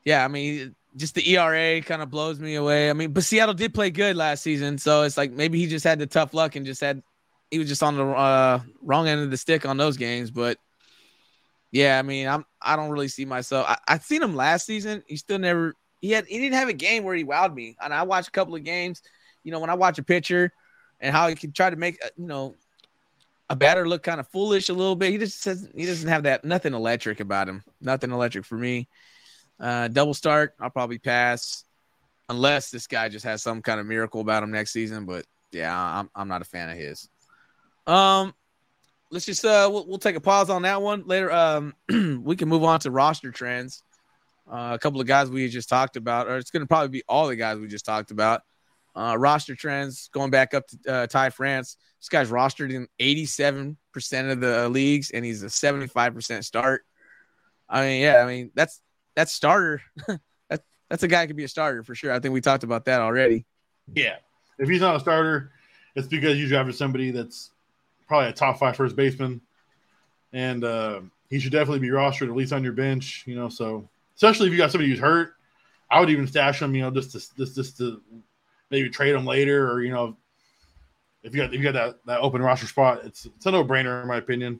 yeah, 0.03 0.23
I 0.23 0.27
mean, 0.27 0.75
just 0.97 1.15
the 1.15 1.35
ERA 1.35 1.81
kind 1.81 2.01
of 2.01 2.09
blows 2.09 2.39
me 2.39 2.55
away. 2.55 2.89
I 2.89 2.93
mean, 2.93 3.11
but 3.11 3.23
Seattle 3.23 3.53
did 3.53 3.73
play 3.73 3.91
good 3.91 4.15
last 4.15 4.43
season, 4.43 4.77
so 4.77 5.03
it's 5.03 5.17
like 5.17 5.31
maybe 5.31 5.59
he 5.59 5.67
just 5.67 5.85
had 5.85 5.99
the 5.99 6.07
tough 6.07 6.33
luck 6.33 6.55
and 6.55 6.65
just 6.65 6.81
had 6.81 7.01
he 7.51 7.59
was 7.59 7.67
just 7.67 7.83
on 7.83 7.95
the 7.95 8.05
uh, 8.05 8.59
wrong 8.81 9.07
end 9.07 9.21
of 9.21 9.31
the 9.31 9.37
stick 9.37 9.65
on 9.65 9.77
those 9.77 9.95
games. 9.95 10.31
But 10.31 10.57
yeah, 11.71 11.99
I 11.99 12.01
mean, 12.01 12.27
I'm 12.27 12.45
I 12.61 12.75
don't 12.75 12.89
really 12.89 13.07
see 13.07 13.25
myself. 13.25 13.67
I, 13.69 13.77
I 13.87 13.99
seen 13.99 14.21
him 14.21 14.35
last 14.35 14.65
season. 14.65 15.03
He 15.07 15.17
still 15.17 15.39
never 15.39 15.75
he 16.01 16.11
had 16.11 16.25
he 16.25 16.39
didn't 16.39 16.55
have 16.55 16.69
a 16.69 16.73
game 16.73 17.03
where 17.03 17.15
he 17.15 17.23
wowed 17.23 17.53
me. 17.53 17.77
And 17.81 17.93
I 17.93 18.03
watched 18.03 18.29
a 18.29 18.31
couple 18.31 18.55
of 18.55 18.63
games. 18.63 19.01
You 19.43 19.51
know, 19.51 19.59
when 19.59 19.69
I 19.69 19.75
watch 19.75 19.99
a 19.99 20.03
pitcher 20.03 20.51
and 20.99 21.15
how 21.15 21.27
he 21.27 21.35
can 21.35 21.51
try 21.51 21.69
to 21.69 21.75
make 21.75 22.03
uh, 22.03 22.09
you 22.17 22.25
know 22.25 22.55
a 23.49 23.55
batter 23.55 23.87
look 23.87 24.03
kind 24.03 24.19
of 24.19 24.27
foolish 24.27 24.69
a 24.69 24.73
little 24.73 24.95
bit. 24.95 25.11
He 25.11 25.17
just 25.17 25.41
says 25.41 25.69
he 25.75 25.85
doesn't 25.85 26.09
have 26.09 26.23
that 26.23 26.43
nothing 26.43 26.73
electric 26.73 27.19
about 27.19 27.47
him. 27.47 27.63
Nothing 27.79 28.11
electric 28.11 28.45
for 28.45 28.57
me. 28.57 28.87
Uh, 29.59 29.87
double 29.87 30.13
start, 30.13 30.53
I'll 30.59 30.69
probably 30.69 30.99
pass 30.99 31.63
unless 32.29 32.69
this 32.69 32.87
guy 32.87 33.09
just 33.09 33.25
has 33.25 33.41
some 33.41 33.61
kind 33.61 33.79
of 33.79 33.85
miracle 33.85 34.21
about 34.21 34.43
him 34.43 34.51
next 34.51 34.71
season. 34.71 35.05
But 35.05 35.25
yeah, 35.51 35.75
I'm 35.75 36.09
I'm 36.15 36.27
not 36.27 36.41
a 36.41 36.45
fan 36.45 36.69
of 36.69 36.77
his. 36.77 37.09
Um, 37.85 38.33
let's 39.11 39.25
just 39.25 39.45
uh 39.45 39.69
we'll, 39.71 39.87
we'll 39.87 39.97
take 39.97 40.15
a 40.15 40.21
pause 40.21 40.49
on 40.49 40.63
that 40.63 40.81
one 40.81 41.03
later. 41.05 41.31
Um, 41.31 41.73
we 42.23 42.35
can 42.35 42.49
move 42.49 42.63
on 42.63 42.79
to 42.81 42.91
roster 42.91 43.31
trends. 43.31 43.83
Uh, 44.49 44.71
a 44.73 44.79
couple 44.79 45.01
of 45.01 45.07
guys 45.07 45.29
we 45.29 45.47
just 45.49 45.67
talked 45.67 45.97
about, 45.97 46.27
or 46.27 46.37
it's 46.37 46.51
going 46.51 46.61
to 46.61 46.67
probably 46.67 46.87
be 46.87 47.03
all 47.07 47.27
the 47.27 47.35
guys 47.35 47.57
we 47.57 47.67
just 47.67 47.85
talked 47.85 48.11
about. 48.11 48.43
Uh, 48.95 49.15
roster 49.17 49.55
trends 49.55 50.09
going 50.13 50.31
back 50.31 50.53
up 50.53 50.65
to 50.67 50.77
uh, 50.91 51.07
Ty 51.07 51.31
France. 51.31 51.77
This 51.99 52.09
guy's 52.09 52.29
rostered 52.29 52.71
in 52.73 52.87
87% 52.99 53.75
of 54.31 54.39
the 54.39 54.69
leagues, 54.69 55.11
and 55.11 55.25
he's 55.25 55.43
a 55.43 55.47
75% 55.47 56.43
start. 56.43 56.85
I 57.67 57.81
mean, 57.81 58.01
yeah, 58.01 58.23
I 58.23 58.25
mean 58.25 58.51
that's 58.55 58.81
that's 59.17 59.33
starter. 59.33 59.81
that, 60.49 60.61
that's 60.89 61.01
a 61.01 61.07
guy 61.07 61.21
who 61.21 61.27
could 61.27 61.35
be 61.35 61.43
a 61.43 61.47
starter 61.47 61.83
for 61.83 61.95
sure. 61.95 62.13
I 62.13 62.19
think 62.19 62.35
we 62.35 62.39
talked 62.39 62.63
about 62.63 62.85
that 62.85 63.01
already. 63.01 63.45
Yeah, 63.93 64.17
if 64.59 64.69
he's 64.69 64.81
not 64.81 64.95
a 64.95 64.99
starter, 64.99 65.51
it's 65.95 66.07
because 66.07 66.37
you 66.37 66.47
drafted 66.47 66.75
somebody 66.75 67.09
that's 67.09 67.49
probably 68.07 68.29
a 68.29 68.33
top 68.33 68.59
five 68.59 68.75
first 68.75 68.95
baseman, 68.95 69.41
and 70.33 70.63
uh, 70.63 71.01
he 71.29 71.39
should 71.39 71.51
definitely 71.51 71.79
be 71.79 71.89
rostered 71.89 72.29
at 72.29 72.35
least 72.35 72.53
on 72.53 72.63
your 72.63 72.73
bench. 72.73 73.23
You 73.25 73.35
know, 73.35 73.49
so 73.49 73.89
especially 74.15 74.47
if 74.47 74.51
you 74.51 74.57
got 74.57 74.71
somebody 74.71 74.91
who's 74.91 74.99
hurt, 74.99 75.33
I 75.89 75.99
would 75.99 76.11
even 76.11 76.27
stash 76.27 76.61
him. 76.61 76.75
You 76.75 76.83
know, 76.83 76.91
just 76.91 77.11
to 77.13 77.35
just 77.37 77.55
just 77.55 77.77
to 77.79 77.99
maybe 78.69 78.87
trade 78.87 79.15
him 79.15 79.25
later, 79.25 79.71
or 79.71 79.81
you 79.81 79.91
know, 79.91 80.15
if 81.23 81.33
you 81.33 81.41
got 81.41 81.53
if 81.55 81.59
you 81.59 81.63
got 81.63 81.73
that 81.73 82.05
that 82.05 82.19
open 82.19 82.43
roster 82.43 82.67
spot, 82.67 83.01
it's 83.03 83.25
it's 83.25 83.47
a 83.47 83.51
no 83.51 83.63
brainer 83.63 84.03
in 84.03 84.07
my 84.07 84.17
opinion. 84.17 84.59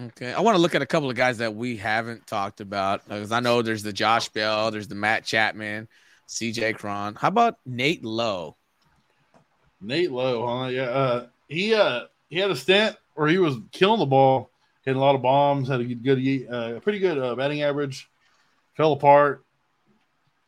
Okay, 0.00 0.32
I 0.32 0.40
want 0.40 0.56
to 0.56 0.62
look 0.62 0.74
at 0.74 0.80
a 0.80 0.86
couple 0.86 1.10
of 1.10 1.16
guys 1.16 1.38
that 1.38 1.54
we 1.54 1.76
haven't 1.76 2.26
talked 2.26 2.60
about 2.62 3.06
because 3.06 3.30
I 3.30 3.40
know 3.40 3.60
there's 3.60 3.82
the 3.82 3.92
Josh 3.92 4.30
Bell, 4.30 4.70
there's 4.70 4.88
the 4.88 4.94
Matt 4.94 5.24
Chapman, 5.24 5.86
C.J. 6.26 6.74
Cron. 6.74 7.14
How 7.14 7.28
about 7.28 7.56
Nate 7.66 8.02
Lowe? 8.02 8.56
Nate 9.82 10.10
Lowe, 10.10 10.46
huh? 10.46 10.68
Yeah, 10.68 10.82
uh, 10.84 11.26
he 11.48 11.74
uh 11.74 12.04
he 12.30 12.38
had 12.38 12.50
a 12.50 12.56
stint 12.56 12.96
where 13.14 13.28
he 13.28 13.36
was 13.36 13.56
killing 13.70 14.00
the 14.00 14.06
ball, 14.06 14.50
hitting 14.84 14.98
a 14.98 15.04
lot 15.04 15.14
of 15.14 15.20
bombs, 15.20 15.68
had 15.68 15.80
a 15.80 15.84
good, 15.84 16.48
uh, 16.50 16.80
pretty 16.80 16.98
good 16.98 17.18
uh, 17.18 17.34
batting 17.34 17.62
average, 17.62 18.08
fell 18.74 18.92
apart, 18.92 19.44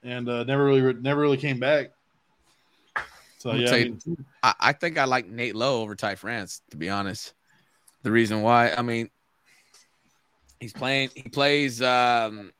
and 0.02 0.26
uh, 0.26 0.44
never 0.44 0.64
really 0.64 0.94
never 0.94 1.20
really 1.20 1.36
came 1.36 1.60
back. 1.60 1.90
So 3.38 3.52
yeah, 3.52 3.70
I, 3.70 3.84
mean, 3.84 4.00
I, 4.42 4.54
I, 4.58 4.72
think 4.72 4.96
I 4.96 5.04
like 5.04 5.26
Nate 5.28 5.54
Lowe 5.54 5.82
over 5.82 5.94
Ty 5.94 6.14
France 6.14 6.62
to 6.70 6.78
be 6.78 6.88
honest. 6.88 7.34
The 8.02 8.10
reason 8.10 8.40
why, 8.40 8.70
I 8.70 8.80
mean, 8.80 9.10
he's 10.60 10.72
playing. 10.72 11.10
He 11.14 11.22
plays. 11.22 11.82
um 11.82 12.52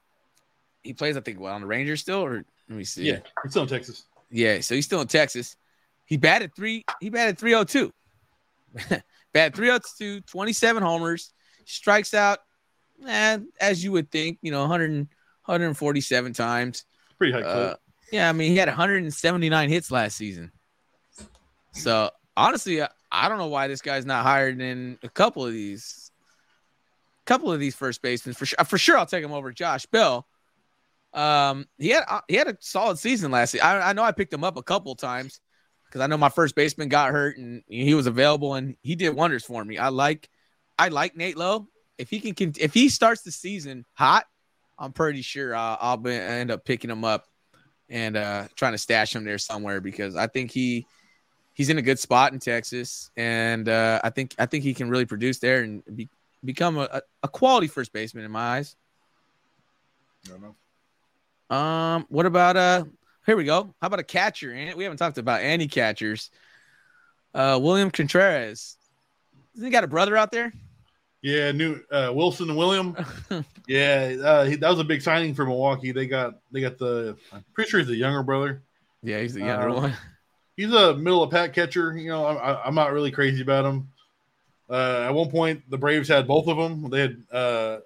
He 0.82 0.92
plays. 0.92 1.16
I 1.16 1.20
think 1.20 1.40
well 1.40 1.55
on 1.55 1.61
the 1.61 1.66
Rangers 1.66 2.01
still, 2.01 2.24
or 2.24 2.45
let 2.68 2.76
me 2.76 2.84
see. 2.84 3.05
Yeah, 3.05 3.18
he's 3.42 3.53
still 3.53 3.62
in 3.62 3.68
Texas. 3.68 4.05
Yeah, 4.30 4.61
so 4.61 4.74
he's 4.74 4.84
still 4.84 5.01
in 5.01 5.07
Texas. 5.07 5.57
He 6.05 6.16
batted 6.16 6.55
three. 6.55 6.84
He 7.01 7.09
batted 7.09 7.38
302. 7.38 7.92
batted 9.32 9.55
302, 9.55 10.20
27 10.22 10.82
homers, 10.82 11.32
strikes 11.64 12.14
out, 12.14 12.40
and 13.07 13.47
as 13.61 13.82
you 13.82 13.92
would 13.92 14.11
think, 14.11 14.38
you 14.42 14.51
know, 14.51 14.61
100, 14.61 14.90
147 14.90 16.32
times. 16.32 16.84
Pretty 17.18 17.32
high 17.32 17.42
uh, 17.42 17.76
yeah, 18.12 18.28
I 18.28 18.32
mean, 18.32 18.51
he 18.51 18.57
had 18.57 18.68
179 18.68 19.68
hits 19.68 19.90
last 19.90 20.16
season. 20.16 20.53
So 21.72 22.11
honestly, 22.36 22.82
I 23.11 23.28
don't 23.28 23.38
know 23.38 23.47
why 23.47 23.66
this 23.66 23.82
guy's 23.82 24.07
not 24.07 24.24
higher 24.24 24.55
than 24.55 24.99
a 25.03 25.09
couple 25.09 25.45
of 25.45 25.53
these, 25.53 26.03
couple 27.25 27.53
of 27.53 27.61
these 27.61 27.75
first 27.75 28.03
basemen 28.03 28.35
for 28.35 28.47
sure. 28.47 28.64
For 28.64 28.79
sure, 28.79 28.99
I'll 28.99 29.07
take 29.07 29.25
him 29.25 29.33
over 29.33 29.53
Josh 29.53 29.87
Bell. 29.87 30.27
Um, 31.12 31.66
he 31.79 31.91
had 31.91 32.05
uh, 32.09 32.20
he 32.29 32.37
had 32.37 32.49
a 32.49 32.57
solid 32.61 32.99
season 32.99 33.31
last 33.31 33.55
year. 33.55 33.62
I, 33.62 33.91
I 33.91 33.93
know 33.93 34.03
I 34.03 34.12
picked 34.12 34.33
him 34.33 34.45
up 34.45 34.57
a 34.57 34.62
couple 34.62 34.95
times 34.97 35.41
because 35.87 36.01
I 36.01 36.07
know 36.07 36.16
my 36.16 36.29
first 36.29 36.55
baseman 36.55 36.89
got 36.89 37.12
hurt 37.12 37.39
and 37.39 37.62
he 37.68 37.95
was 37.95 38.07
available 38.07 38.55
and 38.55 38.77
he 38.83 38.97
did 38.97 39.11
wonders 39.11 39.45
for 39.45 39.64
me. 39.64 39.79
I 39.79 39.89
like 39.89 40.29
I 40.79 40.89
like 40.89 41.16
Nate 41.16 41.37
Lowe. 41.37 41.68
If 41.99 42.11
he 42.11 42.33
can, 42.33 42.53
if 42.59 42.75
he 42.75 42.89
starts 42.89 43.22
the 43.22 43.31
season 43.31 43.85
hot, 43.93 44.27
I'm 44.77 44.93
pretty 44.93 45.22
sure 45.22 45.55
I'll, 45.55 45.79
I'll 45.81 45.97
be, 45.97 46.12
end 46.12 46.51
up 46.51 46.64
picking 46.64 46.91
him 46.91 47.05
up 47.05 47.27
and 47.89 48.16
uh, 48.16 48.49
trying 48.57 48.72
to 48.72 48.79
stash 48.79 49.14
him 49.14 49.25
there 49.25 49.39
somewhere 49.39 49.81
because 49.81 50.16
I 50.16 50.27
think 50.27 50.51
he 50.51 50.87
he's 51.53 51.70
in 51.70 51.79
a 51.79 51.83
good 51.83 51.99
spot 52.01 52.33
in 52.33 52.41
Texas, 52.41 53.11
and 53.16 53.68
uh, 53.68 54.01
I 54.03 54.11
think 54.11 54.35
I 54.39 54.47
think 54.47 54.64
he 54.64 54.75
can 54.75 54.91
really 54.91 55.07
produce 55.07 55.39
there 55.39 55.62
and 55.62 55.83
be, 55.95 56.09
become 56.45 56.78
a, 56.78 57.03
a 57.22 57.28
quality 57.28 57.66
first 57.66 57.92
baseman 57.92 58.24
in 58.24 58.30
my 58.30 58.59
eyes. 58.59 58.76
I 60.26 60.30
don't 60.30 60.42
know. 60.42 61.57
Um, 61.57 62.07
what 62.09 62.26
about 62.26 62.57
uh? 62.57 62.84
Here 63.26 63.36
we 63.36 63.45
go. 63.45 63.74
How 63.80 63.86
about 63.86 64.01
a 64.01 64.05
catcher? 64.05 64.51
We 64.76 64.84
haven't 64.84 64.99
talked 64.99 65.18
about 65.18 65.40
any 65.42 65.66
catchers. 65.66 66.30
Uh, 67.32 67.59
William 67.61 67.90
Contreras. 67.90 68.76
Has 69.55 69.64
he 69.64 69.70
got 69.70 69.84
a 69.84 69.88
brother 69.88 70.16
out 70.16 70.30
there? 70.30 70.53
Yeah, 71.22 71.53
new 71.53 71.80
uh, 71.90 72.12
Willson 72.12 72.49
and 72.51 72.57
William. 72.57 72.95
yeah, 73.66 74.14
uh, 74.22 74.45
he, 74.45 74.57
that 74.57 74.68
was 74.68 74.78
a 74.78 74.84
big 74.84 75.01
signing 75.01 75.34
for 75.34 75.47
Milwaukee. 75.47 75.90
They 75.90 76.07
got 76.07 76.34
they 76.53 76.61
got 76.61 76.76
the. 76.76 77.16
I'm 77.32 77.45
pretty 77.55 77.70
sure 77.70 77.80
he's 77.80 77.88
the 77.88 77.97
younger 77.97 78.22
brother. 78.22 78.62
Yeah, 79.03 79.20
he's 79.20 79.34
the 79.34 79.40
younger 79.40 79.70
uh, 79.70 79.74
one. 79.74 79.97
He's 80.57 80.72
a 80.72 80.95
middle 80.95 81.20
of 81.20 81.32
pack 81.32 81.53
catcher. 81.53 81.97
You 81.97 82.11
know, 82.11 82.26
I, 82.26 82.68
am 82.68 82.76
not 82.76 82.92
really 82.92 83.11
crazy 83.11 83.42
about 83.42 83.64
him. 83.64 83.88
Uh, 84.69 85.05
at 85.07 85.11
one 85.11 85.31
point, 85.31 85.69
the 85.69 85.79
Braves 85.79 86.09
had 86.09 86.27
both 86.27 86.49
of 86.49 86.57
them. 86.57 86.91
They 86.91 87.01
had 87.01 87.23
uh, 87.31 87.79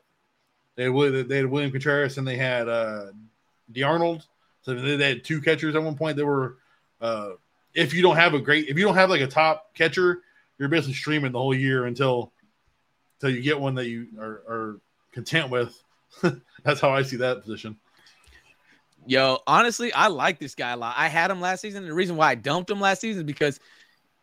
they 0.77 0.85
had, 0.85 1.29
they 1.29 1.37
had 1.39 1.47
William 1.47 1.73
Contreras 1.73 2.19
and 2.19 2.27
they 2.27 2.37
had 2.37 2.69
uh, 2.69 3.07
d'Arnaud. 3.73 4.21
So 4.63 4.75
they 4.75 5.09
had 5.09 5.25
two 5.25 5.41
catchers 5.41 5.75
at 5.75 5.83
one 5.83 5.97
point. 5.97 6.17
They 6.17 6.23
were 6.23 6.59
uh, 7.01 7.31
if 7.75 7.95
you 7.95 8.03
don't 8.03 8.17
have 8.17 8.35
a 8.35 8.39
great 8.39 8.69
if 8.69 8.79
you 8.79 8.85
don't 8.85 8.95
have 8.95 9.11
like 9.11 9.21
a 9.21 9.27
top 9.27 9.75
catcher, 9.75 10.23
you're 10.59 10.69
basically 10.69 10.95
streaming 10.95 11.33
the 11.33 11.39
whole 11.39 11.55
year 11.55 11.87
until 11.87 12.33
until 13.17 13.35
you 13.35 13.43
get 13.43 13.59
one 13.59 13.75
that 13.75 13.89
you 13.89 14.07
are, 14.21 14.43
are 14.49 14.81
content 15.13 15.51
with. 15.51 15.83
That's 16.63 16.81
how 16.81 16.91
I 16.91 17.03
see 17.03 17.17
that 17.17 17.43
position. 17.43 17.77
Yo, 19.07 19.39
honestly, 19.47 19.93
I 19.93 20.09
like 20.09 20.39
this 20.39 20.55
guy 20.55 20.71
a 20.71 20.77
lot. 20.77 20.95
I 20.97 21.09
had 21.09 21.31
him 21.31 21.41
last 21.41 21.61
season. 21.61 21.87
The 21.87 21.95
reason 21.95 22.17
why 22.17 22.31
I 22.31 22.35
dumped 22.35 22.71
him 22.71 22.81
last 22.81 23.01
season 23.01 23.21
is 23.21 23.27
because 23.27 23.59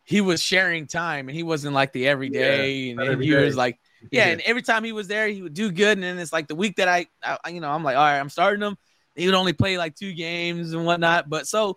he 0.06 0.22
was 0.22 0.42
sharing 0.42 0.86
time 0.86 1.28
and 1.28 1.36
he 1.36 1.42
wasn't 1.42 1.74
like 1.74 1.92
the 1.92 2.08
everyday. 2.08 2.76
Yeah, 2.76 2.90
and, 2.92 3.00
every 3.02 3.26
he 3.26 3.32
day. 3.32 3.44
was 3.44 3.56
like, 3.56 3.78
yeah, 4.10 4.26
yeah, 4.26 4.32
and 4.32 4.40
every 4.42 4.62
time 4.62 4.82
he 4.84 4.92
was 4.92 5.08
there, 5.08 5.28
he 5.28 5.42
would 5.42 5.54
do 5.54 5.70
good. 5.70 5.98
And 5.98 6.02
then 6.02 6.18
it's 6.18 6.32
like 6.32 6.48
the 6.48 6.54
week 6.54 6.76
that 6.76 6.88
I, 6.88 7.06
I, 7.22 7.50
you 7.50 7.60
know, 7.60 7.70
I'm 7.70 7.84
like, 7.84 7.96
all 7.96 8.02
right, 8.02 8.18
I'm 8.18 8.30
starting 8.30 8.62
him. 8.62 8.78
He 9.14 9.26
would 9.26 9.34
only 9.34 9.52
play 9.52 9.76
like 9.76 9.94
two 9.94 10.14
games 10.14 10.72
and 10.72 10.86
whatnot. 10.86 11.28
But 11.28 11.46
so, 11.46 11.76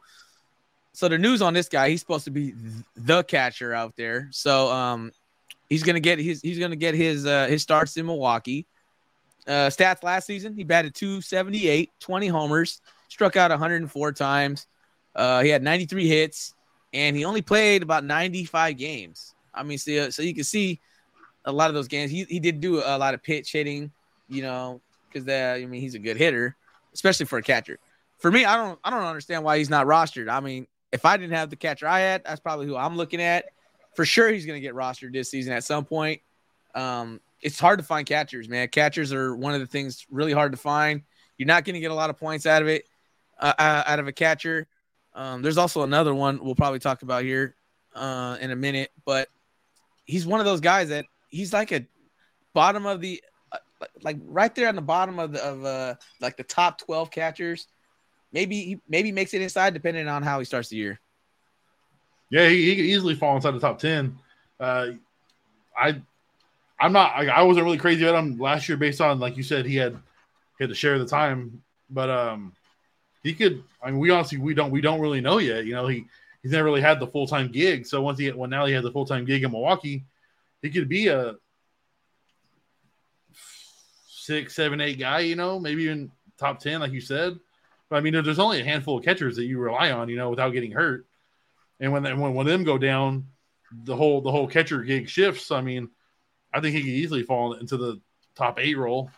so 0.93 1.09
the 1.09 1.17
news 1.17 1.41
on 1.41 1.53
this 1.53 1.67
guy, 1.67 1.89
he's 1.89 1.99
supposed 1.99 2.25
to 2.25 2.31
be 2.31 2.53
the 2.95 3.23
catcher 3.23 3.73
out 3.73 3.95
there. 3.97 4.29
So, 4.31 4.71
um, 4.71 5.11
He's 5.69 5.83
gonna 5.83 5.99
get 5.99 6.17
his 6.17 6.41
he's 6.41 6.57
gonna 6.57 6.75
get 6.75 6.95
his 6.95 7.25
uh, 7.25 7.45
his 7.47 7.61
starts 7.61 7.95
in 7.95 8.07
Milwaukee. 8.07 8.65
Uh, 9.47 9.69
stats 9.69 10.03
last 10.03 10.25
season, 10.25 10.53
he 10.53 10.63
batted 10.63 10.93
278, 10.95 11.91
20 11.99 12.27
homers, 12.27 12.81
struck 13.07 13.35
out 13.35 13.51
104 13.51 14.11
times. 14.11 14.67
Uh, 15.15 15.41
he 15.41 15.49
had 15.49 15.63
93 15.63 16.07
hits, 16.07 16.53
and 16.93 17.15
he 17.15 17.25
only 17.25 17.41
played 17.41 17.83
about 17.83 18.03
95 18.03 18.77
games. 18.77 19.35
I 19.53 19.63
mean, 19.63 19.77
so, 19.77 20.09
so 20.09 20.21
you 20.21 20.33
can 20.33 20.43
see 20.43 20.79
a 21.45 21.51
lot 21.51 21.69
of 21.69 21.73
those 21.73 21.87
games. 21.87 22.11
He, 22.11 22.23
he 22.25 22.39
did 22.39 22.61
do 22.61 22.81
a 22.83 22.97
lot 22.97 23.13
of 23.13 23.23
pitch 23.23 23.51
hitting, 23.51 23.91
you 24.27 24.41
know, 24.41 24.81
because 25.07 25.25
that 25.25 25.55
I 25.55 25.65
mean 25.65 25.81
he's 25.81 25.95
a 25.95 25.99
good 25.99 26.17
hitter, 26.17 26.55
especially 26.93 27.25
for 27.25 27.39
a 27.39 27.43
catcher. 27.43 27.79
For 28.19 28.31
me, 28.31 28.45
I 28.45 28.55
don't 28.55 28.79
I 28.83 28.89
don't 28.89 29.03
understand 29.03 29.43
why 29.43 29.57
he's 29.57 29.69
not 29.69 29.85
rostered. 29.85 30.29
I 30.29 30.39
mean, 30.39 30.67
if 30.91 31.05
I 31.05 31.17
didn't 31.17 31.35
have 31.35 31.49
the 31.49 31.55
catcher 31.55 31.87
I 31.87 31.99
had, 31.99 32.23
that's 32.23 32.39
probably 32.39 32.67
who 32.67 32.75
I'm 32.75 32.95
looking 32.95 33.21
at 33.21 33.45
for 33.95 34.05
sure 34.05 34.29
he's 34.29 34.45
going 34.45 34.55
to 34.55 34.65
get 34.65 34.75
rostered 34.75 35.13
this 35.13 35.29
season 35.29 35.53
at 35.53 35.63
some 35.63 35.85
point. 35.85 36.21
Um, 36.75 37.19
it's 37.41 37.59
hard 37.59 37.79
to 37.79 37.85
find 37.85 38.05
catchers, 38.05 38.49
man. 38.49 38.67
Catchers 38.67 39.13
are 39.13 39.35
one 39.35 39.53
of 39.53 39.59
the 39.59 39.67
things 39.67 40.05
really 40.09 40.33
hard 40.33 40.51
to 40.51 40.57
find. 40.57 41.01
You're 41.37 41.47
not 41.47 41.65
going 41.65 41.73
to 41.73 41.79
get 41.79 41.91
a 41.91 41.95
lot 41.95 42.09
of 42.09 42.17
points 42.17 42.45
out 42.45 42.61
of 42.61 42.67
it, 42.67 42.85
uh, 43.39 43.53
uh, 43.57 43.83
out 43.85 43.99
of 43.99 44.07
a 44.07 44.11
catcher. 44.11 44.67
Um, 45.19 45.41
there's 45.41 45.57
also 45.57 45.83
another 45.83 46.15
one 46.15 46.39
we'll 46.41 46.55
probably 46.55 46.79
talk 46.79 47.01
about 47.01 47.23
here 47.23 47.53
uh, 47.93 48.37
in 48.39 48.51
a 48.51 48.55
minute, 48.55 48.89
but 49.03 49.27
he's 50.05 50.25
one 50.25 50.39
of 50.39 50.45
those 50.45 50.61
guys 50.61 50.87
that 50.89 51.03
he's 51.27 51.51
like 51.51 51.73
a 51.73 51.85
bottom 52.53 52.85
of 52.85 53.01
the, 53.01 53.21
uh, 53.51 53.57
like 54.01 54.15
right 54.23 54.55
there 54.55 54.69
on 54.69 54.75
the 54.75 54.81
bottom 54.81 55.19
of 55.19 55.33
the 55.33 55.43
of 55.43 55.65
uh, 55.65 55.95
like 56.21 56.37
the 56.37 56.43
top 56.43 56.79
12 56.79 57.11
catchers. 57.11 57.67
Maybe 58.31 58.61
he 58.61 58.79
maybe 58.87 59.11
makes 59.11 59.33
it 59.33 59.41
inside 59.41 59.73
depending 59.73 60.07
on 60.07 60.23
how 60.23 60.39
he 60.39 60.45
starts 60.45 60.69
the 60.69 60.77
year. 60.77 61.01
Yeah, 62.29 62.47
he, 62.47 62.69
he 62.69 62.75
could 62.77 62.85
easily 62.85 63.15
fall 63.15 63.35
inside 63.35 63.51
the 63.51 63.59
top 63.59 63.77
ten. 63.77 64.17
Uh, 64.57 64.91
I, 65.77 66.01
I'm 66.79 66.93
not. 66.93 67.11
I, 67.13 67.27
I, 67.27 67.41
wasn't 67.41 67.65
really 67.65 67.77
crazy 67.77 68.05
about 68.05 68.23
him 68.23 68.37
last 68.37 68.69
year 68.69 68.77
based 68.77 69.01
on 69.01 69.19
like 69.19 69.35
you 69.35 69.43
said 69.43 69.65
he 69.65 69.75
had 69.75 69.93
he 70.57 70.63
had 70.63 70.69
to 70.69 70.75
share 70.75 70.97
the 70.97 71.05
time, 71.05 71.61
but 71.89 72.09
um, 72.09 72.53
he 73.23 73.33
could. 73.33 73.63
I 73.81 73.91
mean, 73.91 73.99
we 73.99 74.09
honestly 74.09 74.37
we 74.37 74.53
don't 74.53 74.71
we 74.71 74.81
don't 74.81 74.99
really 74.99 75.21
know 75.21 75.37
yet. 75.39 75.65
You 75.65 75.73
know, 75.73 75.87
he 75.87 76.05
he's 76.41 76.51
never 76.51 76.65
really 76.65 76.81
had 76.81 76.99
the 76.99 77.07
full 77.07 77.27
time 77.27 77.51
gig. 77.51 77.85
So 77.85 78.01
once 78.01 78.19
he 78.19 78.29
when 78.31 78.49
now 78.49 78.65
he 78.65 78.73
has 78.73 78.85
a 78.85 78.91
full 78.91 79.05
time 79.05 79.25
gig 79.25 79.43
in 79.43 79.51
Milwaukee, 79.51 80.03
he 80.61 80.69
could 80.69 80.89
be 80.89 81.07
a 81.07 81.35
six, 84.07 84.55
seven, 84.55 84.81
eight 84.81 84.99
guy. 84.99 85.19
You 85.19 85.35
know, 85.35 85.59
maybe 85.59 85.83
even 85.83 86.11
top 86.37 86.59
ten, 86.59 86.79
like 86.79 86.91
you 86.91 87.01
said. 87.01 87.37
But 87.89 87.97
I 87.97 88.01
mean, 88.01 88.13
there's 88.13 88.39
only 88.39 88.61
a 88.61 88.65
handful 88.65 88.97
of 88.99 89.03
catchers 89.03 89.35
that 89.35 89.45
you 89.45 89.59
rely 89.59 89.91
on. 89.91 90.09
You 90.09 90.17
know, 90.17 90.29
without 90.29 90.51
getting 90.51 90.71
hurt. 90.71 91.05
And 91.79 91.91
when 91.91 92.03
when 92.03 92.33
when 92.33 92.45
them 92.45 92.63
go 92.63 92.77
down, 92.77 93.27
the 93.71 93.95
whole 93.95 94.21
the 94.21 94.31
whole 94.31 94.47
catcher 94.47 94.81
gig 94.83 95.09
shifts. 95.09 95.51
I 95.51 95.61
mean, 95.61 95.89
I 96.53 96.61
think 96.61 96.75
he 96.75 96.81
could 96.81 96.89
easily 96.89 97.23
fall 97.23 97.53
into 97.53 97.77
the 97.77 98.01
top 98.35 98.59
eight 98.59 98.77
role. 98.77 99.11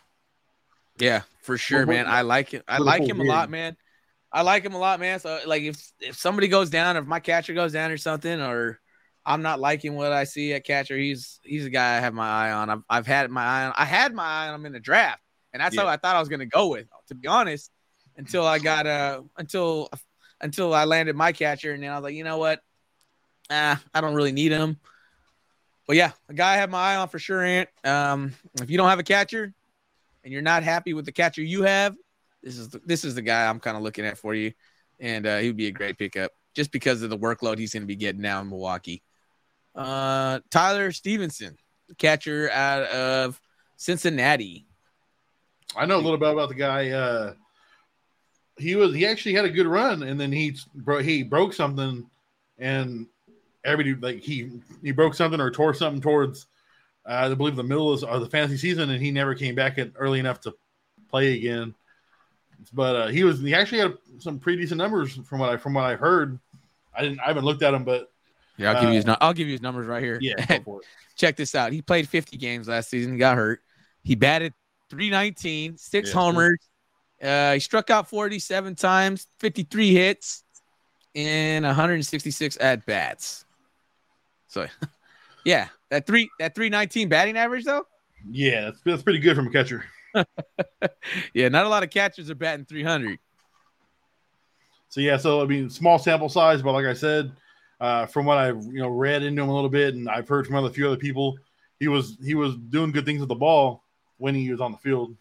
Yeah, 0.98 1.22
for 1.40 1.56
sure, 1.58 1.86
man. 1.86 2.06
I 2.06 2.22
like 2.22 2.54
it. 2.54 2.64
I 2.68 2.78
like 2.78 3.02
him 3.02 3.20
a 3.20 3.24
lot, 3.24 3.50
man. 3.50 3.76
I 4.32 4.42
like 4.42 4.64
him 4.64 4.74
a 4.74 4.78
lot, 4.78 4.98
man. 4.98 5.20
So 5.20 5.40
like 5.46 5.62
if 5.62 5.92
if 6.00 6.16
somebody 6.16 6.48
goes 6.48 6.70
down, 6.70 6.96
if 6.96 7.06
my 7.06 7.20
catcher 7.20 7.52
goes 7.52 7.72
down 7.72 7.90
or 7.90 7.98
something, 7.98 8.40
or 8.40 8.80
I'm 9.26 9.42
not 9.42 9.60
liking 9.60 9.94
what 9.94 10.12
I 10.12 10.24
see 10.24 10.52
at 10.54 10.64
catcher, 10.64 10.96
he's 10.96 11.38
he's 11.42 11.66
a 11.66 11.70
guy 11.70 11.96
I 11.96 12.00
have 12.00 12.14
my 12.14 12.28
eye 12.28 12.52
on. 12.52 12.70
I've 12.70 12.82
I've 12.88 13.06
had 13.06 13.30
my 13.30 13.44
eye 13.44 13.64
on. 13.66 13.74
I 13.76 13.84
had 13.84 14.14
my 14.14 14.24
eye 14.24 14.48
on 14.48 14.54
him 14.54 14.66
in 14.66 14.72
the 14.72 14.80
draft, 14.80 15.20
and 15.52 15.60
that's 15.60 15.74
yeah. 15.74 15.82
how 15.82 15.88
I 15.88 15.96
thought 15.96 16.16
I 16.16 16.20
was 16.20 16.28
gonna 16.28 16.46
go 16.46 16.68
with. 16.68 16.86
To 17.08 17.14
be 17.14 17.28
honest, 17.28 17.70
until 18.16 18.46
I 18.46 18.58
got 18.58 18.86
uh 18.86 19.22
until 19.36 19.90
until 20.40 20.72
I 20.74 20.84
landed 20.84 21.14
my 21.14 21.32
catcher, 21.32 21.72
and 21.72 21.82
then 21.82 21.90
I 21.90 21.96
was 21.96 22.04
like, 22.04 22.14
you 22.14 22.24
know 22.24 22.38
what, 22.38 22.60
ah, 23.50 23.82
I 23.92 24.00
don't 24.00 24.14
really 24.14 24.32
need 24.32 24.52
him. 24.52 24.78
But 25.86 25.96
yeah, 25.96 26.12
a 26.28 26.34
guy 26.34 26.54
I 26.54 26.56
have 26.56 26.70
my 26.70 26.78
eye 26.78 26.96
on 26.96 27.08
for 27.08 27.18
sure, 27.18 27.42
Ant. 27.42 27.68
Um, 27.84 28.32
if 28.60 28.70
you 28.70 28.78
don't 28.78 28.88
have 28.88 28.98
a 28.98 29.04
catcher 29.04 29.52
and 30.24 30.32
you're 30.32 30.42
not 30.42 30.62
happy 30.62 30.94
with 30.94 31.04
the 31.04 31.12
catcher 31.12 31.42
you 31.42 31.62
have, 31.64 31.94
this 32.42 32.58
is 32.58 32.68
the, 32.70 32.80
this 32.84 33.04
is 33.04 33.14
the 33.14 33.22
guy 33.22 33.46
I'm 33.46 33.60
kind 33.60 33.76
of 33.76 33.82
looking 33.82 34.04
at 34.04 34.18
for 34.18 34.34
you, 34.34 34.52
and 35.00 35.26
uh, 35.26 35.38
he 35.38 35.48
would 35.48 35.56
be 35.56 35.68
a 35.68 35.72
great 35.72 35.98
pickup 35.98 36.32
just 36.54 36.70
because 36.72 37.02
of 37.02 37.10
the 37.10 37.18
workload 37.18 37.58
he's 37.58 37.72
going 37.72 37.82
to 37.82 37.86
be 37.86 37.96
getting 37.96 38.20
now 38.20 38.40
in 38.40 38.48
Milwaukee. 38.48 39.02
Uh, 39.74 40.40
Tyler 40.50 40.92
Stephenson, 40.92 41.56
catcher 41.98 42.50
out 42.50 42.82
of 42.82 43.40
Cincinnati. 43.76 44.66
I 45.76 45.86
know 45.86 45.96
a 45.96 46.02
little 46.02 46.18
bit 46.18 46.30
about 46.30 46.48
the 46.48 46.54
guy. 46.54 46.90
Uh, 46.90 47.34
he 48.58 48.76
was 48.76 48.94
he 48.94 49.06
actually 49.06 49.34
had 49.34 49.44
a 49.44 49.50
good 49.50 49.66
run, 49.66 50.02
and 50.02 50.20
then 50.20 50.30
he 50.30 50.56
bro 50.74 50.98
he 50.98 51.22
broke 51.22 51.54
something, 51.54 52.08
and 52.58 53.06
everybody 53.64 53.94
like 53.94 54.22
he 54.22 54.50
he 54.82 54.92
broke 54.92 55.14
something 55.14 55.40
or 55.40 55.50
tore 55.50 55.72
something 55.72 56.02
towards 56.02 56.46
uh, 57.06 57.28
I 57.30 57.34
believe 57.34 57.56
the 57.56 57.62
middle 57.62 57.92
of 57.92 58.20
the 58.20 58.28
fantasy 58.28 58.58
season, 58.58 58.90
and 58.90 59.02
he 59.02 59.10
never 59.10 59.34
came 59.34 59.54
back 59.54 59.78
early 59.96 60.20
enough 60.20 60.40
to 60.42 60.54
play 61.10 61.36
again. 61.36 61.74
But 62.70 62.96
uh, 62.96 63.06
he 63.08 63.24
was 63.24 63.40
he 63.40 63.54
actually 63.54 63.78
had 63.78 63.96
some 64.18 64.38
pretty 64.38 64.62
decent 64.62 64.78
numbers 64.78 65.14
from 65.26 65.38
what 65.38 65.50
I 65.50 65.56
from 65.56 65.74
what 65.74 65.84
I 65.84 65.96
heard. 65.96 66.38
I 66.94 67.02
didn't 67.02 67.20
I 67.20 67.28
haven't 67.28 67.44
looked 67.44 67.62
at 67.62 67.74
him, 67.74 67.84
but 67.84 68.10
yeah, 68.56 68.72
I'll 68.72 68.80
give 68.80 68.90
you 68.90 68.96
his 68.96 69.06
uh, 69.06 69.16
I'll 69.20 69.32
give 69.32 69.46
you 69.46 69.52
his 69.52 69.62
numbers 69.62 69.86
right 69.86 70.02
here. 70.02 70.18
Yeah, 70.20 70.58
check 71.16 71.36
this 71.36 71.54
out. 71.54 71.72
He 71.72 71.82
played 71.82 72.08
50 72.08 72.36
games 72.36 72.68
last 72.68 72.90
season. 72.90 73.12
He 73.12 73.18
Got 73.18 73.36
hurt. 73.36 73.60
He 74.02 74.14
batted 74.14 74.52
319, 74.90 75.78
six 75.78 76.08
yeah, 76.08 76.14
homers. 76.14 76.58
Uh, 77.22 77.54
he 77.54 77.60
struck 77.60 77.88
out 77.88 78.08
47 78.08 78.74
times, 78.74 79.28
53 79.38 79.92
hits, 79.92 80.44
and 81.14 81.64
166 81.64 82.58
at 82.60 82.84
bats. 82.84 83.44
So, 84.48 84.66
yeah, 85.44 85.68
that 85.90 86.06
three 86.06 86.30
that 86.38 86.54
319 86.54 87.08
batting 87.08 87.36
average 87.36 87.64
though. 87.64 87.86
Yeah, 88.30 88.62
that's 88.62 88.80
that's 88.84 89.02
pretty 89.02 89.18
good 89.18 89.36
from 89.36 89.48
a 89.48 89.50
catcher. 89.50 89.84
yeah, 91.34 91.48
not 91.48 91.66
a 91.66 91.68
lot 91.68 91.82
of 91.82 91.90
catchers 91.90 92.30
are 92.30 92.34
batting 92.34 92.64
300. 92.64 93.18
So 94.88 95.00
yeah, 95.00 95.16
so 95.16 95.40
I 95.40 95.46
mean, 95.46 95.70
small 95.70 95.98
sample 95.98 96.28
size, 96.28 96.60
but 96.60 96.72
like 96.72 96.84
I 96.84 96.92
said, 96.92 97.32
uh, 97.80 98.06
from 98.06 98.26
what 98.26 98.38
I've 98.38 98.62
you 98.64 98.80
know 98.80 98.88
read 98.88 99.22
into 99.22 99.42
him 99.42 99.48
a 99.48 99.54
little 99.54 99.70
bit, 99.70 99.94
and 99.94 100.08
I've 100.08 100.28
heard 100.28 100.46
from 100.46 100.56
other 100.56 100.68
few 100.70 100.86
other 100.86 100.96
people, 100.96 101.38
he 101.80 101.88
was 101.88 102.18
he 102.22 102.34
was 102.34 102.56
doing 102.56 102.92
good 102.92 103.04
things 103.04 103.20
with 103.20 103.28
the 103.28 103.34
ball 103.34 103.82
when 104.18 104.34
he 104.34 104.50
was 104.50 104.60
on 104.60 104.70
the 104.70 104.78
field. 104.78 105.16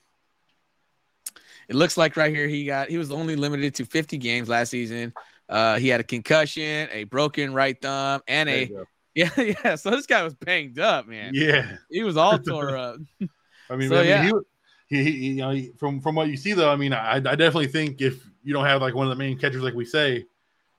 It 1.69 1.75
looks 1.75 1.95
like 1.95 2.17
right 2.17 2.35
here 2.35 2.47
he 2.47 2.65
got 2.65 2.89
he 2.89 2.97
was 2.97 3.11
only 3.11 3.35
limited 3.35 3.73
to 3.75 3.85
50 3.85 4.17
games 4.17 4.49
last 4.49 4.69
season. 4.69 5.13
Uh, 5.47 5.79
he 5.79 5.87
had 5.87 6.01
a 6.01 6.03
concussion, 6.03 6.89
a 6.91 7.05
broken 7.05 7.53
right 7.53 7.81
thumb, 7.81 8.21
and 8.27 8.49
a 8.49 8.69
yeah 9.15 9.29
yeah. 9.37 9.75
So 9.75 9.89
this 9.89 10.05
guy 10.05 10.21
was 10.21 10.35
banged 10.35 10.79
up, 10.79 11.07
man. 11.07 11.31
Yeah, 11.33 11.77
he 11.89 12.03
was 12.03 12.17
all 12.17 12.37
tore 12.45 12.77
up. 12.77 12.97
I 13.69 13.75
mean, 13.77 13.89
so, 13.89 13.95
I 13.95 14.01
mean 14.01 14.09
yeah. 14.09 14.23
he, 14.25 14.33
he, 14.91 15.03
he, 15.05 15.11
you 15.11 15.35
know, 15.35 15.61
from 15.77 16.01
from 16.01 16.15
what 16.15 16.27
you 16.27 16.35
see 16.35 16.51
though, 16.51 16.69
I 16.69 16.75
mean, 16.75 16.91
I, 16.91 17.15
I 17.15 17.19
definitely 17.19 17.67
think 17.67 18.01
if 18.01 18.27
you 18.43 18.53
don't 18.53 18.65
have 18.65 18.81
like 18.81 18.93
one 18.93 19.07
of 19.07 19.09
the 19.09 19.15
main 19.15 19.39
catchers 19.39 19.63
like 19.63 19.73
we 19.73 19.85
say, 19.85 20.25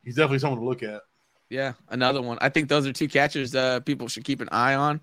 he's 0.05 0.17
definitely 0.17 0.39
someone 0.39 0.61
to 0.61 0.67
look 0.67 0.83
at. 0.83 1.01
Yeah, 1.49 1.73
another 1.89 2.21
one. 2.21 2.37
I 2.41 2.51
think 2.51 2.69
those 2.69 2.87
are 2.87 2.93
two 2.93 3.09
catchers 3.09 3.55
uh, 3.55 3.81
people 3.81 4.09
should 4.09 4.25
keep 4.25 4.43
an 4.43 4.51
eye 4.53 4.75
on 4.75 5.01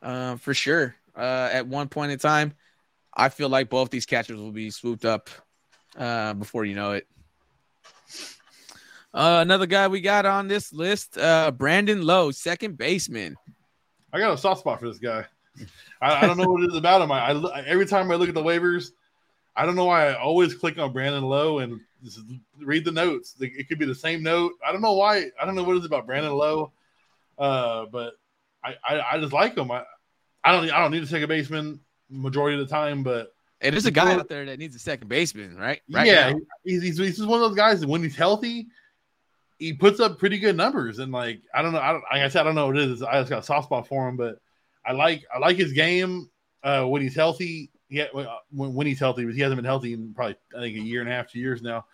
uh, 0.00 0.36
for 0.36 0.54
sure. 0.54 0.94
Uh, 1.16 1.50
at 1.52 1.66
one 1.66 1.88
point 1.88 2.12
in 2.12 2.18
time, 2.18 2.54
I 3.12 3.28
feel 3.28 3.48
like 3.48 3.68
both 3.68 3.90
these 3.90 4.06
catchers 4.06 4.38
will 4.38 4.52
be 4.52 4.70
swooped 4.70 5.04
up 5.04 5.28
uh, 5.96 6.34
before 6.34 6.64
you 6.64 6.76
know 6.76 6.92
it. 6.92 7.06
Uh, 9.12 9.40
another 9.42 9.66
guy 9.66 9.88
we 9.88 10.00
got 10.00 10.24
on 10.24 10.46
this 10.48 10.72
list, 10.72 11.18
uh, 11.18 11.50
Brandon 11.50 12.00
Lowe, 12.00 12.30
second 12.30 12.78
baseman. 12.78 13.36
I 14.12 14.20
got 14.20 14.32
a 14.32 14.38
soft 14.38 14.60
spot 14.60 14.78
for 14.78 14.88
this 14.88 14.98
guy. 14.98 15.26
I, 16.00 16.24
I 16.24 16.26
don't 16.26 16.36
know 16.36 16.48
what 16.48 16.62
it 16.62 16.70
is 16.70 16.76
about 16.76 17.02
him. 17.02 17.12
I, 17.12 17.30
I, 17.30 17.62
every 17.64 17.86
time 17.86 18.10
I 18.10 18.16
look 18.16 18.28
at 18.28 18.34
the 18.34 18.42
waivers, 18.42 18.90
I 19.54 19.66
don't 19.66 19.76
know 19.76 19.84
why 19.84 20.08
I 20.08 20.14
always 20.14 20.54
click 20.54 20.78
on 20.78 20.92
Brandon 20.92 21.24
Lowe 21.24 21.58
and 21.58 21.80
read 22.58 22.84
the 22.84 22.92
notes. 22.92 23.36
It 23.40 23.68
could 23.68 23.78
be 23.78 23.86
the 23.86 23.94
same 23.94 24.22
note. 24.22 24.52
I 24.66 24.72
don't 24.72 24.80
know 24.80 24.94
why. 24.94 25.30
I 25.40 25.44
don't 25.44 25.54
know 25.54 25.62
what 25.62 25.76
it 25.76 25.80
is 25.80 25.84
about 25.84 26.06
Brandon 26.06 26.32
Lowe, 26.32 26.72
uh, 27.38 27.86
but 27.86 28.14
I, 28.64 28.74
I, 28.86 29.00
I 29.12 29.20
just 29.20 29.32
like 29.32 29.56
him. 29.56 29.70
I 29.70 29.84
I 30.44 30.52
don't 30.52 30.70
I 30.70 30.80
don't 30.80 30.90
need 30.90 31.00
to 31.00 31.06
take 31.06 31.18
a 31.18 31.20
second 31.20 31.28
baseman 31.28 31.80
majority 32.08 32.60
of 32.60 32.66
the 32.66 32.74
time, 32.74 33.02
but 33.02 33.34
and 33.60 33.72
there's 33.74 33.86
a 33.86 33.90
guy 33.90 34.14
out 34.14 34.28
there 34.28 34.44
that 34.46 34.58
needs 34.58 34.74
a 34.74 34.80
second 34.80 35.08
baseman, 35.08 35.56
right? 35.56 35.80
right 35.90 36.06
yeah, 36.06 36.32
he's, 36.64 36.82
he's, 36.82 36.98
he's 36.98 37.16
just 37.16 37.28
one 37.28 37.40
of 37.40 37.48
those 37.48 37.56
guys 37.56 37.80
that 37.80 37.88
when 37.88 38.02
he's 38.02 38.16
healthy, 38.16 38.66
he 39.58 39.72
puts 39.72 40.00
up 40.00 40.18
pretty 40.18 40.38
good 40.38 40.56
numbers. 40.56 40.98
And 40.98 41.12
like 41.12 41.42
I 41.54 41.62
don't 41.62 41.72
know, 41.72 41.78
I 41.78 41.92
don't, 41.92 42.04
like 42.10 42.22
I 42.22 42.28
said, 42.28 42.40
I 42.40 42.44
don't 42.44 42.54
know 42.54 42.66
what 42.66 42.78
it 42.78 42.90
is. 42.90 43.02
I 43.02 43.20
just 43.20 43.30
got 43.30 43.40
a 43.40 43.44
soft 43.44 43.66
spot 43.66 43.86
for 43.86 44.08
him, 44.08 44.16
but 44.16 44.40
I 44.84 44.92
like 44.92 45.24
I 45.34 45.38
like 45.38 45.56
his 45.56 45.72
game 45.72 46.30
uh, 46.62 46.84
when 46.84 47.02
he's 47.02 47.14
healthy 47.14 47.70
he 47.92 48.02
when, 48.12 48.26
when 48.50 48.86
he's 48.86 48.98
healthy, 48.98 49.24
but 49.24 49.34
he 49.34 49.40
hasn't 49.42 49.58
been 49.58 49.66
healthy 49.66 49.92
in 49.92 50.14
probably 50.14 50.36
I 50.56 50.60
think 50.60 50.76
a 50.76 50.80
year 50.80 51.00
and 51.00 51.10
a 51.10 51.12
half, 51.12 51.30
two 51.30 51.38
years 51.38 51.60
now. 51.60 51.84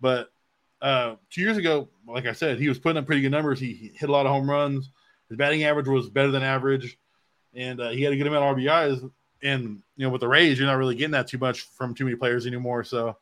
But 0.00 0.32
uh, 0.80 1.16
two 1.30 1.42
years 1.42 1.58
ago, 1.58 1.88
like 2.06 2.26
I 2.26 2.32
said, 2.32 2.58
he 2.58 2.68
was 2.68 2.78
putting 2.78 2.96
up 2.96 3.06
pretty 3.06 3.20
good 3.20 3.30
numbers. 3.30 3.60
He, 3.60 3.74
he 3.74 3.88
hit 3.94 4.08
a 4.08 4.12
lot 4.12 4.24
of 4.24 4.32
home 4.32 4.48
runs. 4.48 4.90
His 5.28 5.36
batting 5.36 5.64
average 5.64 5.88
was 5.88 6.08
better 6.08 6.30
than 6.30 6.42
average, 6.42 6.98
and 7.54 7.80
uh, 7.80 7.90
he 7.90 8.02
had 8.02 8.14
a 8.14 8.16
good 8.16 8.26
amount 8.26 8.44
of 8.44 8.56
RBIs. 8.56 9.10
And 9.42 9.82
you 9.96 10.06
know, 10.06 10.10
with 10.10 10.22
the 10.22 10.28
Rays, 10.28 10.58
you're 10.58 10.68
not 10.68 10.78
really 10.78 10.94
getting 10.94 11.12
that 11.12 11.28
too 11.28 11.38
much 11.38 11.60
from 11.60 11.94
too 11.94 12.04
many 12.04 12.16
players 12.16 12.46
anymore. 12.46 12.82
So 12.82 13.16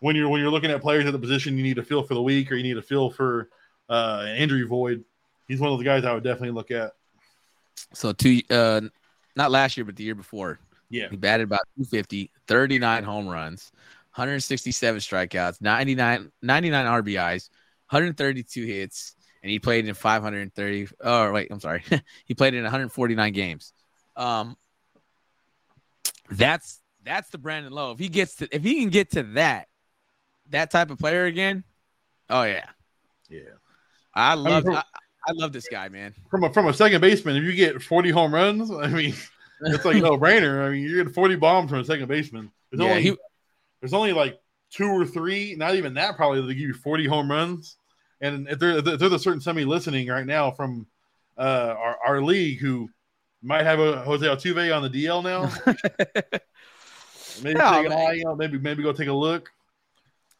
when 0.00 0.16
you're 0.16 0.28
when 0.28 0.40
you're 0.40 0.50
looking 0.50 0.72
at 0.72 0.82
players 0.82 1.06
at 1.06 1.12
the 1.12 1.18
position, 1.18 1.56
you 1.56 1.62
need 1.62 1.76
to 1.76 1.84
feel 1.84 2.02
for 2.02 2.14
the 2.14 2.22
week 2.22 2.50
or 2.50 2.56
you 2.56 2.64
need 2.64 2.74
to 2.74 2.82
feel 2.82 3.10
for 3.10 3.48
uh, 3.88 4.24
an 4.26 4.36
injury 4.36 4.64
void. 4.64 5.04
He's 5.46 5.60
one 5.60 5.70
of 5.70 5.78
the 5.78 5.84
guys 5.84 6.04
I 6.04 6.14
would 6.14 6.24
definitely 6.24 6.50
look 6.50 6.70
at. 6.72 6.94
So 7.92 8.12
two, 8.12 8.40
uh, 8.50 8.82
not 9.36 9.50
last 9.50 9.76
year, 9.76 9.84
but 9.84 9.96
the 9.96 10.04
year 10.04 10.14
before, 10.14 10.58
yeah. 10.94 11.08
He 11.10 11.16
batted 11.16 11.44
about 11.44 11.62
250, 11.76 12.30
39 12.46 13.02
home 13.04 13.26
runs, 13.26 13.72
167 14.14 15.00
strikeouts, 15.00 15.60
99, 15.60 16.30
99 16.40 16.86
RBIs, 16.86 17.50
132 17.90 18.64
hits, 18.64 19.16
and 19.42 19.50
he 19.50 19.58
played 19.58 19.88
in 19.88 19.94
530. 19.94 20.88
Oh, 21.00 21.32
wait, 21.32 21.48
I'm 21.50 21.58
sorry. 21.58 21.82
he 22.26 22.34
played 22.34 22.54
in 22.54 22.62
149 22.62 23.32
games. 23.32 23.72
Um, 24.14 24.56
that's 26.30 26.80
that's 27.04 27.28
the 27.30 27.38
Brandon 27.38 27.72
Lowe. 27.72 27.90
If 27.90 27.98
he 27.98 28.08
gets 28.08 28.36
to 28.36 28.48
if 28.54 28.62
he 28.62 28.80
can 28.80 28.90
get 28.90 29.10
to 29.12 29.24
that 29.34 29.66
that 30.50 30.70
type 30.70 30.90
of 30.90 30.98
player 30.98 31.24
again, 31.24 31.64
oh 32.30 32.44
yeah, 32.44 32.66
yeah. 33.28 33.40
I 34.14 34.34
love 34.34 34.64
I, 34.66 34.70
mean, 34.70 34.82
I, 35.26 35.32
love 35.32 35.52
this 35.52 35.68
guy, 35.68 35.88
man. 35.88 36.14
From 36.30 36.44
a 36.44 36.52
from 36.52 36.66
a 36.66 36.74
second 36.74 37.00
baseman, 37.00 37.36
if 37.36 37.44
you 37.44 37.52
get 37.54 37.82
40 37.82 38.10
home 38.10 38.34
runs, 38.34 38.70
I 38.70 38.88
mean 38.88 39.14
it's 39.62 39.84
like 39.84 39.96
no 40.02 40.16
brainer. 40.18 40.66
I 40.66 40.70
mean, 40.70 40.82
you're 40.82 40.98
getting 40.98 41.12
40 41.12 41.36
bombs 41.36 41.70
from 41.70 41.80
a 41.80 41.84
second 41.84 42.08
baseman. 42.08 42.50
There's 42.70 42.82
yeah, 42.82 42.90
only 42.90 43.02
he, 43.02 43.16
there's 43.80 43.94
only 43.94 44.12
like 44.12 44.40
two 44.70 44.86
or 44.86 45.06
three, 45.06 45.54
not 45.56 45.74
even 45.74 45.94
that 45.94 46.16
probably 46.16 46.42
to 46.42 46.48
give 46.48 46.58
you 46.58 46.74
40 46.74 47.06
home 47.06 47.30
runs. 47.30 47.76
And 48.20 48.48
if 48.48 48.58
there, 48.58 48.78
if 48.78 48.84
there's 48.84 49.12
a 49.12 49.18
certain 49.18 49.40
somebody 49.40 49.64
listening 49.64 50.08
right 50.08 50.26
now 50.26 50.50
from 50.50 50.86
uh, 51.36 51.74
our, 51.76 51.98
our 52.06 52.22
league 52.22 52.60
who 52.60 52.88
might 53.42 53.64
have 53.64 53.78
a 53.78 54.02
Jose 54.02 54.24
Altuve 54.24 54.74
on 54.74 54.82
the 54.82 54.90
DL 54.90 55.22
now, 55.22 55.52
maybe 57.42 57.58
take 57.58 57.86
an 57.86 57.92
eye, 57.92 58.22
know, 58.24 58.34
maybe 58.34 58.58
maybe 58.58 58.82
go 58.82 58.92
take 58.92 59.08
a 59.08 59.12
look. 59.12 59.50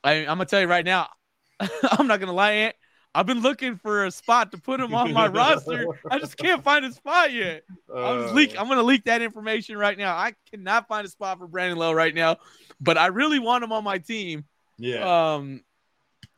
I, 0.02 0.20
I'm 0.20 0.26
gonna 0.26 0.46
tell 0.46 0.60
you 0.60 0.66
right 0.66 0.84
now, 0.84 1.08
I'm 1.60 2.06
not 2.06 2.20
gonna 2.20 2.32
lie, 2.32 2.52
Ant. 2.52 2.76
I've 3.14 3.26
been 3.26 3.42
looking 3.42 3.76
for 3.76 4.06
a 4.06 4.10
spot 4.10 4.50
to 4.52 4.58
put 4.58 4.80
him 4.80 4.94
on 4.94 5.12
my 5.12 5.26
roster. 5.28 5.86
I 6.10 6.18
just 6.18 6.36
can't 6.36 6.64
find 6.64 6.84
a 6.84 6.92
spot 6.92 7.32
yet. 7.32 7.62
Uh, 7.88 8.28
I'm, 8.28 8.34
leak, 8.34 8.58
I'm 8.58 8.66
going 8.66 8.78
to 8.78 8.84
leak 8.84 9.04
that 9.04 9.22
information 9.22 9.78
right 9.78 9.96
now. 9.96 10.16
I 10.16 10.34
cannot 10.50 10.88
find 10.88 11.06
a 11.06 11.10
spot 11.10 11.38
for 11.38 11.46
Brandon 11.46 11.78
Lowe 11.78 11.92
right 11.92 12.14
now, 12.14 12.38
but 12.80 12.98
I 12.98 13.06
really 13.06 13.38
want 13.38 13.62
him 13.62 13.70
on 13.70 13.84
my 13.84 13.98
team. 13.98 14.44
Yeah. 14.78 15.34
Um, 15.34 15.62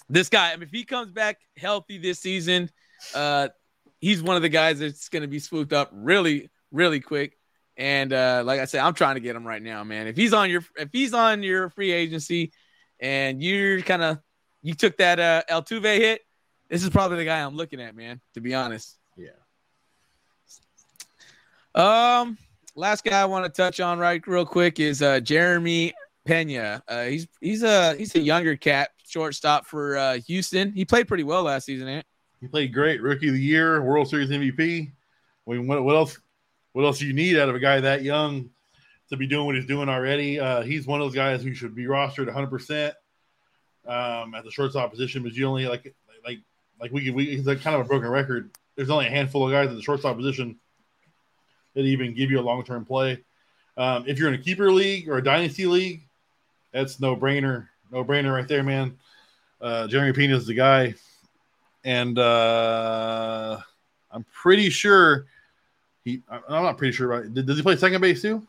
this 0.08 0.28
guy, 0.28 0.52
I 0.52 0.56
mean, 0.56 0.64
if 0.64 0.70
he 0.70 0.84
comes 0.84 1.10
back 1.10 1.40
healthy 1.56 1.98
this 1.98 2.18
season, 2.18 2.70
uh, 3.14 3.48
he's 4.00 4.22
one 4.22 4.36
of 4.36 4.42
the 4.42 4.48
guys 4.48 4.78
that's 4.78 5.08
going 5.08 5.22
to 5.22 5.28
be 5.28 5.38
swooped 5.38 5.72
up 5.72 5.90
really, 5.92 6.50
really 6.70 7.00
quick. 7.00 7.38
And 7.76 8.12
uh, 8.12 8.42
like 8.44 8.60
I 8.60 8.66
said, 8.66 8.80
I'm 8.80 8.94
trying 8.94 9.14
to 9.14 9.20
get 9.20 9.34
him 9.34 9.46
right 9.46 9.62
now, 9.62 9.82
man. 9.84 10.06
If 10.06 10.16
he's 10.16 10.32
on 10.32 10.50
your 10.50 10.62
if 10.76 10.88
he's 10.92 11.12
on 11.12 11.42
your 11.42 11.68
free 11.70 11.92
agency, 11.92 12.52
and 13.00 13.42
you're 13.42 13.82
kind 13.82 14.02
of 14.02 14.18
you 14.62 14.74
took 14.74 14.96
that 14.96 15.20
uh, 15.20 15.42
Altuve 15.50 15.98
hit, 15.98 16.22
this 16.68 16.82
is 16.82 16.90
probably 16.90 17.18
the 17.18 17.24
guy 17.24 17.42
I'm 17.42 17.56
looking 17.56 17.80
at, 17.80 17.94
man. 17.94 18.20
To 18.34 18.40
be 18.40 18.54
honest. 18.54 18.96
Yeah. 19.16 19.30
Um, 21.74 22.38
last 22.74 23.04
guy 23.04 23.20
I 23.20 23.24
want 23.26 23.44
to 23.44 23.50
touch 23.50 23.80
on 23.80 23.98
right 23.98 24.24
real 24.26 24.46
quick 24.46 24.80
is 24.80 25.02
uh, 25.02 25.20
Jeremy 25.20 25.92
Pena. 26.24 26.82
Uh, 26.88 27.04
he's 27.04 27.28
he's 27.40 27.62
a 27.62 27.94
he's 27.96 28.14
a 28.14 28.20
younger 28.20 28.56
cat 28.56 28.90
shortstop 29.06 29.66
for 29.66 29.96
uh, 29.96 30.18
Houston. 30.26 30.72
He 30.72 30.84
played 30.84 31.08
pretty 31.08 31.24
well 31.24 31.44
last 31.44 31.66
season. 31.66 31.88
Eh? 31.88 32.02
He 32.40 32.48
played 32.48 32.72
great, 32.72 33.00
rookie 33.00 33.28
of 33.28 33.34
the 33.34 33.40
year, 33.40 33.82
World 33.82 34.08
Series 34.08 34.30
MVP. 34.30 34.90
I 35.46 35.50
mean, 35.50 35.66
what, 35.66 35.82
what 35.82 35.96
else? 35.96 36.18
What 36.72 36.84
else 36.84 36.98
do 36.98 37.06
you 37.06 37.14
need 37.14 37.38
out 37.38 37.48
of 37.48 37.54
a 37.54 37.58
guy 37.58 37.80
that 37.80 38.02
young 38.02 38.50
to 39.08 39.16
be 39.16 39.26
doing 39.26 39.46
what 39.46 39.54
he's 39.54 39.66
doing 39.66 39.88
already? 39.88 40.38
Uh, 40.38 40.62
he's 40.62 40.86
one 40.86 41.00
of 41.00 41.06
those 41.06 41.14
guys 41.14 41.42
who 41.42 41.54
should 41.54 41.74
be 41.74 41.84
rostered 41.84 42.26
100 42.26 42.48
percent 42.48 42.94
um, 43.86 44.34
at 44.34 44.44
the 44.44 44.50
shortstop 44.50 44.90
position. 44.90 45.22
But 45.22 45.32
you 45.32 45.46
only 45.46 45.66
like 45.66 45.94
like 46.24 46.40
like 46.80 46.92
we 46.92 47.10
we 47.10 47.26
he's 47.26 47.46
like 47.46 47.60
kind 47.60 47.76
of 47.76 47.82
a 47.82 47.88
broken 47.88 48.08
record. 48.08 48.50
There's 48.74 48.90
only 48.90 49.06
a 49.06 49.10
handful 49.10 49.46
of 49.46 49.52
guys 49.52 49.68
at 49.68 49.76
the 49.76 49.82
shortstop 49.82 50.16
position 50.16 50.56
that 51.74 51.82
even 51.82 52.14
give 52.14 52.30
you 52.30 52.40
a 52.40 52.42
long 52.42 52.64
term 52.64 52.84
play. 52.84 53.22
Um, 53.76 54.04
if 54.06 54.18
you're 54.18 54.28
in 54.28 54.34
a 54.34 54.42
keeper 54.42 54.72
league 54.72 55.08
or 55.08 55.18
a 55.18 55.22
dynasty 55.22 55.66
league, 55.66 56.02
that's 56.72 57.00
no 57.00 57.14
brainer, 57.14 57.68
no 57.90 58.04
brainer 58.04 58.32
right 58.32 58.48
there, 58.48 58.62
man. 58.62 58.96
Uh, 59.60 59.86
Jeremy 59.86 60.12
Pena 60.12 60.36
is 60.36 60.46
the 60.46 60.54
guy, 60.54 60.94
and 61.84 62.18
uh, 62.18 63.58
I'm 64.10 64.24
pretty 64.32 64.70
sure 64.70 65.26
he. 66.04 66.22
I'm 66.28 66.62
not 66.62 66.78
pretty 66.78 66.92
sure 66.92 67.12
about. 67.12 67.34
Does 67.34 67.56
he 67.56 67.62
play 67.62 67.76
second 67.76 68.00
base 68.00 68.22
too? 68.22 68.46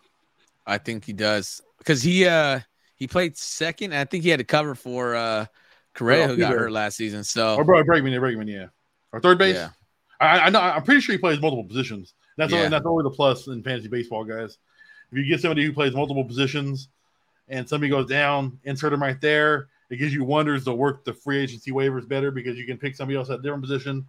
I 0.66 0.78
think 0.78 1.06
he 1.06 1.14
does 1.14 1.62
because 1.78 2.04
he 2.04 2.26
uh 2.26 2.60
he 2.96 3.08
played 3.08 3.38
second. 3.38 3.94
I 3.94 4.06
think 4.06 4.24
he 4.24 4.30
had 4.30 4.40
to 4.40 4.46
cover 4.46 4.76
for 4.76 5.16
uh 5.16 5.46
Correa 5.98 6.28
who 6.28 6.38
got 6.38 6.54
hurt 6.54 6.72
last 6.72 6.96
season. 6.96 7.24
So 7.24 7.56
or 7.56 7.66
Bregman, 7.66 8.18
Bregman, 8.20 8.50
yeah, 8.50 8.68
or 9.12 9.20
third 9.20 9.38
base. 9.38 9.56
Yeah. 9.56 9.70
I, 10.20 10.40
I 10.40 10.50
know. 10.50 10.62
I'm 10.62 10.84
pretty 10.84 11.02
sure 11.02 11.14
he 11.14 11.20
plays 11.20 11.40
multiple 11.42 11.64
positions. 11.64 12.14
That's 12.38 12.52
yeah. 12.52 12.60
only, 12.60 12.70
that's 12.70 12.86
always 12.86 13.04
the 13.04 13.12
plus 13.12 13.48
in 13.48 13.64
fantasy 13.64 13.88
baseball, 13.88 14.24
guys. 14.24 14.58
If 15.12 15.18
you 15.18 15.26
get 15.26 15.42
somebody 15.42 15.66
who 15.66 15.74
plays 15.74 15.94
multiple 15.94 16.24
positions, 16.24 16.90
and 17.50 17.68
somebody 17.68 17.90
goes 17.90 18.08
down, 18.08 18.60
insert 18.64 18.92
them 18.92 19.02
right 19.02 19.20
there. 19.22 19.70
It 19.90 19.98
gives 19.98 20.14
you 20.14 20.24
wonders 20.24 20.66
to 20.66 20.74
work 20.74 21.06
the 21.06 21.14
free 21.14 21.40
agency 21.40 21.72
waivers 21.72 22.08
better 22.08 22.30
because 22.30 22.58
you 22.58 22.66
can 22.66 22.78
pick 22.78 22.96
somebody 22.96 23.18
else 23.18 23.30
at 23.30 23.40
a 23.40 23.42
different 23.42 23.64
position 23.64 24.06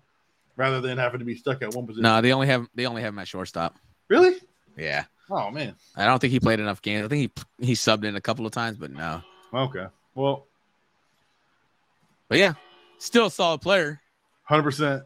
rather 0.57 0.81
than 0.81 0.99
having 0.99 1.21
to 1.21 1.25
be 1.25 1.37
stuck 1.37 1.63
at 1.63 1.73
one 1.75 1.87
position. 1.87 2.03
No, 2.03 2.21
they 2.21 2.33
only 2.33 2.49
have 2.49 2.67
they 2.75 2.87
only 2.87 3.03
have 3.03 3.13
him 3.15 3.19
at 3.21 3.29
shortstop. 3.29 3.77
Really? 4.09 4.37
Yeah. 4.77 5.05
Oh 5.31 5.51
man. 5.51 5.77
I 5.97 6.07
don't 6.07 6.19
think 6.19 6.33
he 6.33 6.41
played 6.41 6.59
enough 6.59 6.83
games. 6.83 7.05
I 7.05 7.09
think 7.09 7.33
he 7.59 7.67
he 7.67 7.73
subbed 7.75 8.05
in 8.05 8.17
a 8.17 8.21
couple 8.21 8.45
of 8.45 8.53
times, 8.53 8.77
but 8.77 8.91
no. 8.91 9.23
Okay. 9.55 9.87
Well. 10.15 10.47
But 12.29 12.39
yeah, 12.39 12.55
still 12.99 13.27
a 13.27 13.31
solid 13.31 13.61
player. 13.61 14.01
Hundred 14.45 14.65
percent. 14.65 15.03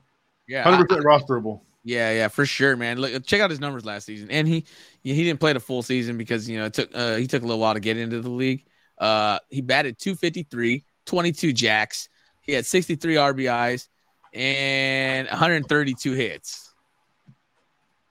Yeah. 0.48 0.62
Hundred 0.62 0.88
percent 0.88 1.04
rosterable. 1.06 1.62
Yeah, 1.84 2.12
yeah, 2.12 2.28
for 2.28 2.46
sure, 2.46 2.76
man. 2.76 2.98
Look, 2.98 3.24
check 3.26 3.40
out 3.40 3.50
his 3.50 3.58
numbers 3.58 3.84
last 3.84 4.06
season, 4.06 4.30
and 4.30 4.46
he 4.46 4.64
he 5.02 5.24
didn't 5.24 5.40
play 5.40 5.52
the 5.52 5.60
full 5.60 5.82
season 5.82 6.16
because 6.16 6.48
you 6.48 6.58
know 6.58 6.66
it 6.66 6.74
took 6.74 6.90
uh, 6.94 7.16
he 7.16 7.26
took 7.26 7.42
a 7.42 7.46
little 7.46 7.60
while 7.60 7.74
to 7.74 7.80
get 7.80 7.96
into 7.96 8.20
the 8.20 8.30
league. 8.30 8.64
Uh, 8.98 9.38
he 9.48 9.60
batted 9.60 9.98
253, 9.98 10.84
22 11.06 11.52
jacks. 11.52 12.08
He 12.42 12.52
had 12.52 12.66
63 12.66 13.16
RBIs 13.16 13.88
and 14.32 15.28
132 15.28 16.12
hits. 16.12 16.72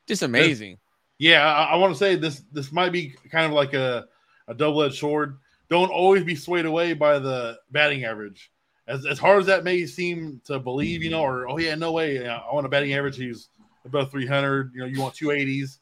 Just 0.05 0.21
amazing. 0.21 0.77
Yeah, 1.17 1.45
I, 1.45 1.73
I 1.73 1.75
want 1.75 1.93
to 1.93 1.99
say 1.99 2.15
this 2.15 2.43
this 2.51 2.71
might 2.71 2.91
be 2.91 3.15
kind 3.31 3.45
of 3.45 3.53
like 3.53 3.73
a, 3.73 4.05
a 4.47 4.53
double 4.53 4.83
edged 4.83 4.97
sword. 4.97 5.37
Don't 5.69 5.91
always 5.91 6.25
be 6.25 6.35
swayed 6.35 6.65
away 6.65 6.93
by 6.93 7.19
the 7.19 7.57
batting 7.71 8.03
average. 8.03 8.51
As, 8.87 9.05
as 9.05 9.19
hard 9.19 9.39
as 9.39 9.45
that 9.45 9.63
may 9.63 9.85
seem 9.85 10.41
to 10.45 10.59
believe, 10.59 11.03
you 11.03 11.11
know, 11.11 11.21
or 11.21 11.47
oh 11.47 11.57
yeah, 11.57 11.75
no 11.75 11.91
way, 11.91 12.27
I 12.27 12.41
want 12.51 12.65
a 12.65 12.69
batting 12.69 12.93
average. 12.93 13.17
He's 13.17 13.49
above 13.85 14.11
300. 14.11 14.71
You 14.73 14.81
know, 14.81 14.85
you 14.87 14.99
want 14.99 15.15
280s. 15.15 15.77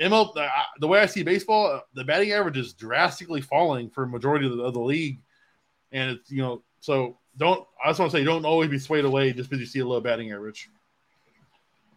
ML, 0.00 0.36
uh, 0.36 0.48
the 0.80 0.88
way 0.88 1.00
I 1.00 1.06
see 1.06 1.22
baseball, 1.22 1.82
the 1.94 2.04
batting 2.04 2.32
average 2.32 2.56
is 2.56 2.72
drastically 2.72 3.40
falling 3.40 3.90
for 3.90 4.04
a 4.04 4.08
majority 4.08 4.46
of 4.46 4.56
the, 4.56 4.62
of 4.62 4.74
the 4.74 4.80
league, 4.80 5.20
and 5.92 6.12
it's 6.12 6.30
you 6.30 6.42
know 6.42 6.62
so 6.80 7.16
don't. 7.36 7.64
I 7.84 7.90
just 7.90 8.00
want 8.00 8.10
to 8.10 8.18
say 8.18 8.24
don't 8.24 8.44
always 8.44 8.70
be 8.70 8.78
swayed 8.78 9.04
away 9.04 9.32
just 9.32 9.48
because 9.48 9.60
you 9.60 9.66
see 9.66 9.80
a 9.80 9.86
low 9.86 10.00
batting 10.00 10.32
average. 10.32 10.68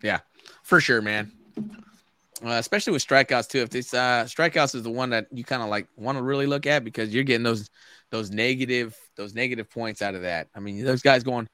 Yeah, 0.04 0.20
for 0.62 0.80
sure, 0.80 1.02
man. 1.02 1.32
Uh, 2.46 2.52
especially 2.52 2.94
with 2.94 3.06
strikeouts 3.06 3.48
too. 3.48 3.60
If 3.60 3.70
this 3.70 3.96
uh, 3.96 4.26
strikeouts 4.26 4.76
is 4.76 4.84
the 4.84 4.92
one 4.92 5.10
that 5.10 5.28
you 5.32 5.44
kind 5.44 5.64
of 5.64 5.70
like 5.70 5.88
want 5.96 6.20
to 6.20 6.24
really 6.24 6.46
look 6.46 6.68
at 6.68 6.84
because 6.84 7.12
you're 7.12 7.24
getting 7.24 7.44
those 7.44 7.72
those 8.12 8.30
negative 8.30 8.96
those 9.18 9.34
negative 9.34 9.70
points 9.70 10.02
out 10.02 10.16
of 10.16 10.22
that. 10.22 10.48
I 10.56 10.60
mean, 10.60 10.84
those 10.86 11.02
guys 11.02 11.24
going 11.24 11.50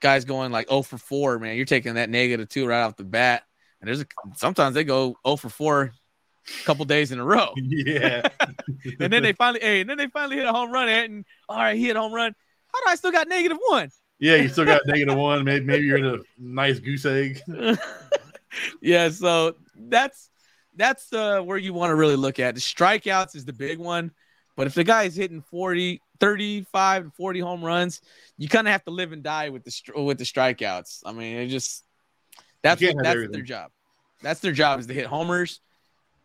guys 0.00 0.24
going 0.24 0.52
like 0.52 0.68
0 0.68 0.82
for 0.82 0.98
4, 0.98 1.38
man. 1.38 1.56
You're 1.56 1.64
taking 1.64 1.94
that 1.94 2.10
negative 2.10 2.48
two 2.48 2.66
right 2.66 2.82
off 2.82 2.96
the 2.96 3.04
bat. 3.04 3.44
And 3.80 3.88
there's 3.88 4.00
a, 4.00 4.06
sometimes 4.36 4.74
they 4.74 4.84
go 4.84 5.16
0 5.26 5.36
for 5.36 5.48
4 5.48 5.82
a 5.82 6.64
couple 6.64 6.84
days 6.84 7.12
in 7.12 7.18
a 7.18 7.24
row. 7.24 7.54
Yeah. 7.56 8.28
and 9.00 9.12
then 9.12 9.22
they 9.22 9.32
finally, 9.32 9.60
hey, 9.60 9.80
and 9.80 9.90
then 9.90 9.96
they 9.96 10.08
finally 10.08 10.36
hit 10.36 10.46
a 10.46 10.52
home 10.52 10.70
run 10.70 10.88
and 10.88 11.24
all 11.48 11.58
right, 11.58 11.76
he 11.76 11.86
hit 11.86 11.96
a 11.96 12.00
home 12.00 12.12
run. 12.12 12.34
How 12.72 12.80
do 12.80 12.90
I 12.90 12.94
still 12.96 13.12
got 13.12 13.28
negative 13.28 13.58
one? 13.68 13.90
Yeah, 14.18 14.36
you 14.36 14.48
still 14.48 14.64
got 14.64 14.82
negative 14.86 15.16
one. 15.16 15.44
Maybe 15.44 15.64
maybe 15.64 15.84
you're 15.84 15.98
in 15.98 16.06
a 16.06 16.18
nice 16.38 16.78
goose 16.78 17.04
egg. 17.04 17.40
yeah, 18.80 19.08
so 19.08 19.56
that's 19.76 20.30
that's 20.76 21.12
uh, 21.12 21.40
where 21.40 21.58
you 21.58 21.74
want 21.74 21.90
to 21.90 21.96
really 21.96 22.14
look 22.14 22.38
at. 22.38 22.54
The 22.54 22.60
strikeouts 22.60 23.34
is 23.34 23.44
the 23.44 23.52
big 23.52 23.78
one. 23.78 24.12
But 24.56 24.68
if 24.68 24.74
the 24.74 24.84
guy 24.84 25.04
is 25.04 25.16
hitting 25.16 25.42
40, 25.42 26.00
35 26.22 27.04
to 27.04 27.10
40 27.10 27.40
home 27.40 27.64
runs, 27.64 28.00
you 28.38 28.48
kind 28.48 28.68
of 28.68 28.72
have 28.72 28.84
to 28.84 28.92
live 28.92 29.10
and 29.10 29.24
die 29.24 29.48
with 29.48 29.64
the 29.64 30.02
with 30.02 30.18
the 30.18 30.24
strikeouts. 30.24 31.02
I 31.04 31.10
mean, 31.10 31.36
it 31.36 31.48
just 31.48 31.84
that's 32.62 32.80
that's 32.80 33.28
their 33.32 33.42
job. 33.42 33.72
That's 34.22 34.38
their 34.38 34.52
job 34.52 34.78
is 34.78 34.86
to 34.86 34.94
hit 34.94 35.06
homers. 35.06 35.60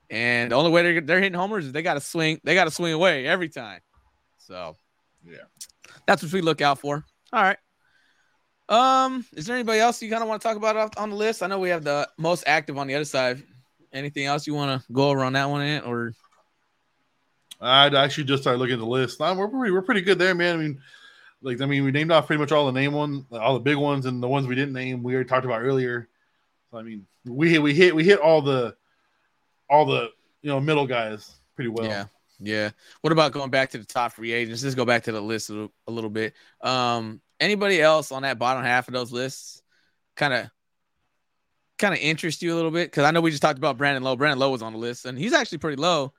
And 0.10 0.52
the 0.52 0.56
only 0.56 0.70
way 0.70 0.84
they're, 0.84 1.02
they're 1.02 1.20
hitting 1.20 1.38
homers 1.38 1.66
is 1.66 1.72
they 1.72 1.82
got 1.82 1.96
to 1.96 2.00
swing. 2.00 2.40
They 2.44 2.54
got 2.54 2.66
to 2.66 2.72
swing 2.72 2.94
away 2.94 3.26
every 3.26 3.50
time. 3.50 3.82
So, 4.38 4.78
yeah, 5.26 5.38
that's 6.06 6.22
what 6.22 6.32
we 6.32 6.42
look 6.42 6.62
out 6.62 6.80
for. 6.80 7.04
All 7.34 7.44
right. 7.44 7.58
Um, 8.70 9.26
is 9.36 9.48
there 9.48 9.56
anybody 9.56 9.80
else 9.80 10.02
you 10.02 10.12
kind 10.12 10.22
of 10.22 10.30
want 10.30 10.42
to 10.42 10.48
talk 10.48 10.58
about 10.58 10.96
on 10.96 11.10
the 11.10 11.16
list? 11.16 11.42
I 11.42 11.48
know 11.48 11.58
we 11.58 11.70
have 11.70 11.84
the 11.84 12.08
most 12.18 12.44
active 12.46 12.78
on 12.78 12.86
the 12.86 12.94
other 12.94 13.06
side. 13.06 13.42
Anything 13.92 14.28
else 14.28 14.46
you 14.46 14.54
want 14.54 14.80
to 14.80 14.94
go 14.94 15.10
over 15.10 15.24
on 15.24 15.34
that 15.34 15.50
one, 15.50 15.62
Ant, 15.62 15.88
or 15.88 16.14
I'd 17.60 17.96
actually 17.96 18.26
just 18.26 18.44
started 18.44 18.60
looking 18.60 18.76
at 18.76 18.80
the 18.80 18.86
list. 18.86 19.20
We're 19.20 19.48
pretty, 19.48 19.72
we're 19.72 19.82
pretty 19.82 20.02
good 20.02 20.20
there, 20.20 20.36
man. 20.36 20.56
I 20.56 20.58
mean, 20.60 20.82
like 21.42 21.62
I 21.62 21.66
mean, 21.66 21.84
we 21.84 21.92
named 21.92 22.12
off 22.12 22.28
pretty 22.28 22.40
much 22.40 22.52
all 22.52 22.66
the 22.66 22.72
name 22.72 22.94
one, 22.94 23.26
all 23.32 23.54
the 23.54 23.60
big 23.60 23.78
ones, 23.78 24.06
and 24.06 24.22
the 24.22 24.28
ones 24.28 24.48
we 24.48 24.56
didn't 24.56 24.74
name 24.74 25.04
we 25.04 25.14
already 25.14 25.30
talked 25.30 25.46
about 25.46 25.62
earlier. 25.62 26.10
So 26.72 26.78
I 26.78 26.84
mean, 26.84 27.06
we 27.26 27.58
we 27.60 27.74
hit 27.74 27.96
we 27.96 28.04
hit 28.04 28.20
all 28.20 28.42
the 28.42 28.76
all 29.70 29.86
the 29.86 30.10
you 30.42 30.50
know 30.50 30.60
middle 30.60 30.88
guys 30.88 31.36
pretty 31.56 31.70
well. 31.70 31.86
Yeah, 31.88 32.06
yeah. 32.40 32.70
What 33.02 33.14
about 33.14 33.32
going 33.32 33.50
back 33.50 33.72
to 33.72 33.78
the 33.78 33.86
top 33.86 34.14
free 34.14 34.32
agents? 34.32 34.64
Let's 34.64 34.76
go 34.76 34.86
back 34.86 35.04
to 35.04 35.12
the 35.12 35.22
list 35.22 35.50
a 35.50 35.54
little, 35.54 35.74
a 35.88 35.92
little 35.92 36.10
bit. 36.10 36.34
Um, 36.62 37.22
anybody 37.40 37.82
else 37.82 38.12
on 38.12 38.24
that 38.24 38.40
bottom 38.40 38.64
half 38.64 38.88
of 38.88 38.94
those 38.94 39.12
lists 39.12 39.62
kind 40.16 40.34
of 40.34 40.50
kind 41.78 41.94
of 41.94 42.00
interest 42.00 42.42
you 42.42 42.54
a 42.54 42.56
little 42.56 42.72
bit? 42.72 42.90
Because 42.90 43.04
I 43.04 43.12
know 43.12 43.22
we 43.22 43.32
just 43.32 43.44
talked 43.44 43.60
about 43.60 43.78
Brandon 43.78 44.04
Lowe. 44.04 44.16
Brandon 44.16 44.40
Lowe 44.40 44.52
was 44.52 44.62
on 44.62 44.74
the 44.74 44.80
list, 44.80 45.06
and 45.06 45.18
he's 45.18 45.34
actually 45.34 45.60
pretty 45.60 45.80
low 45.80 46.14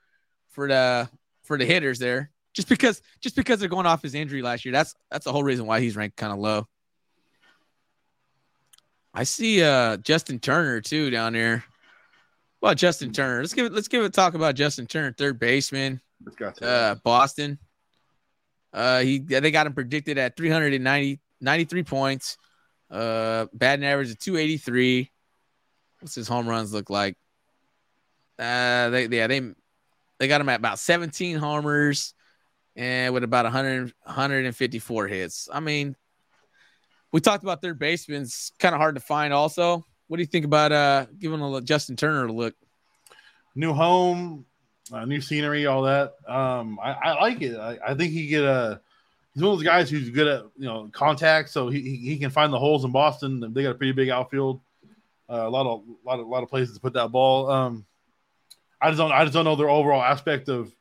for 0.51 0.67
the 0.67 1.09
for 1.49 1.57
the 1.57 1.65
hitters 1.65 1.97
there. 1.97 2.29
Just 2.53 2.69
because 2.69 3.01
just 3.19 3.35
because 3.35 3.59
they're 3.59 3.69
going 3.69 3.85
off 3.85 4.01
his 4.01 4.15
injury 4.15 4.41
last 4.41 4.63
year. 4.63 4.71
That's 4.71 4.95
that's 5.11 5.25
the 5.25 5.31
whole 5.31 5.43
reason 5.43 5.65
why 5.65 5.81
he's 5.81 5.95
ranked 5.95 6.15
kind 6.15 6.31
of 6.31 6.39
low. 6.39 6.67
I 9.13 9.23
see 9.23 9.61
uh 9.61 9.97
Justin 9.97 10.39
Turner 10.39 10.79
too 10.79 11.09
down 11.09 11.33
there. 11.33 11.63
Well, 12.61 12.75
Justin 12.75 13.11
Turner. 13.11 13.41
Let's 13.41 13.53
give 13.53 13.65
it 13.65 13.73
let's 13.73 13.87
give 13.87 14.03
it 14.03 14.13
talk 14.13 14.35
about 14.35 14.55
Justin 14.55 14.87
Turner, 14.87 15.13
third 15.13 15.39
baseman. 15.39 16.01
Uh 16.61 16.95
Boston. 17.03 17.59
Uh 18.71 18.99
he 18.99 19.19
they 19.19 19.51
got 19.51 19.67
him 19.67 19.73
predicted 19.73 20.17
at 20.17 20.37
390 20.37 21.19
93 21.41 21.83
points. 21.83 22.37
Uh 22.91 23.47
batting 23.53 23.85
average 23.85 24.11
of 24.11 24.19
283. 24.19 25.11
What's 25.99 26.15
his 26.15 26.27
home 26.27 26.47
runs 26.47 26.73
look 26.73 26.89
like? 26.89 27.15
Uh 28.37 28.89
they 28.89 29.07
yeah, 29.07 29.27
they 29.27 29.53
they 30.19 30.27
got 30.27 30.41
him 30.41 30.49
at 30.49 30.59
about 30.59 30.79
17 30.79 31.37
homers 31.37 32.13
and 32.75 33.13
with 33.13 33.23
about 33.23 33.45
100, 33.45 33.93
154 34.03 35.07
hits. 35.07 35.49
I 35.51 35.59
mean, 35.59 35.95
we 37.11 37.21
talked 37.21 37.43
about 37.43 37.61
third 37.61 37.79
their 37.79 37.89
baseman's 37.89 38.51
kind 38.59 38.75
of 38.75 38.79
hard 38.79 38.95
to 38.95 39.01
find. 39.01 39.33
Also, 39.33 39.85
what 40.07 40.17
do 40.17 40.21
you 40.21 40.27
think 40.27 40.45
about 40.45 40.71
uh 40.71 41.05
giving 41.17 41.41
a 41.41 41.61
Justin 41.61 41.95
Turner 41.95 42.25
a 42.25 42.31
look? 42.31 42.55
New 43.55 43.73
home, 43.73 44.45
uh, 44.91 45.05
new 45.05 45.21
scenery, 45.21 45.65
all 45.65 45.83
that. 45.83 46.13
Um, 46.27 46.79
I, 46.81 46.91
I 46.91 47.21
like 47.21 47.41
it. 47.41 47.57
I, 47.57 47.77
I, 47.87 47.93
think 47.95 48.11
he 48.13 48.27
get 48.27 48.43
a. 48.43 48.79
He's 49.33 49.43
one 49.43 49.53
of 49.53 49.57
those 49.57 49.65
guys 49.65 49.89
who's 49.89 50.09
good 50.09 50.27
at 50.27 50.43
you 50.57 50.65
know 50.65 50.89
contact, 50.91 51.49
so 51.49 51.69
he, 51.69 51.81
he 51.97 52.17
can 52.17 52.29
find 52.29 52.53
the 52.53 52.59
holes 52.59 52.85
in 52.85 52.91
Boston. 52.91 53.53
They 53.53 53.63
got 53.63 53.71
a 53.71 53.75
pretty 53.75 53.93
big 53.93 54.09
outfield, 54.09 54.61
uh, 55.29 55.47
a 55.47 55.49
lot 55.49 55.65
of 55.65 55.81
a 55.81 56.07
lot 56.07 56.19
of 56.19 56.27
a 56.27 56.29
lot 56.29 56.43
of 56.43 56.49
places 56.49 56.75
to 56.75 56.81
put 56.81 56.93
that 56.93 57.11
ball. 57.11 57.49
Um, 57.49 57.85
I 58.81 58.89
just 58.89 58.97
don't 58.97 59.11
I 59.11 59.23
just 59.23 59.33
don't 59.33 59.45
know 59.45 59.55
their 59.55 59.69
overall 59.69 60.01
aspect 60.01 60.49
of 60.49 60.73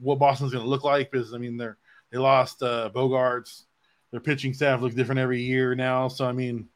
what 0.00 0.18
Boston's 0.18 0.52
going 0.52 0.64
to 0.64 0.70
look 0.70 0.84
like 0.84 1.10
because 1.10 1.34
I 1.34 1.38
mean 1.38 1.56
they're 1.56 1.76
they 2.10 2.18
lost 2.18 2.62
uh, 2.62 2.90
Bogaerts. 2.94 3.64
Their 4.10 4.20
pitching 4.20 4.54
staff 4.54 4.80
looks 4.80 4.94
different 4.94 5.18
every 5.18 5.42
year 5.42 5.74
now. 5.74 6.08
So 6.08 6.26
I 6.26 6.32
mean, 6.32 6.68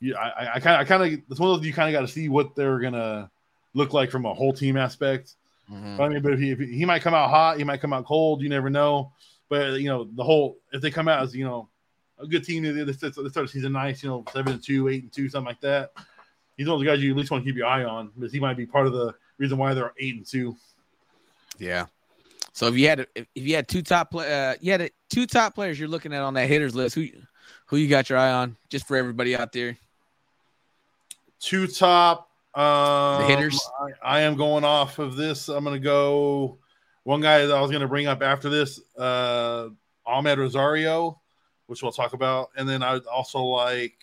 yeah, 0.00 0.16
I 0.18 0.60
kind 0.60 0.74
of 0.76 0.80
I 0.80 0.84
kind 0.84 1.02
of 1.02 1.20
it's 1.30 1.40
one 1.40 1.50
of 1.50 1.56
those 1.56 1.66
you 1.66 1.72
kind 1.72 1.88
of 1.88 1.98
got 1.98 2.06
to 2.06 2.12
see 2.12 2.28
what 2.28 2.54
they're 2.54 2.78
gonna 2.78 3.30
look 3.74 3.92
like 3.92 4.10
from 4.10 4.26
a 4.26 4.34
whole 4.34 4.52
team 4.52 4.76
aspect. 4.76 5.34
Mhm. 5.70 5.96
But 5.96 6.02
I 6.04 6.08
mean, 6.08 6.22
but 6.22 6.32
if 6.32 6.40
he, 6.40 6.50
if 6.50 6.58
he 6.58 6.84
might 6.84 7.02
come 7.02 7.14
out 7.14 7.30
hot, 7.30 7.56
he 7.58 7.64
might 7.64 7.80
come 7.80 7.92
out 7.92 8.04
cold. 8.04 8.42
You 8.42 8.48
never 8.48 8.68
know. 8.68 9.12
But 9.48 9.80
you 9.80 9.88
know, 9.88 10.04
the 10.04 10.24
whole 10.24 10.58
if 10.72 10.82
they 10.82 10.90
come 10.90 11.08
out 11.08 11.22
as 11.22 11.34
you 11.34 11.44
know 11.44 11.68
a 12.18 12.26
good 12.26 12.44
team, 12.44 12.62
they, 12.62 12.84
they 12.84 12.92
start 12.92 13.14
the 13.14 13.48
season 13.48 13.72
nice. 13.72 14.02
You 14.02 14.10
know, 14.10 14.24
seven 14.32 14.54
and 14.54 14.62
two, 14.62 14.88
eight 14.88 15.04
and 15.04 15.12
two, 15.12 15.28
something 15.28 15.46
like 15.46 15.60
that. 15.60 15.92
He's 16.56 16.66
one 16.66 16.74
of 16.74 16.80
the 16.80 16.86
guys 16.86 17.02
you 17.02 17.12
at 17.12 17.16
least 17.16 17.30
want 17.30 17.42
to 17.44 17.48
keep 17.48 17.56
your 17.56 17.66
eye 17.66 17.84
on 17.84 18.10
because 18.14 18.32
he 18.32 18.40
might 18.40 18.56
be 18.56 18.66
part 18.66 18.86
of 18.86 18.92
the 18.92 19.14
reason 19.40 19.58
why 19.58 19.74
they're 19.74 19.92
eight 19.98 20.14
and 20.14 20.26
two. 20.26 20.54
Yeah. 21.58 21.86
So 22.52 22.66
if 22.66 22.76
you 22.76 22.88
had 22.88 23.06
if, 23.14 23.26
you 23.34 23.56
had 23.56 23.66
two 23.66 23.82
top 23.82 24.10
play, 24.10 24.32
uh, 24.32 24.54
you 24.60 24.70
had 24.70 24.82
a, 24.82 24.90
two 25.08 25.26
top 25.26 25.54
players 25.54 25.80
you're 25.80 25.88
looking 25.88 26.12
at 26.12 26.20
on 26.20 26.34
that 26.34 26.46
hitters 26.46 26.74
list, 26.74 26.94
who 26.94 27.08
who 27.66 27.76
you 27.76 27.88
got 27.88 28.10
your 28.10 28.18
eye 28.18 28.32
on? 28.32 28.56
Just 28.68 28.86
for 28.86 28.96
everybody 28.96 29.34
out 29.34 29.52
there. 29.52 29.78
Two 31.40 31.66
top 31.66 32.28
um, 32.54 33.24
hitters? 33.24 33.58
I, 34.02 34.18
I 34.18 34.20
am 34.20 34.36
going 34.36 34.64
off 34.64 34.98
of 34.98 35.16
this. 35.16 35.48
I'm 35.48 35.64
going 35.64 35.74
to 35.74 35.84
go 35.84 36.58
one 37.04 37.20
guy 37.22 37.46
that 37.46 37.56
I 37.56 37.60
was 37.60 37.70
going 37.70 37.80
to 37.80 37.88
bring 37.88 38.06
up 38.06 38.22
after 38.22 38.50
this, 38.50 38.80
uh, 38.98 39.68
Amed 40.06 40.36
Rosario, 40.36 41.18
which 41.66 41.82
we'll 41.82 41.92
talk 41.92 42.12
about, 42.12 42.50
and 42.56 42.68
then 42.68 42.82
I 42.82 42.92
would 42.92 43.06
also 43.06 43.38
like 43.42 43.94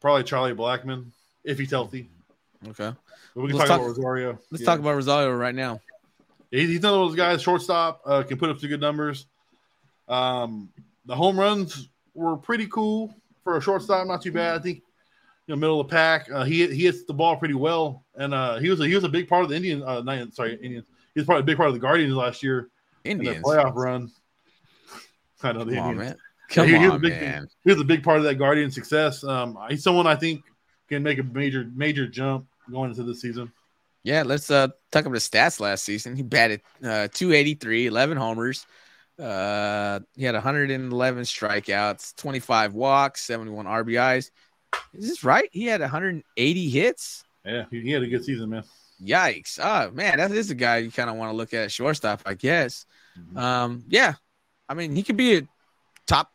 probably 0.00 0.24
Charlie 0.24 0.54
Blackmon 0.54 1.12
if 1.44 1.58
he's 1.58 1.70
healthy. 1.70 2.08
Okay. 2.68 2.92
But 3.34 3.42
we 3.42 3.48
can 3.48 3.58
Let's 3.58 3.70
talk, 3.70 3.80
about 3.80 3.88
Rosario. 3.88 4.38
Let's 4.50 4.62
Yeah. 4.62 4.66
talk 4.66 4.78
about 4.80 4.94
Rosario 4.94 5.32
right 5.32 5.54
now. 5.54 5.80
He's, 6.50 6.68
he's 6.68 6.80
one 6.80 6.94
of 6.94 7.00
those 7.00 7.16
guys, 7.16 7.42
shortstop, 7.42 8.00
uh, 8.06 8.22
can 8.22 8.38
put 8.38 8.50
up 8.50 8.58
some 8.60 8.68
good 8.68 8.80
numbers. 8.80 9.26
Um, 10.08 10.70
the 11.04 11.14
home 11.14 11.38
runs 11.38 11.88
were 12.14 12.36
pretty 12.36 12.66
cool 12.68 13.14
for 13.44 13.56
a 13.56 13.60
shortstop, 13.60 14.06
not 14.06 14.22
too 14.22 14.32
bad. 14.32 14.58
I 14.60 14.62
think, 14.62 14.78
you 15.46 15.54
know, 15.54 15.56
middle 15.56 15.80
of 15.80 15.88
the 15.88 15.92
pack. 15.92 16.30
Uh, 16.30 16.44
he 16.44 16.66
he 16.68 16.84
hits 16.84 17.04
the 17.04 17.14
ball 17.14 17.36
pretty 17.36 17.54
well, 17.54 18.04
and 18.16 18.34
uh, 18.34 18.58
he 18.58 18.70
was 18.70 18.80
a, 18.80 18.86
he 18.86 18.94
was 18.94 19.04
a 19.04 19.08
big 19.08 19.28
part 19.28 19.44
of 19.44 19.50
the 19.50 19.56
Indian. 19.56 19.82
Uh, 19.82 20.00
not, 20.00 20.32
sorry, 20.34 20.54
Indians. 20.54 20.86
He 21.14 21.20
was 21.20 21.26
probably 21.26 21.42
a 21.42 21.44
big 21.44 21.56
part 21.56 21.68
of 21.68 21.74
the 21.74 21.80
Guardians 21.80 22.14
last 22.14 22.42
year 22.42 22.68
in 23.04 23.12
Indians. 23.12 23.44
their 23.44 23.64
playoff 23.64 23.74
run. 23.74 24.10
I 25.42 25.52
know 25.52 25.64
the 25.64 25.74
Come 25.74 25.84
on, 25.84 25.98
man. 25.98 26.16
Come 26.48 26.68
he, 26.68 26.76
he 26.76 26.84
a 26.84 26.90
on, 26.90 27.00
big, 27.00 27.12
man. 27.12 27.48
He 27.64 27.70
was 27.70 27.80
a 27.80 27.84
big 27.84 28.02
part 28.02 28.18
of 28.18 28.24
that 28.24 28.36
Guardian 28.36 28.70
success. 28.70 29.22
Um, 29.24 29.58
he's 29.68 29.82
someone 29.82 30.06
I 30.06 30.14
think 30.14 30.42
can 30.88 31.02
make 31.02 31.18
a 31.18 31.22
major 31.22 31.68
major 31.74 32.06
jump 32.06 32.46
going 32.70 32.90
into 32.90 33.02
the 33.02 33.14
season. 33.14 33.52
Yeah, 34.02 34.22
let's 34.22 34.50
uh 34.50 34.68
talk 34.92 35.04
about 35.04 35.14
his 35.14 35.28
stats 35.28 35.60
last 35.60 35.84
season. 35.84 36.16
He 36.16 36.22
batted 36.22 36.62
uh 36.82 37.08
283, 37.12 37.86
11 37.86 38.16
homers. 38.16 38.66
Uh 39.18 40.00
he 40.14 40.24
had 40.24 40.34
111 40.34 41.22
strikeouts, 41.24 42.16
25 42.16 42.74
walks, 42.74 43.22
71 43.22 43.66
RBIs. 43.66 44.30
Is 44.92 45.08
this 45.08 45.24
right? 45.24 45.48
He 45.52 45.64
had 45.64 45.80
180 45.80 46.70
hits. 46.70 47.24
Yeah, 47.44 47.64
he, 47.70 47.90
had 47.90 48.02
a 48.02 48.08
good 48.08 48.24
season, 48.24 48.50
man. 48.50 48.64
Yikes. 49.02 49.58
Oh 49.62 49.90
man, 49.92 50.18
that 50.18 50.30
is 50.30 50.50
a 50.50 50.54
guy 50.54 50.78
you 50.78 50.90
kind 50.90 51.10
of 51.10 51.16
want 51.16 51.30
to 51.32 51.36
look 51.36 51.54
at 51.54 51.64
at 51.64 51.72
shortstop, 51.72 52.22
I 52.26 52.34
guess. 52.34 52.86
Mm-hmm. 53.18 53.38
Um, 53.38 53.84
yeah. 53.88 54.14
I 54.68 54.74
mean, 54.74 54.94
he 54.96 55.02
could 55.02 55.16
be 55.16 55.36
a 55.36 55.48
top 56.06 56.32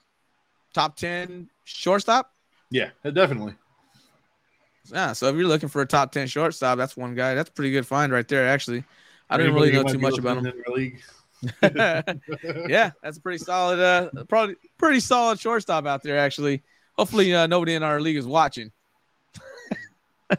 top 0.73 0.95
10 0.95 1.49
shortstop. 1.63 2.33
Yeah, 2.69 2.89
definitely. 3.03 3.55
Yeah, 4.91 5.13
so 5.13 5.27
if 5.27 5.36
you're 5.36 5.47
looking 5.47 5.69
for 5.69 5.82
a 5.82 5.86
top 5.86 6.11
10 6.11 6.27
shortstop, 6.27 6.77
that's 6.77 6.97
one 6.97 7.15
guy. 7.15 7.36
That's 7.36 7.49
a 7.49 7.53
pretty 7.53 7.71
good 7.71 7.86
find 7.86 8.11
right 8.11 8.27
there, 8.27 8.47
actually. 8.47 8.84
I 9.29 9.38
didn't 9.38 9.53
really 9.53 9.71
know 9.71 9.84
too 9.84 9.99
much 9.99 10.17
about 10.17 10.38
him. 10.38 10.43
listening 10.43 10.63
in 10.65 10.71
our 10.71 10.77
league. 10.77 11.01
yeah, 12.69 12.91
that's 13.01 13.17
a 13.17 13.21
pretty 13.21 13.38
solid, 13.38 13.79
uh, 13.79 14.09
probably 14.25 14.55
pretty 14.77 14.99
solid 14.99 15.39
shortstop 15.39 15.86
out 15.86 16.03
there. 16.03 16.17
Actually, 16.17 16.63
hopefully, 16.97 17.34
uh, 17.34 17.47
nobody 17.47 17.73
in 17.73 17.84
our 17.84 18.01
league 18.01 18.17
is 18.17 18.27
watching. 18.27 18.71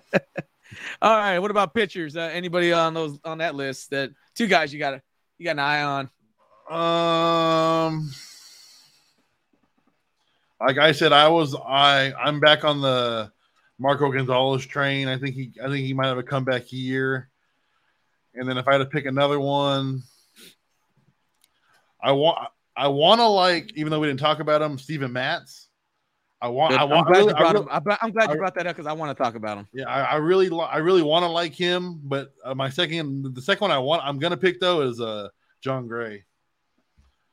All 1.03 1.17
right, 1.17 1.39
what 1.39 1.51
about 1.51 1.75
pitchers? 1.75 2.17
Uh, 2.17 2.31
anybody 2.33 2.73
on 2.73 2.95
those 2.95 3.19
on 3.25 3.39
that 3.39 3.55
list? 3.55 3.91
That 3.91 4.11
two 4.35 4.47
guys 4.47 4.73
you 4.73 4.79
got 4.79 5.01
you 5.39 5.45
got 5.45 5.53
an 5.53 5.59
eye 5.59 5.83
on. 5.83 6.11
Um, 6.71 8.11
like 10.61 10.79
I 10.79 10.93
said, 10.93 11.13
I 11.13 11.29
was 11.29 11.55
I 11.55 12.13
I'm 12.13 12.39
back 12.41 12.65
on 12.65 12.81
the 12.81 13.33
Marco 13.83 14.11
Gonzalez 14.13 14.65
train. 14.65 15.09
I 15.09 15.19
think 15.19 15.35
he 15.35 15.51
I 15.63 15.67
think 15.67 15.85
he 15.85 15.93
might 15.93 16.07
have 16.07 16.17
a 16.19 16.23
comeback 16.23 16.73
year. 16.73 17.29
And 18.35 18.49
then 18.49 18.57
if 18.57 18.67
I 18.69 18.73
had 18.73 18.79
to 18.79 18.87
pick 18.87 19.05
another 19.07 19.41
one, 19.41 20.03
I 22.01 22.13
want 22.13 22.39
I 22.77 22.87
want 22.89 23.21
to 23.21 23.27
like 23.27 23.73
even 23.75 23.91
though 23.91 23.99
we 24.01 24.07
didn't 24.07 24.21
talk 24.21 24.39
about 24.41 24.63
him, 24.63 24.79
Steven 24.79 25.13
Matz. 25.13 25.69
I 26.41 26.49
want 26.49 26.71
Good. 26.73 26.81
I 26.81 26.83
I'm 26.85 26.91
want 26.91 27.07
I 27.09 27.11
glad 27.11 27.19
really, 27.19 27.29
you 27.31 27.35
brought 27.37 27.53
really- 27.55 27.65
him. 27.65 27.69
I'm- 27.71 27.99
I'm 28.03 28.11
glad 28.13 28.29
you 28.31 28.35
I- 28.35 28.37
brought 28.37 28.55
that 28.55 28.67
up 28.67 28.77
because 28.77 28.87
I 28.89 28.93
want 28.93 29.17
to 29.17 29.23
talk 29.23 29.35
about 29.35 29.59
him. 29.59 29.69
yeah, 29.73 29.85
I, 29.89 30.01
I 30.03 30.15
really 30.17 30.51
I 30.61 30.79
really 30.79 31.03
want 31.03 31.25
to 31.25 31.29
like 31.29 31.55
him, 31.55 32.01
but 32.05 32.33
uh, 32.45 32.55
my 32.55 32.71
second 32.71 33.35
the 33.35 33.43
second 33.43 33.63
one 33.63 33.71
I 33.73 33.79
want 33.79 34.03
I'm 34.05 34.19
gonna 34.19 34.37
pick 34.37 34.61
though 34.61 34.83
is 34.83 35.01
uh 35.01 35.29
Jon 35.61 35.87
Gray. 35.89 36.25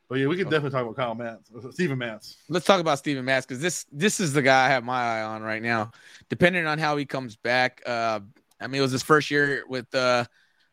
But 0.10 0.18
yeah, 0.18 0.26
we 0.26 0.38
can 0.38 0.46
definitely 0.46 0.72
talk 0.72 0.82
about 0.82 0.96
Kyle 0.96 1.14
Matz, 1.14 1.48
Stephen 1.50 1.72
Steven 1.72 1.98
Matz. 2.00 2.38
Let's 2.50 2.66
talk 2.66 2.82
about 2.82 2.98
Steven 2.98 3.24
Matz 3.24 3.46
because 3.46 3.62
this 3.62 3.86
this 3.92 4.20
is 4.20 4.34
the 4.34 4.42
guy 4.42 4.66
I 4.66 4.70
have 4.70 4.84
my 4.84 5.00
eye 5.00 5.22
on 5.22 5.44
right 5.44 5.62
now. 5.62 5.92
Depending 6.30 6.66
on 6.66 6.80
how 6.80 6.98
he 6.98 7.06
comes 7.06 7.36
back, 7.36 7.84
uh, 7.86 8.20
I 8.60 8.68
mean, 8.68 8.80
it 8.80 8.82
was 8.82 8.92
his 8.92 9.04
first 9.04 9.30
year 9.30 9.64
with 9.70 9.94
uh, 9.94 10.26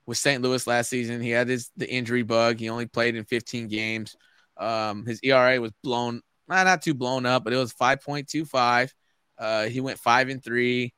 with 0.07 0.16
St. 0.16 0.43
Louis 0.43 0.66
last 0.66 0.89
season. 0.89 1.20
He 1.20 1.28
had 1.28 1.49
his 1.49 1.70
the 1.76 1.89
injury 1.89 2.22
bug. 2.22 2.59
He 2.59 2.70
only 2.70 2.87
played 2.87 3.14
in 3.14 3.24
15 3.24 3.68
games. 3.68 4.16
Um, 4.57 5.05
his 5.05 5.20
ERA 5.22 5.61
was 5.61 5.72
blown, 5.82 6.22
nah, 6.49 6.64
not 6.64 6.80
too 6.80 6.95
blown 6.95 7.26
up, 7.26 7.45
but 7.45 7.53
it 7.53 7.57
was 7.57 7.74
5.25. 7.74 8.91
Uh, 9.39 9.66
he 9.66 9.82
went 9.82 9.99
five 9.99 10.30
and 10.30 10.43
three, 10.43 10.95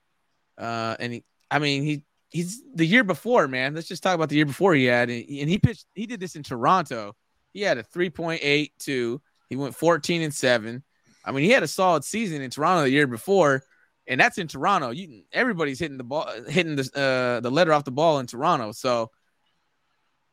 uh, 0.57 0.95
and 1.01 1.13
he, 1.13 1.25
I 1.51 1.59
mean, 1.59 1.83
he 1.83 2.05
he's 2.29 2.63
the 2.73 2.87
year 2.87 3.03
before, 3.03 3.49
man. 3.49 3.75
Let's 3.75 3.89
just 3.89 4.05
talk 4.05 4.15
about 4.15 4.29
the 4.29 4.37
year 4.37 4.47
before 4.47 4.75
he 4.75 4.85
had, 4.85 5.11
and 5.11 5.27
he 5.27 5.59
pitched. 5.59 5.87
He 5.93 6.07
did 6.07 6.21
this 6.21 6.37
in 6.37 6.45
Toronto. 6.45 7.17
He 7.59 7.65
had 7.65 7.77
a 7.77 7.83
3.82. 7.83 9.21
He 9.51 9.57
went 9.57 9.75
14 9.75 10.23
and 10.23 10.33
seven. 10.33 10.85
I 11.25 11.33
mean, 11.33 11.43
he 11.43 11.51
had 11.51 11.65
a 11.65 11.69
solid 11.69 12.05
season 12.05 12.41
in 12.41 12.51
Toronto 12.51 12.85
the 12.85 12.91
year 12.91 13.09
before, 13.09 13.65
and 14.07 14.21
that's 14.21 14.39
in 14.39 14.47
Toronto. 14.47 14.91
You 14.91 15.25
everybody's 15.33 15.81
hitting 15.81 15.99
the 15.99 16.05
ball, 16.05 16.31
hitting 16.47 16.77
the 16.77 16.89
uh, 16.95 17.41
the 17.41 17.51
letter 17.51 17.73
off 17.73 17.83
the 17.83 17.91
ball 17.91 18.21
in 18.21 18.29
Toronto. 18.29 18.71
So 18.71 19.11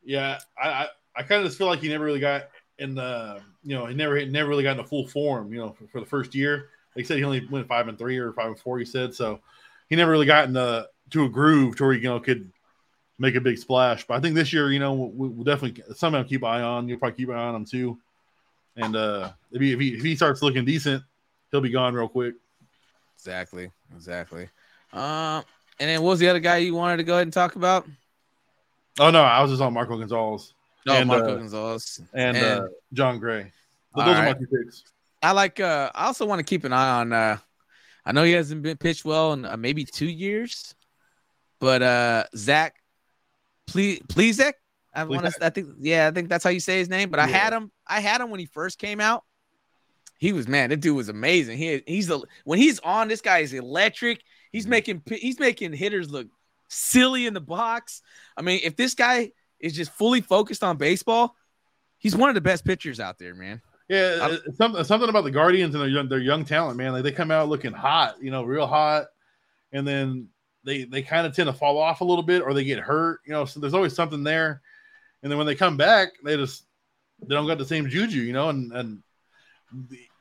Yeah, 0.04 0.38
I 0.56 0.70
I, 0.70 0.88
I 1.16 1.24
kind 1.24 1.42
of 1.42 1.48
just 1.48 1.58
feel 1.58 1.66
like 1.66 1.80
he 1.80 1.90
never 1.90 2.06
really 2.06 2.20
got 2.20 2.44
in 2.78 2.94
the 2.94 3.42
you 3.64 3.76
know 3.76 3.88
he 3.88 3.96
never 3.96 4.18
he 4.18 4.26
never 4.26 4.48
really 4.48 4.64
got 4.64 4.78
into 4.78 4.88
full 4.88 5.08
form. 5.08 5.52
You 5.52 5.62
know, 5.62 5.72
for, 5.72 5.88
for 5.88 6.00
the 6.02 6.06
first 6.06 6.36
year, 6.36 6.70
like 6.96 7.06
I 7.06 7.08
said, 7.08 7.18
he 7.18 7.24
only 7.24 7.48
went 7.48 7.68
five 7.68 7.88
and 7.88 7.98
three 7.98 8.20
or 8.20 8.34
five 8.34 8.48
and 8.50 8.60
four. 8.60 8.78
He 8.78 8.86
said 8.86 9.16
so. 9.16 9.40
He 9.90 9.96
never 9.96 10.12
really 10.12 10.28
got 10.28 10.46
in 10.46 10.54
the 10.54 10.88
to 11.10 11.26
a 11.26 11.30
groove 11.30 11.76
to 11.78 11.86
where 11.86 11.94
he 11.94 12.02
you 12.02 12.10
know 12.10 12.20
could 12.20 12.52
make 13.20 13.36
a 13.36 13.42
big 13.42 13.58
splash. 13.58 14.06
But 14.06 14.16
I 14.16 14.20
think 14.20 14.36
this 14.36 14.52
year, 14.54 14.72
you 14.72 14.80
know, 14.80 14.94
we'll, 14.94 15.30
we'll 15.30 15.44
definitely 15.44 15.84
somehow 15.96 16.24
keep 16.24 16.42
an 16.44 16.50
eye 16.50 16.62
on. 16.62 16.88
You'll 16.88 17.00
probably 17.00 17.18
keep 17.18 17.30
an 17.30 17.36
eye 17.36 17.46
on 17.48 17.56
him 17.56 17.66
too. 17.66 17.98
And 18.76 18.96
uh 18.96 19.32
if 19.52 19.62
he, 19.62 19.72
if 19.74 19.80
he 19.80 19.88
if 19.96 20.04
he 20.04 20.16
starts 20.16 20.42
looking 20.42 20.66
decent, 20.66 21.04
he'll 21.52 21.62
be 21.62 21.70
gone 21.70 21.94
real 21.94 22.10
quick. 22.10 22.36
exactly, 23.18 23.72
exactly. 23.96 24.50
Um, 24.94 25.44
and 25.80 25.90
then 25.90 26.02
what 26.02 26.12
was 26.12 26.20
the 26.20 26.28
other 26.30 26.40
guy 26.40 26.58
you 26.58 26.74
wanted 26.76 26.98
to 26.98 27.04
go 27.04 27.14
ahead 27.14 27.24
and 27.24 27.34
talk 27.34 27.56
about? 27.56 27.86
Oh 29.00 29.12
no, 29.12 29.22
I 29.22 29.42
was 29.42 29.52
just 29.52 29.62
on 29.62 29.74
Marco 29.74 29.98
Gonzalez 29.98 30.54
No, 30.86 30.94
And, 30.94 31.08
Marco 31.08 31.34
uh, 31.34 31.36
Gonzalez. 31.36 32.02
and, 32.14 32.38
And- 32.38 32.46
uh, 32.62 32.68
Jon 32.94 33.20
Gray. 33.20 33.52
All 33.94 34.06
those 34.06 34.18
are 34.18 34.26
my 34.26 34.34
two 34.34 34.48
picks. 34.48 34.84
I 35.24 35.32
like. 35.32 35.60
Uh, 35.62 35.90
I 35.96 36.08
also 36.08 36.26
want 36.26 36.40
to 36.40 36.44
keep 36.44 36.66
an 36.66 36.74
eye 36.74 37.00
on. 37.00 37.14
Uh, 37.14 37.38
I 38.06 38.12
know 38.12 38.24
he 38.24 38.34
hasn't 38.34 38.62
been 38.62 38.76
pitched 38.78 39.06
well 39.06 39.32
in 39.34 39.46
uh, 39.46 39.56
maybe 39.58 39.86
two 39.86 40.06
years, 40.10 40.76
but 41.60 41.82
uh, 41.82 42.26
Zach, 42.36 42.76
please, 43.68 44.02
please, 44.10 44.42
I 44.94 45.04
want 45.04 45.26
to. 45.26 45.46
I 45.46 45.50
think. 45.50 45.70
Yeah, 45.80 46.08
I 46.08 46.12
think 46.12 46.30
that's 46.30 46.44
how 46.44 46.50
you 46.50 46.60
say 46.60 46.78
his 46.80 46.90
name. 46.90 47.10
But 47.10 47.20
I 47.20 47.28
had 47.28 47.54
him. 47.54 47.72
I 47.88 48.00
had 48.00 48.22
him 48.22 48.30
when 48.30 48.40
he 48.40 48.46
first 48.46 48.80
came 48.80 49.00
out. 49.00 49.24
He 50.18 50.32
was 50.32 50.48
man. 50.48 50.70
That 50.70 50.78
dude 50.78 50.96
was 50.96 51.10
amazing. 51.10 51.58
He 51.58 51.84
he's 51.86 52.08
the 52.08 52.22
when 52.46 52.58
he's 52.60 52.80
on. 52.80 53.08
This 53.08 53.22
guy 53.22 53.40
is 53.40 53.54
electric. 53.54 54.22
He's 54.52 54.66
Mhm. 54.66 54.70
making 54.70 55.02
he's 55.08 55.40
making 55.40 55.74
hitters 55.74 56.10
look 56.10 56.28
silly 56.70 57.26
in 57.26 57.34
the 57.34 57.42
box. 57.42 58.02
I 58.38 58.42
mean, 58.42 58.62
if 58.64 58.76
this 58.76 58.94
guy 58.94 59.32
is 59.60 59.74
just 59.74 59.92
fully 59.92 60.22
focused 60.22 60.64
on 60.64 60.78
baseball, 60.78 61.36
he's 61.98 62.16
one 62.16 62.30
of 62.30 62.36
the 62.36 62.42
best 62.42 62.64
pitchers 62.66 63.00
out 63.00 63.20
there, 63.20 63.36
man. 63.36 63.62
Yeah, 63.90 64.38
something 64.56 64.84
something 64.84 65.10
about 65.10 65.26
the 65.26 65.32
Guardians 65.32 65.76
and 65.76 65.82
their 65.82 65.90
young, 65.90 66.10
their 66.10 66.20
young 66.20 66.46
talent, 66.46 66.78
man. 66.78 66.94
Like 66.94 67.04
they 67.04 67.12
come 67.12 67.30
out 67.30 67.50
looking 67.50 67.74
hot, 67.74 68.16
you 68.22 68.32
know, 68.32 68.44
real 68.44 68.66
hot, 68.66 69.08
and 69.74 69.86
then 69.88 70.30
they 70.66 70.84
they 70.84 71.02
kind 71.02 71.26
of 71.28 71.36
tend 71.36 71.48
to 71.48 71.54
fall 71.54 71.78
off 71.78 72.02
a 72.02 72.06
little 72.06 72.24
bit 72.24 72.42
or 72.42 72.54
they 72.54 72.64
get 72.64 72.80
hurt, 72.80 73.22
you 73.26 73.32
know. 73.32 73.46
So 73.46 73.60
there's 73.60 73.74
always 73.74 73.94
something 73.94 74.24
there, 74.24 74.62
and 75.24 75.32
then 75.32 75.38
when 75.38 75.48
they 75.48 75.56
come 75.56 75.78
back, 75.78 76.10
they 76.24 76.36
just 76.36 76.66
they 77.22 77.36
don't 77.36 77.48
got 77.48 77.58
the 77.58 77.66
same 77.66 77.90
juju, 77.90 78.22
you 78.22 78.34
know. 78.34 78.50
And 78.50 78.72
and 78.74 79.04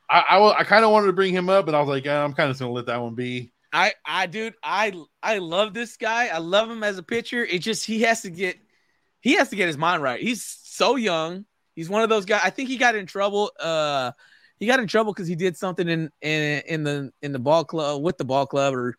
I 0.08 0.20
I, 0.20 0.60
I 0.60 0.64
kind 0.64 0.84
of 0.84 0.90
wanted 0.90 1.08
to 1.08 1.12
bring 1.12 1.34
him 1.34 1.48
up, 1.48 1.66
and 1.66 1.76
I 1.76 1.80
was 1.80 1.88
like, 1.88 2.04
"Yeah, 2.04 2.22
I'm 2.22 2.34
kind 2.34 2.50
of 2.50 2.58
gonna 2.58 2.72
let 2.72 2.86
that 2.86 3.00
one 3.00 3.14
be. 3.14 3.52
I, 3.74 3.92
I, 4.06 4.26
dude, 4.26 4.54
I, 4.62 4.92
I 5.20 5.38
love 5.38 5.74
this 5.74 5.96
guy. 5.96 6.28
I 6.28 6.38
love 6.38 6.70
him 6.70 6.84
as 6.84 6.96
a 6.96 7.02
pitcher. 7.02 7.44
It 7.44 7.58
just 7.58 7.84
he 7.84 8.02
has 8.02 8.22
to 8.22 8.30
get, 8.30 8.56
he 9.20 9.34
has 9.34 9.48
to 9.48 9.56
get 9.56 9.66
his 9.66 9.76
mind 9.76 10.00
right. 10.00 10.20
He's 10.20 10.44
so 10.44 10.94
young. 10.94 11.44
He's 11.74 11.88
one 11.88 12.04
of 12.04 12.08
those 12.08 12.24
guys. 12.24 12.42
I 12.44 12.50
think 12.50 12.68
he 12.68 12.76
got 12.76 12.94
in 12.94 13.04
trouble. 13.04 13.50
Uh, 13.58 14.12
he 14.60 14.66
got 14.66 14.78
in 14.78 14.86
trouble 14.86 15.12
because 15.12 15.26
he 15.26 15.34
did 15.34 15.56
something 15.56 15.88
in 15.88 16.08
in 16.22 16.62
in 16.66 16.84
the 16.84 17.12
in 17.20 17.32
the 17.32 17.40
ball 17.40 17.64
club 17.64 18.00
with 18.00 18.16
the 18.16 18.24
ball 18.24 18.46
club, 18.46 18.74
or 18.74 18.96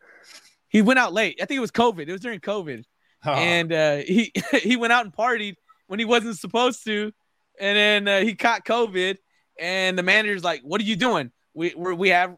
he 0.76 0.82
went 0.82 0.98
out 0.98 1.14
late. 1.14 1.38
I 1.40 1.46
think 1.46 1.56
it 1.56 1.60
was 1.60 1.70
COVID. 1.70 2.06
It 2.06 2.12
was 2.12 2.20
during 2.20 2.40
COVID, 2.40 2.84
Oh, 3.24 3.32
and 3.32 3.72
uh, 3.72 3.96
he 3.96 4.32
he 4.52 4.76
went 4.76 4.92
out 4.92 5.04
and 5.04 5.14
partied 5.14 5.54
when 5.86 5.98
he 5.98 6.04
wasn't 6.04 6.38
supposed 6.38 6.84
to, 6.84 7.12
and 7.58 7.76
then 7.76 8.08
uh, 8.08 8.20
he 8.20 8.34
caught 8.34 8.64
COVID. 8.64 9.16
And 9.58 9.98
the 9.98 10.02
manager's 10.02 10.44
like, 10.44 10.60
"What 10.62 10.80
are 10.80 10.84
you 10.84 10.96
doing? 10.96 11.32
We 11.54 11.74
we're, 11.74 11.94
we 11.94 12.10
have 12.10 12.36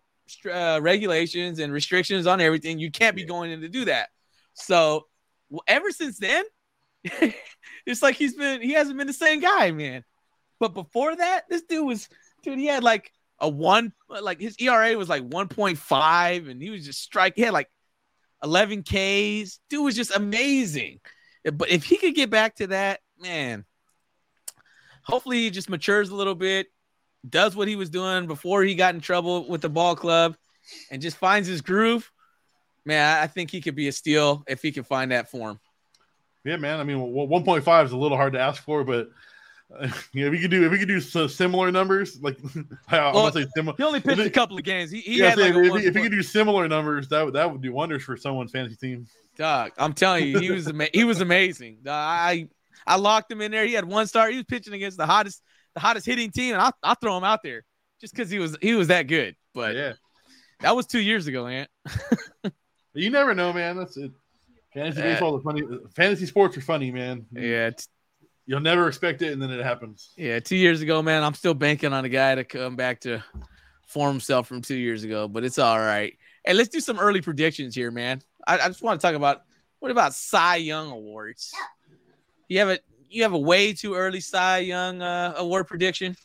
uh, 0.51 0.79
regulations 0.81 1.59
and 1.59 1.73
restrictions 1.73 2.27
on 2.27 2.41
everything. 2.41 2.79
You 2.79 2.93
can't 2.93 3.17
be 3.17 3.25
going 3.25 3.51
in 3.51 3.61
to 3.63 3.69
do 3.69 3.87
that." 3.87 4.11
So 4.55 5.07
well, 5.51 5.63
ever 5.67 5.91
since 5.91 6.19
then, 6.19 6.45
it's 7.87 8.03
like 8.03 8.15
he's 8.15 8.35
been 8.35 8.63
he 8.63 8.73
hasn't 8.73 8.97
been 8.97 9.09
the 9.09 9.13
same 9.13 9.41
guy, 9.41 9.73
man. 9.73 10.05
But 10.61 10.75
before 10.75 11.17
that, 11.17 11.49
this 11.49 11.63
dude 11.63 11.87
was 11.87 12.09
dude. 12.45 12.59
He 12.59 12.67
had 12.67 12.85
like 12.85 13.13
a 13.41 13.49
one, 13.49 13.93
like 14.09 14.41
his 14.41 14.57
ERA 14.61 14.97
was 14.97 15.09
like 15.09 15.25
one 15.25 15.49
point 15.49 15.79
five, 15.79 16.47
and 16.47 16.63
he 16.63 16.71
was 16.71 16.87
just 16.87 17.03
strike. 17.03 17.35
He 17.35 17.43
had 17.43 17.53
like 17.53 17.69
eleven 18.43 18.83
Ks. 18.83 19.61
Dude 19.69 19.85
was 19.85 19.97
just 19.97 20.15
amazing. 20.15 21.01
But 21.45 21.71
if 21.71 21.85
he 21.85 21.97
could 21.97 22.15
get 22.15 22.31
back 22.31 22.57
to 22.57 22.67
that, 22.69 23.01
man, 23.21 23.65
hopefully 25.03 25.39
he 25.39 25.51
just 25.51 25.71
matures 25.71 26.11
a 26.11 26.15
little 26.15 26.35
bit, 26.35 26.67
does 27.29 27.57
what 27.57 27.69
he 27.69 27.77
was 27.77 27.91
doing 27.91 28.27
before 28.27 28.63
he 28.63 28.75
got 28.75 28.95
in 28.95 29.01
trouble 29.01 29.49
with 29.49 29.61
the 29.61 29.69
ball 29.69 29.97
club, 29.97 30.37
and 30.91 31.01
just 31.01 31.17
finds 31.17 31.49
his 31.49 31.63
groove. 31.63 32.11
Man, 32.85 33.23
I 33.23 33.27
think 33.27 33.51
he 33.51 33.61
could 33.61 33.75
be 33.75 33.89
a 33.89 33.93
steal 33.93 34.45
if 34.47 34.63
he 34.63 34.73
can 34.73 34.85
find 34.85 35.13
that 35.13 35.31
form. 35.31 35.61
yeah, 36.45 36.57
man. 36.57 36.81
I 36.81 36.85
mean, 36.85 37.01
one 37.01 37.45
point 37.45 37.65
five 37.65 37.87
is 37.87 37.93
a 37.93 37.97
little 37.97 38.17
hard 38.17 38.33
to 38.35 38.41
ask 38.41 38.63
for, 38.63 38.85
but 38.85 39.11
uh, 39.75 39.89
yeah, 40.15 40.27
if 40.27 40.33
we 40.33 40.41
could 40.41 40.51
do 40.51 40.65
if 40.65 40.73
we 40.73 40.79
could 40.79 40.89
do 40.89 41.01
similar 41.01 41.71
numbers, 41.71 42.21
like 42.23 42.39
I 42.89 43.13
Well, 43.13 43.31
to 43.31 43.43
say 43.43 43.47
similar. 43.55 43.77
He 43.77 43.83
only 43.85 44.01
pitched 44.01 44.21
If 44.21 44.27
a 44.27 44.31
couple 44.31 44.57
of 44.57 44.65
games. 44.65 44.91
He, 44.91 45.01
he 45.01 45.19
Yeah, 45.19 45.31
had 45.31 45.39
like 45.39 45.55
if, 45.55 45.71
one 45.71 45.81
if 45.81 45.95
he 45.95 46.03
could 46.03 46.13
do 46.13 46.23
similar 46.23 46.69
numbers, 46.69 47.09
that 47.09 47.25
would 47.25 47.35
that 47.35 47.51
would 47.51 47.63
do 47.63 47.73
wonders 47.73 48.03
for 48.03 48.17
someone's 48.17 48.51
fantasy 48.51 48.77
team. 48.77 49.07
Dog, 49.37 49.73
I'm 49.79 49.93
telling 49.93 50.27
you, 50.27 50.41
he 50.41 50.51
was 50.51 50.69
ama- 50.69 50.89
he 50.93 51.05
was 51.05 51.21
amazing. 51.21 51.79
I 51.87 52.49
I 52.87 52.97
locked 52.97 53.31
him 53.31 53.41
in 53.41 53.51
there. 53.53 53.67
He 53.67 53.75
had 53.75 53.85
one 53.85 54.07
start. 54.07 54.33
He 54.33 54.37
was 54.37 54.47
pitching 54.47 54.75
against 54.75 54.97
the 54.97 55.07
hottest 55.07 55.43
the 55.75 55.81
hottest 55.81 56.07
hitting 56.07 56.31
team, 56.31 56.55
and 56.55 56.63
I 56.63 56.73
I'll 56.83 56.97
throw 56.97 57.17
him 57.17 57.25
out 57.25 57.43
there 57.43 57.65
just 58.01 58.15
because 58.15 58.31
he 58.31 58.39
was 58.39 58.57
he 58.61 58.75
was 58.75 58.89
that 58.89 59.03
good. 59.05 59.37
But 59.55 59.77
yeah, 59.77 59.93
that 60.61 60.75
was 60.75 60.87
two 60.87 61.01
years 61.01 61.27
ago, 61.27 61.45
man. 61.45 61.67
you 62.95 63.11
never 63.11 63.35
know, 63.35 63.53
man. 63.53 63.77
That's 63.77 63.97
it. 63.97 64.11
Fantasy 64.75 65.03
baseball 65.03 65.37
is 65.37 65.43
funny. 65.43 65.63
Fantasy 65.95 66.27
sports 66.27 66.57
are 66.57 66.61
funny, 66.61 66.91
man. 66.91 67.27
Yeah, 67.33 67.71
t- 67.71 67.87
You'll 68.49 68.61
never 68.61 68.89
expect 68.89 69.21
it, 69.21 69.35
and 69.35 69.43
then 69.43 69.51
it 69.51 69.63
happens. 69.63 70.15
yeah, 70.17 70.41
two 70.41 70.57
years 70.57 70.81
ago, 70.81 71.03
man. 71.03 71.23
I'm 71.23 71.35
still 71.35 71.53
banking 71.53 71.93
on 71.93 72.07
a 72.07 72.09
guy 72.09 72.35
to 72.35 72.45
come 72.45 72.77
back 72.77 73.01
to 73.01 73.23
form 73.87 74.13
himself 74.13 74.49
from 74.49 74.63
two 74.63 74.75
years 74.75 75.05
ago, 75.05 75.29
but 75.29 75.45
it's 75.45 75.59
all 75.59 75.79
right. 75.79 76.17
Hey, 76.47 76.55
let's 76.55 76.71
do 76.71 76.81
some 76.81 76.99
early 76.99 77.21
predictions 77.21 77.75
here, 77.75 77.91
man. 77.91 78.23
I, 78.47 78.59
I 78.59 78.69
just 78.69 78.81
want 78.81 78.99
to 78.99 79.07
talk 79.07 79.15
about 79.15 79.43
what 79.81 79.91
about 79.91 80.15
Cy 80.15 80.57
Young 80.57 80.91
awards? 80.91 81.53
You 82.49 82.61
have 82.61 82.71
a 82.71 82.79
you 83.11 83.23
have 83.23 83.35
a 83.35 83.39
way 83.39 83.75
too 83.75 83.95
early 83.95 84.21
Cy 84.21 84.61
Young 84.61 85.03
uh, 85.03 85.35
award 85.37 85.67
prediction. 85.67 86.17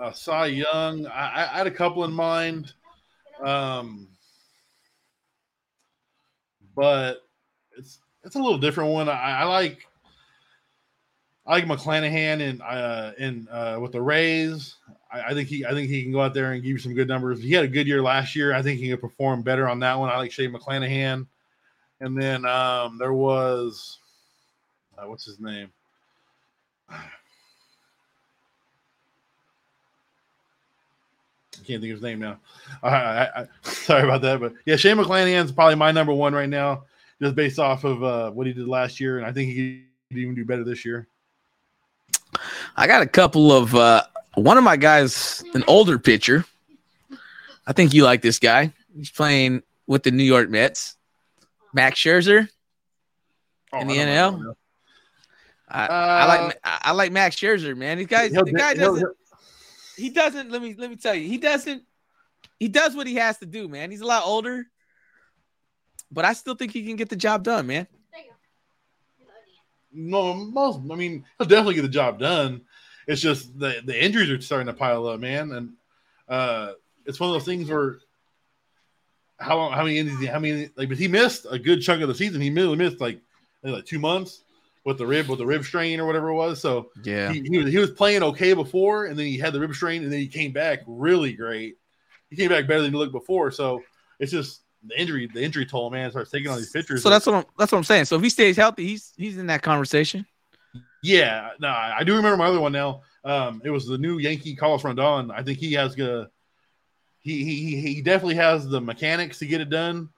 uh, 0.00 0.12
Cy 0.12 0.46
Young. 0.46 1.08
I, 1.08 1.28
I 1.28 1.54
I 1.54 1.58
had 1.58 1.66
a 1.66 1.72
couple 1.72 2.04
in 2.04 2.12
mind, 2.12 2.72
um, 3.42 4.06
but 6.76 7.22
it's 8.24 8.36
a 8.36 8.38
little 8.38 8.58
different 8.58 8.92
one. 8.92 9.08
I, 9.08 9.40
I 9.40 9.44
like 9.44 9.86
I 11.46 11.52
like 11.52 11.64
McClanahan 11.64 12.48
and 12.48 12.62
uh, 12.62 13.12
in 13.18 13.48
uh, 13.50 13.78
with 13.80 13.92
the 13.92 14.02
Rays. 14.02 14.76
I, 15.12 15.22
I 15.22 15.34
think 15.34 15.48
he 15.48 15.64
I 15.64 15.70
think 15.70 15.88
he 15.88 16.02
can 16.02 16.12
go 16.12 16.20
out 16.20 16.34
there 16.34 16.52
and 16.52 16.62
give 16.62 16.72
you 16.72 16.78
some 16.78 16.94
good 16.94 17.08
numbers. 17.08 17.42
He 17.42 17.52
had 17.52 17.64
a 17.64 17.68
good 17.68 17.86
year 17.86 18.02
last 18.02 18.36
year. 18.36 18.54
I 18.54 18.62
think 18.62 18.78
he 18.78 18.88
can 18.88 18.98
perform 18.98 19.42
better 19.42 19.68
on 19.68 19.80
that 19.80 19.98
one. 19.98 20.10
I 20.10 20.16
like 20.16 20.32
Shane 20.32 20.52
McClanahan, 20.52 21.26
and 22.00 22.20
then 22.20 22.44
um, 22.44 22.98
there 22.98 23.14
was 23.14 23.98
uh, 24.98 25.08
what's 25.08 25.24
his 25.24 25.40
name. 25.40 25.72
I 31.60 31.64
can't 31.64 31.80
think 31.82 31.92
of 31.92 31.96
his 31.96 32.02
name 32.02 32.18
now. 32.20 32.38
I, 32.82 32.88
I, 32.88 33.40
I, 33.40 33.46
sorry 33.62 34.04
about 34.04 34.22
that, 34.22 34.40
but 34.40 34.54
yeah, 34.66 34.76
Shane 34.76 34.96
McClanahan's 34.96 35.52
probably 35.52 35.74
my 35.74 35.90
number 35.90 36.12
one 36.12 36.34
right 36.34 36.48
now, 36.48 36.84
just 37.20 37.34
based 37.34 37.58
off 37.58 37.84
of 37.84 38.02
uh, 38.02 38.30
what 38.30 38.46
he 38.46 38.52
did 38.52 38.66
last 38.68 39.00
year, 39.00 39.18
and 39.18 39.26
I 39.26 39.32
think 39.32 39.52
he 39.52 39.84
could 40.08 40.18
even 40.18 40.34
do 40.34 40.44
better 40.44 40.64
this 40.64 40.84
year. 40.84 41.06
I 42.76 42.86
got 42.86 43.02
a 43.02 43.06
couple 43.06 43.52
of 43.52 43.74
uh, 43.74 44.04
one 44.34 44.56
of 44.58 44.64
my 44.64 44.76
guys, 44.76 45.42
an 45.54 45.64
older 45.66 45.98
pitcher. 45.98 46.44
I 47.66 47.72
think 47.72 47.92
you 47.92 48.04
like 48.04 48.22
this 48.22 48.38
guy. 48.38 48.72
He's 48.96 49.10
playing 49.10 49.62
with 49.86 50.02
the 50.02 50.10
New 50.10 50.24
York 50.24 50.48
Mets. 50.50 50.96
Max 51.72 52.00
Scherzer. 52.00 52.48
In 53.72 53.86
the 53.86 53.98
Oh, 53.98 54.02
I 54.02 54.04
NL? 54.06 54.54
I, 55.68 55.84
Uh, 55.84 55.88
I 55.90 56.24
like 56.26 56.60
I, 56.64 56.78
I 56.82 56.92
like 56.92 57.12
Max 57.12 57.36
Scherzer, 57.36 57.76
man. 57.76 57.98
These 57.98 58.08
guys, 58.08 58.32
the 58.32 58.42
guy 58.44 58.74
he'll- 58.74 58.94
doesn't. 58.94 59.16
He 59.96 60.10
doesn't. 60.10 60.50
Let 60.50 60.62
me 60.62 60.74
let 60.78 60.88
me 60.90 60.96
tell 60.96 61.14
you, 61.14 61.28
he 61.28 61.36
doesn't. 61.38 61.82
He 62.58 62.68
does 62.68 62.96
what 62.96 63.06
he 63.06 63.14
has 63.16 63.38
to 63.38 63.46
do, 63.46 63.68
man. 63.68 63.90
He's 63.90 64.00
a 64.00 64.06
lot 64.06 64.22
older, 64.24 64.66
but 66.10 66.24
I 66.24 66.32
still 66.32 66.54
think 66.54 66.72
he 66.72 66.84
can 66.84 66.96
get 66.96 67.08
the 67.08 67.16
job 67.16 67.42
done, 67.44 67.66
man. 67.66 67.86
No, 69.92 70.34
most. 70.34 70.80
I 70.90 70.94
mean, 70.94 71.24
he'll 71.38 71.48
definitely 71.48 71.74
get 71.74 71.82
the 71.82 71.88
job 71.88 72.18
done. 72.18 72.62
It's 73.06 73.20
just 73.20 73.58
the 73.58 73.80
the 73.84 74.04
injuries 74.04 74.30
are 74.30 74.40
starting 74.40 74.68
to 74.68 74.72
pile 74.72 75.06
up, 75.06 75.18
man, 75.18 75.52
and 75.52 75.72
uh, 76.28 76.72
it's 77.06 77.18
one 77.18 77.30
of 77.30 77.34
those 77.34 77.44
things 77.44 77.68
where 77.68 77.98
how 79.40 79.56
long, 79.56 79.72
how 79.72 79.82
many 79.82 79.98
innings, 79.98 80.24
how 80.28 80.38
many 80.38 80.70
like, 80.76 80.88
but 80.88 80.98
he 80.98 81.08
missed 81.08 81.46
a 81.50 81.58
good 81.58 81.80
chunk 81.80 82.02
of 82.02 82.08
the 82.08 82.14
season. 82.14 82.40
He 82.40 82.50
really 82.50 82.76
missed 82.76 83.00
like 83.00 83.20
like 83.62 83.84
two 83.84 83.98
months 83.98 84.44
with 84.84 84.98
the 84.98 85.06
rib 85.06 85.28
with 85.28 85.38
the 85.38 85.46
rib 85.46 85.64
strain 85.64 85.98
or 85.98 86.06
whatever 86.06 86.28
it 86.28 86.34
was. 86.34 86.60
So 86.60 86.90
Yeah, 87.02 87.32
he, 87.32 87.40
he 87.42 87.58
was 87.58 87.72
he 87.72 87.78
was 87.78 87.90
playing 87.90 88.22
okay 88.22 88.52
before, 88.52 89.06
and 89.06 89.18
then 89.18 89.26
he 89.26 89.38
had 89.38 89.52
the 89.52 89.60
rib 89.60 89.74
strain, 89.74 90.02
and 90.04 90.12
then 90.12 90.20
he 90.20 90.28
came 90.28 90.52
back 90.52 90.80
really 90.86 91.32
great. 91.32 91.78
He 92.28 92.36
came 92.36 92.48
back 92.48 92.68
better 92.68 92.82
than 92.82 92.92
he 92.92 92.96
looked 92.96 93.12
before. 93.12 93.50
So 93.50 93.82
it's 94.18 94.30
just 94.30 94.60
the 94.86 95.00
injury, 95.00 95.28
the 95.32 95.42
injury 95.42 95.66
toll, 95.66 95.90
man, 95.90 96.10
starts 96.10 96.30
taking 96.30 96.50
on 96.50 96.56
these 96.56 96.70
pitchers. 96.70 97.02
so 97.02 97.10
that's 97.10 97.26
what 97.26 97.34
I'm 97.34 97.44
that's 97.58 97.72
what 97.72 97.78
I'm 97.78 97.84
saying. 97.84 98.06
So 98.06 98.16
if 98.16 98.22
he 98.22 98.30
stays 98.30 98.56
healthy, 98.56 98.86
he's 98.86 99.12
he's 99.16 99.38
in 99.38 99.46
that 99.46 99.62
conversation. 99.62 100.26
Yeah, 101.02 101.50
no, 101.58 101.68
I 101.68 101.98
I 101.98 102.04
do 102.04 102.16
remember 102.16 102.36
my 102.36 102.46
other 102.46 102.60
one 102.60 102.72
now. 102.72 103.02
Um, 103.24 103.60
it 103.64 103.70
was 103.70 103.86
the 103.86 103.98
new 103.98 104.18
Yankee 104.18 104.54
Carlos 104.54 104.84
Rondon. 104.84 105.30
I 105.30 105.42
think 105.42 105.58
he 105.58 105.74
has 105.74 105.98
a 105.98 106.30
he 107.20 107.44
he 107.44 107.80
he 107.80 108.02
definitely 108.02 108.36
has 108.36 108.68
the 108.68 108.80
mechanics 108.80 109.38
to 109.40 109.46
get 109.46 109.60
it 109.60 109.70
done. 109.70 110.08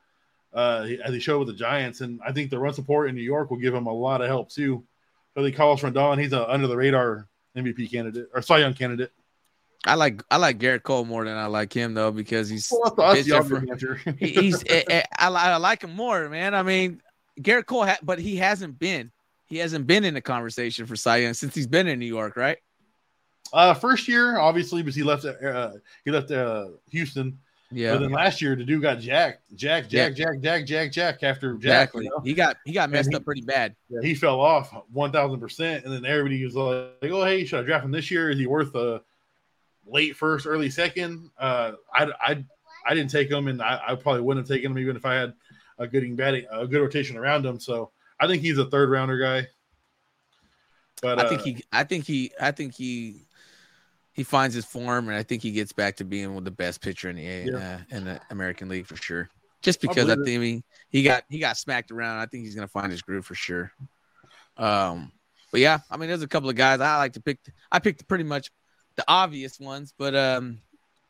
Uh, 0.55 0.87
as 1.03 1.15
he 1.15 1.19
showed 1.19 1.39
with 1.39 1.49
the 1.49 1.55
Giants, 1.55 2.03
and 2.03 2.21
I 2.27 2.31
think 2.31 2.51
the 2.51 2.59
run 2.59 2.75
support 2.75 3.09
in 3.09 3.15
New 3.15 3.23
York 3.23 3.51
will 3.51 3.57
give 3.57 3.75
him 3.75 3.87
a 3.87 3.93
lot 3.93 4.21
of 4.21 4.27
help 4.27 4.51
too. 4.51 4.85
I 5.35 5.41
think 5.41 5.57
Carlos 5.57 5.83
Rondon, 5.83 6.19
he's 6.19 6.35
a 6.35 6.49
under 6.49 6.67
the 6.67 6.77
radar 6.77 7.27
MVP 7.57 7.91
candidate 7.91 8.29
or 8.35 8.43
Cy 8.43 8.59
Young 8.59 8.75
candidate. 8.75 9.13
I 9.85 9.95
like 9.95 10.23
I 10.31 10.37
like 10.37 10.59
Gerrit 10.59 10.83
Cole 10.85 11.05
more 11.05 11.25
than 11.25 11.37
I 11.37 11.47
like 11.47 11.73
him 11.73 11.95
though 11.95 12.13
because 12.13 12.49
he's 12.49 12.73
Well, 12.73 12.95
that's, 12.95 13.27
the 13.27 14.15
he's 14.19 14.63
eh, 14.69 14.83
eh, 14.89 15.03
I, 15.19 15.29
I 15.29 15.57
like 15.57 15.83
him 15.83 15.95
more, 15.97 16.29
man. 16.29 16.55
I 16.55 16.63
mean, 16.63 17.03
Gerrit 17.41 17.67
Cole, 17.67 17.85
ha- 17.87 17.99
but 18.03 18.19
he 18.21 18.37
hasn't 18.37 18.79
been 18.79 19.11
he 19.47 19.59
hasn't 19.59 19.87
been 19.87 20.05
in 20.05 20.15
the 20.15 20.21
conversation 20.21 20.87
for 20.87 20.95
Cy 20.97 21.19
Young 21.19 21.35
since 21.35 21.55
he's 21.55 21.67
been 21.67 21.89
in 21.89 21.99
New 21.99 22.07
York, 22.07 22.37
right? 22.37 22.59
uh, 23.53 23.75
first 23.75 24.09
year, 24.09 24.39
obviously, 24.39 24.83
because 24.83 24.95
he 24.95 25.03
left 25.03 25.25
uh, 25.25 25.73
he 26.05 26.11
left 26.11 26.31
uh, 26.31 26.69
Houston. 26.91 27.39
Yeah, 27.75 27.95
But 27.95 28.01
then 28.01 28.13
last 28.13 28.43
year, 28.43 28.55
the 28.55 28.65
dude 28.65 28.83
got 28.83 28.99
jacked, 29.01 29.41
jack, 29.55 29.85
Yeah. 29.89 30.11
jack, 30.11 30.17
jack, 30.17 30.41
jack, 30.43 30.67
jack, 30.67 30.93
jack 30.93 31.23
after 31.23 31.55
jack. 31.55 31.65
exactly. 31.89 32.05
you 32.05 32.11
know? 32.11 32.21
He 32.23 32.35
got 32.35 32.57
he 32.67 32.73
got 32.73 32.91
messed 32.91 33.11
he- 33.11 33.17
up 33.17 33.25
pretty 33.25 33.41
bad. 33.41 33.75
Yeah, 33.89 34.01
he 34.03 34.15
fell 34.15 34.41
off 34.41 34.73
one 34.93 35.11
thousand 35.11 35.41
percent, 35.41 35.85
and 35.85 35.93
then 35.93 36.05
everybody 36.05 36.45
was 36.45 36.55
like, 36.55 37.11
"Oh, 37.11 37.25
hey, 37.25 37.45
should 37.45 37.61
I 37.61 37.63
draft 37.63 37.85
him 37.85 37.91
this 37.91 38.11
year? 38.11 38.31
Is 38.31 38.39
he 38.39 38.47
worth 38.47 38.75
a 38.75 39.03
late 39.87 40.17
first, 40.17 40.47
early 40.47 40.71
second? 40.71 41.31
Uh, 41.39 41.73
I, 41.93 42.11
I, 42.21 42.45
I 42.87 42.95
didn't 42.95 43.11
take 43.11 43.31
him, 43.31 43.49
and 43.49 43.63
I, 43.63 43.81
I 43.89 43.95
probably 43.95 44.23
wouldn't 44.23 44.47
have 44.47 44.55
taken 44.55 44.73
him 44.73 44.79
even 44.79 44.97
if 44.97 45.05
I 45.05 45.15
had 45.15 45.35
a 45.79 45.87
good 45.87 46.17
batting, 46.17 46.47
a 46.51 46.67
good 46.67 46.81
rotation 46.81 47.17
around 47.17 47.45
him. 47.45 47.59
So 47.61 47.91
I 48.21 48.27
think 48.27 48.43
he's 48.43 48.59
a 48.59 48.67
third 48.67 48.91
rounder 48.91 49.19
guy. 49.19 49.49
But 51.01 51.19
I 51.19 51.29
think 51.29 51.41
uh, 51.41 51.45
he 51.45 51.65
I 51.73 51.85
think 51.85 52.05
he 52.05 52.31
I 52.41 52.53
think 52.53 52.75
he 52.75 53.27
he 54.13 54.23
finds 54.23 54.55
his 54.55 54.65
form 54.65 55.09
and 55.09 55.17
I 55.17 55.23
think 55.23 55.43
he 55.43 55.51
gets 55.51 55.73
back 55.73 55.97
to 55.97 56.05
being 56.05 56.29
one 56.29 56.39
of 56.39 56.45
the 56.45 56.51
best 56.53 56.81
pitcher 56.81 57.11
in 57.11 57.17
the 57.17 57.23
Yeah. 57.23 57.79
uh, 57.91 57.97
in 57.97 58.05
the 58.05 58.21
American 58.31 58.69
League 58.69 58.87
for 58.87 58.97
sure. 58.97 59.29
Just 59.63 59.81
because 59.81 60.09
I 60.09 60.13
it. 60.13 60.25
think 60.25 60.43
he, 60.43 60.63
he 60.91 61.03
got 61.03 61.25
he 61.29 61.39
got 61.39 61.57
smacked 61.57 61.91
around. 61.91 62.19
I 62.19 62.27
think 62.27 62.45
he's 62.45 62.55
gonna 62.55 62.69
find 62.69 62.93
his 62.93 63.03
groove 63.03 63.27
for 63.27 63.35
sure. 63.35 63.73
Um, 64.57 65.11
but 65.51 65.61
yeah, 65.61 65.81
I 65.91 65.97
mean, 65.97 66.09
there's 66.09 66.23
a 66.23 66.29
couple 66.29 66.49
of 66.49 66.57
guys 66.57 66.81
I 66.81 66.99
like 66.99 67.15
to 67.15 67.21
pick. 67.21 67.39
I 67.71 67.79
picked 67.79 68.07
pretty 68.07 68.25
much 68.25 68.51
the 68.97 69.05
obvious 69.09 69.59
ones, 69.61 69.95
but 69.97 70.15
um, 70.15 70.59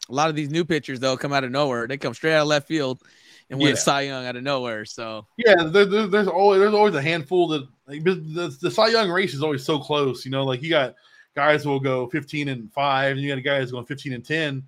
a 0.08 0.14
lot 0.14 0.30
of 0.30 0.36
these 0.36 0.50
new 0.50 0.64
pitchers 0.64 1.00
though 1.00 1.16
come 1.16 1.32
out 1.32 1.44
of 1.44 1.50
nowhere. 1.50 1.86
They 1.86 1.96
come 1.98 2.14
straight 2.14 2.34
out 2.34 2.42
of 2.42 2.48
left 2.48 2.68
field 2.68 3.02
and 3.50 3.58
win 3.60 3.70
Yeah. 3.70 3.74
Cy 3.76 4.00
Young 4.02 4.26
out 4.26 4.36
of 4.36 4.42
nowhere. 4.42 4.84
So 4.84 5.26
Yeah, 5.36 5.64
there, 5.64 5.84
there- 5.84 6.06
there's 6.06 6.28
always 6.28 6.60
there's 6.60 6.74
always 6.74 6.94
a 6.94 7.02
handful 7.02 7.48
that 7.48 7.66
like, 7.86 8.04
the, 8.04 8.14
the, 8.14 8.56
the 8.60 8.70
Cy 8.70 8.88
Young 8.88 9.10
race 9.10 9.34
is 9.34 9.42
always 9.42 9.64
so 9.64 9.78
close. 9.78 10.24
You 10.24 10.30
know, 10.30 10.44
like 10.44 10.62
you 10.62 10.70
got 10.70 10.94
guys 11.34 11.64
who 11.64 11.70
will 11.70 11.80
go 11.80 12.08
15 12.08 12.48
and 12.48 12.72
five, 12.72 13.12
and 13.12 13.20
you 13.20 13.28
got 13.28 13.38
a 13.38 13.42
guy 13.42 13.58
who's 13.60 13.72
going 13.72 13.86
15 13.86 14.12
and 14.12 14.24
10. 14.24 14.62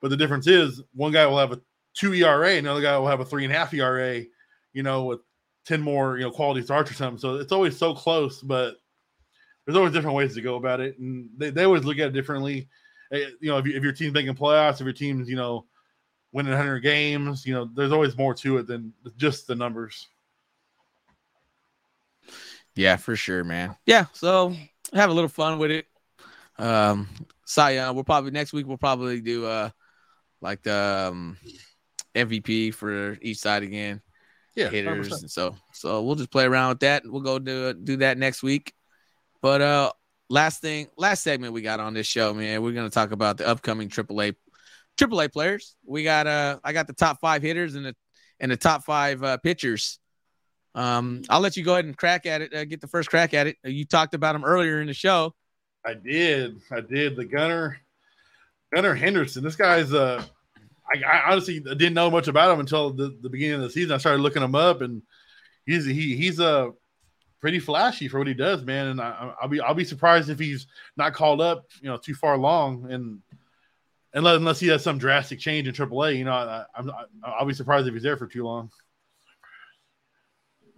But 0.00 0.08
the 0.10 0.16
difference 0.16 0.46
is 0.46 0.82
one 0.94 1.12
guy 1.12 1.26
will 1.26 1.38
have 1.38 1.52
a 1.52 1.60
two 1.94 2.12
ERA, 2.12 2.56
another 2.56 2.82
guy 2.82 2.98
will 2.98 3.06
have 3.06 3.20
a 3.20 3.24
three 3.24 3.44
and 3.44 3.52
a 3.52 3.56
half 3.56 3.72
ERA, 3.72 4.22
you 4.72 4.82
know, 4.82 5.04
with 5.04 5.20
10 5.66 5.80
more, 5.80 6.18
you 6.18 6.24
know, 6.24 6.30
quality 6.30 6.60
starts 6.62 6.90
or 6.90 6.94
something. 6.94 7.18
So 7.18 7.36
it's 7.36 7.52
always 7.52 7.76
so 7.78 7.94
close, 7.94 8.42
but 8.42 8.76
there's 9.64 9.76
always 9.76 9.92
different 9.92 10.16
ways 10.16 10.34
to 10.34 10.40
go 10.40 10.56
about 10.56 10.80
it. 10.80 10.98
And 10.98 11.28
they, 11.36 11.50
they 11.50 11.64
always 11.64 11.84
look 11.84 11.98
at 11.98 12.08
it 12.08 12.12
differently. 12.12 12.68
Eh, 13.12 13.26
you 13.40 13.50
know, 13.50 13.58
if, 13.58 13.66
you, 13.66 13.76
if 13.76 13.82
your 13.82 13.92
team's 13.92 14.12
making 14.12 14.34
playoffs, 14.34 14.74
if 14.74 14.80
your 14.80 14.92
team's, 14.92 15.28
you 15.28 15.36
know, 15.36 15.66
winning 16.32 16.52
100 16.52 16.80
games, 16.80 17.46
you 17.46 17.54
know, 17.54 17.68
there's 17.74 17.92
always 17.92 18.16
more 18.16 18.34
to 18.34 18.58
it 18.58 18.66
than 18.66 18.92
just 19.16 19.46
the 19.46 19.54
numbers. 19.54 20.08
Yeah, 22.74 22.96
for 22.96 23.14
sure, 23.16 23.44
man. 23.44 23.76
Yeah. 23.86 24.06
So 24.12 24.54
have 24.92 25.10
a 25.10 25.12
little 25.12 25.28
fun 25.28 25.58
with 25.58 25.70
it. 25.70 25.86
Um, 26.58 27.08
Cy 27.44 27.72
Young, 27.72 27.94
we'll 27.94 28.04
probably 28.04 28.32
next 28.32 28.52
week, 28.52 28.66
we'll 28.66 28.76
probably 28.76 29.20
do, 29.20 29.46
uh, 29.46 29.70
like 30.40 30.62
the 30.62 31.08
um, 31.10 31.36
MVP 32.14 32.74
for 32.74 33.18
each 33.22 33.38
side 33.38 33.62
again. 33.62 34.02
Yeah, 34.54 34.68
hitters. 34.68 35.08
100%. 35.08 35.30
So 35.30 35.56
so 35.72 36.02
we'll 36.02 36.14
just 36.14 36.30
play 36.30 36.44
around 36.44 36.70
with 36.70 36.80
that. 36.80 37.02
We'll 37.04 37.22
go 37.22 37.38
do 37.38 37.74
do 37.74 37.96
that 37.98 38.18
next 38.18 38.42
week. 38.42 38.72
But 39.44 39.60
uh 39.60 39.92
last 40.30 40.62
thing, 40.62 40.88
last 40.96 41.22
segment 41.22 41.52
we 41.52 41.60
got 41.60 41.78
on 41.78 41.92
this 41.92 42.06
show, 42.06 42.32
man. 42.32 42.62
We're 42.62 42.72
gonna 42.72 42.88
talk 42.88 43.12
about 43.12 43.36
the 43.36 43.46
upcoming 43.46 43.90
AAA 43.90 44.36
AAA 44.96 45.30
players. 45.34 45.76
We 45.84 46.02
got 46.02 46.26
uh 46.26 46.60
I 46.64 46.72
got 46.72 46.86
the 46.86 46.94
top 46.94 47.20
five 47.20 47.42
hitters 47.42 47.74
and 47.74 47.84
the 47.84 47.94
and 48.40 48.50
the 48.50 48.56
top 48.56 48.84
five 48.84 49.22
uh, 49.22 49.36
pitchers. 49.36 49.98
Um, 50.74 51.24
I'll 51.28 51.40
let 51.42 51.58
you 51.58 51.62
go 51.62 51.74
ahead 51.74 51.84
and 51.84 51.94
crack 51.94 52.24
at 52.24 52.40
it. 52.40 52.54
Uh, 52.54 52.64
get 52.64 52.80
the 52.80 52.86
first 52.86 53.10
crack 53.10 53.34
at 53.34 53.46
it. 53.46 53.56
You 53.64 53.84
talked 53.84 54.14
about 54.14 54.32
them 54.32 54.46
earlier 54.46 54.80
in 54.80 54.86
the 54.86 54.94
show. 54.94 55.34
I 55.84 55.92
did. 55.92 56.62
I 56.72 56.80
did. 56.80 57.14
The 57.14 57.26
Gunner, 57.26 57.78
Gunnar 58.74 58.94
Henderson. 58.94 59.44
This 59.44 59.56
guy's 59.56 59.92
uh 59.92 60.24
I, 60.90 61.02
I, 61.06 61.32
honestly 61.32 61.60
didn't 61.60 61.92
know 61.92 62.10
much 62.10 62.28
about 62.28 62.50
him 62.50 62.60
until 62.60 62.94
the, 62.94 63.14
the, 63.20 63.28
beginning 63.28 63.56
of 63.56 63.60
the 63.60 63.70
season. 63.70 63.92
I 63.92 63.98
started 63.98 64.22
looking 64.22 64.42
him 64.42 64.54
up, 64.54 64.80
and 64.80 65.02
he's 65.66 65.84
he 65.84 66.16
he's 66.16 66.38
a 66.38 66.48
uh, 66.48 66.70
pretty 67.44 67.58
flashy 67.58 68.08
for 68.08 68.16
what 68.16 68.26
he 68.26 68.32
does, 68.32 68.62
man. 68.62 68.86
And 68.86 69.00
I, 69.02 69.34
will 69.42 69.48
be 69.50 69.60
I'll 69.60 69.74
be 69.74 69.84
surprised 69.84 70.30
if 70.30 70.38
he's 70.38 70.66
not 70.96 71.12
called 71.12 71.42
up, 71.42 71.66
you 71.82 71.90
know, 71.90 71.98
too 71.98 72.14
far 72.14 72.32
along, 72.32 72.90
and 72.90 73.20
unless 74.14 74.36
unless 74.38 74.58
he 74.60 74.68
has 74.68 74.82
some 74.82 74.96
drastic 74.96 75.40
change 75.40 75.68
in 75.68 75.74
AAA, 75.74 76.16
you 76.16 76.24
know, 76.24 76.32
I, 76.32 76.64
I'm 76.74 76.90
I'll 77.22 77.44
be 77.44 77.52
surprised 77.52 77.86
if 77.86 77.92
he's 77.92 78.02
there 78.02 78.16
for 78.16 78.26
too 78.26 78.44
long. 78.44 78.70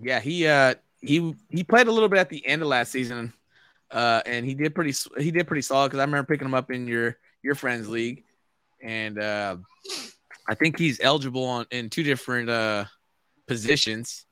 Yeah, 0.01 0.19
he 0.19 0.49
uh 0.49 0.75
he 1.01 1.37
he 1.51 1.63
played 1.63 1.87
a 1.87 1.93
little 1.93 2.09
bit 2.09 2.19
at 2.19 2.31
the 2.31 2.45
end 2.45 2.63
of 2.63 2.67
last 2.67 2.91
season, 2.91 3.33
uh, 3.93 4.23
and 4.27 4.45
he 4.45 4.55
did 4.55 4.75
pretty 4.75 4.93
he 5.21 5.31
did 5.31 5.47
pretty 5.47 5.63
solid 5.63 5.91
because 5.91 6.01
I 6.01 6.05
remember 6.05 6.27
picking 6.27 6.49
him 6.49 6.55
up 6.55 6.73
in 6.73 6.89
your 6.89 7.17
your 7.45 7.55
friends 7.55 7.89
league 7.89 8.25
and 8.83 9.21
uh, 9.21 9.57
I 10.49 10.57
think 10.57 10.81
he's 10.81 10.99
eligible 11.01 11.45
on 11.45 11.67
in 11.71 11.91
two 11.91 12.03
different 12.03 12.51
uh, 12.51 12.87
positions. 13.47 14.26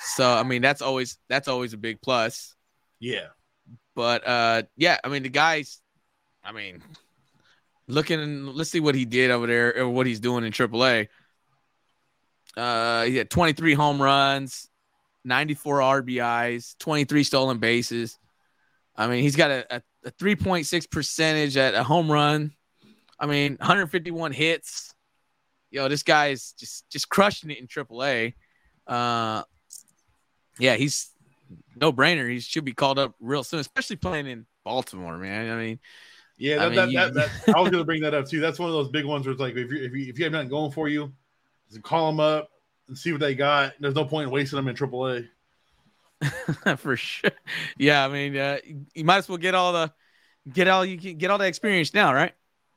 So 0.00 0.28
I 0.30 0.42
mean 0.42 0.62
that's 0.62 0.82
always 0.82 1.18
that's 1.28 1.48
always 1.48 1.72
a 1.72 1.78
big 1.78 2.00
plus. 2.00 2.54
Yeah. 2.98 3.28
But 3.94 4.26
uh 4.26 4.62
yeah, 4.76 4.98
I 5.04 5.08
mean 5.08 5.22
the 5.22 5.28
guys 5.28 5.80
I 6.42 6.52
mean 6.52 6.82
looking 7.86 8.46
let's 8.46 8.70
see 8.70 8.80
what 8.80 8.94
he 8.94 9.04
did 9.04 9.30
over 9.30 9.46
there 9.46 9.78
or 9.78 9.88
what 9.88 10.06
he's 10.06 10.20
doing 10.20 10.44
in 10.44 10.52
AAA. 10.52 11.08
Uh 12.56 13.04
he 13.04 13.16
had 13.16 13.30
23 13.30 13.74
home 13.74 14.00
runs, 14.00 14.68
94 15.24 15.78
RBIs, 15.78 16.76
23 16.78 17.24
stolen 17.24 17.58
bases. 17.58 18.18
I 18.96 19.06
mean, 19.06 19.22
he's 19.22 19.36
got 19.36 19.50
a, 19.50 19.76
a, 19.76 19.82
a 20.04 20.10
3.6 20.12 20.90
percentage 20.90 21.56
at 21.56 21.74
a 21.74 21.82
home 21.82 22.10
run, 22.10 22.52
I 23.20 23.26
mean, 23.26 23.56
151 23.60 24.32
hits. 24.32 24.94
Yo, 25.70 25.88
this 25.88 26.02
guy 26.02 26.28
is 26.28 26.52
just 26.58 26.88
just 26.90 27.08
crushing 27.08 27.50
it 27.50 27.58
in 27.58 27.68
AAA. 27.68 28.34
Uh, 28.86 29.42
yeah, 30.60 30.76
he's 30.76 31.10
no 31.80 31.92
brainer. 31.92 32.30
He 32.30 32.40
should 32.40 32.64
be 32.64 32.72
called 32.72 32.98
up 32.98 33.14
real 33.20 33.42
soon, 33.44 33.60
especially 33.60 33.96
playing 33.96 34.26
in 34.26 34.46
Baltimore, 34.64 35.16
man. 35.18 35.50
I 35.50 35.56
mean, 35.56 35.80
yeah, 36.36 36.56
that, 36.56 36.62
I, 36.62 36.68
mean, 36.68 36.76
that, 36.76 36.90
you, 36.90 36.98
that, 36.98 37.14
that, 37.14 37.56
I 37.56 37.60
was 37.60 37.70
going 37.70 37.82
to 37.82 37.84
bring 37.84 38.02
that 38.02 38.14
up 38.14 38.28
too. 38.28 38.40
That's 38.40 38.58
one 38.58 38.68
of 38.68 38.74
those 38.74 38.88
big 38.88 39.04
ones 39.04 39.26
where 39.26 39.32
it's 39.32 39.40
like 39.40 39.56
if 39.56 39.70
you 39.70 39.82
if 39.82 39.92
you, 39.92 40.08
if 40.08 40.18
you 40.18 40.24
have 40.24 40.32
nothing 40.32 40.48
going 40.48 40.70
for 40.70 40.88
you, 40.88 41.12
just 41.68 41.82
call 41.82 42.06
them 42.10 42.20
up 42.20 42.50
and 42.88 42.96
see 42.96 43.12
what 43.12 43.20
they 43.20 43.34
got. 43.34 43.74
There's 43.80 43.94
no 43.94 44.04
point 44.04 44.28
in 44.28 44.30
wasting 44.30 44.56
them 44.56 44.68
in 44.68 44.76
AAA. 44.76 45.28
for 46.78 46.96
sure. 46.96 47.30
Yeah, 47.78 48.04
I 48.04 48.08
mean, 48.08 48.36
uh, 48.36 48.58
you 48.94 49.04
might 49.04 49.18
as 49.18 49.28
well 49.28 49.38
get 49.38 49.54
all 49.54 49.72
the 49.72 49.92
get 50.52 50.68
all 50.68 50.84
you 50.84 50.96
get 50.96 51.30
all 51.30 51.38
the 51.38 51.46
experience 51.46 51.94
now, 51.94 52.12
right? 52.12 52.32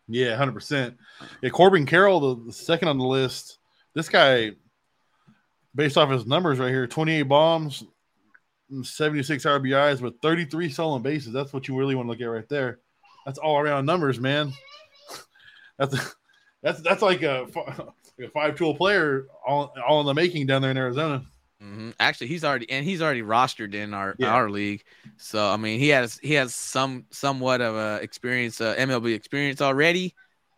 Yeah, 0.07 0.35
hundred 0.35 0.53
percent. 0.53 0.97
Yeah, 1.41 1.49
Corbin 1.49 1.85
Carroll, 1.85 2.35
the, 2.35 2.45
the, 2.47 2.53
second 2.53 2.89
on 2.89 2.97
the 2.97 3.05
list. 3.05 3.59
This 3.93 4.09
guy, 4.09 4.51
based 5.75 5.97
off 5.97 6.09
his 6.09 6.25
numbers 6.25 6.59
right 6.59 6.69
here, 6.69 6.87
twenty-eight 6.87 7.23
bombs, 7.23 7.83
seventy-six 8.83 9.45
RBIs, 9.45 10.01
with 10.01 10.19
thirty-three 10.21 10.69
stolen 10.69 11.01
bases. 11.01 11.33
That's 11.33 11.53
what 11.53 11.67
you 11.67 11.77
really 11.77 11.95
want 11.95 12.07
to 12.07 12.11
look 12.11 12.21
at 12.21 12.25
right 12.25 12.49
there. 12.49 12.79
That's 13.25 13.39
all 13.39 13.57
around 13.57 13.85
numbers, 13.85 14.19
man. 14.19 14.53
that's 15.77 16.15
that's 16.61 16.81
that's 16.81 17.01
like 17.01 17.23
a, 17.23 17.47
like 17.55 18.27
a 18.27 18.31
five-tool 18.31 18.75
player, 18.75 19.27
all 19.45 19.73
all 19.85 20.01
in 20.01 20.05
the 20.05 20.13
making 20.13 20.47
down 20.47 20.61
there 20.61 20.71
in 20.71 20.77
Arizona. 20.77 21.23
Mm-hmm. 21.63 21.91
Actually, 21.99 22.27
he's 22.27 22.43
already 22.43 22.69
and 22.69 22.85
he's 22.85 23.01
already 23.01 23.21
rostered 23.21 23.73
in 23.73 23.93
our 23.93 24.15
yeah. 24.17 24.33
our 24.33 24.49
league. 24.49 24.83
So 25.17 25.49
I 25.49 25.55
mean, 25.55 25.79
he 25.79 25.89
has 25.89 26.19
he 26.21 26.33
has 26.33 26.53
some 26.53 27.05
somewhat 27.11 27.61
of 27.61 27.75
a 27.75 28.01
experience, 28.01 28.59
uh, 28.59 28.75
MLB 28.75 29.13
experience 29.13 29.61
already. 29.61 30.13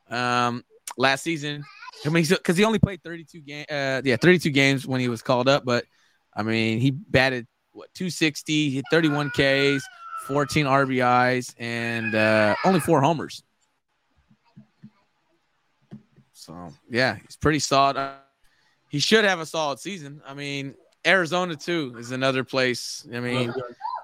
Um, 0.09 0.63
last 0.97 1.23
season, 1.23 1.63
I 2.03 2.09
mean, 2.09 2.25
because 2.27 2.57
he 2.57 2.63
only 2.63 2.79
played 2.79 3.01
32 3.03 3.41
game, 3.41 3.65
uh, 3.69 4.01
yeah, 4.03 4.17
32 4.17 4.49
games 4.49 4.85
when 4.87 4.99
he 4.99 5.07
was 5.07 5.21
called 5.21 5.47
up. 5.47 5.65
But 5.65 5.85
I 6.33 6.43
mean, 6.43 6.79
he 6.79 6.91
batted 6.91 7.47
what 7.71 7.93
260, 7.93 8.71
hit 8.71 8.85
31 8.91 9.29
Ks, 9.29 9.83
14 10.25 10.65
RBIs, 10.65 11.53
and 11.57 12.13
uh, 12.15 12.55
only 12.63 12.79
four 12.79 13.01
homers. 13.01 13.43
So 16.33 16.71
yeah, 16.89 17.17
he's 17.25 17.37
pretty 17.37 17.59
solid. 17.59 17.97
he 18.89 18.99
should 18.99 19.25
have 19.25 19.39
a 19.39 19.45
solid 19.45 19.79
season. 19.79 20.21
I 20.25 20.33
mean, 20.33 20.75
Arizona 21.05 21.55
too 21.55 21.95
is 21.97 22.11
another 22.11 22.43
place. 22.43 23.07
I 23.13 23.19
mean, 23.19 23.53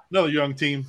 another 0.09 0.29
young 0.29 0.55
team. 0.55 0.85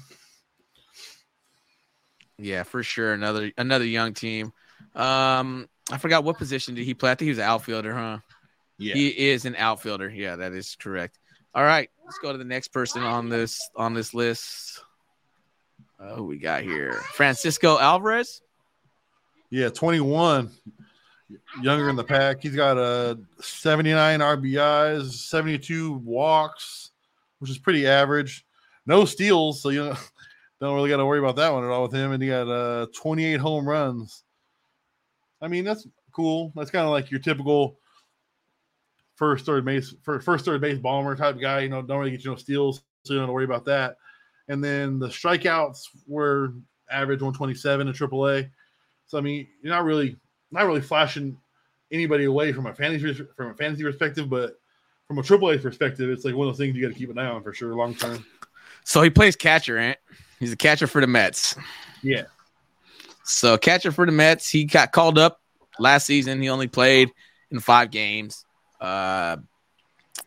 Yeah, 2.39 2.62
for 2.62 2.83
sure. 2.83 3.12
Another 3.12 3.53
another 3.57 3.85
young 3.85 4.15
team. 4.15 4.53
Um, 4.95 5.69
I 5.93 5.98
forgot 5.98 6.24
what 6.24 6.39
position 6.39 6.74
did 6.74 6.85
he 6.85 6.94
play. 6.94 7.10
I 7.10 7.14
think 7.14 7.27
he 7.27 7.31
was 7.31 7.39
an 7.39 7.44
outfielder, 7.44 7.94
huh? 7.94 8.19
Yeah, 8.78 8.94
he 8.94 9.09
is 9.09 9.44
an 9.44 9.55
outfielder. 9.56 10.09
Yeah, 10.09 10.36
that 10.36 10.52
is 10.52 10.77
correct. 10.81 11.19
All 11.55 11.64
right, 11.64 11.90
let's 12.05 12.19
go 12.19 12.32
to 12.32 12.39
the 12.39 12.44
next 12.44 12.69
person 12.69 13.02
on 13.02 13.28
this 13.28 13.60
on 13.77 13.94
this 13.94 14.14
list. 14.14 14.81
Uh, 16.01 16.14
who 16.14 16.24
we 16.24 16.39
got 16.39 16.62
here? 16.62 16.94
Francisco 17.14 17.78
Alvarez. 17.78 18.40
Yeah, 19.51 19.69
twenty 19.69 20.01
one 20.01 20.51
younger 21.60 21.89
in 21.89 21.97
the 21.97 22.05
pack. 22.05 22.43
He's 22.43 22.56
got 22.56 22.78
a 22.78 23.19
79 23.40 24.20
RBIs, 24.20 25.12
72 25.12 25.93
walks, 26.05 26.90
which 27.39 27.51
is 27.51 27.59
pretty 27.59 27.86
average. 27.86 28.44
No 28.86 29.05
steals, 29.05 29.62
so 29.62 29.69
you 29.69 29.85
know, 29.85 29.97
don't 30.60 30.74
really 30.74 30.90
got 30.90 30.98
to 30.98 31.06
worry 31.06 31.19
about 31.19 31.36
that 31.36 31.52
one 31.52 31.64
at 31.64 31.70
all 31.70 31.82
with 31.82 31.94
him. 31.94 32.12
And 32.12 32.23
he 32.23 32.28
got 32.28 32.48
uh, 32.48 32.86
28 32.94 33.40
home 33.40 33.69
runs. 33.69 34.24
I 35.43 35.48
mean, 35.48 35.64
that's 35.64 35.86
cool. 36.12 36.52
That's 36.55 36.70
kind 36.70 36.86
of 36.86 36.93
like 36.93 37.10
your 37.10 37.20
typical 37.20 37.78
first 39.16 39.44
third 39.44 39.64
base 39.64 39.94
first 40.02 40.44
third 40.44 40.60
base 40.60 40.78
bomber 40.78 41.16
type 41.16 41.39
guy. 41.40 41.60
You 41.60 41.69
know, 41.69 41.82
don't 41.82 41.98
really 41.98 42.12
get 42.12 42.24
you 42.24 42.31
no 42.31 42.36
steals, 42.36 42.82
so 43.05 43.12
you 43.12 43.19
don't 43.19 43.24
have 43.24 43.28
to 43.28 43.35
worry 43.35 43.44
about 43.44 43.64
that. 43.66 43.97
And 44.48 44.62
then 44.62 44.98
the 44.98 45.09
strikeouts 45.09 45.81
were 46.06 46.55
average 46.90 47.20
127 47.20 47.89
in 47.89 47.93
AAA. 47.93 48.51
So 49.06 49.19
I 49.19 49.20
mean, 49.20 49.48
you're 49.62 49.74
not 49.74 49.85
really 49.85 50.16
not 50.51 50.66
really 50.66 50.81
flashing 50.81 51.36
anybody 51.90 52.24
away 52.24 52.52
from 52.52 52.66
a 52.66 52.74
fantasy 52.74 53.12
from 53.36 53.51
a 53.51 53.55
fantasy 53.55 53.82
perspective, 53.82 54.31
but 54.31 54.60
from 55.09 55.19
a 55.19 55.23
AAA 55.23 55.60
perspective, 55.60 56.09
it's 56.09 56.24
like 56.24 56.35
one 56.35 56.48
of 56.48 56.55
those 56.55 56.59
things 56.59 56.74
you 56.77 56.82
got 56.82 56.93
to 56.93 56.98
keep 56.98 57.10
an 57.10 57.19
eye 57.19 57.27
on 57.27 57.43
for 57.43 57.52
sure, 57.52 57.74
long 57.74 57.94
term. 57.94 58.24
So 58.85 59.02
he 59.02 59.10
plays 59.10 59.36
catcher, 59.36 59.78
Ant. 59.78 59.98
He's 60.40 60.52
a 60.52 60.56
catcher 60.56 60.86
for 60.86 61.01
the 61.01 61.06
Mets. 61.06 61.55
Yeah. 62.02 62.24
So 63.24 63.57
catcher 63.59 63.93
for 63.93 64.07
the 64.07 64.12
Mets. 64.12 64.49
He 64.49 64.65
got 64.65 64.93
called 64.93 65.19
up 65.19 65.40
last 65.78 66.07
season. 66.07 66.40
He 66.40 66.49
only 66.49 66.69
played 66.69 67.11
in 67.51 67.61
five 67.61 67.90
games. 67.90 68.44
Uh, 68.81 69.36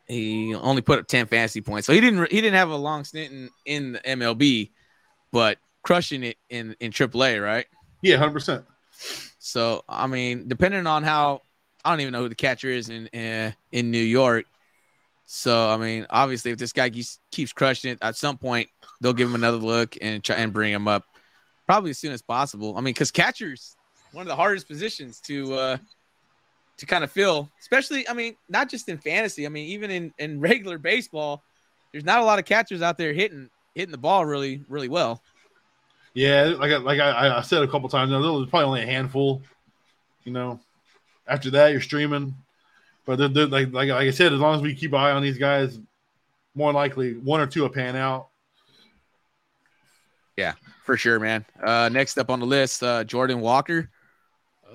he 0.08 0.56
only 0.56 0.82
put 0.82 1.00
up 1.00 1.08
ten 1.08 1.26
fantasy 1.26 1.62
points. 1.62 1.88
So 1.88 1.94
he 1.94 2.00
didn't 2.00 2.32
he 2.32 2.42
didn't 2.42 2.56
have 2.56 2.70
a 2.70 2.76
long 2.76 3.04
stint 3.04 3.32
in, 3.32 3.50
in 3.66 3.92
the 3.94 4.00
MLB, 4.00 4.72
but 5.32 5.58
crushing 5.84 6.24
it 6.24 6.38
in 6.50 6.76
in 6.80 6.92
AAA, 6.92 7.44
right? 7.44 7.66
Yeah, 8.02 8.18
hundred 8.18 8.34
percent. 8.34 8.66
So 9.40 9.84
I 9.90 10.08
mean, 10.08 10.48
depending 10.48 10.88
on 10.88 11.04
how 11.04 11.42
I 11.84 11.92
don't 11.92 12.02
even 12.02 12.14
know 12.14 12.22
who 12.24 12.30
the 12.30 12.36
catcher 12.36 12.70
is 12.70 12.90
in 12.90 13.08
in, 13.08 13.54
in 13.72 13.92
New 13.92 13.98
York. 13.98 14.46
So 15.26 15.70
I 15.70 15.78
mean, 15.78 16.06
obviously, 16.10 16.52
if 16.52 16.58
this 16.58 16.72
guy 16.72 16.90
keeps, 16.90 17.20
keeps 17.32 17.52
crushing 17.52 17.92
it, 17.92 18.00
at 18.02 18.16
some 18.16 18.38
point 18.38 18.70
they'll 19.02 19.14
give 19.14 19.28
him 19.28 19.36
another 19.36 19.58
look 19.58 19.98
and 20.02 20.24
try 20.24 20.36
and 20.38 20.54
bring 20.54 20.72
him 20.72 20.88
up, 20.88 21.06
probably 21.66 21.92
as 21.92 21.98
soon 21.98 22.12
as 22.12 22.22
possible. 22.22 22.78
I 22.78 22.82
mean, 22.82 22.94
because 22.94 23.12
catchers 23.12 23.76
one 24.12 24.22
of 24.22 24.28
the 24.28 24.36
hardest 24.36 24.68
positions 24.68 25.20
to 25.20 25.54
uh 25.54 25.78
to 26.78 26.86
kind 26.86 27.04
of 27.04 27.12
fill, 27.12 27.50
especially, 27.62 28.08
I 28.10 28.14
mean, 28.14 28.36
not 28.50 28.70
just 28.70 28.90
in 28.90 28.98
fantasy. 28.98 29.46
I 29.46 29.50
mean, 29.50 29.70
even 29.70 29.90
in, 29.92 30.14
in 30.18 30.40
regular 30.42 30.78
baseball, 30.78 31.42
there's 31.92 32.04
not 32.04 32.20
a 32.20 32.26
lot 32.26 32.38
of 32.40 32.46
catchers 32.46 32.82
out 32.82 32.98
there 32.98 33.14
hitting 33.14 33.50
hitting 33.76 33.92
the 33.92 33.98
ball 33.98 34.26
really, 34.26 34.64
really 34.70 34.90
well. 34.90 35.22
Yeah, 36.14 36.56
like 36.58 36.72
I, 36.72 36.78
like 36.78 37.00
I, 37.00 37.38
I 37.38 37.42
said 37.42 37.62
a 37.62 37.68
couple 37.68 37.90
times, 37.90 38.10
there's 38.10 38.50
probably 38.50 38.66
only 38.66 38.84
a 38.84 38.86
handful. 38.86 39.42
You 40.24 40.32
know, 40.32 40.60
after 41.28 41.52
that 41.52 41.72
you're 41.72 41.82
streaming, 41.82 42.34
but 43.06 43.18
they're, 43.18 43.28
they're 43.28 43.48
like, 43.48 43.72
like 43.74 43.90
like 43.90 44.08
I 44.08 44.12
said, 44.12 44.34
as 44.34 44.40
long 44.40 44.56
as 44.56 44.62
we 44.62 44.74
keep 44.74 44.94
an 44.94 45.00
eye 45.00 45.12
on 45.12 45.22
these 45.22 45.38
guys, 45.38 45.78
more 46.56 46.74
likely 46.74 47.14
one 47.14 47.42
or 47.42 47.48
two 47.48 47.62
will 47.62 47.70
pan 47.70 47.96
out. 47.96 48.30
Yeah, 50.38 50.54
for 50.86 50.96
sure, 50.98 51.20
man. 51.20 51.46
Uh, 51.62 51.90
next 51.92 52.18
up 52.18 52.30
on 52.30 52.40
the 52.40 52.46
list, 52.46 52.84
uh, 52.84 53.04
Jordan 53.04 53.42
Walker. 53.42 53.90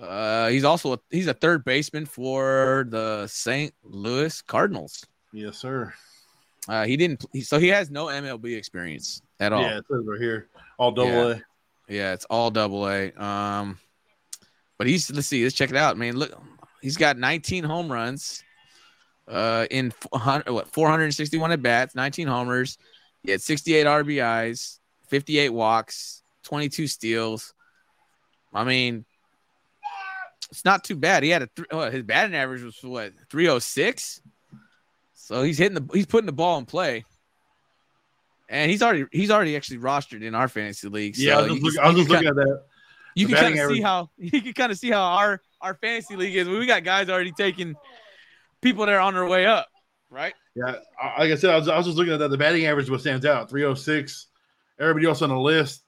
Uh, 0.01 0.49
he's 0.49 0.65
also 0.65 0.95
a, 0.95 0.99
he's 1.11 1.27
a 1.27 1.35
third 1.35 1.65
baseman 1.65 2.07
for 2.07 2.87
the 2.89 3.27
St. 3.27 3.73
Louis 3.83 4.43
Cardinals. 4.43 5.07
Yes, 5.33 5.59
sir. 5.59 5.93
Uh, 6.69 6.85
he 6.85 6.97
didn't. 6.97 7.25
He, 7.33 7.41
so 7.41 7.59
he 7.59 7.69
has 7.69 7.91
no 7.91 8.07
MLB 8.07 8.57
experience 8.57 9.23
at 9.39 9.53
all. 9.53 9.63
Yeah, 9.63 9.79
it 9.79 9.85
says 9.91 10.05
right 10.05 10.21
here, 10.21 10.49
all 10.79 10.93
double 10.93 11.11
Yeah. 11.11 11.37
A. 11.37 11.41
Yeah, 11.93 12.13
it's 12.13 12.25
all 12.27 12.51
double 12.51 12.89
A. 12.89 13.13
Um, 13.13 13.79
but 14.79 14.87
he's 14.87 15.11
let's 15.11 15.27
see, 15.27 15.43
let's 15.43 15.55
check 15.55 15.71
it 15.71 15.77
out. 15.77 15.97
Man, 15.97 16.17
look, 16.17 16.33
he's 16.83 16.97
got 16.97 17.19
19 17.19 17.65
home 17.65 17.91
runs, 17.91 18.43
uh, 19.29 19.67
in 19.71 19.91
400, 19.91 20.51
what 20.51 20.73
461 20.73 21.53
at 21.53 21.63
bats, 21.63 21.95
19 21.95 22.27
homers. 22.27 22.79
He 23.23 23.31
had 23.31 23.43
68 23.43 23.87
RBIs, 23.87 24.79
58 25.11 25.51
walks, 25.51 26.23
22 26.45 26.87
steals. 26.87 27.53
I 28.55 28.65
mean, 28.65 29.05
it's 30.51 30.65
not 30.65 30.85
too 30.85 30.97
bad. 30.97 31.23
He 31.23 31.31
had 31.31 31.43
a 31.43 31.47
th- 31.49 31.69
oh, 31.71 31.91
his 31.91 32.03
batting 32.03 32.35
average 32.35 32.63
was 32.63 32.79
what 32.83 33.13
306. 33.29 34.23
So 35.15 35.43
he's 35.43 35.59
hitting 35.59 35.75
the 35.75 35.93
he's 35.93 36.07
putting 36.07 36.27
the 36.27 36.33
ball 36.33 36.59
in 36.59 36.67
play. 36.67 37.05
And 38.49 38.71
he's 38.71 38.83
already 38.83 39.05
he's 39.13 39.31
already 39.31 39.57
actually 39.57 39.79
rostered 39.79 40.23
in 40.23 40.35
our 40.35 40.49
fantasy 40.49 40.89
league. 40.89 41.15
So 41.15 41.23
Yeah, 41.23 41.39
I 41.39 41.43
was 41.43 41.53
just, 41.53 41.63
look, 41.63 41.79
I 41.79 41.89
was 41.89 41.97
just 41.97 42.09
can 42.09 42.17
looking 42.17 42.29
at 42.29 42.35
that. 42.35 42.63
you 43.15 43.27
The 43.29 43.35
can 43.35 43.43
kind 43.43 43.61
of 43.61 43.71
see 43.71 43.81
how 43.81 44.11
you 44.19 44.43
can 44.43 44.53
kind 44.53 44.73
of 44.73 44.79
see 44.79 44.91
how 44.91 45.03
our 45.03 45.41
our 45.61 45.75
fantasy 45.75 46.17
league 46.17 46.35
is. 46.35 46.49
We 46.49 46.67
got 46.67 46.83
guys 46.83 47.09
already 47.09 47.33
taking 47.33 47.77
people 48.61 48.87
that 48.87 48.93
are 48.93 49.01
on 49.01 49.15
their 49.15 49.27
way 49.27 49.47
up, 49.47 49.69
right? 50.09 50.35
Yeah, 50.57 50.77
like 51.17 51.31
I 51.31 51.37
said, 51.37 51.51
I 51.51 51.57
was, 51.57 51.69
I 51.69 51.77
was 51.77 51.87
just 51.87 51.97
looking 51.97 52.13
at 52.13 52.19
that. 52.19 52.29
The 52.29 52.39
batting 52.39 52.67
average 52.67 52.91
what 52.91 53.01
stands 53.01 53.25
out 53.25 53.49
306. 53.49 54.27
Everybody 54.81 55.07
else 55.07 55.23
on 55.23 55.29
the 55.29 55.39
list, 55.39 55.85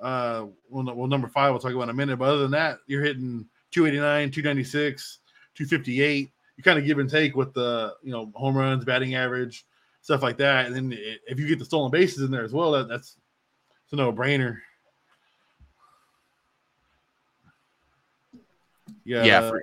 uh, 0.00 0.46
well, 0.70 0.94
well, 0.96 1.06
number 1.06 1.28
five, 1.28 1.50
we'll 1.52 1.60
talk 1.60 1.72
about 1.72 1.82
in 1.84 1.90
a 1.90 1.94
minute. 1.94 2.18
But 2.18 2.28
other 2.30 2.42
than 2.42 2.50
that, 2.52 2.78
you're 2.86 3.02
hitting 3.04 3.46
289, 3.70 4.30
296, 4.30 5.18
258. 5.54 6.30
You 6.56 6.62
kind 6.64 6.78
of 6.78 6.84
give 6.84 6.98
and 6.98 7.08
take 7.10 7.36
with 7.36 7.52
the, 7.54 7.94
you 8.02 8.10
know, 8.12 8.32
home 8.34 8.56
runs, 8.56 8.84
batting 8.84 9.14
average, 9.14 9.64
stuff 10.00 10.22
like 10.22 10.38
that. 10.38 10.66
And 10.66 10.74
then 10.74 10.92
if 11.26 11.38
you 11.38 11.46
get 11.46 11.58
the 11.58 11.64
stolen 11.64 11.90
bases 11.90 12.22
in 12.22 12.30
there 12.30 12.44
as 12.44 12.52
well, 12.52 12.72
that, 12.72 12.88
that's 12.88 13.16
it's 13.84 13.92
a 13.92 13.96
no 13.96 14.12
brainer. 14.12 14.58
Yeah. 19.04 19.24
Yeah, 19.24 19.48
for- 19.50 19.62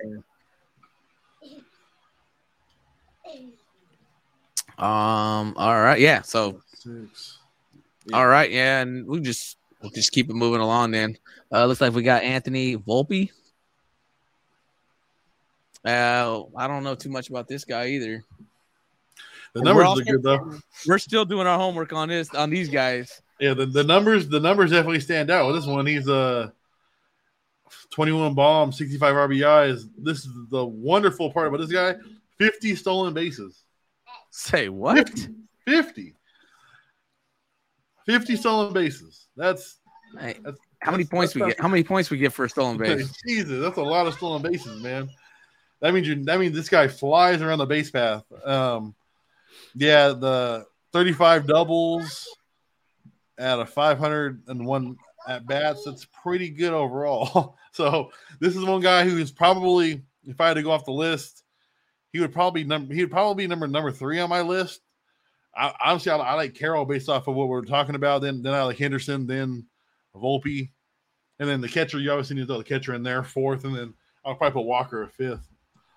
Um. 4.78 5.54
All 5.58 5.78
right. 5.80 6.00
Yeah. 6.00 6.22
So. 6.22 6.62
six. 6.74 7.39
All 8.12 8.26
right. 8.26 8.50
Yeah. 8.50 8.80
And 8.80 9.06
we 9.06 9.20
just 9.20 9.56
we'll 9.80 9.90
just 9.90 10.12
keep 10.12 10.30
it 10.30 10.34
moving 10.34 10.60
along. 10.60 10.92
Then 10.92 11.16
uh, 11.52 11.66
looks 11.66 11.80
like 11.80 11.92
we 11.92 12.02
got 12.02 12.22
Anthony 12.22 12.76
Volpe. 12.76 13.30
Uh, 15.84 16.42
I 16.56 16.66
don't 16.66 16.84
know 16.84 16.94
too 16.94 17.08
much 17.08 17.30
about 17.30 17.48
this 17.48 17.64
guy 17.64 17.88
either. 17.88 18.22
The 19.54 19.60
We're 19.60 19.64
numbers 19.64 19.86
also- 19.86 19.98
look 20.00 20.08
good 20.08 20.22
though. 20.22 20.58
We're 20.86 20.98
still 20.98 21.24
doing 21.24 21.46
our 21.46 21.58
homework 21.58 21.92
on 21.92 22.08
this 22.08 22.32
on 22.34 22.50
these 22.50 22.68
guys. 22.68 23.20
Yeah, 23.40 23.54
the, 23.54 23.66
the 23.66 23.82
numbers 23.84 24.28
the 24.28 24.40
numbers 24.40 24.70
definitely 24.70 25.00
stand 25.00 25.30
out. 25.30 25.46
With 25.46 25.56
this 25.56 25.66
one, 25.66 25.86
he's 25.86 26.08
uh 26.08 26.50
21 27.90 28.34
bombs, 28.34 28.76
65 28.78 29.14
RBIs. 29.14 29.88
This 29.98 30.18
is 30.18 30.28
the 30.50 30.64
wonderful 30.64 31.32
part 31.32 31.48
about 31.48 31.60
this 31.60 31.72
guy: 31.72 31.94
50 32.38 32.76
stolen 32.76 33.14
bases. 33.14 33.62
Say 34.30 34.68
what? 34.68 35.08
50. 35.08 35.34
50 35.66 36.14
stolen 38.36 38.72
bases. 38.72 39.28
That's 39.36 39.78
Hey, 40.18 40.34
That's- 40.42 40.56
how 40.80 40.90
many 40.90 41.04
that's- 41.04 41.08
points 41.16 41.34
we 41.36 41.42
get? 41.46 41.60
How 41.60 41.68
many 41.68 41.84
points 41.84 42.10
we 42.10 42.18
get 42.18 42.32
for 42.32 42.44
a 42.44 42.48
stolen 42.50 42.76
base? 42.78 43.12
Jesus, 43.26 43.60
that's 43.60 43.76
a 43.76 43.82
lot 43.82 44.06
of 44.08 44.14
stolen 44.14 44.42
bases, 44.42 44.82
man. 44.82 45.08
That 45.80 45.94
means 45.94 46.08
you 46.08 46.24
that 46.24 46.40
means 46.40 46.54
this 46.54 46.68
guy 46.68 46.88
flies 46.88 47.40
around 47.42 47.58
the 47.58 47.66
base 47.66 47.90
path. 47.90 48.24
Um 48.44 48.94
yeah, 49.74 50.08
the 50.08 50.66
35 50.92 51.46
doubles 51.46 52.28
at 53.38 53.60
a 53.60 53.66
501 53.66 54.96
at 55.28 55.46
bats, 55.46 55.84
that's 55.84 56.06
pretty 56.22 56.50
good 56.50 56.72
overall. 56.72 57.56
So 57.72 58.10
this 58.40 58.56
is 58.56 58.64
one 58.64 58.80
guy 58.80 59.04
who 59.08 59.16
is 59.16 59.30
probably, 59.30 60.02
if 60.26 60.40
I 60.40 60.48
had 60.48 60.54
to 60.54 60.62
go 60.64 60.72
off 60.72 60.84
the 60.84 60.90
list, 60.90 61.44
he 62.12 62.18
would 62.18 62.32
probably 62.32 62.64
number 62.64 62.92
he 62.92 63.00
would 63.02 63.12
probably 63.12 63.44
be 63.44 63.48
number 63.48 63.68
number 63.68 63.92
three 63.92 64.18
on 64.18 64.28
my 64.28 64.40
list. 64.42 64.80
I, 65.56 65.72
honestly, 65.84 66.12
I, 66.12 66.16
I 66.16 66.34
like 66.34 66.54
Carroll 66.54 66.84
based 66.84 67.08
off 67.08 67.26
of 67.28 67.34
what 67.34 67.48
we're 67.48 67.64
talking 67.64 67.94
about. 67.94 68.22
Then 68.22 68.42
then 68.42 68.54
I 68.54 68.62
like 68.62 68.78
Henderson, 68.78 69.26
then 69.26 69.66
Volpe, 70.14 70.70
and 71.38 71.48
then 71.48 71.60
the 71.60 71.68
catcher. 71.68 71.98
You 71.98 72.10
obviously 72.12 72.36
need 72.36 72.42
to 72.42 72.46
throw 72.46 72.58
the 72.58 72.64
catcher 72.64 72.94
in 72.94 73.02
there 73.02 73.22
fourth, 73.22 73.64
and 73.64 73.74
then 73.74 73.94
I'll 74.24 74.34
probably 74.36 74.60
put 74.62 74.66
Walker 74.66 75.02
at 75.04 75.12
fifth. 75.12 75.46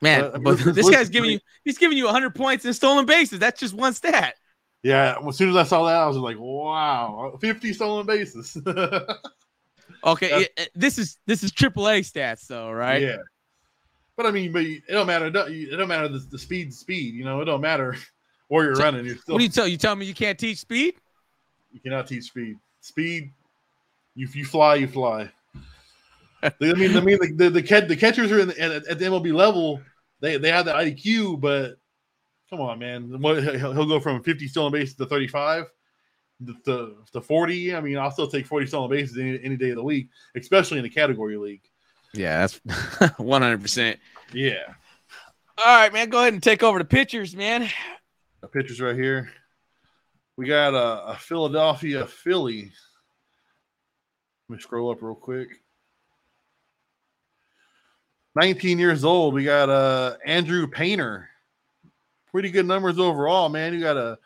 Man, 0.01 0.21
But, 0.21 0.29
I 0.31 0.33
mean, 0.35 0.43
but 0.43 0.57
this- 0.59 0.75
this 0.75 0.89
guy's 0.89 1.09
giving 1.09 1.31
you 1.31 1.39
he's 1.63 1.77
giving 1.77 1.97
you 1.97 2.05
100 2.05 2.35
points 2.35 2.65
in 2.65 2.73
stolen 2.73 3.05
bases. 3.05 3.39
That's 3.39 3.59
just 3.59 3.73
one 3.73 3.93
stat. 3.93 4.35
Yeah, 4.81 5.15
as 5.25 5.37
soon 5.37 5.49
as 5.49 5.55
I 5.55 5.63
saw 5.63 5.85
that, 5.85 5.95
I 5.95 6.05
was 6.07 6.17
like, 6.17 6.35
"Wow, 6.37 7.37
fifty 7.39 7.71
stolen 7.73 8.05
bases." 8.05 8.57
Okay, 10.05 10.27
it- 10.31 10.41
it- 10.41 10.51
eh, 10.57 10.65
this 10.75 10.97
is 10.97 11.17
this 11.25 11.43
is 11.43 11.51
AAA 11.51 12.01
stats 12.01 12.47
though, 12.47 12.69
right? 12.71 13.01
Yeah, 13.01 13.17
but 14.17 14.25
I 14.25 14.31
mean, 14.31 14.51
but 14.51 14.63
it 14.63 14.83
don't 14.89 15.07
matter. 15.07 15.27
It 15.27 15.31
don't, 15.31 15.49
it 15.51 15.75
don't 15.77 15.87
matter 15.87 16.09
the, 16.09 16.19
the 16.19 16.37
speed. 16.37 16.73
Speed, 16.73 17.13
you 17.15 17.23
know, 17.23 17.39
it 17.41 17.45
don't 17.45 17.61
matter 17.61 17.95
where 18.53 18.65
you're 18.65 18.75
So, 18.75 18.83
running. 18.83 19.05
You're 19.05 19.17
still 19.17 19.33
What 19.33 19.39
do 19.39 19.45
you 19.45 19.49
tell 19.49 19.67
you 19.67 19.77
tell 19.77 19.95
me 19.95 20.05
you 20.05 20.13
can't 20.13 20.37
teach 20.37 20.59
speed? 20.59 20.93
You 21.71 21.79
cannot 21.79 22.07
teach 22.07 22.25
speed. 22.25 22.57
Speed, 22.81 23.31
you 24.13 24.27
you 24.31 24.45
fly, 24.45 24.75
you 24.75 24.87
fly. 24.87 25.31
I 26.43 26.51
mean, 26.59 26.95
I 26.95 27.01
mean, 27.01 27.17
the 27.19 27.33
the, 27.35 27.49
the, 27.49 27.63
cat, 27.63 27.87
the 27.87 27.95
catchers 27.95 28.31
are 28.31 28.39
in 28.39 28.49
the, 28.49 28.59
at, 28.59 28.71
at 28.87 28.99
the 28.99 29.05
MLB 29.05 29.33
level. 29.33 29.81
They 30.19 30.37
they 30.37 30.51
have 30.51 30.65
the 30.65 30.73
IQ, 30.73 31.41
but 31.41 31.77
come 32.49 32.61
on, 32.61 32.77
man. 32.77 33.19
What 33.19 33.41
he'll, 33.43 33.73
he'll 33.73 33.87
go 33.87 33.99
from 33.99 34.21
50 34.21 34.47
stolen 34.47 34.71
bases 34.71 34.95
to 34.95 35.05
35 35.07 35.65
to, 36.45 36.55
to, 36.65 36.95
to 37.13 37.21
40. 37.21 37.75
I 37.75 37.81
mean, 37.81 37.97
I'll 37.97 38.11
still 38.11 38.27
take 38.27 38.45
40 38.45 38.67
stolen 38.67 38.89
bases 38.91 39.17
any, 39.17 39.39
any 39.43 39.55
day 39.55 39.71
of 39.71 39.77
the 39.77 39.83
week, 39.83 40.09
especially 40.35 40.77
in 40.77 40.83
the 40.83 40.89
category 40.89 41.37
league. 41.37 41.63
Yeah, 42.13 42.45
that's 42.45 42.59
100. 43.17 43.61
percent 43.61 43.99
Yeah, 44.31 44.73
All 45.57 45.65
right, 45.65 45.91
man, 45.91 46.09
go 46.09 46.19
ahead 46.19 46.33
and 46.33 46.43
take 46.43 46.61
over 46.61 46.77
the 46.77 46.85
pitchers, 46.85 47.35
man. 47.35 47.67
Pictures 48.47 48.81
right 48.81 48.95
here. 48.95 49.31
We 50.35 50.47
got 50.47 50.73
a, 50.73 51.11
a 51.11 51.15
Philadelphia 51.15 52.05
Philly. 52.07 52.71
Let 54.49 54.55
me 54.57 54.61
scroll 54.61 54.91
up 54.91 55.01
real 55.01 55.15
quick. 55.15 55.49
19 58.35 58.79
years 58.79 59.03
old. 59.03 59.33
We 59.33 59.43
got 59.43 59.69
uh 59.69 60.17
Andrew 60.25 60.67
Painter. 60.67 61.29
Pretty 62.31 62.49
good 62.49 62.65
numbers 62.65 62.97
overall, 62.97 63.49
man. 63.49 63.73
You 63.73 63.79
got 63.79 63.97
a 63.97 64.17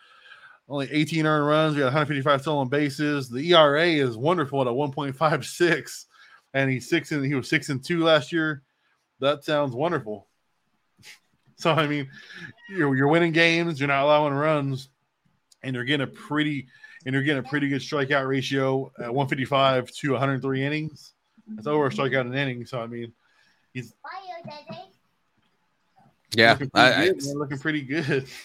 only 0.69 0.89
18 0.91 1.25
earned 1.25 1.47
runs. 1.47 1.75
We 1.75 1.79
got 1.79 1.87
155 1.87 2.41
stolen 2.41 2.67
bases. 2.67 3.29
The 3.29 3.53
ERA 3.53 3.85
is 3.85 4.17
wonderful 4.17 4.61
at 4.61 4.67
a 4.67 4.71
1.56, 4.71 6.05
and 6.53 6.69
he's 6.69 6.89
six 6.89 7.11
and 7.11 7.25
he 7.25 7.35
was 7.35 7.49
six 7.49 7.69
and 7.69 7.83
two 7.83 8.03
last 8.03 8.31
year. 8.31 8.63
That 9.19 9.43
sounds 9.43 9.73
wonderful. 9.73 10.27
So 11.59 11.71
I 11.71 11.87
mean, 11.87 12.07
you're 12.69 12.95
you're 12.95 13.07
winning 13.07 13.31
games. 13.31 13.79
You're 13.79 13.87
not 13.87 14.03
allowing 14.03 14.33
runs, 14.33 14.89
and 15.63 15.73
you're 15.73 15.85
getting 15.85 16.03
a 16.03 16.07
pretty 16.07 16.67
and 17.05 17.13
you're 17.13 17.23
getting 17.23 17.43
a 17.43 17.47
pretty 17.49 17.67
good 17.67 17.81
strikeout 17.81 18.27
ratio 18.27 18.91
at 18.99 19.11
155 19.13 19.89
to 19.91 20.11
103 20.11 20.63
innings. 20.63 21.13
That's 21.47 21.65
over 21.65 21.87
a 21.87 21.89
strikeout 21.89 22.21
an 22.21 22.35
inning. 22.35 22.65
So 22.67 22.79
I 22.79 22.85
mean, 22.85 23.11
he's 23.73 23.93
Yeah, 26.35 26.51
looking 26.51 26.69
pretty, 26.69 26.87
I, 26.93 27.01
I, 27.01 27.07
good, 27.07 27.25
man, 27.25 27.35
looking 27.37 27.59
pretty 27.59 27.81
good. 27.81 28.27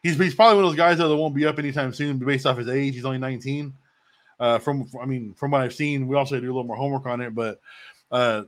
He's, 0.00 0.16
he's 0.16 0.34
probably 0.34 0.54
one 0.54 0.64
of 0.64 0.70
those 0.70 0.76
guys 0.76 0.98
though 0.98 1.08
that 1.08 1.16
won't 1.16 1.34
be 1.34 1.44
up 1.44 1.58
anytime 1.58 1.92
soon 1.92 2.18
based 2.18 2.46
off 2.46 2.56
his 2.56 2.68
age. 2.68 2.94
He's 2.94 3.04
only 3.04 3.18
19. 3.18 3.74
Uh, 4.38 4.58
from 4.60 4.88
I 5.02 5.06
mean, 5.06 5.34
from 5.34 5.50
what 5.50 5.60
I've 5.60 5.74
seen, 5.74 6.06
we 6.06 6.16
also 6.16 6.38
do 6.38 6.46
a 6.46 6.54
little 6.54 6.62
more 6.62 6.76
homework 6.76 7.04
on 7.06 7.20
it, 7.20 7.34
but 7.34 7.60
uh, 8.12 8.44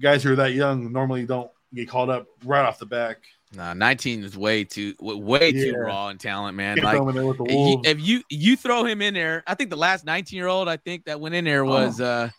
guys 0.00 0.22
who 0.22 0.32
are 0.32 0.36
that 0.36 0.54
young 0.54 0.90
normally 0.92 1.26
don't 1.26 1.50
get 1.74 1.88
called 1.88 2.10
up 2.10 2.26
right 2.44 2.64
off 2.64 2.78
the 2.78 2.86
back. 2.86 3.18
nah, 3.54 3.74
19 3.74 4.24
is 4.24 4.36
way 4.36 4.64
too 4.64 4.94
way 5.00 5.52
too 5.52 5.72
Yeah. 5.72 5.78
raw 5.78 6.08
in 6.08 6.18
talent, 6.18 6.56
man. 6.56 6.78
Like 6.78 6.98
in 6.98 7.14
there 7.14 7.26
with 7.26 7.38
the 7.38 7.44
if 7.44 7.68
you, 7.68 7.80
if 7.84 8.00
you 8.08 8.22
you 8.30 8.56
throw 8.56 8.84
him 8.84 9.02
in 9.02 9.14
there, 9.14 9.42
I 9.46 9.54
think 9.54 9.70
the 9.70 9.76
last 9.76 10.04
19 10.04 10.36
year 10.36 10.48
old 10.48 10.68
I 10.68 10.76
think 10.76 11.04
that 11.04 11.20
went 11.20 11.34
in 11.34 11.44
there 11.44 11.64
was 11.64 12.00
uh 12.00 12.30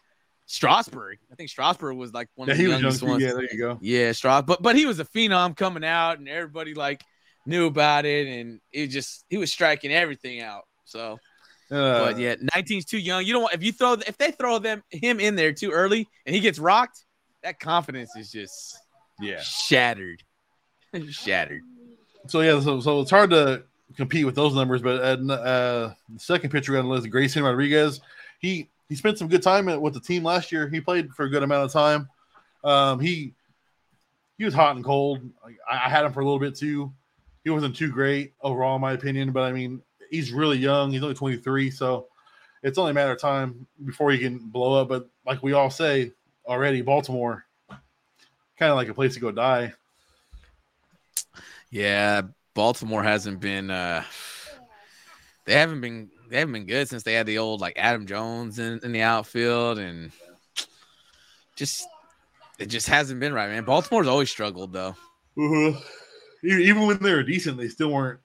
Strasburg. 0.45 1.20
I 1.32 1.36
think 1.36 1.49
Strasburg 1.49 1.98
was 1.98 2.14
like 2.14 2.30
one 2.36 2.48
Yeah, 2.48 2.54
of 2.54 2.58
the 2.58 2.64
he 2.64 2.68
was 2.68 2.74
young 2.74 2.82
youngest 2.84 3.04
ones. 3.04 3.24
Yeah, 3.24 3.34
there 3.34 3.48
you 3.52 3.58
go. 3.60 3.78
Yeah, 3.82 4.12
Strauss, 4.14 4.44
but 4.48 4.62
but 4.62 4.76
he 4.76 4.86
was 4.86 4.99
a 4.99 5.06
phenom 5.06 5.56
coming 5.56 5.84
out, 5.84 6.20
and 6.20 6.28
everybody 6.30 6.74
like 6.74 7.04
knew 7.45 7.66
about 7.68 8.06
it, 8.06 8.28
and 8.28 8.60
it 8.72 8.88
just 8.88 9.26
he 9.30 9.38
was 9.38 9.52
striking 9.52 9.91
everything 9.91 10.41
out. 10.41 10.64
So, 10.86 11.18
Uh, 11.70 11.99
but 11.99 12.18
yeah, 12.20 12.36
19's 12.56 12.86
too 12.86 12.98
young. 12.98 13.26
You 13.26 13.34
don't 13.34 13.41
want 13.44 13.54
if 13.56 13.64
you 13.64 13.72
throw 13.74 13.94
if 13.94 14.18
they 14.18 14.32
throw 14.32 14.60
them 14.60 14.84
him 14.90 15.20
in 15.20 15.36
there 15.36 15.52
too 15.52 15.72
early 15.72 16.08
and 16.26 16.34
he 16.34 16.40
gets 16.41 16.60
rocked, 16.60 17.04
that 17.44 17.60
confidence 17.60 18.16
is 18.16 18.32
just 18.32 18.78
yeah. 19.19 19.39
shattered, 19.41 20.23
shattered. 21.10 21.61
So 22.27 22.41
yeah, 22.41 22.60
so, 22.60 22.80
so 22.80 23.02
it's 23.02 23.11
hard 23.11 23.30
to 23.31 23.64
compete 23.95 24.26
with 24.26 24.35
those 24.35 24.53
numbers. 24.53 24.81
But 24.81 25.02
uh, 25.02 25.34
uh, 25.34 25.94
the 26.10 26.19
second 26.19 26.49
pitcher 26.49 26.77
on 26.77 26.85
the 26.85 26.91
list, 26.91 27.10
Grayson 27.10 27.44
Rodriguez, 27.44 28.02
he 28.39 28.69
he 28.89 28.95
spent 28.95 29.18
some 29.18 29.27
good 29.27 29.44
time 29.44 29.65
with 29.81 29.94
the 29.94 29.99
team 29.99 30.23
last 30.23 30.52
year. 30.52 30.69
He 30.69 30.81
played 30.81 31.11
for 31.11 31.26
a 31.26 31.30
good 31.30 31.44
amount 31.44 31.65
of 31.65 31.72
time. 31.72 32.10
Um, 32.64 32.99
he 32.99 33.34
he 34.38 34.45
was 34.45 34.53
hot 34.53 34.76
and 34.76 34.85
cold. 34.85 35.22
I, 35.69 35.76
I 35.85 35.89
had 35.89 36.06
him 36.06 36.14
for 36.14 36.22
a 36.22 36.26
little 36.26 36.39
bit 36.39 36.56
too. 36.56 36.94
He 37.44 37.49
wasn't 37.49 37.76
too 37.76 37.91
great 37.91 38.34
overall, 38.41 38.76
in 38.76 38.81
my 38.81 38.94
opinion. 38.94 39.31
But 39.31 39.44
I 39.44 39.52
mean, 39.52 39.81
he's 40.10 40.31
really 40.31 40.57
young. 40.57 40.91
He's 40.91 41.02
only 41.02 41.15
23, 41.15 41.72
so 41.72 42.07
it's 42.64 42.77
only 42.77 42.91
a 42.91 42.94
matter 42.94 43.11
of 43.11 43.19
time 43.19 43.65
before 43.85 44.11
he 44.11 44.19
can 44.19 44.39
blow 44.39 44.81
up. 44.81 44.89
But 44.89 45.10
like 45.26 45.41
we 45.44 45.53
all 45.53 45.69
say 45.69 46.11
already, 46.45 46.81
Baltimore 46.81 47.47
kind 48.58 48.72
of 48.72 48.76
like 48.76 48.90
a 48.90 48.94
place 48.94 49.14
to 49.16 49.20
go 49.20 49.32
die. 49.32 49.74
Yeah, 51.70 52.22
Baltimore 52.54 53.04
hasn't 53.04 53.40
been 53.40 53.70
uh 53.70 54.04
they 55.46 55.54
haven't 55.54 55.82
been 55.82 56.10
they 56.30 56.40
haven't 56.40 56.54
been 56.54 56.66
good 56.66 56.90
since 56.90 57.04
they 57.04 57.14
had 57.14 57.26
the 57.26 57.38
old 57.38 57.62
like 57.62 57.78
Adam 57.78 58.06
Jones 58.06 58.60
in, 58.60 58.80
in 58.84 58.92
the 58.92 59.02
outfield 59.02 59.80
and 59.80 60.12
just 61.56 61.88
it 62.60 62.68
just 62.68 62.88
hasn't 62.88 63.20
been 63.20 63.34
right, 63.34 63.50
man. 63.50 63.64
Baltimore's 63.64 64.08
always 64.08 64.30
struggled 64.30 64.74
though. 64.74 64.96
E- 66.44 66.68
Even 66.68 66.88
when 66.88 66.98
they 67.00 67.14
were 67.14 67.24
decent, 67.24 67.58
they 67.58 67.68
still 67.68 67.92
weren't 67.92 68.20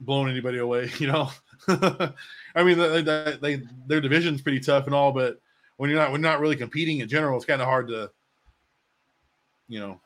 blowing 0.00 0.30
anybody 0.30 0.58
away. 0.58 0.90
You 0.98 1.06
know, 1.08 1.30
I 1.68 2.62
mean, 2.64 2.76
they, 2.78 3.02
they, 3.02 3.38
they 3.40 3.62
their 3.86 4.00
division's 4.00 4.42
pretty 4.42 4.60
tough 4.60 4.86
and 4.86 4.94
all, 4.94 5.12
but 5.12 5.40
when 5.76 5.88
you're 5.90 5.98
not 5.98 6.10
when 6.12 6.20
you're 6.20 6.30
not 6.30 6.40
really 6.40 6.56
competing 6.56 6.98
in 6.98 7.08
general, 7.08 7.36
it's 7.36 7.46
kind 7.46 7.62
of 7.62 7.68
hard 7.68 7.88
to, 7.88 8.10
you 9.72 9.80
know, 9.80 10.00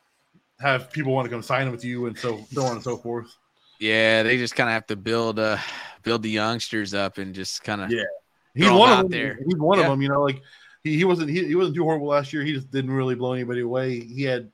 have 0.60 0.92
people 0.92 1.12
want 1.12 1.26
to 1.26 1.30
come 1.30 1.42
sign 1.42 1.70
with 1.70 1.84
you 1.84 2.06
and 2.06 2.16
so 2.16 2.46
so 2.52 2.62
on 2.62 2.72
and 2.76 2.82
so 2.82 2.96
forth. 2.96 3.34
Yeah, 3.80 4.22
they 4.22 4.38
just 4.38 4.54
kind 4.54 4.68
of 4.70 4.74
have 4.74 4.86
to 4.86 4.96
build 4.96 5.38
uh 5.38 5.58
build 6.02 6.22
the 6.22 6.30
youngsters 6.30 6.94
up 6.94 7.18
and 7.18 7.34
just 7.34 7.64
kind 7.64 7.80
of 7.80 7.90
Yeah. 7.90 8.04
He's 8.54 8.70
one 8.70 8.90
of 8.92 8.98
them. 8.98 9.08
there. 9.10 9.38
He's 9.44 9.56
one 9.58 9.78
Yeah. 9.78 9.84
of 9.86 9.90
them. 9.90 10.00
You 10.02 10.08
know, 10.08 10.22
like 10.22 10.40
he, 10.84 10.96
he 10.96 11.04
wasn't 11.04 11.28
he, 11.30 11.44
he 11.44 11.54
wasn't 11.56 11.74
too 11.76 11.82
horrible 11.82 12.06
last 12.06 12.32
year. 12.32 12.42
He 12.44 12.52
just 12.54 12.70
didn't 12.70 12.92
really 12.92 13.14
blow 13.16 13.32
anybody 13.32 13.60
away. 13.60 14.00
He 14.00 14.22
had 14.22 14.50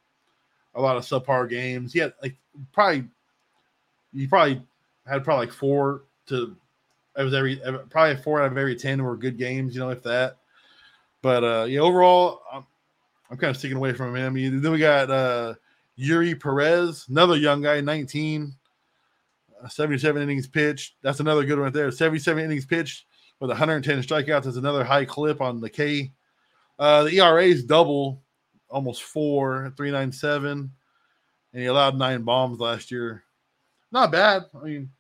a 0.75 0.81
lot 0.81 0.97
of 0.97 1.05
subpar 1.05 1.49
games. 1.51 1.93
He 1.93 1.99
had 2.01 2.15
like 2.23 2.37
probably 2.73 3.05
he 4.15 4.27
probably 4.27 4.63
had 5.07 5.23
probably 5.25 5.47
like 5.47 5.55
four 5.55 6.05
to 6.29 6.57
it 7.17 7.23
was 7.23 7.35
every 7.35 7.61
probably 7.91 8.17
four 8.23 8.41
out 8.41 8.51
of 8.51 8.57
every 8.57 8.75
ten 8.77 9.03
were 9.05 9.17
good 9.17 9.37
games. 9.37 9.75
You 9.75 9.81
know, 9.83 9.91
if 9.91 10.03
that. 10.05 10.39
But 11.21 11.45
uh 11.45 11.65
yeah, 11.69 11.81
overall, 11.81 12.43
I'm, 12.51 12.65
I'm 13.33 13.39
kind 13.39 13.51
of 13.51 13.57
sticking 13.57 13.79
away 13.79 13.95
from 13.95 14.15
him. 14.15 14.35
Then 14.63 14.73
we 14.73 14.79
got 14.79 15.11
uh 15.11 15.55
Eury 15.99 16.39
Perez, 16.39 17.07
another 17.09 17.37
young 17.37 17.63
guy, 17.63 17.81
19. 17.81 18.55
uh, 19.63 19.69
77 19.69 20.23
innings 20.23 20.47
pitched. 20.47 20.95
That's 21.03 21.21
another 21.21 21.45
good 21.45 21.57
one 21.57 21.65
right 21.65 21.73
there. 21.73 21.91
77 21.91 22.45
innings 22.45 22.67
pitched 22.67 23.07
with 23.41 23.49
110 23.49 24.03
strikeouts. 24.03 24.45
That's 24.45 24.57
another 24.57 24.85
high 24.85 25.05
clip 25.05 25.41
on 25.41 25.61
the 25.61 25.71
K. 25.71 26.13
Uh, 26.79 27.05
the 27.05 27.19
ERA 27.19 27.45
is 27.45 27.65
double, 27.65 28.23
almost 28.69 29.03
four, 29.03 29.73
397. 29.77 30.71
And 31.53 31.63
he 31.63 31.67
allowed 31.67 31.97
nine 31.97 32.23
bombs 32.23 32.61
last 32.61 32.91
year. 32.91 33.23
Not 33.91 34.13
bad. 34.13 34.45
I 34.55 34.65
mean, 34.65 34.91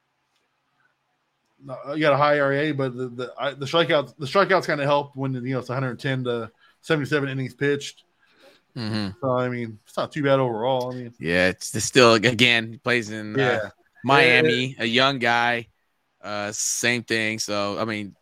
you 1.67 2.01
got 2.01 2.13
a 2.13 2.17
high 2.17 2.37
ERA, 2.37 2.75
but 2.75 2.97
the 2.97 3.09
the, 3.09 3.55
the 3.59 3.67
strikeouts 3.67 4.17
the 4.19 4.27
strikeouts 4.27 4.67
kind 4.67 4.81
of 4.81 4.87
help 4.87 5.17
when 5.17 5.33
you 5.33 5.41
know 5.41 5.59
it's 5.61 5.69
110 5.69 6.25
to 6.25 6.51
77 6.83 7.29
innings 7.29 7.55
pitched. 7.55 8.05
Mhm. 8.77 9.15
So 9.20 9.36
I 9.36 9.49
mean, 9.49 9.78
it's 9.86 9.97
not 9.97 10.12
too 10.12 10.23
bad 10.23 10.39
overall. 10.39 10.93
I 10.93 10.97
mean, 10.97 11.15
yeah, 11.19 11.49
it's, 11.49 11.74
it's 11.74 11.85
still 11.85 12.15
again 12.15 12.73
he 12.73 12.78
plays 12.78 13.11
in 13.11 13.39
uh, 13.39 13.43
yeah, 13.43 13.70
Miami, 14.05 14.77
a 14.78 14.86
young 14.86 15.19
guy, 15.19 15.69
uh, 16.23 16.53
same 16.53 17.03
thing. 17.03 17.39
So 17.39 17.78
I 17.78 17.85
mean, 17.85 18.16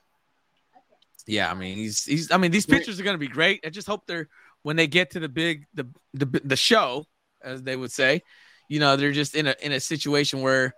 yeah, 1.26 1.50
I 1.50 1.54
mean 1.54 1.76
he's 1.76 2.04
he's 2.04 2.32
I 2.32 2.36
mean 2.36 2.50
these 2.50 2.66
pitchers 2.66 2.98
are 2.98 3.04
going 3.04 3.14
to 3.14 3.18
be 3.18 3.28
great. 3.28 3.60
I 3.64 3.70
just 3.70 3.86
hope 3.86 4.06
they're 4.06 4.28
when 4.62 4.76
they 4.76 4.86
get 4.86 5.10
to 5.12 5.20
the 5.20 5.28
big 5.28 5.66
the 5.74 5.86
the 6.14 6.26
the 6.44 6.56
show, 6.56 7.06
as 7.42 7.62
they 7.62 7.76
would 7.76 7.92
say, 7.92 8.22
you 8.68 8.80
know, 8.80 8.96
they're 8.96 9.12
just 9.12 9.36
in 9.36 9.46
a 9.46 9.54
in 9.62 9.70
a 9.72 9.80
situation 9.80 10.40
where 10.40 10.74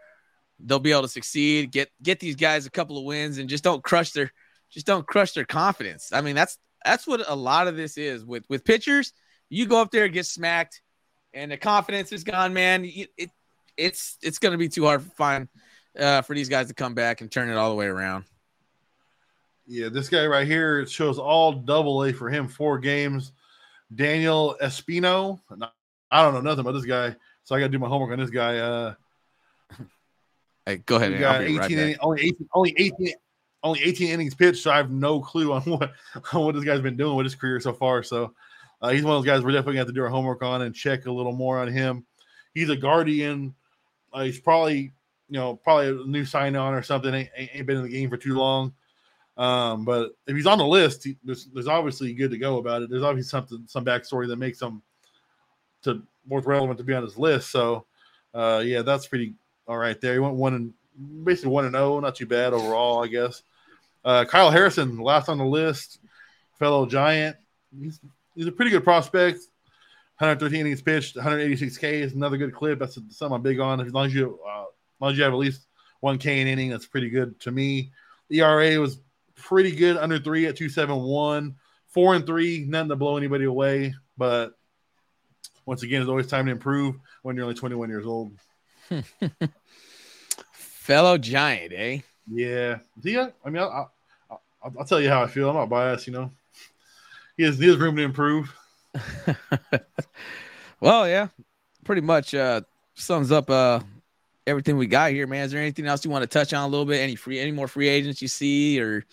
they'll 0.58 0.78
be 0.78 0.92
able 0.92 1.02
to 1.02 1.08
succeed, 1.08 1.72
get 1.72 1.90
get 2.02 2.20
these 2.20 2.36
guys 2.36 2.66
a 2.66 2.70
couple 2.70 2.98
of 2.98 3.04
wins, 3.04 3.38
and 3.38 3.48
just 3.48 3.64
don't 3.64 3.82
crush 3.82 4.12
their 4.12 4.30
just 4.70 4.86
don't 4.86 5.06
crush 5.06 5.32
their 5.32 5.46
confidence. 5.46 6.10
I 6.12 6.20
mean 6.20 6.34
that's 6.34 6.58
that's 6.84 7.06
what 7.06 7.22
a 7.26 7.34
lot 7.34 7.68
of 7.68 7.76
this 7.76 7.96
is 7.96 8.24
with 8.24 8.44
with 8.50 8.64
pitchers. 8.64 9.14
You 9.52 9.66
go 9.66 9.82
up 9.82 9.90
there 9.90 10.04
and 10.04 10.14
get 10.14 10.24
smacked, 10.24 10.80
and 11.34 11.52
the 11.52 11.58
confidence 11.58 12.10
is 12.10 12.24
gone, 12.24 12.54
man. 12.54 12.86
It, 12.86 13.10
it 13.18 13.30
it's 13.76 14.16
it's 14.22 14.38
going 14.38 14.52
to 14.52 14.58
be 14.58 14.70
too 14.70 14.84
hard 14.84 15.04
to 15.04 15.10
find 15.10 15.46
uh, 15.98 16.22
for 16.22 16.34
these 16.34 16.48
guys 16.48 16.68
to 16.68 16.74
come 16.74 16.94
back 16.94 17.20
and 17.20 17.30
turn 17.30 17.50
it 17.50 17.56
all 17.56 17.68
the 17.68 17.76
way 17.76 17.84
around. 17.84 18.24
Yeah, 19.66 19.90
this 19.90 20.08
guy 20.08 20.26
right 20.26 20.46
here 20.46 20.80
it 20.80 20.90
shows 20.90 21.18
all 21.18 21.52
double 21.52 22.02
A 22.04 22.14
for 22.14 22.30
him, 22.30 22.48
four 22.48 22.78
games. 22.78 23.32
Daniel 23.94 24.56
Espino. 24.62 25.38
I 26.10 26.22
don't 26.22 26.32
know 26.32 26.40
nothing 26.40 26.60
about 26.60 26.72
this 26.72 26.86
guy, 26.86 27.14
so 27.44 27.54
I 27.54 27.60
got 27.60 27.66
to 27.66 27.72
do 27.72 27.78
my 27.78 27.88
homework 27.88 28.12
on 28.12 28.20
this 28.20 28.30
guy. 28.30 28.56
Uh, 28.56 28.94
Hey, 30.64 30.76
go 30.76 30.94
ahead. 30.94 31.12
he 31.12 31.18
man. 31.18 31.24
I'll 31.24 31.40
got 31.40 31.42
18, 31.42 31.78
right 31.78 31.96
only 32.00 32.22
18, 32.22 32.48
only 32.54 32.74
18, 32.78 33.14
only 33.64 33.82
18 33.82 34.08
innings 34.10 34.34
pitched. 34.34 34.62
So 34.62 34.70
I 34.70 34.76
have 34.76 34.92
no 34.92 35.20
clue 35.20 35.52
on 35.52 35.62
what 35.66 35.92
on 36.32 36.44
what 36.44 36.54
this 36.54 36.64
guy's 36.64 36.80
been 36.80 36.96
doing 36.96 37.16
with 37.16 37.26
his 37.26 37.34
career 37.34 37.58
so 37.60 37.72
far. 37.72 38.04
So 38.04 38.32
uh, 38.82 38.90
he's 38.90 39.04
one 39.04 39.16
of 39.16 39.22
those 39.22 39.26
guys 39.26 39.42
we're 39.42 39.52
definitely 39.52 39.74
going 39.74 39.86
to 39.86 39.86
have 39.86 39.94
to 39.94 39.94
do 39.94 40.02
our 40.02 40.10
homework 40.10 40.42
on 40.42 40.62
and 40.62 40.74
check 40.74 41.06
a 41.06 41.12
little 41.12 41.32
more 41.32 41.58
on 41.58 41.68
him. 41.68 42.04
He's 42.52 42.68
a 42.68 42.76
guardian. 42.76 43.54
Uh, 44.12 44.24
he's 44.24 44.40
probably 44.40 44.92
you 45.28 45.38
know 45.38 45.56
probably 45.56 45.88
a 45.88 46.06
new 46.06 46.24
sign 46.24 46.56
on 46.56 46.74
or 46.74 46.82
something. 46.82 47.14
Ain't, 47.14 47.30
ain't 47.36 47.66
been 47.66 47.78
in 47.78 47.84
the 47.84 47.88
game 47.88 48.10
for 48.10 48.16
too 48.18 48.34
long. 48.34 48.74
Um, 49.36 49.84
but 49.84 50.10
if 50.26 50.36
he's 50.36 50.46
on 50.46 50.58
the 50.58 50.66
list, 50.66 51.04
he, 51.04 51.16
there's, 51.24 51.46
there's 51.46 51.68
obviously 51.68 52.12
good 52.12 52.30
to 52.32 52.38
go 52.38 52.58
about 52.58 52.82
it. 52.82 52.90
There's 52.90 53.02
obviously 53.02 53.30
something, 53.30 53.64
some 53.66 53.84
backstory 53.84 54.28
that 54.28 54.36
makes 54.36 54.60
him 54.60 54.82
to 55.84 56.02
more 56.28 56.40
relevant 56.40 56.78
to 56.78 56.84
be 56.84 56.92
on 56.92 57.02
his 57.02 57.16
list. 57.16 57.50
So, 57.50 57.86
uh, 58.34 58.62
yeah, 58.64 58.82
that's 58.82 59.06
pretty 59.06 59.34
all 59.66 59.78
right 59.78 59.98
there. 60.00 60.12
He 60.14 60.18
went 60.18 60.34
one 60.34 60.54
and 60.54 61.24
basically 61.24 61.50
one 61.50 61.64
and 61.64 61.74
zero, 61.74 61.98
not 62.00 62.14
too 62.14 62.26
bad 62.26 62.52
overall, 62.52 63.02
I 63.02 63.06
guess. 63.06 63.42
Uh, 64.04 64.24
Kyle 64.24 64.50
Harrison, 64.50 64.98
last 64.98 65.28
on 65.28 65.38
the 65.38 65.44
list, 65.44 66.00
fellow 66.58 66.84
Giant. 66.86 67.36
He's 67.80 68.00
he's 68.34 68.46
a 68.46 68.52
pretty 68.52 68.70
good 68.70 68.84
prospect. 68.84 69.40
113 70.18 70.60
innings 70.60 70.82
pitched, 70.82 71.16
186 71.16 71.78
K 71.78 72.00
is 72.00 72.12
another 72.12 72.36
good 72.36 72.54
clip. 72.54 72.78
That's 72.78 72.94
something 72.94 73.34
I'm 73.34 73.42
big 73.42 73.58
on. 73.58 73.80
As 73.80 73.92
long 73.92 74.06
as 74.06 74.14
you, 74.14 74.38
uh, 74.46 74.62
as 74.62 75.00
long 75.00 75.10
as 75.10 75.18
you 75.18 75.24
have 75.24 75.32
at 75.32 75.38
least 75.38 75.66
one 76.00 76.18
K 76.18 76.40
an 76.40 76.46
inning, 76.46 76.70
that's 76.70 76.86
pretty 76.86 77.10
good 77.10 77.40
to 77.40 77.50
me. 77.50 77.90
ERA 78.30 78.78
was 78.78 78.98
pretty 79.34 79.74
good, 79.74 79.96
under 79.96 80.18
three 80.18 80.46
at 80.46 80.56
271. 80.56 81.56
Four 81.88 82.14
and 82.14 82.24
three, 82.24 82.64
nothing 82.66 82.88
to 82.90 82.96
blow 82.96 83.16
anybody 83.16 83.44
away. 83.44 83.94
But 84.16 84.56
once 85.66 85.82
again, 85.82 86.00
it's 86.00 86.08
always 86.08 86.26
time 86.26 86.46
to 86.46 86.52
improve 86.52 86.96
when 87.22 87.36
you're 87.36 87.44
only 87.44 87.54
21 87.54 87.88
years 87.88 88.06
old. 88.06 88.32
Fellow 90.52 91.18
Giant, 91.18 91.72
eh? 91.74 91.98
Yeah. 92.30 92.78
Yeah. 93.02 93.28
I 93.44 93.50
mean, 93.50 93.62
I'll, 93.62 93.92
I'll, 94.30 94.42
I'll, 94.62 94.72
I'll 94.78 94.84
tell 94.84 95.00
you 95.00 95.08
how 95.08 95.22
I 95.22 95.26
feel. 95.26 95.50
I'm 95.50 95.56
not 95.56 95.68
biased, 95.68 96.06
you 96.06 96.12
know. 96.12 96.30
He 97.36 97.44
has, 97.44 97.58
he 97.58 97.66
has 97.68 97.76
room 97.76 97.96
to 97.96 98.02
improve. 98.02 98.54
well, 100.80 101.08
yeah, 101.08 101.28
pretty 101.84 102.02
much 102.02 102.34
uh, 102.34 102.60
sums 102.94 103.32
up 103.32 103.48
uh, 103.50 103.80
everything 104.46 104.76
we 104.76 104.86
got 104.86 105.12
here, 105.12 105.26
man. 105.26 105.44
Is 105.44 105.52
there 105.52 105.60
anything 105.60 105.86
else 105.86 106.04
you 106.04 106.10
want 106.10 106.22
to 106.22 106.26
touch 106.26 106.52
on 106.52 106.62
a 106.64 106.68
little 106.68 106.86
bit? 106.86 107.00
Any 107.00 107.16
free, 107.16 107.38
any 107.40 107.52
more 107.52 107.68
free 107.68 107.88
agents 107.88 108.20
you 108.20 108.28
see, 108.28 108.80
or 108.80 109.04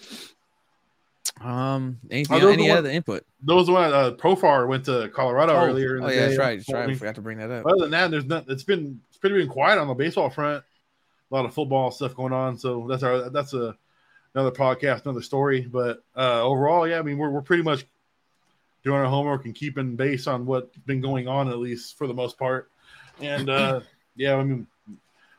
um, 1.41 1.99
anything, 2.11 2.41
Oh, 2.43 2.47
any 2.49 2.67
are 2.67 2.69
one- 2.69 2.77
other 2.79 2.89
input? 2.89 3.25
Those 3.41 3.69
one 3.69 3.93
uh, 3.93 4.11
Profar 4.11 4.67
went 4.67 4.85
to 4.85 5.09
Colorado 5.09 5.53
earlier. 5.55 5.97
in 5.97 6.03
oh 6.03 6.07
the 6.07 6.13
yeah, 6.13 6.19
day. 6.19 6.27
that's 6.27 6.39
right. 6.39 6.57
That's 6.59 6.73
right. 6.73 6.89
I 6.89 6.93
forgot 6.95 7.15
to 7.15 7.21
bring 7.21 7.37
that 7.37 7.49
up. 7.51 7.65
Other 7.65 7.81
than 7.83 7.91
that, 7.91 8.11
there's 8.11 8.25
not. 8.25 8.49
It's 8.49 8.63
been 8.63 8.99
it's 9.09 9.17
pretty 9.17 9.37
been 9.37 9.47
quiet 9.47 9.79
on 9.79 9.87
the 9.87 9.93
baseball 9.93 10.29
front. 10.29 10.63
A 11.31 11.35
lot 11.35 11.45
of 11.45 11.53
football 11.53 11.91
stuff 11.91 12.15
going 12.15 12.33
on. 12.33 12.57
So 12.57 12.85
that's 12.89 13.03
our 13.03 13.29
that's 13.29 13.53
a 13.53 13.77
another 14.35 14.51
podcast, 14.51 15.05
another 15.05 15.21
story. 15.21 15.61
But 15.61 16.03
uh, 16.17 16.41
overall, 16.43 16.85
yeah, 16.85 16.99
I 16.99 17.01
mean 17.01 17.17
we're 17.17 17.29
we're 17.29 17.41
pretty 17.41 17.63
much 17.63 17.85
doing 18.83 18.99
our 18.99 19.05
homework 19.05 19.45
and 19.45 19.53
keeping 19.55 19.95
base 19.95 20.27
on 20.27 20.45
what's 20.45 20.75
been 20.79 21.01
going 21.01 21.27
on 21.27 21.49
at 21.49 21.57
least 21.59 21.97
for 21.97 22.07
the 22.07 22.13
most 22.13 22.37
part. 22.37 22.71
And 23.21 23.49
uh, 23.49 23.81
yeah, 24.15 24.35
I 24.35 24.43
mean 24.43 24.67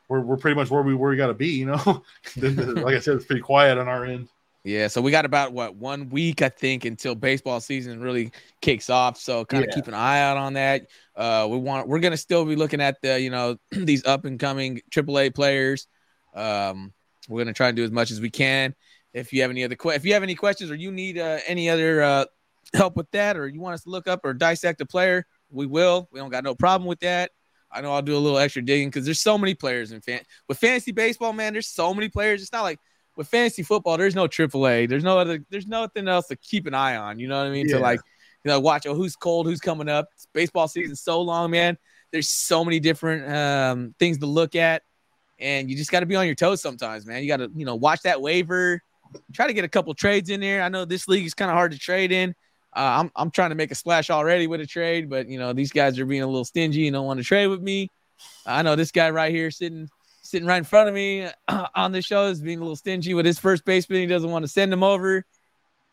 we're 0.07 0.21
we're 0.21 0.37
pretty 0.37 0.55
much 0.55 0.69
where 0.69 0.81
we 0.81 0.93
where 0.93 1.09
we 1.09 1.17
got 1.17 1.27
to 1.27 1.33
be. 1.33 1.49
You 1.49 1.67
know, 1.67 2.03
like 2.37 2.95
I 2.95 2.99
said, 2.99 3.15
it's 3.15 3.25
pretty 3.25 3.41
quiet 3.41 3.77
on 3.77 3.87
our 3.87 4.05
end. 4.05 4.27
Yeah, 4.63 4.89
so 4.89 5.01
we 5.01 5.09
got 5.09 5.25
about 5.25 5.53
what 5.53 5.75
one 5.75 6.09
week, 6.09 6.43
I 6.43 6.49
think, 6.49 6.85
until 6.85 7.15
baseball 7.15 7.59
season 7.61 7.99
really 7.99 8.31
kicks 8.61 8.91
off. 8.91 9.17
So 9.17 9.43
kind 9.43 9.63
of 9.63 9.69
Yeah. 9.69 9.75
keep 9.75 9.87
an 9.87 9.95
eye 9.95 10.19
out 10.21 10.37
on 10.37 10.53
that. 10.53 10.87
Uh, 11.15 11.47
we 11.49 11.57
want 11.57 11.87
we're 11.87 11.99
gonna 11.99 12.17
still 12.17 12.45
be 12.45 12.55
looking 12.55 12.79
at 12.81 13.01
the 13.01 13.19
you 13.19 13.31
know 13.31 13.57
these 13.71 14.05
up 14.05 14.25
and 14.25 14.39
coming 14.39 14.81
AAA 14.91 15.33
players. 15.33 15.87
Um, 16.35 16.93
we're 17.27 17.41
gonna 17.41 17.53
try 17.53 17.69
and 17.69 17.75
do 17.75 17.83
as 17.83 17.91
much 17.91 18.11
as 18.11 18.21
we 18.21 18.29
can. 18.29 18.75
If 19.13 19.33
you 19.33 19.41
have 19.41 19.51
any 19.51 19.63
other 19.63 19.75
que- 19.75 19.91
if 19.95 20.05
you 20.05 20.13
have 20.13 20.23
any 20.23 20.35
questions 20.35 20.69
or 20.69 20.75
you 20.75 20.91
need 20.91 21.17
uh, 21.17 21.39
any 21.47 21.69
other 21.69 22.01
uh, 22.03 22.25
help 22.73 22.95
with 22.95 23.09
that, 23.11 23.37
or 23.37 23.47
you 23.47 23.59
want 23.59 23.75
us 23.75 23.83
to 23.83 23.89
look 23.89 24.07
up 24.07 24.21
or 24.23 24.33
dissect 24.33 24.81
a 24.81 24.85
player, 24.85 25.25
we 25.49 25.65
will. 25.65 26.07
We 26.11 26.19
don't 26.19 26.29
got 26.29 26.43
no 26.43 26.55
problem 26.55 26.87
with 26.87 26.99
that. 27.01 27.31
I 27.71 27.81
know 27.81 27.93
I'll 27.93 28.01
do 28.01 28.15
a 28.15 28.19
little 28.19 28.37
extra 28.37 28.61
digging 28.61 28.89
because 28.89 29.05
there's 29.05 29.21
so 29.21 29.37
many 29.37 29.53
players 29.53 29.91
in 29.91 30.01
fan 30.01 30.21
with 30.47 30.57
fantasy 30.57 30.91
baseball, 30.91 31.33
man. 31.33 31.53
There's 31.53 31.67
so 31.67 31.93
many 31.93 32.09
players. 32.09 32.41
It's 32.41 32.51
not 32.51 32.63
like 32.63 32.79
with 33.15 33.27
fantasy 33.27 33.63
football, 33.63 33.97
there's 33.97 34.15
no 34.15 34.27
AAA. 34.27 34.89
There's 34.89 35.03
no 35.03 35.17
other. 35.17 35.43
There's 35.49 35.67
nothing 35.67 36.07
else 36.07 36.27
to 36.27 36.35
keep 36.35 36.65
an 36.65 36.73
eye 36.73 36.95
on. 36.95 37.19
You 37.19 37.27
know 37.27 37.37
what 37.37 37.47
I 37.47 37.51
mean? 37.51 37.67
To 37.69 37.79
like, 37.79 37.99
you 38.43 38.49
know, 38.49 38.59
watch. 38.59 38.85
Oh, 38.87 38.95
who's 38.95 39.15
cold? 39.15 39.45
Who's 39.47 39.61
coming 39.61 39.89
up? 39.89 40.09
It's 40.15 40.27
baseball 40.33 40.67
season's 40.67 41.01
so 41.01 41.21
long, 41.21 41.51
man. 41.51 41.77
There's 42.11 42.29
so 42.29 42.65
many 42.65 42.79
different 42.79 43.33
um, 43.33 43.95
things 43.99 44.17
to 44.19 44.25
look 44.25 44.55
at, 44.55 44.83
and 45.39 45.69
you 45.69 45.77
just 45.77 45.91
got 45.91 46.01
to 46.01 46.05
be 46.05 46.15
on 46.15 46.25
your 46.25 46.35
toes 46.35 46.61
sometimes, 46.61 47.05
man. 47.05 47.21
You 47.21 47.27
got 47.27 47.37
to, 47.37 47.49
you 47.55 47.65
know, 47.65 47.75
watch 47.75 48.01
that 48.01 48.21
waiver. 48.21 48.81
Try 49.33 49.47
to 49.47 49.53
get 49.53 49.65
a 49.65 49.69
couple 49.69 49.93
trades 49.93 50.29
in 50.29 50.39
there. 50.39 50.61
I 50.61 50.69
know 50.69 50.85
this 50.85 51.07
league 51.07 51.25
is 51.25 51.33
kind 51.33 51.51
of 51.51 51.55
hard 51.55 51.71
to 51.71 51.79
trade 51.79 52.11
in. 52.11 52.33
Uh, 52.73 53.03
I'm 53.03 53.11
I'm 53.15 53.31
trying 53.31 53.49
to 53.49 53.55
make 53.55 53.71
a 53.71 53.75
splash 53.75 54.09
already 54.09 54.47
with 54.47 54.61
a 54.61 54.65
trade, 54.65 55.09
but 55.09 55.27
you 55.27 55.37
know 55.37 55.53
these 55.53 55.71
guys 55.71 55.99
are 55.99 56.05
being 56.05 56.21
a 56.21 56.27
little 56.27 56.45
stingy 56.45 56.87
and 56.87 56.93
don't 56.93 57.05
want 57.05 57.19
to 57.19 57.23
trade 57.23 57.47
with 57.47 57.61
me. 57.61 57.89
I 58.45 58.61
know 58.61 58.75
this 58.75 58.91
guy 58.91 59.09
right 59.09 59.33
here 59.33 59.51
sitting 59.51 59.89
sitting 60.21 60.47
right 60.47 60.57
in 60.57 60.63
front 60.63 60.87
of 60.87 60.95
me 60.95 61.27
on 61.75 61.91
the 61.91 62.01
show 62.01 62.27
is 62.27 62.41
being 62.41 62.59
a 62.59 62.61
little 62.61 62.75
stingy 62.75 63.13
with 63.13 63.25
his 63.25 63.39
first 63.39 63.65
baseman. 63.65 63.99
He 63.99 64.07
doesn't 64.07 64.29
want 64.29 64.43
to 64.43 64.47
send 64.47 64.71
him 64.71 64.83
over, 64.83 65.25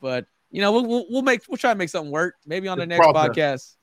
but 0.00 0.26
you 0.50 0.60
know 0.60 0.72
we'll 0.72 0.86
we'll, 0.86 1.06
we'll 1.10 1.22
make 1.22 1.42
we'll 1.48 1.58
try 1.58 1.72
to 1.72 1.78
make 1.78 1.88
something 1.88 2.12
work. 2.12 2.36
Maybe 2.46 2.68
on 2.68 2.78
the 2.78 2.86
next 2.86 3.06
podcast. 3.06 3.74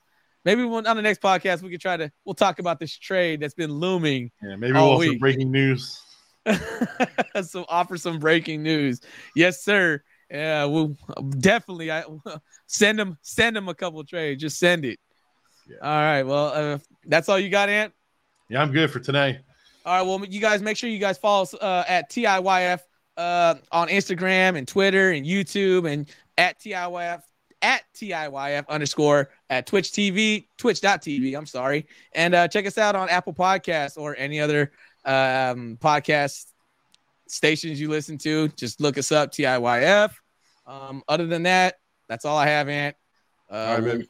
Maybe 0.46 0.64
when, 0.64 0.86
on 0.86 0.96
the 0.96 1.02
next 1.02 1.22
podcast 1.22 1.64
we 1.64 1.72
could 1.72 1.82
try 1.82 1.98
to 1.98 2.12
we'll 2.24 2.36
talk 2.36 2.60
about 2.60 2.80
this 2.80 2.96
trade 2.98 3.42
that's 3.42 3.56
been 3.56 3.74
looming. 3.74 4.32
Yeah, 4.42 4.56
maybe 4.56 4.78
All 4.78 4.92
we'll 4.92 5.10
week. 5.10 5.20
breaking 5.20 5.52
news. 5.52 6.02
so 7.44 7.66
offer 7.68 7.98
some 7.98 8.20
breaking 8.20 8.64
news. 8.64 9.02
Yes, 9.36 9.64
sir. 9.64 10.04
Yeah, 10.30 10.66
we'll 10.66 10.96
definitely 11.40 11.92
I 11.92 12.04
send 12.68 13.00
him 13.00 13.18
send 13.22 13.56
him 13.56 13.70
a 13.70 13.76
couple 13.76 14.04
trades. 14.04 14.42
Just 14.42 14.58
send 14.58 14.86
it. 14.86 15.00
Yeah. 15.70 15.78
All 15.82 15.90
right. 15.90 16.24
Well, 16.24 16.48
uh, 16.48 16.78
that's 17.06 17.30
all 17.30 17.40
you 17.40 17.50
got, 17.50 17.70
Ant. 17.70 17.94
Yeah, 18.50 18.62
I'm 18.62 18.72
good 18.72 18.92
for 18.92 19.00
today. 19.00 19.40
All 19.86 19.98
right. 19.98 20.02
Well, 20.02 20.26
you 20.28 20.42
guys 20.42 20.62
make 20.62 20.78
sure 20.78 20.90
you 20.90 21.00
guys 21.00 21.18
follow 21.18 21.44
us 21.44 21.54
uh, 21.54 21.84
at 21.88 22.10
TIYF 22.12 22.80
uh, 23.18 23.56
on 23.72 23.88
Instagram 23.88 24.58
and 24.58 24.68
Twitter 24.68 25.12
and 25.12 25.26
YouTube 25.26 25.92
and 25.92 26.10
at 26.38 26.60
TIYF 26.60 27.22
at 27.62 27.82
TIYF 27.96 28.68
underscore 28.68 29.30
at 29.50 29.66
Twitch 29.66 29.92
TV, 29.92 30.48
twitch.tv. 30.58 31.38
I'm 31.38 31.46
sorry. 31.46 31.88
And 32.14 32.36
uh, 32.36 32.48
check 32.48 32.66
us 32.66 32.78
out 32.78 32.96
on 32.96 33.10
Apple 33.10 33.34
Podcasts 33.34 33.98
or 33.98 34.16
any 34.18 34.40
other 34.40 34.72
um, 35.04 35.78
podcast 35.82 36.46
stations 37.28 37.80
you 37.80 37.90
listen 37.90 38.18
to. 38.20 38.48
Just 38.50 38.80
look 38.82 38.98
us 38.98 39.12
up, 39.12 39.32
TIYF. 39.32 40.12
Um, 40.68 41.04
other 41.08 41.28
than 41.28 41.44
that, 41.44 41.76
that's 42.08 42.26
all 42.26 42.38
I 42.38 42.48
have, 42.48 42.70
Ant. 42.70 42.96
Uh, 43.50 43.54
All 43.56 43.76
right, 43.76 43.84
baby. 43.84 44.10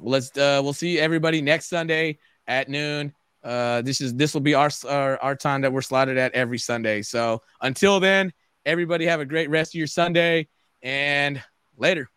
let's 0.00 0.36
uh 0.36 0.60
we'll 0.62 0.72
see 0.74 0.98
everybody 0.98 1.40
next 1.40 1.68
Sunday 1.68 2.18
at 2.46 2.68
noon. 2.68 3.14
Uh 3.42 3.80
this 3.82 4.00
is 4.00 4.14
this 4.14 4.34
will 4.34 4.42
be 4.42 4.54
our 4.54 4.70
our, 4.86 5.16
our 5.22 5.34
time 5.36 5.62
that 5.62 5.72
we're 5.72 5.80
slotted 5.82 6.18
at 6.18 6.32
every 6.32 6.58
Sunday. 6.58 7.00
So 7.02 7.40
until 7.62 8.00
then, 8.00 8.32
everybody 8.66 9.06
have 9.06 9.20
a 9.20 9.24
great 9.24 9.48
rest 9.48 9.74
of 9.74 9.78
your 9.78 9.86
Sunday 9.86 10.48
and 10.82 11.42
later. 11.78 12.10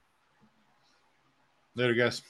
Later, 1.75 1.93
guys. 1.93 2.21